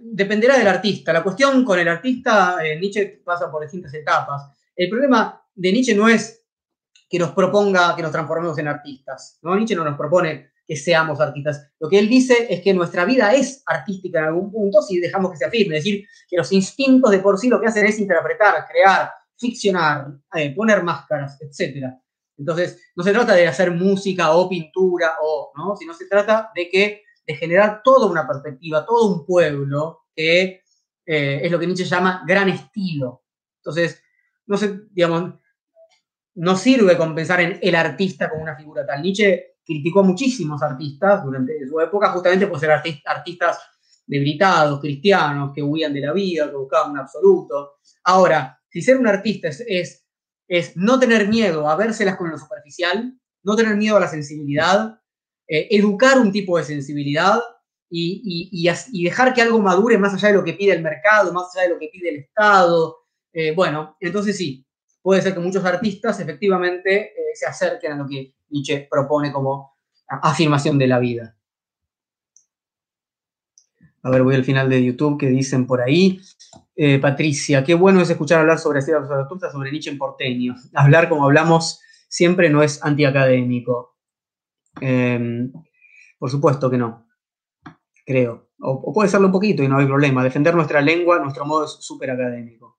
dependerá 0.00 0.58
del 0.58 0.66
artista. 0.66 1.12
La 1.12 1.22
cuestión 1.22 1.64
con 1.64 1.78
el 1.78 1.88
artista, 1.88 2.58
eh, 2.64 2.78
Nietzsche 2.78 3.22
pasa 3.24 3.50
por 3.50 3.62
distintas 3.62 3.94
etapas. 3.94 4.50
El 4.74 4.88
problema 4.88 5.40
de 5.54 5.72
Nietzsche 5.72 5.94
no 5.94 6.08
es 6.08 6.44
que 7.08 7.18
nos 7.18 7.30
proponga 7.30 7.94
que 7.96 8.02
nos 8.02 8.12
transformemos 8.12 8.58
en 8.58 8.68
artistas. 8.68 9.38
¿no? 9.42 9.54
Nietzsche 9.56 9.76
no 9.76 9.84
nos 9.84 9.96
propone 9.96 10.50
que 10.68 10.76
seamos 10.76 11.18
artistas. 11.18 11.66
Lo 11.80 11.88
que 11.88 11.98
él 11.98 12.10
dice 12.10 12.46
es 12.50 12.60
que 12.60 12.74
nuestra 12.74 13.06
vida 13.06 13.32
es 13.32 13.62
artística 13.64 14.18
en 14.18 14.26
algún 14.26 14.52
punto 14.52 14.82
si 14.82 15.00
dejamos 15.00 15.32
que 15.32 15.38
se 15.38 15.46
afirme, 15.46 15.78
es 15.78 15.84
decir, 15.84 16.06
que 16.28 16.36
los 16.36 16.52
instintos 16.52 17.10
de 17.10 17.20
por 17.20 17.38
sí 17.38 17.48
lo 17.48 17.58
que 17.58 17.68
hacen 17.68 17.86
es 17.86 17.98
interpretar, 17.98 18.66
crear, 18.70 19.10
ficcionar, 19.34 20.08
eh, 20.34 20.54
poner 20.54 20.82
máscaras, 20.82 21.38
etc. 21.40 21.86
Entonces, 22.36 22.78
no 22.94 23.02
se 23.02 23.12
trata 23.12 23.34
de 23.34 23.48
hacer 23.48 23.70
música 23.70 24.32
o 24.32 24.46
pintura, 24.46 25.12
o, 25.22 25.52
¿no? 25.56 25.74
sino 25.74 25.94
se 25.94 26.06
trata 26.06 26.50
de, 26.54 26.68
que, 26.68 27.02
de 27.26 27.34
generar 27.34 27.80
toda 27.82 28.06
una 28.06 28.28
perspectiva, 28.28 28.84
todo 28.84 29.08
un 29.08 29.24
pueblo, 29.24 30.02
que 30.14 30.60
eh, 31.06 31.40
es 31.42 31.50
lo 31.50 31.58
que 31.58 31.66
Nietzsche 31.66 31.86
llama 31.86 32.24
gran 32.26 32.50
estilo. 32.50 33.22
Entonces, 33.60 34.02
no 34.46 34.58
sé, 34.58 34.80
digamos, 34.90 35.32
no 36.34 36.56
sirve 36.56 36.96
con 36.98 37.14
pensar 37.14 37.40
en 37.40 37.58
el 37.62 37.74
artista 37.74 38.28
como 38.28 38.42
una 38.42 38.54
figura 38.54 38.84
tal. 38.84 39.00
Nietzsche 39.00 39.57
criticó 39.68 40.00
a 40.00 40.04
muchísimos 40.04 40.62
artistas 40.62 41.22
durante 41.22 41.52
su 41.68 41.78
época, 41.78 42.10
justamente 42.10 42.46
por 42.46 42.58
ser 42.58 42.70
artistas 42.70 43.58
debilitados, 44.06 44.80
cristianos, 44.80 45.52
que 45.54 45.62
huían 45.62 45.92
de 45.92 46.00
la 46.00 46.14
vida, 46.14 46.48
que 46.48 46.56
buscaban 46.56 46.92
un 46.92 46.98
absoluto. 46.98 47.74
Ahora, 48.04 48.58
si 48.70 48.80
ser 48.80 48.96
un 48.96 49.06
artista 49.06 49.48
es, 49.48 50.06
es, 50.48 50.74
no 50.74 50.98
tener 50.98 51.28
miedo 51.28 51.68
a 51.68 51.76
vérselas 51.76 52.16
con 52.16 52.30
lo 52.30 52.38
superficial, 52.38 53.12
no 53.42 53.56
tener 53.56 53.76
miedo 53.76 53.98
a 53.98 54.00
la 54.00 54.08
sensibilidad, 54.08 54.98
eh, 55.46 55.68
educar 55.70 56.18
un 56.18 56.32
tipo 56.32 56.56
de 56.56 56.64
sensibilidad 56.64 57.38
y, 57.90 58.48
y, 58.50 59.04
dejar 59.04 59.34
que 59.34 59.42
algo 59.42 59.60
madure 59.60 59.98
más 59.98 60.14
allá 60.14 60.28
de 60.28 60.34
lo 60.34 60.44
que 60.44 60.54
pide 60.54 60.72
el 60.72 60.82
mercado, 60.82 61.30
más 61.34 61.54
allá 61.54 61.68
de 61.68 61.74
lo 61.74 61.78
que 61.78 61.90
pide 61.92 62.08
el 62.08 62.16
Estado. 62.20 62.96
Eh, 63.34 63.52
bueno, 63.54 63.98
entonces 64.00 64.34
sí, 64.34 64.66
puede 65.02 65.20
ser 65.20 65.34
que 65.34 65.40
muchos 65.40 65.64
artistas 65.66 66.18
efectivamente 66.20 67.12
eh, 67.12 67.34
se 67.34 67.44
acerquen 67.44 67.92
a 67.92 67.96
lo 67.96 68.06
que 68.08 68.34
Nietzsche 68.50 68.86
propone 68.90 69.32
como 69.32 69.72
afirmación 70.08 70.78
de 70.78 70.86
la 70.86 70.98
vida. 70.98 71.36
A 74.02 74.10
ver, 74.10 74.22
voy 74.22 74.34
al 74.34 74.44
final 74.44 74.70
de 74.70 74.84
YouTube 74.84 75.18
que 75.18 75.28
dicen 75.28 75.66
por 75.66 75.80
ahí. 75.80 76.20
Eh, 76.76 76.98
Patricia, 76.98 77.64
qué 77.64 77.74
bueno 77.74 78.00
es 78.00 78.08
escuchar 78.08 78.40
hablar 78.40 78.58
sobre 78.58 78.80
Zaratustra, 78.80 79.50
sobre 79.50 79.70
Nietzsche 79.70 79.90
en 79.90 79.98
porteño. 79.98 80.54
Hablar 80.74 81.08
como 81.08 81.24
hablamos 81.24 81.80
siempre 82.08 82.48
no 82.48 82.62
es 82.62 82.82
antiacadémico. 82.84 83.96
Em, 84.80 85.52
por 86.18 86.30
supuesto 86.30 86.70
que 86.70 86.78
no, 86.78 87.06
creo. 88.06 88.50
O, 88.60 88.92
puede 88.92 89.08
serlo 89.08 89.26
un 89.26 89.32
poquito 89.32 89.62
y 89.62 89.68
no 89.68 89.78
hay 89.78 89.86
problema. 89.86 90.24
Defender 90.24 90.54
nuestra 90.54 90.80
lengua, 90.80 91.18
nuestro 91.18 91.44
modo 91.44 91.64
es 91.64 91.72
súper 91.80 92.10
académico. 92.10 92.78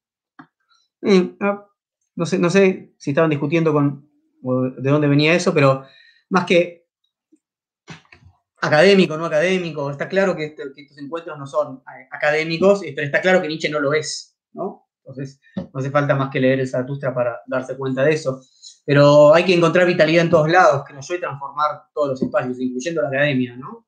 Eh, 1.02 1.36
ah, 1.42 1.68
no, 2.16 2.26
sé, 2.26 2.40
no 2.40 2.50
sé 2.50 2.94
si 2.98 3.12
estaban 3.12 3.30
discutiendo 3.30 3.72
con 3.72 4.09
de 4.42 4.90
dónde 4.90 5.08
venía 5.08 5.34
eso, 5.34 5.54
pero 5.54 5.86
más 6.30 6.46
que 6.46 6.88
académico, 8.62 9.18
no 9.18 9.26
académico, 9.26 9.90
está 9.90 10.08
claro 10.08 10.36
que, 10.36 10.46
este, 10.46 10.64
estos 10.76 10.98
encuentros 10.98 11.38
no 11.38 11.48
son 11.48 11.78
eh, 11.78 12.08
académicos, 12.12 12.82
pero 12.96 13.06
está 13.06 13.22
claro 13.22 13.42
que 13.42 13.48
Nietzsche 13.48 13.70
no 13.70 13.80
lo 13.80 13.94
es, 13.94 14.38
¿no? 14.54 14.88
Entonces, 15.00 15.40
no 15.56 15.72
hace 15.74 15.90
falta 15.90 16.16
más 16.16 16.30
que 16.30 16.40
leer 16.40 16.60
el 16.60 16.68
Zaratustra 16.68 17.14
para 17.14 17.42
darse 17.48 17.76
cuenta 17.76 18.04
de 18.04 18.14
eso. 18.14 18.42
Pero 18.86 19.34
hay 19.34 19.44
que 19.44 19.56
encontrar 19.56 19.88
vitalidad 19.88 20.26
en 20.26 20.30
todos 20.30 20.50
lados, 20.50 20.84
que 20.86 20.94
nos 20.94 21.10
ayude 21.10 21.26
a 21.26 21.30
transformar 21.30 21.84
todos 21.94 22.10
los 22.10 22.22
espacios, 22.22 22.60
incluyendo 22.60 23.02
la 23.02 23.08
academia, 23.08 23.56
¿no? 23.56 23.88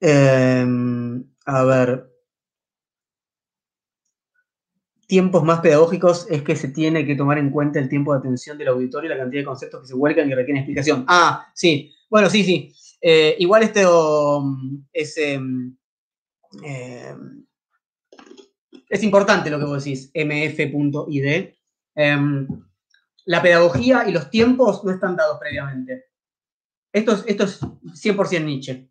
Em, 0.00 1.24
a 1.46 1.64
ver. 1.64 2.17
Tiempos 5.08 5.42
más 5.42 5.60
pedagógicos 5.60 6.26
es 6.28 6.42
que 6.42 6.54
se 6.54 6.68
tiene 6.68 7.06
que 7.06 7.16
tomar 7.16 7.38
en 7.38 7.48
cuenta 7.50 7.78
el 7.78 7.88
tiempo 7.88 8.12
de 8.12 8.18
atención 8.18 8.58
del 8.58 8.68
auditorio 8.68 9.08
y 9.08 9.14
la 9.14 9.18
cantidad 9.18 9.40
de 9.40 9.46
conceptos 9.46 9.80
que 9.80 9.86
se 9.86 9.94
vuelcan 9.94 10.28
y 10.28 10.34
requieren 10.34 10.58
explicación. 10.58 11.06
Ah, 11.08 11.50
sí. 11.54 11.94
Bueno, 12.10 12.28
sí, 12.28 12.44
sí. 12.44 12.74
Eh, 13.00 13.34
igual 13.38 13.62
este 13.62 13.84
es, 14.92 15.16
em, 15.16 15.74
em, 16.62 17.46
es 18.90 19.02
importante 19.02 19.48
lo 19.48 19.58
que 19.58 19.64
vos 19.64 19.82
decís, 19.82 20.10
mf.id. 20.14 21.54
la 23.24 23.42
pedagogía 23.42 24.06
y 24.06 24.12
los 24.12 24.28
tiempos 24.28 24.84
no 24.84 24.90
están 24.90 25.16
dados 25.16 25.38
previamente. 25.40 26.04
Esto 26.92 27.12
es, 27.12 27.24
esto 27.26 27.44
es 27.44 27.60
100% 27.94 28.44
Nietzsche. 28.44 28.90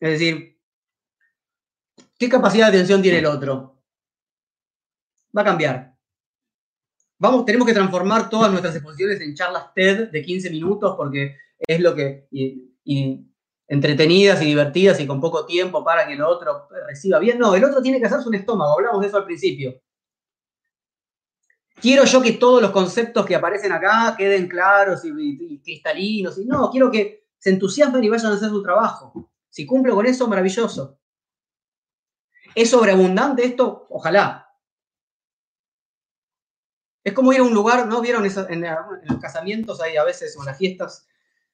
Es 0.00 0.10
decir, 0.10 0.58
¿qué 2.18 2.28
capacidad 2.28 2.66
de 2.66 2.78
atención 2.78 3.00
tiene 3.00 3.18
el 3.18 3.26
otro? 3.26 3.77
Va 5.36 5.42
a 5.42 5.44
cambiar. 5.44 5.94
Vamos, 7.18 7.44
tenemos 7.44 7.66
que 7.66 7.74
transformar 7.74 8.30
todas 8.30 8.50
nuestras 8.50 8.76
exposiciones 8.76 9.20
en 9.20 9.34
charlas 9.34 9.74
TED 9.74 10.10
de 10.10 10.22
15 10.22 10.50
minutos 10.50 10.94
porque 10.96 11.36
es 11.58 11.80
lo 11.80 11.94
que, 11.94 12.28
y, 12.30 13.24
entretenidas 13.66 14.40
y 14.40 14.46
divertidas 14.46 14.98
y 15.00 15.06
con 15.06 15.20
poco 15.20 15.44
tiempo 15.44 15.84
para 15.84 16.06
que 16.06 16.14
el 16.14 16.22
otro 16.22 16.68
reciba 16.86 17.18
bien. 17.18 17.38
No, 17.38 17.54
el 17.54 17.64
otro 17.64 17.82
tiene 17.82 17.98
que 17.98 18.06
hacerse 18.06 18.28
un 18.28 18.36
estómago, 18.36 18.74
hablamos 18.74 19.00
de 19.00 19.08
eso 19.08 19.16
al 19.16 19.24
principio. 19.24 19.80
Quiero 21.80 22.04
yo 22.04 22.22
que 22.22 22.32
todos 22.32 22.62
los 22.62 22.70
conceptos 22.70 23.26
que 23.26 23.34
aparecen 23.34 23.72
acá 23.72 24.14
queden 24.16 24.48
claros 24.48 25.04
y, 25.04 25.10
y 25.16 25.60
cristalinos. 25.60 26.38
Y 26.38 26.46
no, 26.46 26.70
quiero 26.70 26.90
que 26.90 27.26
se 27.36 27.50
entusiasmen 27.50 28.02
y 28.02 28.08
vayan 28.08 28.32
a 28.32 28.36
hacer 28.36 28.48
su 28.48 28.62
trabajo. 28.62 29.30
Si 29.50 29.66
cumplo 29.66 29.94
con 29.94 30.06
eso, 30.06 30.26
maravilloso. 30.28 30.98
¿Es 32.54 32.70
sobreabundante 32.70 33.44
esto? 33.44 33.86
Ojalá. 33.90 34.47
Es 37.04 37.12
como 37.12 37.32
ir 37.32 37.40
a 37.40 37.44
un 37.44 37.54
lugar, 37.54 37.86
¿no? 37.86 38.00
¿Vieron 38.00 38.24
en, 38.24 38.66
los 39.04 39.18
casamientos 39.20 39.80
hay 39.80 39.96
a 39.96 40.04
veces 40.04 40.36
o 40.36 40.40
en 40.40 40.46
las 40.46 40.58
fiestas 40.58 41.06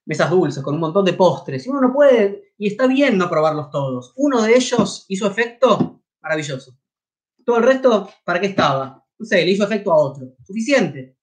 mesas 0.07 0.31
dulces 0.31 0.63
con 0.63 0.75
un 0.75 0.81
montón 0.81 1.05
de 1.05 1.13
postres? 1.13 1.67
Y 1.67 1.71
uno 1.71 1.81
no 1.81 1.93
puede, 1.93 2.53
y 2.59 2.69
está 2.69 2.87
bien 2.87 3.19
no 3.19 3.29
probarlos 3.29 3.71
todos. 3.71 4.13
Uno 4.17 4.43
de 4.43 4.55
ellos 4.57 5.05
hizo 5.09 5.27
efecto, 5.27 6.03
maravilloso. 6.21 6.77
Todo 7.45 7.59
el 7.59 7.65
resto, 7.65 8.11
¿para 8.25 8.41
qué 8.41 8.47
estaba? 8.47 9.05
No 9.19 9.27
sé, 9.27 9.45
le 9.45 9.51
hizo 9.51 9.65
efecto 9.65 9.93
a 9.93 9.97
otro. 9.97 10.35
Suficiente. 10.43 11.17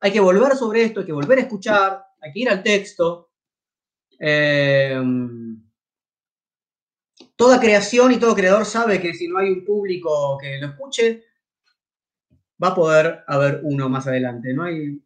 Hay 0.00 0.12
que 0.12 0.20
volver 0.20 0.54
sobre 0.56 0.84
esto, 0.84 1.00
hay 1.00 1.06
que 1.06 1.12
volver 1.12 1.38
a 1.38 1.42
escuchar, 1.42 2.04
hay 2.20 2.32
que 2.32 2.40
ir 2.40 2.50
al 2.50 2.62
texto. 2.62 3.30
Eh, 4.20 5.00
toda 7.36 7.60
creación 7.60 8.12
y 8.12 8.18
todo 8.18 8.34
creador 8.34 8.64
sabe 8.64 9.00
que 9.00 9.14
si 9.14 9.28
no 9.28 9.38
hay 9.38 9.50
un 9.50 9.64
público 9.64 10.36
que 10.40 10.58
lo 10.58 10.68
escuche, 10.68 11.24
va 12.62 12.68
a 12.68 12.74
poder 12.74 13.24
haber 13.26 13.60
uno 13.62 13.88
más 13.88 14.06
adelante. 14.06 14.52
No 14.52 14.64
hay, 14.64 15.00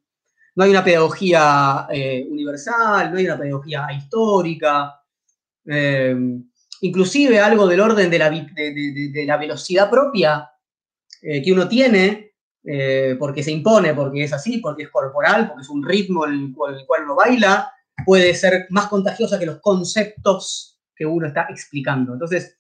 no 0.54 0.64
hay 0.64 0.70
una 0.70 0.84
pedagogía 0.84 1.86
eh, 1.90 2.26
universal, 2.28 3.10
no 3.10 3.18
hay 3.18 3.26
una 3.26 3.38
pedagogía 3.38 3.86
histórica, 3.96 5.00
eh, 5.66 6.16
inclusive 6.80 7.38
algo 7.38 7.66
del 7.66 7.80
orden 7.80 8.10
de 8.10 8.18
la, 8.18 8.30
de, 8.30 9.24
la 9.26 9.36
velocidad 9.36 9.90
propia 9.90 10.50
eh, 11.20 11.42
que 11.42 11.52
uno 11.52 11.68
tiene, 11.68 12.30
porque 13.18 13.42
se 13.42 13.50
impone, 13.50 13.92
porque 13.92 14.22
es 14.22 14.32
así, 14.32 14.58
porque 14.58 14.84
es 14.84 14.88
corporal, 14.88 15.48
porque 15.48 15.62
es 15.62 15.68
un 15.68 15.84
ritmo 15.84 16.24
en 16.26 16.32
el 16.34 16.54
cual, 16.54 17.02
uno 17.02 17.16
baila, 17.16 17.72
puede 18.06 18.32
ser 18.34 18.66
más 18.70 18.86
contagiosa 18.86 19.36
que 19.36 19.46
los 19.46 19.60
conceptos 19.60 20.68
uno 21.04 21.26
está 21.26 21.48
explicando. 21.50 22.12
Entonces, 22.12 22.56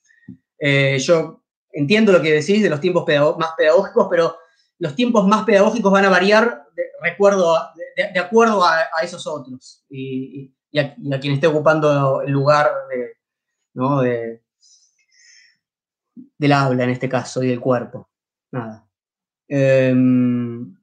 yo 0.98 1.44
entiendo 1.70 2.10
lo 2.10 2.20
que 2.20 2.32
decís 2.32 2.60
de 2.60 2.68
los 2.68 2.80
tiempos 2.80 3.06
más 3.38 3.50
pedagógicos, 3.56 4.08
pero 4.10 4.34
los 4.82 4.96
tiempos 4.96 5.28
más 5.28 5.44
pedagógicos 5.44 5.92
van 5.92 6.04
a 6.04 6.10
variar 6.10 6.66
de, 6.74 6.82
recuerdo, 7.00 7.56
de, 7.96 8.18
acuerdo 8.18 8.64
a, 8.64 8.82
esos 9.00 9.24
otros 9.28 9.84
y, 9.88 10.52
a, 10.76 11.20
quien 11.20 11.34
esté 11.34 11.46
ocupando 11.46 12.20
el 12.22 12.32
lugar 12.32 12.68
de, 12.90 13.12
¿no? 13.74 14.02
de, 14.02 14.42
del 16.36 16.52
habla 16.52 16.82
en 16.82 16.90
este 16.90 17.08
caso 17.08 17.44
y 17.44 17.48
del 17.48 17.60
cuerpo. 17.60 18.10
Nada. 18.50 18.84
Em, 19.46 20.76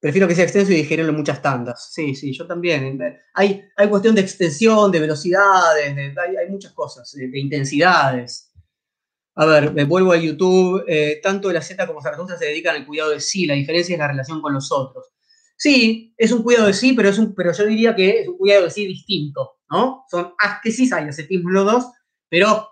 Prefiero 0.00 0.26
que 0.26 0.34
sea 0.34 0.44
extenso 0.44 0.72
y 0.72 0.76
digerirlo 0.76 1.12
en 1.12 1.18
muchas 1.18 1.40
tandas. 1.40 1.92
Sí, 1.92 2.16
sí, 2.16 2.32
yo 2.32 2.44
también. 2.44 2.98
Hay, 3.34 3.62
hay 3.76 3.88
cuestión 3.88 4.16
de 4.16 4.22
extensión, 4.22 4.90
de 4.90 4.98
velocidades, 4.98 5.94
hay, 5.96 6.50
muchas 6.50 6.72
cosas, 6.72 7.12
de, 7.12 7.38
intensidades. 7.38 8.51
A 9.34 9.46
ver, 9.46 9.72
me 9.72 9.84
vuelvo 9.84 10.12
a 10.12 10.16
YouTube. 10.16 10.84
Eh, 10.86 11.20
tanto 11.22 11.52
la 11.52 11.62
Z 11.62 11.86
como 11.86 12.02
Zaratustra 12.02 12.36
se 12.36 12.46
dedican 12.46 12.76
al 12.76 12.86
cuidado 12.86 13.10
de 13.10 13.20
sí. 13.20 13.46
La 13.46 13.54
diferencia 13.54 13.94
es 13.94 13.98
la 13.98 14.08
relación 14.08 14.40
con 14.42 14.52
los 14.52 14.70
otros. 14.70 15.12
Sí, 15.56 16.14
es 16.16 16.32
un 16.32 16.42
cuidado 16.42 16.66
de 16.66 16.72
sí, 16.72 16.92
pero, 16.92 17.08
es 17.08 17.18
un, 17.18 17.34
pero 17.34 17.52
yo 17.52 17.64
diría 17.66 17.94
que 17.94 18.20
es 18.20 18.28
un 18.28 18.36
cuidado 18.36 18.64
de 18.64 18.70
sí 18.70 18.86
distinto, 18.86 19.58
¿no? 19.70 20.04
Son 20.10 20.34
asquesis, 20.38 20.92
hay 20.92 21.08
ascetismo 21.08 21.50
los 21.50 21.64
dos, 21.64 21.86
pero 22.28 22.68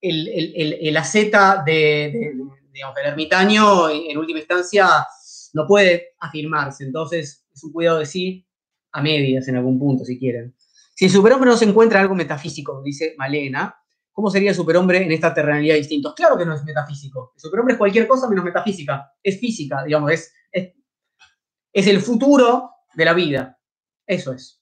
el, 0.00 0.28
el, 0.28 0.76
el, 0.78 0.96
AZ 0.98 1.14
de, 1.14 2.34
digamos, 2.70 2.94
del 2.96 3.06
ermitaño, 3.06 3.88
en 3.88 4.18
última 4.18 4.40
instancia, 4.40 5.06
no 5.54 5.66
puede 5.66 6.16
afirmarse. 6.20 6.84
Entonces, 6.84 7.46
es 7.50 7.64
un 7.64 7.72
cuidado 7.72 7.98
de 7.98 8.06
sí 8.06 8.46
a 8.92 9.02
medias 9.02 9.48
en 9.48 9.56
algún 9.56 9.78
punto, 9.78 10.04
si 10.04 10.18
quieren. 10.18 10.54
Si 10.94 11.06
el 11.06 11.10
superhombre 11.10 11.48
no 11.48 11.56
se 11.56 11.64
encuentra 11.64 12.00
algo 12.00 12.14
metafísico, 12.14 12.82
dice 12.82 13.14
Malena, 13.16 13.74
¿cómo 14.18 14.30
sería 14.30 14.50
el 14.50 14.56
superhombre 14.56 15.00
en 15.00 15.12
esta 15.12 15.32
terrenalidad 15.32 15.74
de 15.74 15.78
instintos? 15.78 16.12
Claro 16.12 16.36
que 16.36 16.44
no 16.44 16.52
es 16.52 16.64
metafísico. 16.64 17.34
El 17.36 17.40
superhombre 17.40 17.74
es 17.74 17.78
cualquier 17.78 18.08
cosa 18.08 18.28
menos 18.28 18.44
metafísica. 18.44 19.12
Es 19.22 19.38
física, 19.38 19.84
digamos, 19.84 20.10
es, 20.10 20.34
es, 20.50 21.86
el 21.86 22.00
futuro 22.00 22.68
de 22.94 23.04
la 23.04 23.14
vida. 23.14 23.60
Eso 24.04 24.32
es. 24.32 24.60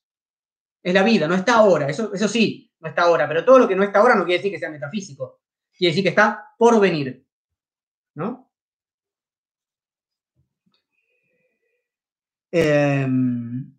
Es 0.82 0.92
la 0.92 1.02
vida, 1.02 1.26
no 1.26 1.34
está 1.34 1.54
ahora. 1.54 1.88
Eso, 1.88 2.12
eso 2.12 2.28
sí, 2.28 2.70
no 2.80 2.90
está 2.90 3.04
ahora. 3.04 3.26
Pero 3.26 3.46
todo 3.46 3.60
lo 3.60 3.66
que 3.66 3.74
no 3.74 3.82
está 3.82 4.00
ahora 4.00 4.14
no 4.14 4.26
quiere 4.26 4.40
decir 4.40 4.52
que 4.52 4.58
sea 4.58 4.68
metafísico. 4.68 5.40
Quiere 5.74 5.92
decir 5.92 6.04
que 6.04 6.10
está 6.10 6.50
por 6.58 6.78
venir. 6.78 7.26
¿No? 8.14 8.52
Em, 12.50 13.74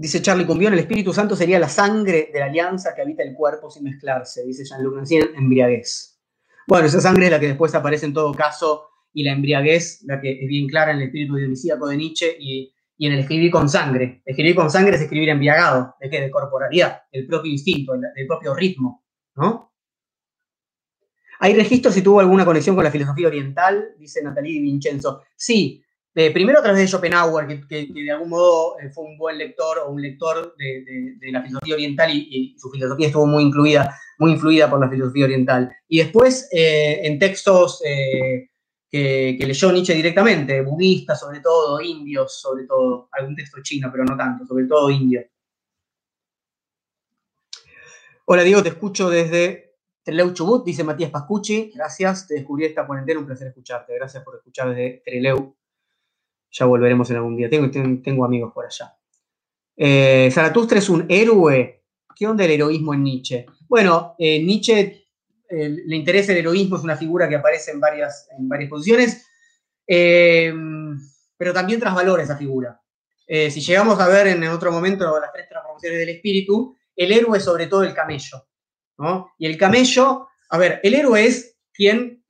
dice 0.00 0.22
Charlie 0.22 0.46
Cumbión, 0.46 0.72
el 0.72 0.78
Espíritu 0.78 1.12
Santo 1.12 1.34
sería 1.34 1.58
la 1.58 1.68
sangre 1.68 2.30
de 2.32 2.38
la 2.38 2.46
alianza 2.46 2.94
que 2.94 3.02
habita 3.02 3.24
el 3.24 3.34
cuerpo 3.34 3.68
sin 3.68 3.82
mezclarse, 3.82 4.44
dice 4.44 4.64
Jean-Luc 4.64 4.94
Nancy, 4.94 5.18
embriaguez. 5.36 6.20
Bueno, 6.68 6.86
esa 6.86 7.00
sangre 7.00 7.26
es 7.26 7.32
la 7.32 7.40
que 7.40 7.48
después 7.48 7.74
aparece 7.74 8.06
en 8.06 8.14
todo 8.14 8.32
caso, 8.32 8.84
y 9.12 9.24
la 9.24 9.32
embriaguez, 9.32 10.02
la 10.04 10.20
que 10.20 10.40
es 10.40 10.48
bien 10.48 10.68
clara 10.68 10.92
en 10.92 10.98
el 10.98 11.04
espíritu 11.04 11.34
dionisíaco 11.34 11.88
de 11.88 11.96
Nietzsche 11.96 12.36
y, 12.38 12.72
en 13.00 13.12
el 13.12 13.20
escribir 13.20 13.50
con 13.50 13.68
sangre. 13.68 14.22
Escribir 14.24 14.54
con 14.54 14.70
sangre 14.70 14.94
es 14.94 15.02
escribir 15.02 15.28
embriagado, 15.30 15.94
¿de 16.00 16.10
qué? 16.10 16.20
De 16.20 16.30
corporalidad, 16.30 17.02
del 17.12 17.26
propio 17.26 17.50
instinto, 17.50 17.92
del 17.94 18.26
propio 18.26 18.54
ritmo, 18.54 19.04
¿no? 19.34 19.72
¿Hay 21.40 21.54
registros 21.54 21.94
si 21.94 22.02
tuvo 22.02 22.20
alguna 22.20 22.44
conexión 22.44 22.74
con 22.74 22.84
la 22.84 22.90
filosofía 22.90 23.28
oriental? 23.28 23.94
Dice 23.98 24.22
Natalie 24.22 24.54
Di 24.54 24.60
Vincenzo. 24.60 25.22
Sí, 25.36 25.82
eh, 26.20 26.32
primero 26.32 26.58
a 26.58 26.62
través 26.62 26.80
de 26.80 26.88
Schopenhauer, 26.88 27.46
que, 27.68 27.86
de 27.86 28.10
algún 28.10 28.30
modo 28.30 28.76
eh, 28.80 28.90
fue 28.90 29.04
un 29.04 29.16
buen 29.16 29.38
lector 29.38 29.78
o 29.78 29.92
un 29.92 30.02
lector 30.02 30.52
de, 30.58 31.16
la 31.30 31.42
filosofía 31.44 31.74
oriental 31.74 32.10
y, 32.12 32.56
su 32.58 32.68
filosofía 32.72 33.06
estuvo 33.06 33.24
muy 33.24 33.44
incluida, 33.44 33.96
muy 34.18 34.32
influida 34.32 34.68
por 34.68 34.80
la 34.80 34.90
filosofía 34.90 35.26
oriental. 35.26 35.70
Y 35.86 35.98
después 35.98 36.48
eh, 36.50 37.06
en 37.06 37.20
textos 37.20 37.80
que, 37.80 39.38
leyó 39.38 39.70
Nietzsche 39.70 39.94
directamente, 39.94 40.60
budistas 40.62 41.20
sobre 41.20 41.38
todo, 41.38 41.80
indios 41.80 42.40
sobre 42.40 42.64
todo, 42.64 43.08
algún 43.12 43.36
texto 43.36 43.62
chino, 43.62 43.88
pero 43.92 44.04
no 44.04 44.16
tanto, 44.16 44.44
sobre 44.44 44.64
todo 44.64 44.90
indio. 44.90 45.22
Hola 48.24 48.42
Diego, 48.42 48.64
te 48.64 48.70
escucho 48.70 49.08
desde 49.08 49.76
Treleu 50.02 50.32
Chubut, 50.32 50.64
dice 50.64 50.82
Matías 50.82 51.12
Pascucci. 51.12 51.70
Gracias, 51.76 52.26
te 52.26 52.34
descubrí 52.34 52.64
esta 52.64 52.84
cuarentena, 52.88 53.20
un 53.20 53.26
placer 53.26 53.46
escucharte. 53.46 53.94
Gracias 53.94 54.24
por 54.24 54.34
escuchar 54.34 54.70
desde 54.70 55.00
Treleu. 55.04 55.54
Ya 56.50 56.66
volveremos 56.66 57.10
en 57.10 57.16
algún 57.16 57.36
día. 57.36 57.48
Tengo, 57.48 57.70
tengo 57.70 58.24
amigos 58.24 58.52
por 58.52 58.66
allá. 58.66 58.96
Eh, 59.76 60.30
Zaratustra 60.32 60.78
es 60.78 60.88
un 60.88 61.06
héroe. 61.08 61.84
¿Qué 62.14 62.26
onda 62.26 62.44
el 62.44 62.50
heroísmo 62.50 62.94
en 62.94 63.04
Nietzsche? 63.04 63.46
Bueno, 63.68 64.14
eh, 64.18 64.42
Nietzsche 64.42 65.06
eh, 65.48 65.68
le 65.86 65.96
interesa 65.96 66.32
el 66.32 66.38
heroísmo, 66.38 66.76
es 66.76 66.82
una 66.82 66.96
figura 66.96 67.28
que 67.28 67.36
aparece 67.36 67.70
en 67.70 67.80
varias, 67.80 68.28
en 68.36 68.48
varias 68.48 68.70
posiciones, 68.70 69.26
eh, 69.86 70.52
pero 71.36 71.52
también 71.52 71.78
trasvalora 71.78 72.22
esa 72.22 72.36
figura. 72.36 72.80
Si 73.30 73.60
llegamos 73.60 74.00
a 74.00 74.08
ver 74.08 74.26
en 74.28 74.42
otro 74.44 74.72
momento 74.72 75.04
las 75.20 75.30
tres 75.34 75.50
transformaciones 75.50 75.98
del 75.98 76.08
espíritu, 76.08 76.74
el 76.96 77.12
héroe 77.12 77.36
es 77.36 77.44
sobre 77.44 77.66
todo 77.66 77.84
el 77.84 77.92
camello. 77.92 78.48
¿no? 78.96 79.32
Y 79.36 79.44
el 79.44 79.58
camello, 79.58 80.28
a 80.48 80.56
ver, 80.56 80.80
el 80.82 80.94
héroe 80.94 81.26
es 81.26 81.58
quien 81.74 82.24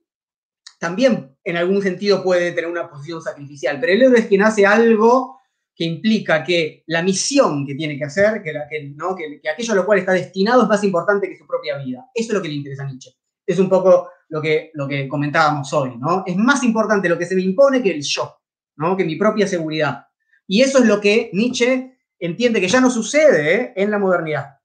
también 0.77 1.37
en 1.51 1.57
algún 1.57 1.81
sentido 1.81 2.23
puede 2.23 2.51
tener 2.51 2.69
una 2.69 2.89
posición 2.89 3.21
sacrificial, 3.21 3.79
pero 3.79 3.93
el 3.93 4.01
héroe 4.01 4.19
es 4.19 4.25
quien 4.27 4.41
hace 4.41 4.65
algo 4.65 5.39
que 5.75 5.85
implica 5.85 6.43
que 6.43 6.83
la 6.87 7.01
misión 7.01 7.65
que 7.65 7.73
tiene 7.73 7.97
que 7.97 8.03
hacer, 8.03 8.43
que, 8.43 8.51
que, 8.51 9.49
aquello 9.49 9.73
a 9.73 9.75
lo 9.77 9.85
cual 9.85 9.99
está 9.99 10.11
destinado 10.11 10.63
es 10.63 10.67
más 10.67 10.83
importante 10.83 11.29
que 11.29 11.37
su 11.37 11.47
propia 11.47 11.77
vida. 11.77 12.05
Eso 12.13 12.29
es 12.29 12.33
lo 12.33 12.41
que 12.41 12.49
le 12.49 12.55
interesa 12.55 12.83
a 12.83 12.87
Nietzsche. 12.87 13.11
Es 13.45 13.59
un 13.59 13.69
poco 13.69 14.09
lo 14.27 14.41
que, 14.41 14.71
lo 14.73 14.87
que 14.87 15.07
comentábamos 15.07 15.71
hoy, 15.71 15.97
¿no? 15.97 16.23
Es 16.27 16.35
más 16.35 16.63
importante 16.63 17.07
lo 17.07 17.17
que 17.17 17.25
se 17.25 17.35
me 17.35 17.43
impone 17.43 17.81
que 17.81 17.91
el 17.91 18.01
yo, 18.01 18.41
¿no? 18.75 18.97
Que 18.97 19.05
mi 19.05 19.15
propia 19.15 19.47
seguridad. 19.47 20.05
Y 20.47 20.61
eso 20.61 20.79
es 20.79 20.85
lo 20.85 20.99
que 20.99 21.29
Nietzsche 21.31 21.97
entiende 22.19 22.59
que 22.59 22.67
ya 22.67 22.81
no 22.81 22.91
sucede 22.91 23.71
en 23.75 23.89
la 23.89 23.99
modernidad, 23.99 24.59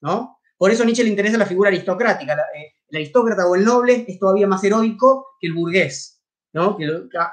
¿no? 0.00 0.38
Por 0.56 0.70
eso 0.70 0.84
a 0.84 0.86
Nietzsche 0.86 1.02
le 1.02 1.10
interesa 1.10 1.38
la 1.38 1.46
figura 1.46 1.70
aristocrática. 1.70 2.34
Eh, 2.54 2.74
el 2.88 2.96
aristócrata 2.96 3.46
o 3.46 3.56
el 3.56 3.64
noble 3.64 4.04
es 4.06 4.18
todavía 4.18 4.46
más 4.46 4.62
heroico 4.62 5.26
que 5.40 5.48
el 5.48 5.54
burgués, 5.54 6.11
¿no? 6.52 6.76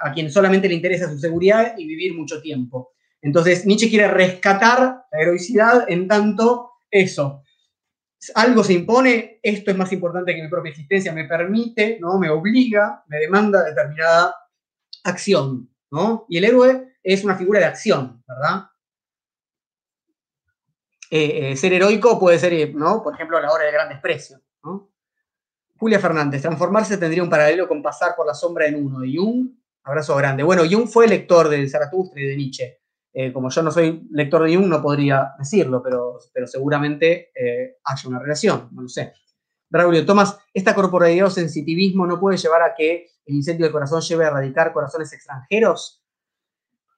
a 0.01 0.11
quien 0.13 0.31
solamente 0.31 0.67
le 0.67 0.75
interesa 0.75 1.09
su 1.09 1.19
seguridad 1.19 1.75
y 1.77 1.85
vivir 1.85 2.15
mucho 2.15 2.41
tiempo. 2.41 2.93
Entonces, 3.21 3.65
Nietzsche 3.65 3.89
quiere 3.89 4.07
rescatar 4.07 5.05
la 5.11 5.19
heroicidad 5.19 5.85
en 5.89 6.07
tanto 6.07 6.71
eso. 6.89 7.43
Algo 8.35 8.63
se 8.63 8.73
impone, 8.73 9.39
esto 9.43 9.71
es 9.71 9.77
más 9.77 9.91
importante 9.91 10.35
que 10.35 10.41
mi 10.41 10.49
propia 10.49 10.71
existencia, 10.71 11.13
me 11.13 11.25
permite, 11.25 11.97
¿no? 11.99 12.17
me 12.17 12.29
obliga, 12.29 13.03
me 13.07 13.17
demanda 13.17 13.63
determinada 13.63 14.35
acción. 15.03 15.69
¿no? 15.91 16.25
Y 16.29 16.37
el 16.37 16.45
héroe 16.45 16.95
es 17.03 17.23
una 17.23 17.35
figura 17.35 17.59
de 17.59 17.65
acción, 17.65 18.23
¿verdad? 18.27 18.67
Eh, 21.11 21.51
eh, 21.51 21.55
ser 21.55 21.73
heroico 21.73 22.19
puede 22.19 22.37
ser, 22.37 22.75
¿no? 22.75 23.01
por 23.01 23.15
ejemplo, 23.15 23.39
la 23.39 23.51
hora 23.51 23.65
del 23.65 23.73
gran 23.73 23.89
desprecio. 23.89 24.41
Julia 25.79 25.99
Fernández, 25.99 26.41
transformarse 26.41 26.97
tendría 26.97 27.23
un 27.23 27.29
paralelo 27.29 27.65
con 27.65 27.81
pasar 27.81 28.13
por 28.13 28.27
la 28.27 28.33
sombra 28.33 28.67
en 28.67 28.75
uno. 28.75 28.99
Jung, 28.99 29.49
abrazo 29.83 30.13
grande. 30.17 30.43
Bueno, 30.43 30.63
Jung 30.69 30.89
fue 30.89 31.07
lector 31.07 31.47
de 31.47 31.69
Zaratustra 31.69 32.21
y 32.21 32.25
de 32.25 32.35
Nietzsche. 32.35 32.81
Eh, 33.13 33.31
como 33.31 33.49
yo 33.49 33.63
no 33.63 33.71
soy 33.71 34.05
lector 34.11 34.43
de 34.43 34.53
Jung, 34.53 34.67
no 34.67 34.81
podría 34.81 35.31
decirlo, 35.39 35.81
pero, 35.81 36.19
pero 36.33 36.47
seguramente 36.47 37.31
eh, 37.33 37.77
haya 37.85 38.09
una 38.09 38.19
relación, 38.19 38.67
no 38.73 38.81
lo 38.81 38.89
sé. 38.89 39.13
Braulio, 39.69 40.05
Tomás, 40.05 40.37
¿esta 40.53 40.75
corporalidad 40.75 41.27
o 41.27 41.29
sensitivismo 41.29 42.05
no 42.05 42.19
puede 42.19 42.37
llevar 42.37 42.61
a 42.61 42.73
que 42.75 43.07
el 43.25 43.35
incendio 43.35 43.65
del 43.65 43.71
corazón 43.71 44.01
lleve 44.01 44.25
a 44.25 44.27
erradicar 44.27 44.73
corazones 44.73 45.13
extranjeros? 45.13 46.03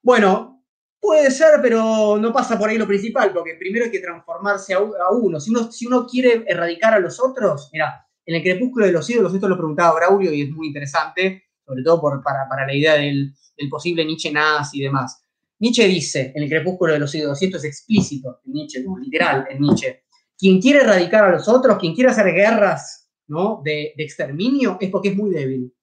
Bueno, 0.02 0.64
puede 0.99 1.30
ser, 1.30 1.60
pero 1.62 2.18
no 2.18 2.34
pasa 2.34 2.58
por 2.58 2.70
ahí 2.70 2.80
lo 2.80 2.88
principal, 2.88 3.32
porque 3.32 3.58
primero 3.60 3.86
hay 3.86 3.91
que 3.91 3.99
transformarse 3.99 4.74
a, 4.74 4.80
uno. 5.12 5.40
Si 5.40 5.52
uno, 5.52 5.72
si 5.72 5.86
uno 5.86 6.08
quiere 6.08 6.44
erradicar 6.48 6.95
a 6.95 6.99
los 6.99 7.22
otros, 7.22 7.70
mira, 7.72 8.08
en 8.26 8.35
el 8.35 8.43
crepúsculo 8.43 8.85
de 8.85 8.91
los 8.91 9.10
ídolos, 9.10 9.34
esto 9.34 9.49
lo 9.49 9.57
preguntaba 9.57 9.95
Braulio 9.95 10.34
y 10.34 10.41
es 10.41 10.52
muy 10.52 10.68
interesante, 10.68 11.43
sobre 11.65 11.84
todo 11.84 11.99
por, 11.99 12.23
para, 12.23 12.48
para, 12.49 12.65
la 12.65 12.76
idea 12.76 12.95
del, 12.95 13.34
del 13.57 13.69
posible 13.69 14.06
Nietzsche 14.06 14.31
nazi 14.31 14.80
y 14.80 14.84
demás. 14.84 15.23
Nietzsche 15.60 15.88
dice 15.88 16.31
en 16.35 16.43
el 16.43 16.49
crepúsculo 16.49 16.93
de 16.93 16.99
los 16.99 17.11
siglos, 17.11 17.41
y 17.41 17.45
esto 17.45 17.57
es 17.57 17.65
explícito 17.65 18.41
en 18.45 18.53
Nietzsche, 18.53 18.84
literal 18.99 19.48
en 19.49 19.61
Nietzsche, 19.61 20.03
quien 20.38 20.60
quiere 20.60 20.80
erradicar 20.80 21.26
a 21.26 21.31
los 21.31 21.48
otros, 21.48 21.77
quien 21.77 21.93
quiere 21.93 22.10
hacer 22.10 22.34
guerras 22.34 23.10
¿no? 23.27 23.61
de, 23.64 23.93
de 23.95 24.03
exterminio, 24.03 24.77
es 24.80 24.89
porque 24.89 25.10
es 25.10 25.15
muy 25.15 25.30
débil. 25.31 25.73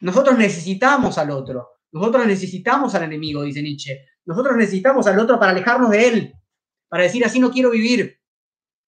Nosotros 0.00 0.36
necesitamos 0.36 1.16
al 1.18 1.30
otro, 1.30 1.74
nosotros 1.94 2.26
necesitamos 2.26 2.94
al 2.96 3.04
enemigo, 3.04 3.42
dice 3.44 3.62
Nietzsche. 3.62 4.04
Nosotros 4.26 4.56
necesitamos 4.56 5.06
al 5.06 5.18
otro 5.18 5.38
para 5.38 5.52
alejarnos 5.52 5.90
de 5.90 6.08
él, 6.08 6.34
para 6.88 7.04
decir 7.04 7.24
así 7.24 7.38
no 7.38 7.52
quiero 7.52 7.70
vivir. 7.70 8.18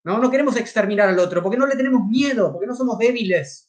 No, 0.07 0.19
no 0.19 0.31
queremos 0.31 0.57
exterminar 0.57 1.09
al 1.09 1.19
otro, 1.19 1.43
porque 1.43 1.59
no 1.59 1.67
le 1.67 1.75
tenemos 1.75 2.07
miedo, 2.07 2.53
porque 2.53 2.69
no 2.69 2.77
somos 2.77 2.97
débiles. 2.97 3.69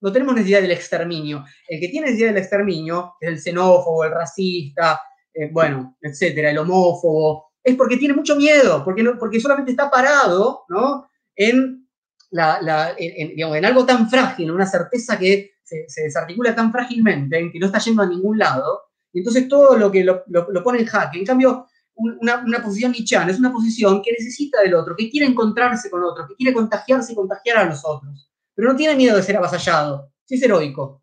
No 0.00 0.10
tenemos 0.10 0.34
necesidad 0.34 0.60
del 0.60 0.72
exterminio. 0.72 1.44
El 1.68 1.78
que 1.78 1.86
tiene 1.86 2.06
necesidad 2.06 2.30
del 2.30 2.42
exterminio 2.42 3.14
es 3.20 3.28
el 3.28 3.40
xenófobo, 3.40 4.02
el 4.02 4.10
racista, 4.10 5.00
eh, 5.32 5.50
bueno, 5.52 5.96
etcétera, 6.02 6.50
el 6.50 6.58
homófobo, 6.58 7.52
es 7.62 7.76
porque 7.76 7.96
tiene 7.96 8.12
mucho 8.12 8.34
miedo, 8.34 8.84
porque, 8.84 9.04
porque 9.20 9.38
solamente 9.38 9.70
está 9.70 9.88
parado 9.88 10.64
¿no? 10.68 11.08
en, 11.36 11.88
la, 12.32 12.96
en, 12.98 13.64
algo 13.64 13.86
tan 13.86 14.10
frágil, 14.10 14.48
en 14.48 14.54
una 14.56 14.66
certeza 14.66 15.16
que 15.16 15.52
se, 15.62 16.02
desarticula 16.02 16.56
tan 16.56 16.72
frágilmente, 16.72 17.38
en 17.38 17.52
que 17.52 17.60
no 17.60 17.66
está 17.66 17.78
yendo 17.78 18.02
a 18.02 18.06
ningún 18.06 18.36
lado, 18.36 18.80
y 19.12 19.20
entonces 19.20 19.46
todo 19.46 19.76
lo 19.76 19.92
que 19.92 20.02
lo, 20.02 20.24
lo, 20.26 20.64
pone 20.64 20.80
en 20.80 20.86
jaque. 20.86 21.18
En 21.20 21.24
cambio, 21.24 21.68
una, 22.02 22.62
posición 22.62 22.92
nichana 22.92 23.30
es 23.30 23.38
una 23.38 23.52
posición 23.52 24.02
que 24.02 24.12
necesita 24.12 24.60
del 24.60 24.74
otro, 24.74 24.96
que 24.96 25.10
quiere 25.10 25.26
encontrarse 25.26 25.90
con 25.90 26.02
otro, 26.02 26.26
que 26.26 26.34
quiere 26.34 26.52
contagiarse 26.52 27.12
y 27.12 27.16
contagiar 27.16 27.58
a 27.58 27.64
los 27.64 27.82
otros, 27.84 28.30
pero 28.54 28.68
no 28.68 28.76
tiene 28.76 28.96
miedo 28.96 29.16
de 29.16 29.22
ser 29.22 29.36
avasallado, 29.36 30.12
si 30.24 30.34
es 30.34 30.42
heroico, 30.42 31.02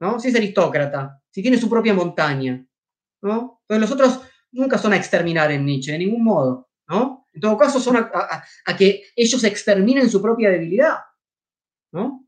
¿no? 0.00 0.18
si 0.20 0.28
es 0.28 0.36
aristócrata, 0.36 1.20
si 1.30 1.42
tiene 1.42 1.58
su 1.58 1.68
propia 1.68 1.94
montaña. 1.94 2.64
¿no? 3.22 3.60
Entonces 3.62 3.80
los 3.80 3.90
otros 3.90 4.20
nunca 4.52 4.78
son 4.78 4.92
a 4.92 4.96
exterminar 4.96 5.50
en 5.50 5.64
Nietzsche, 5.64 5.92
de 5.92 5.98
ningún 5.98 6.24
modo, 6.24 6.68
¿no? 6.88 7.26
En 7.32 7.40
todo 7.40 7.56
caso 7.56 7.78
son 7.78 7.96
a, 7.96 8.76
que 8.76 9.04
ellos 9.14 9.44
exterminen 9.44 10.08
su 10.08 10.20
propia 10.20 10.50
debilidad, 10.50 10.98
¿no? 11.92 12.26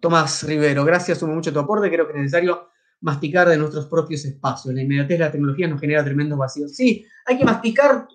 Tomás 0.00 0.42
Rivero, 0.44 0.84
gracias, 0.84 1.22
mucho 1.22 1.52
tu 1.52 1.58
aporte, 1.58 1.90
creo 1.90 2.06
que 2.06 2.12
es 2.12 2.18
necesario 2.18 2.68
masticar 3.00 3.48
de 3.48 3.56
nuestros 3.56 3.86
propios 3.86 4.24
espacios. 4.24 4.74
La 4.74 4.82
inmediatez 4.82 5.18
de 5.18 5.24
la 5.24 5.32
tecnología 5.32 5.68
nos 5.68 5.80
genera 5.80 6.04
tremendos 6.04 6.38
vacíos. 6.38 6.74
Sí, 6.74 7.04
hay 7.24 7.38
que 7.38 7.44
masticar 7.44 8.06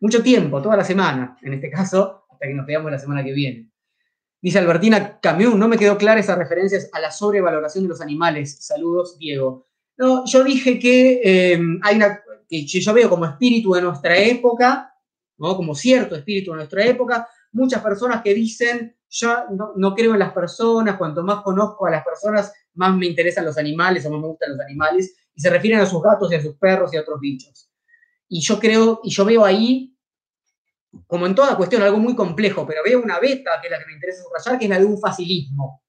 mucho 0.00 0.22
tiempo, 0.22 0.62
toda 0.62 0.76
la 0.76 0.84
semana, 0.84 1.36
en 1.42 1.54
este 1.54 1.70
caso, 1.70 2.24
hasta 2.30 2.46
que 2.46 2.54
nos 2.54 2.66
veamos 2.66 2.90
la 2.90 2.98
semana 2.98 3.24
que 3.24 3.32
viene. 3.32 3.70
Dice 4.40 4.60
Albertina 4.60 5.18
Camus, 5.20 5.56
no 5.56 5.66
me 5.66 5.76
quedó 5.76 5.98
clara 5.98 6.20
esas 6.20 6.38
referencias 6.38 6.88
a 6.92 7.00
la 7.00 7.10
sobrevaloración 7.10 7.84
de 7.84 7.88
los 7.88 8.00
animales. 8.00 8.64
Saludos, 8.64 9.18
Diego. 9.18 9.66
No, 9.96 10.24
yo 10.26 10.44
dije 10.44 10.78
que 10.78 11.20
em, 11.52 11.80
hay 11.82 11.96
una, 11.96 12.20
que 12.48 12.64
yo 12.64 12.94
veo 12.94 13.10
como 13.10 13.26
espíritu 13.26 13.72
de 13.72 13.82
nuestra 13.82 14.16
época, 14.16 14.94
¿no? 15.38 15.56
como 15.56 15.74
cierto 15.74 16.14
espíritu 16.14 16.52
de 16.52 16.58
nuestra 16.58 16.84
época, 16.84 17.28
muchas 17.52 17.82
personas 17.82 18.22
que 18.22 18.32
dicen, 18.32 18.96
yo 19.10 19.34
no, 19.50 19.72
no, 19.74 19.94
creo 19.94 20.12
en 20.12 20.20
las 20.20 20.32
personas, 20.32 20.96
cuanto 20.96 21.24
más 21.24 21.42
conozco 21.42 21.86
a 21.86 21.90
las 21.90 22.04
personas, 22.04 22.52
más 22.78 22.96
me 22.96 23.06
interesan 23.06 23.44
los 23.44 23.58
animales 23.58 24.06
o 24.06 24.10
más 24.10 24.20
me 24.20 24.28
gustan 24.28 24.52
los 24.52 24.60
animales, 24.60 25.14
y 25.34 25.40
se 25.40 25.50
refieren 25.50 25.80
a 25.80 25.86
sus 25.86 26.02
gatos 26.02 26.32
y 26.32 26.36
a 26.36 26.42
sus 26.42 26.56
perros 26.56 26.92
y 26.94 26.96
a 26.96 27.02
otros 27.02 27.20
bichos. 27.20 27.70
Y 28.28 28.40
yo 28.40 28.58
creo, 28.58 29.00
y 29.04 29.10
yo 29.10 29.24
veo 29.24 29.44
ahí 29.44 29.94
como 31.06 31.26
en 31.26 31.34
toda 31.34 31.56
cuestión, 31.56 31.82
algo 31.82 31.98
muy 31.98 32.14
complejo, 32.14 32.66
pero 32.66 32.82
veo 32.82 33.00
una 33.02 33.18
beta, 33.18 33.52
que 33.60 33.68
es 33.68 33.70
la 33.70 33.78
que 33.78 33.86
me 33.86 33.94
interesa 33.94 34.22
subrayar, 34.22 34.58
que 34.58 34.64
es 34.64 34.70
la 34.70 34.78
de 34.78 34.84
un 34.84 34.98
facilismo. 34.98 35.82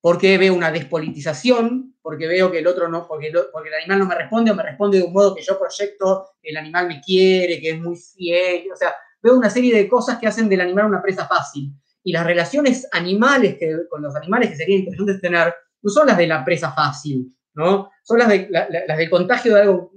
Porque 0.00 0.36
veo 0.36 0.54
una 0.54 0.70
despolitización, 0.70 1.96
porque 2.02 2.26
veo 2.26 2.50
que 2.50 2.58
el 2.58 2.66
otro 2.66 2.88
no, 2.88 3.06
porque, 3.08 3.32
porque 3.52 3.68
el 3.70 3.74
animal 3.76 4.00
no 4.00 4.06
me 4.06 4.14
responde 4.14 4.50
o 4.50 4.54
me 4.54 4.62
responde 4.62 4.98
de 4.98 5.04
un 5.04 5.12
modo 5.12 5.34
que 5.34 5.42
yo 5.42 5.58
proyecto, 5.58 6.28
el 6.42 6.56
animal 6.56 6.88
me 6.88 7.00
quiere, 7.00 7.60
que 7.60 7.70
es 7.70 7.80
muy 7.80 7.96
fiel, 7.96 8.70
o 8.72 8.76
sea, 8.76 8.94
veo 9.22 9.36
una 9.36 9.48
serie 9.48 9.74
de 9.74 9.88
cosas 9.88 10.18
que 10.18 10.26
hacen 10.26 10.48
del 10.48 10.60
animal 10.60 10.86
una 10.86 11.02
presa 11.02 11.26
fácil. 11.26 11.72
Y 12.02 12.12
las 12.12 12.26
relaciones 12.26 12.86
animales 12.92 13.56
que, 13.58 13.74
con 13.88 14.02
los 14.02 14.14
animales 14.14 14.50
que 14.50 14.56
serían 14.56 14.80
interesantes 14.80 15.22
tener, 15.22 15.54
no 15.84 15.90
son 15.90 16.06
las 16.06 16.16
de 16.16 16.26
la 16.26 16.44
presa 16.44 16.72
fácil, 16.72 17.32
¿no? 17.54 17.90
Son 18.02 18.18
las, 18.18 18.28
de, 18.28 18.48
las 18.50 18.98
del 18.98 19.10
contagio 19.10 19.54
de 19.54 19.60
algo 19.60 19.92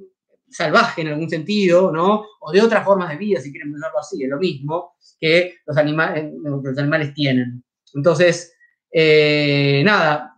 salvaje 0.50 1.02
en 1.02 1.08
algún 1.08 1.30
sentido, 1.30 1.92
¿no? 1.92 2.26
O 2.42 2.52
de 2.52 2.62
otras 2.62 2.84
formas 2.84 3.10
de 3.10 3.18
vida, 3.18 3.40
si 3.40 3.52
quieren 3.52 3.72
pensarlo 3.72 4.00
así, 4.00 4.22
es 4.22 4.30
lo 4.30 4.38
mismo 4.38 4.98
que 5.20 5.56
los, 5.66 5.78
animales 5.78 6.32
los 6.44 6.78
animales 6.78 7.14
tienen. 7.14 7.64
Entonces, 7.94 8.54
eh, 8.92 9.82
nada, 9.86 10.36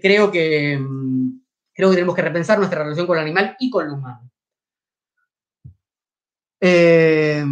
creo 0.00 0.30
que, 0.30 0.78
mm, 0.78 1.40
creo 1.74 1.90
que 1.90 1.96
tenemos 1.96 2.14
que 2.14 2.22
repensar 2.22 2.58
nuestra 2.58 2.82
relación 2.84 3.06
con 3.06 3.18
el 3.18 3.24
animal 3.24 3.56
y 3.58 3.68
con 3.68 3.86
el 3.86 3.92
humano. 3.92 4.30
Eh, 6.60 7.44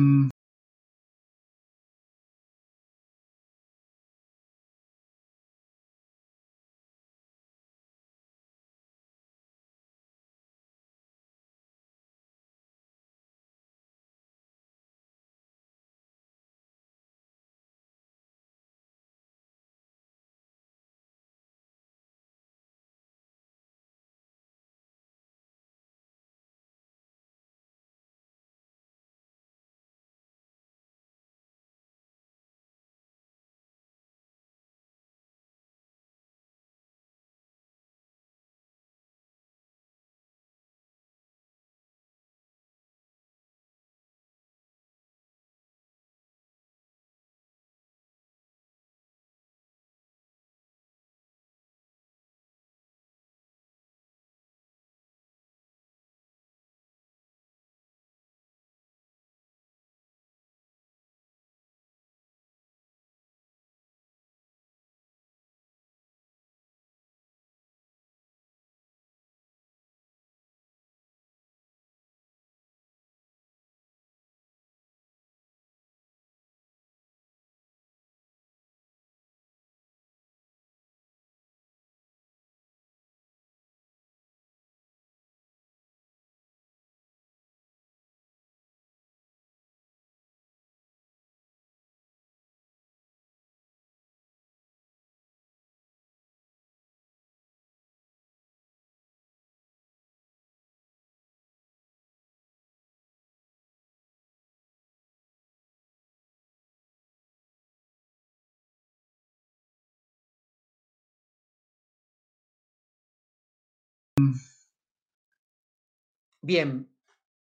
Bien, 116.44 116.86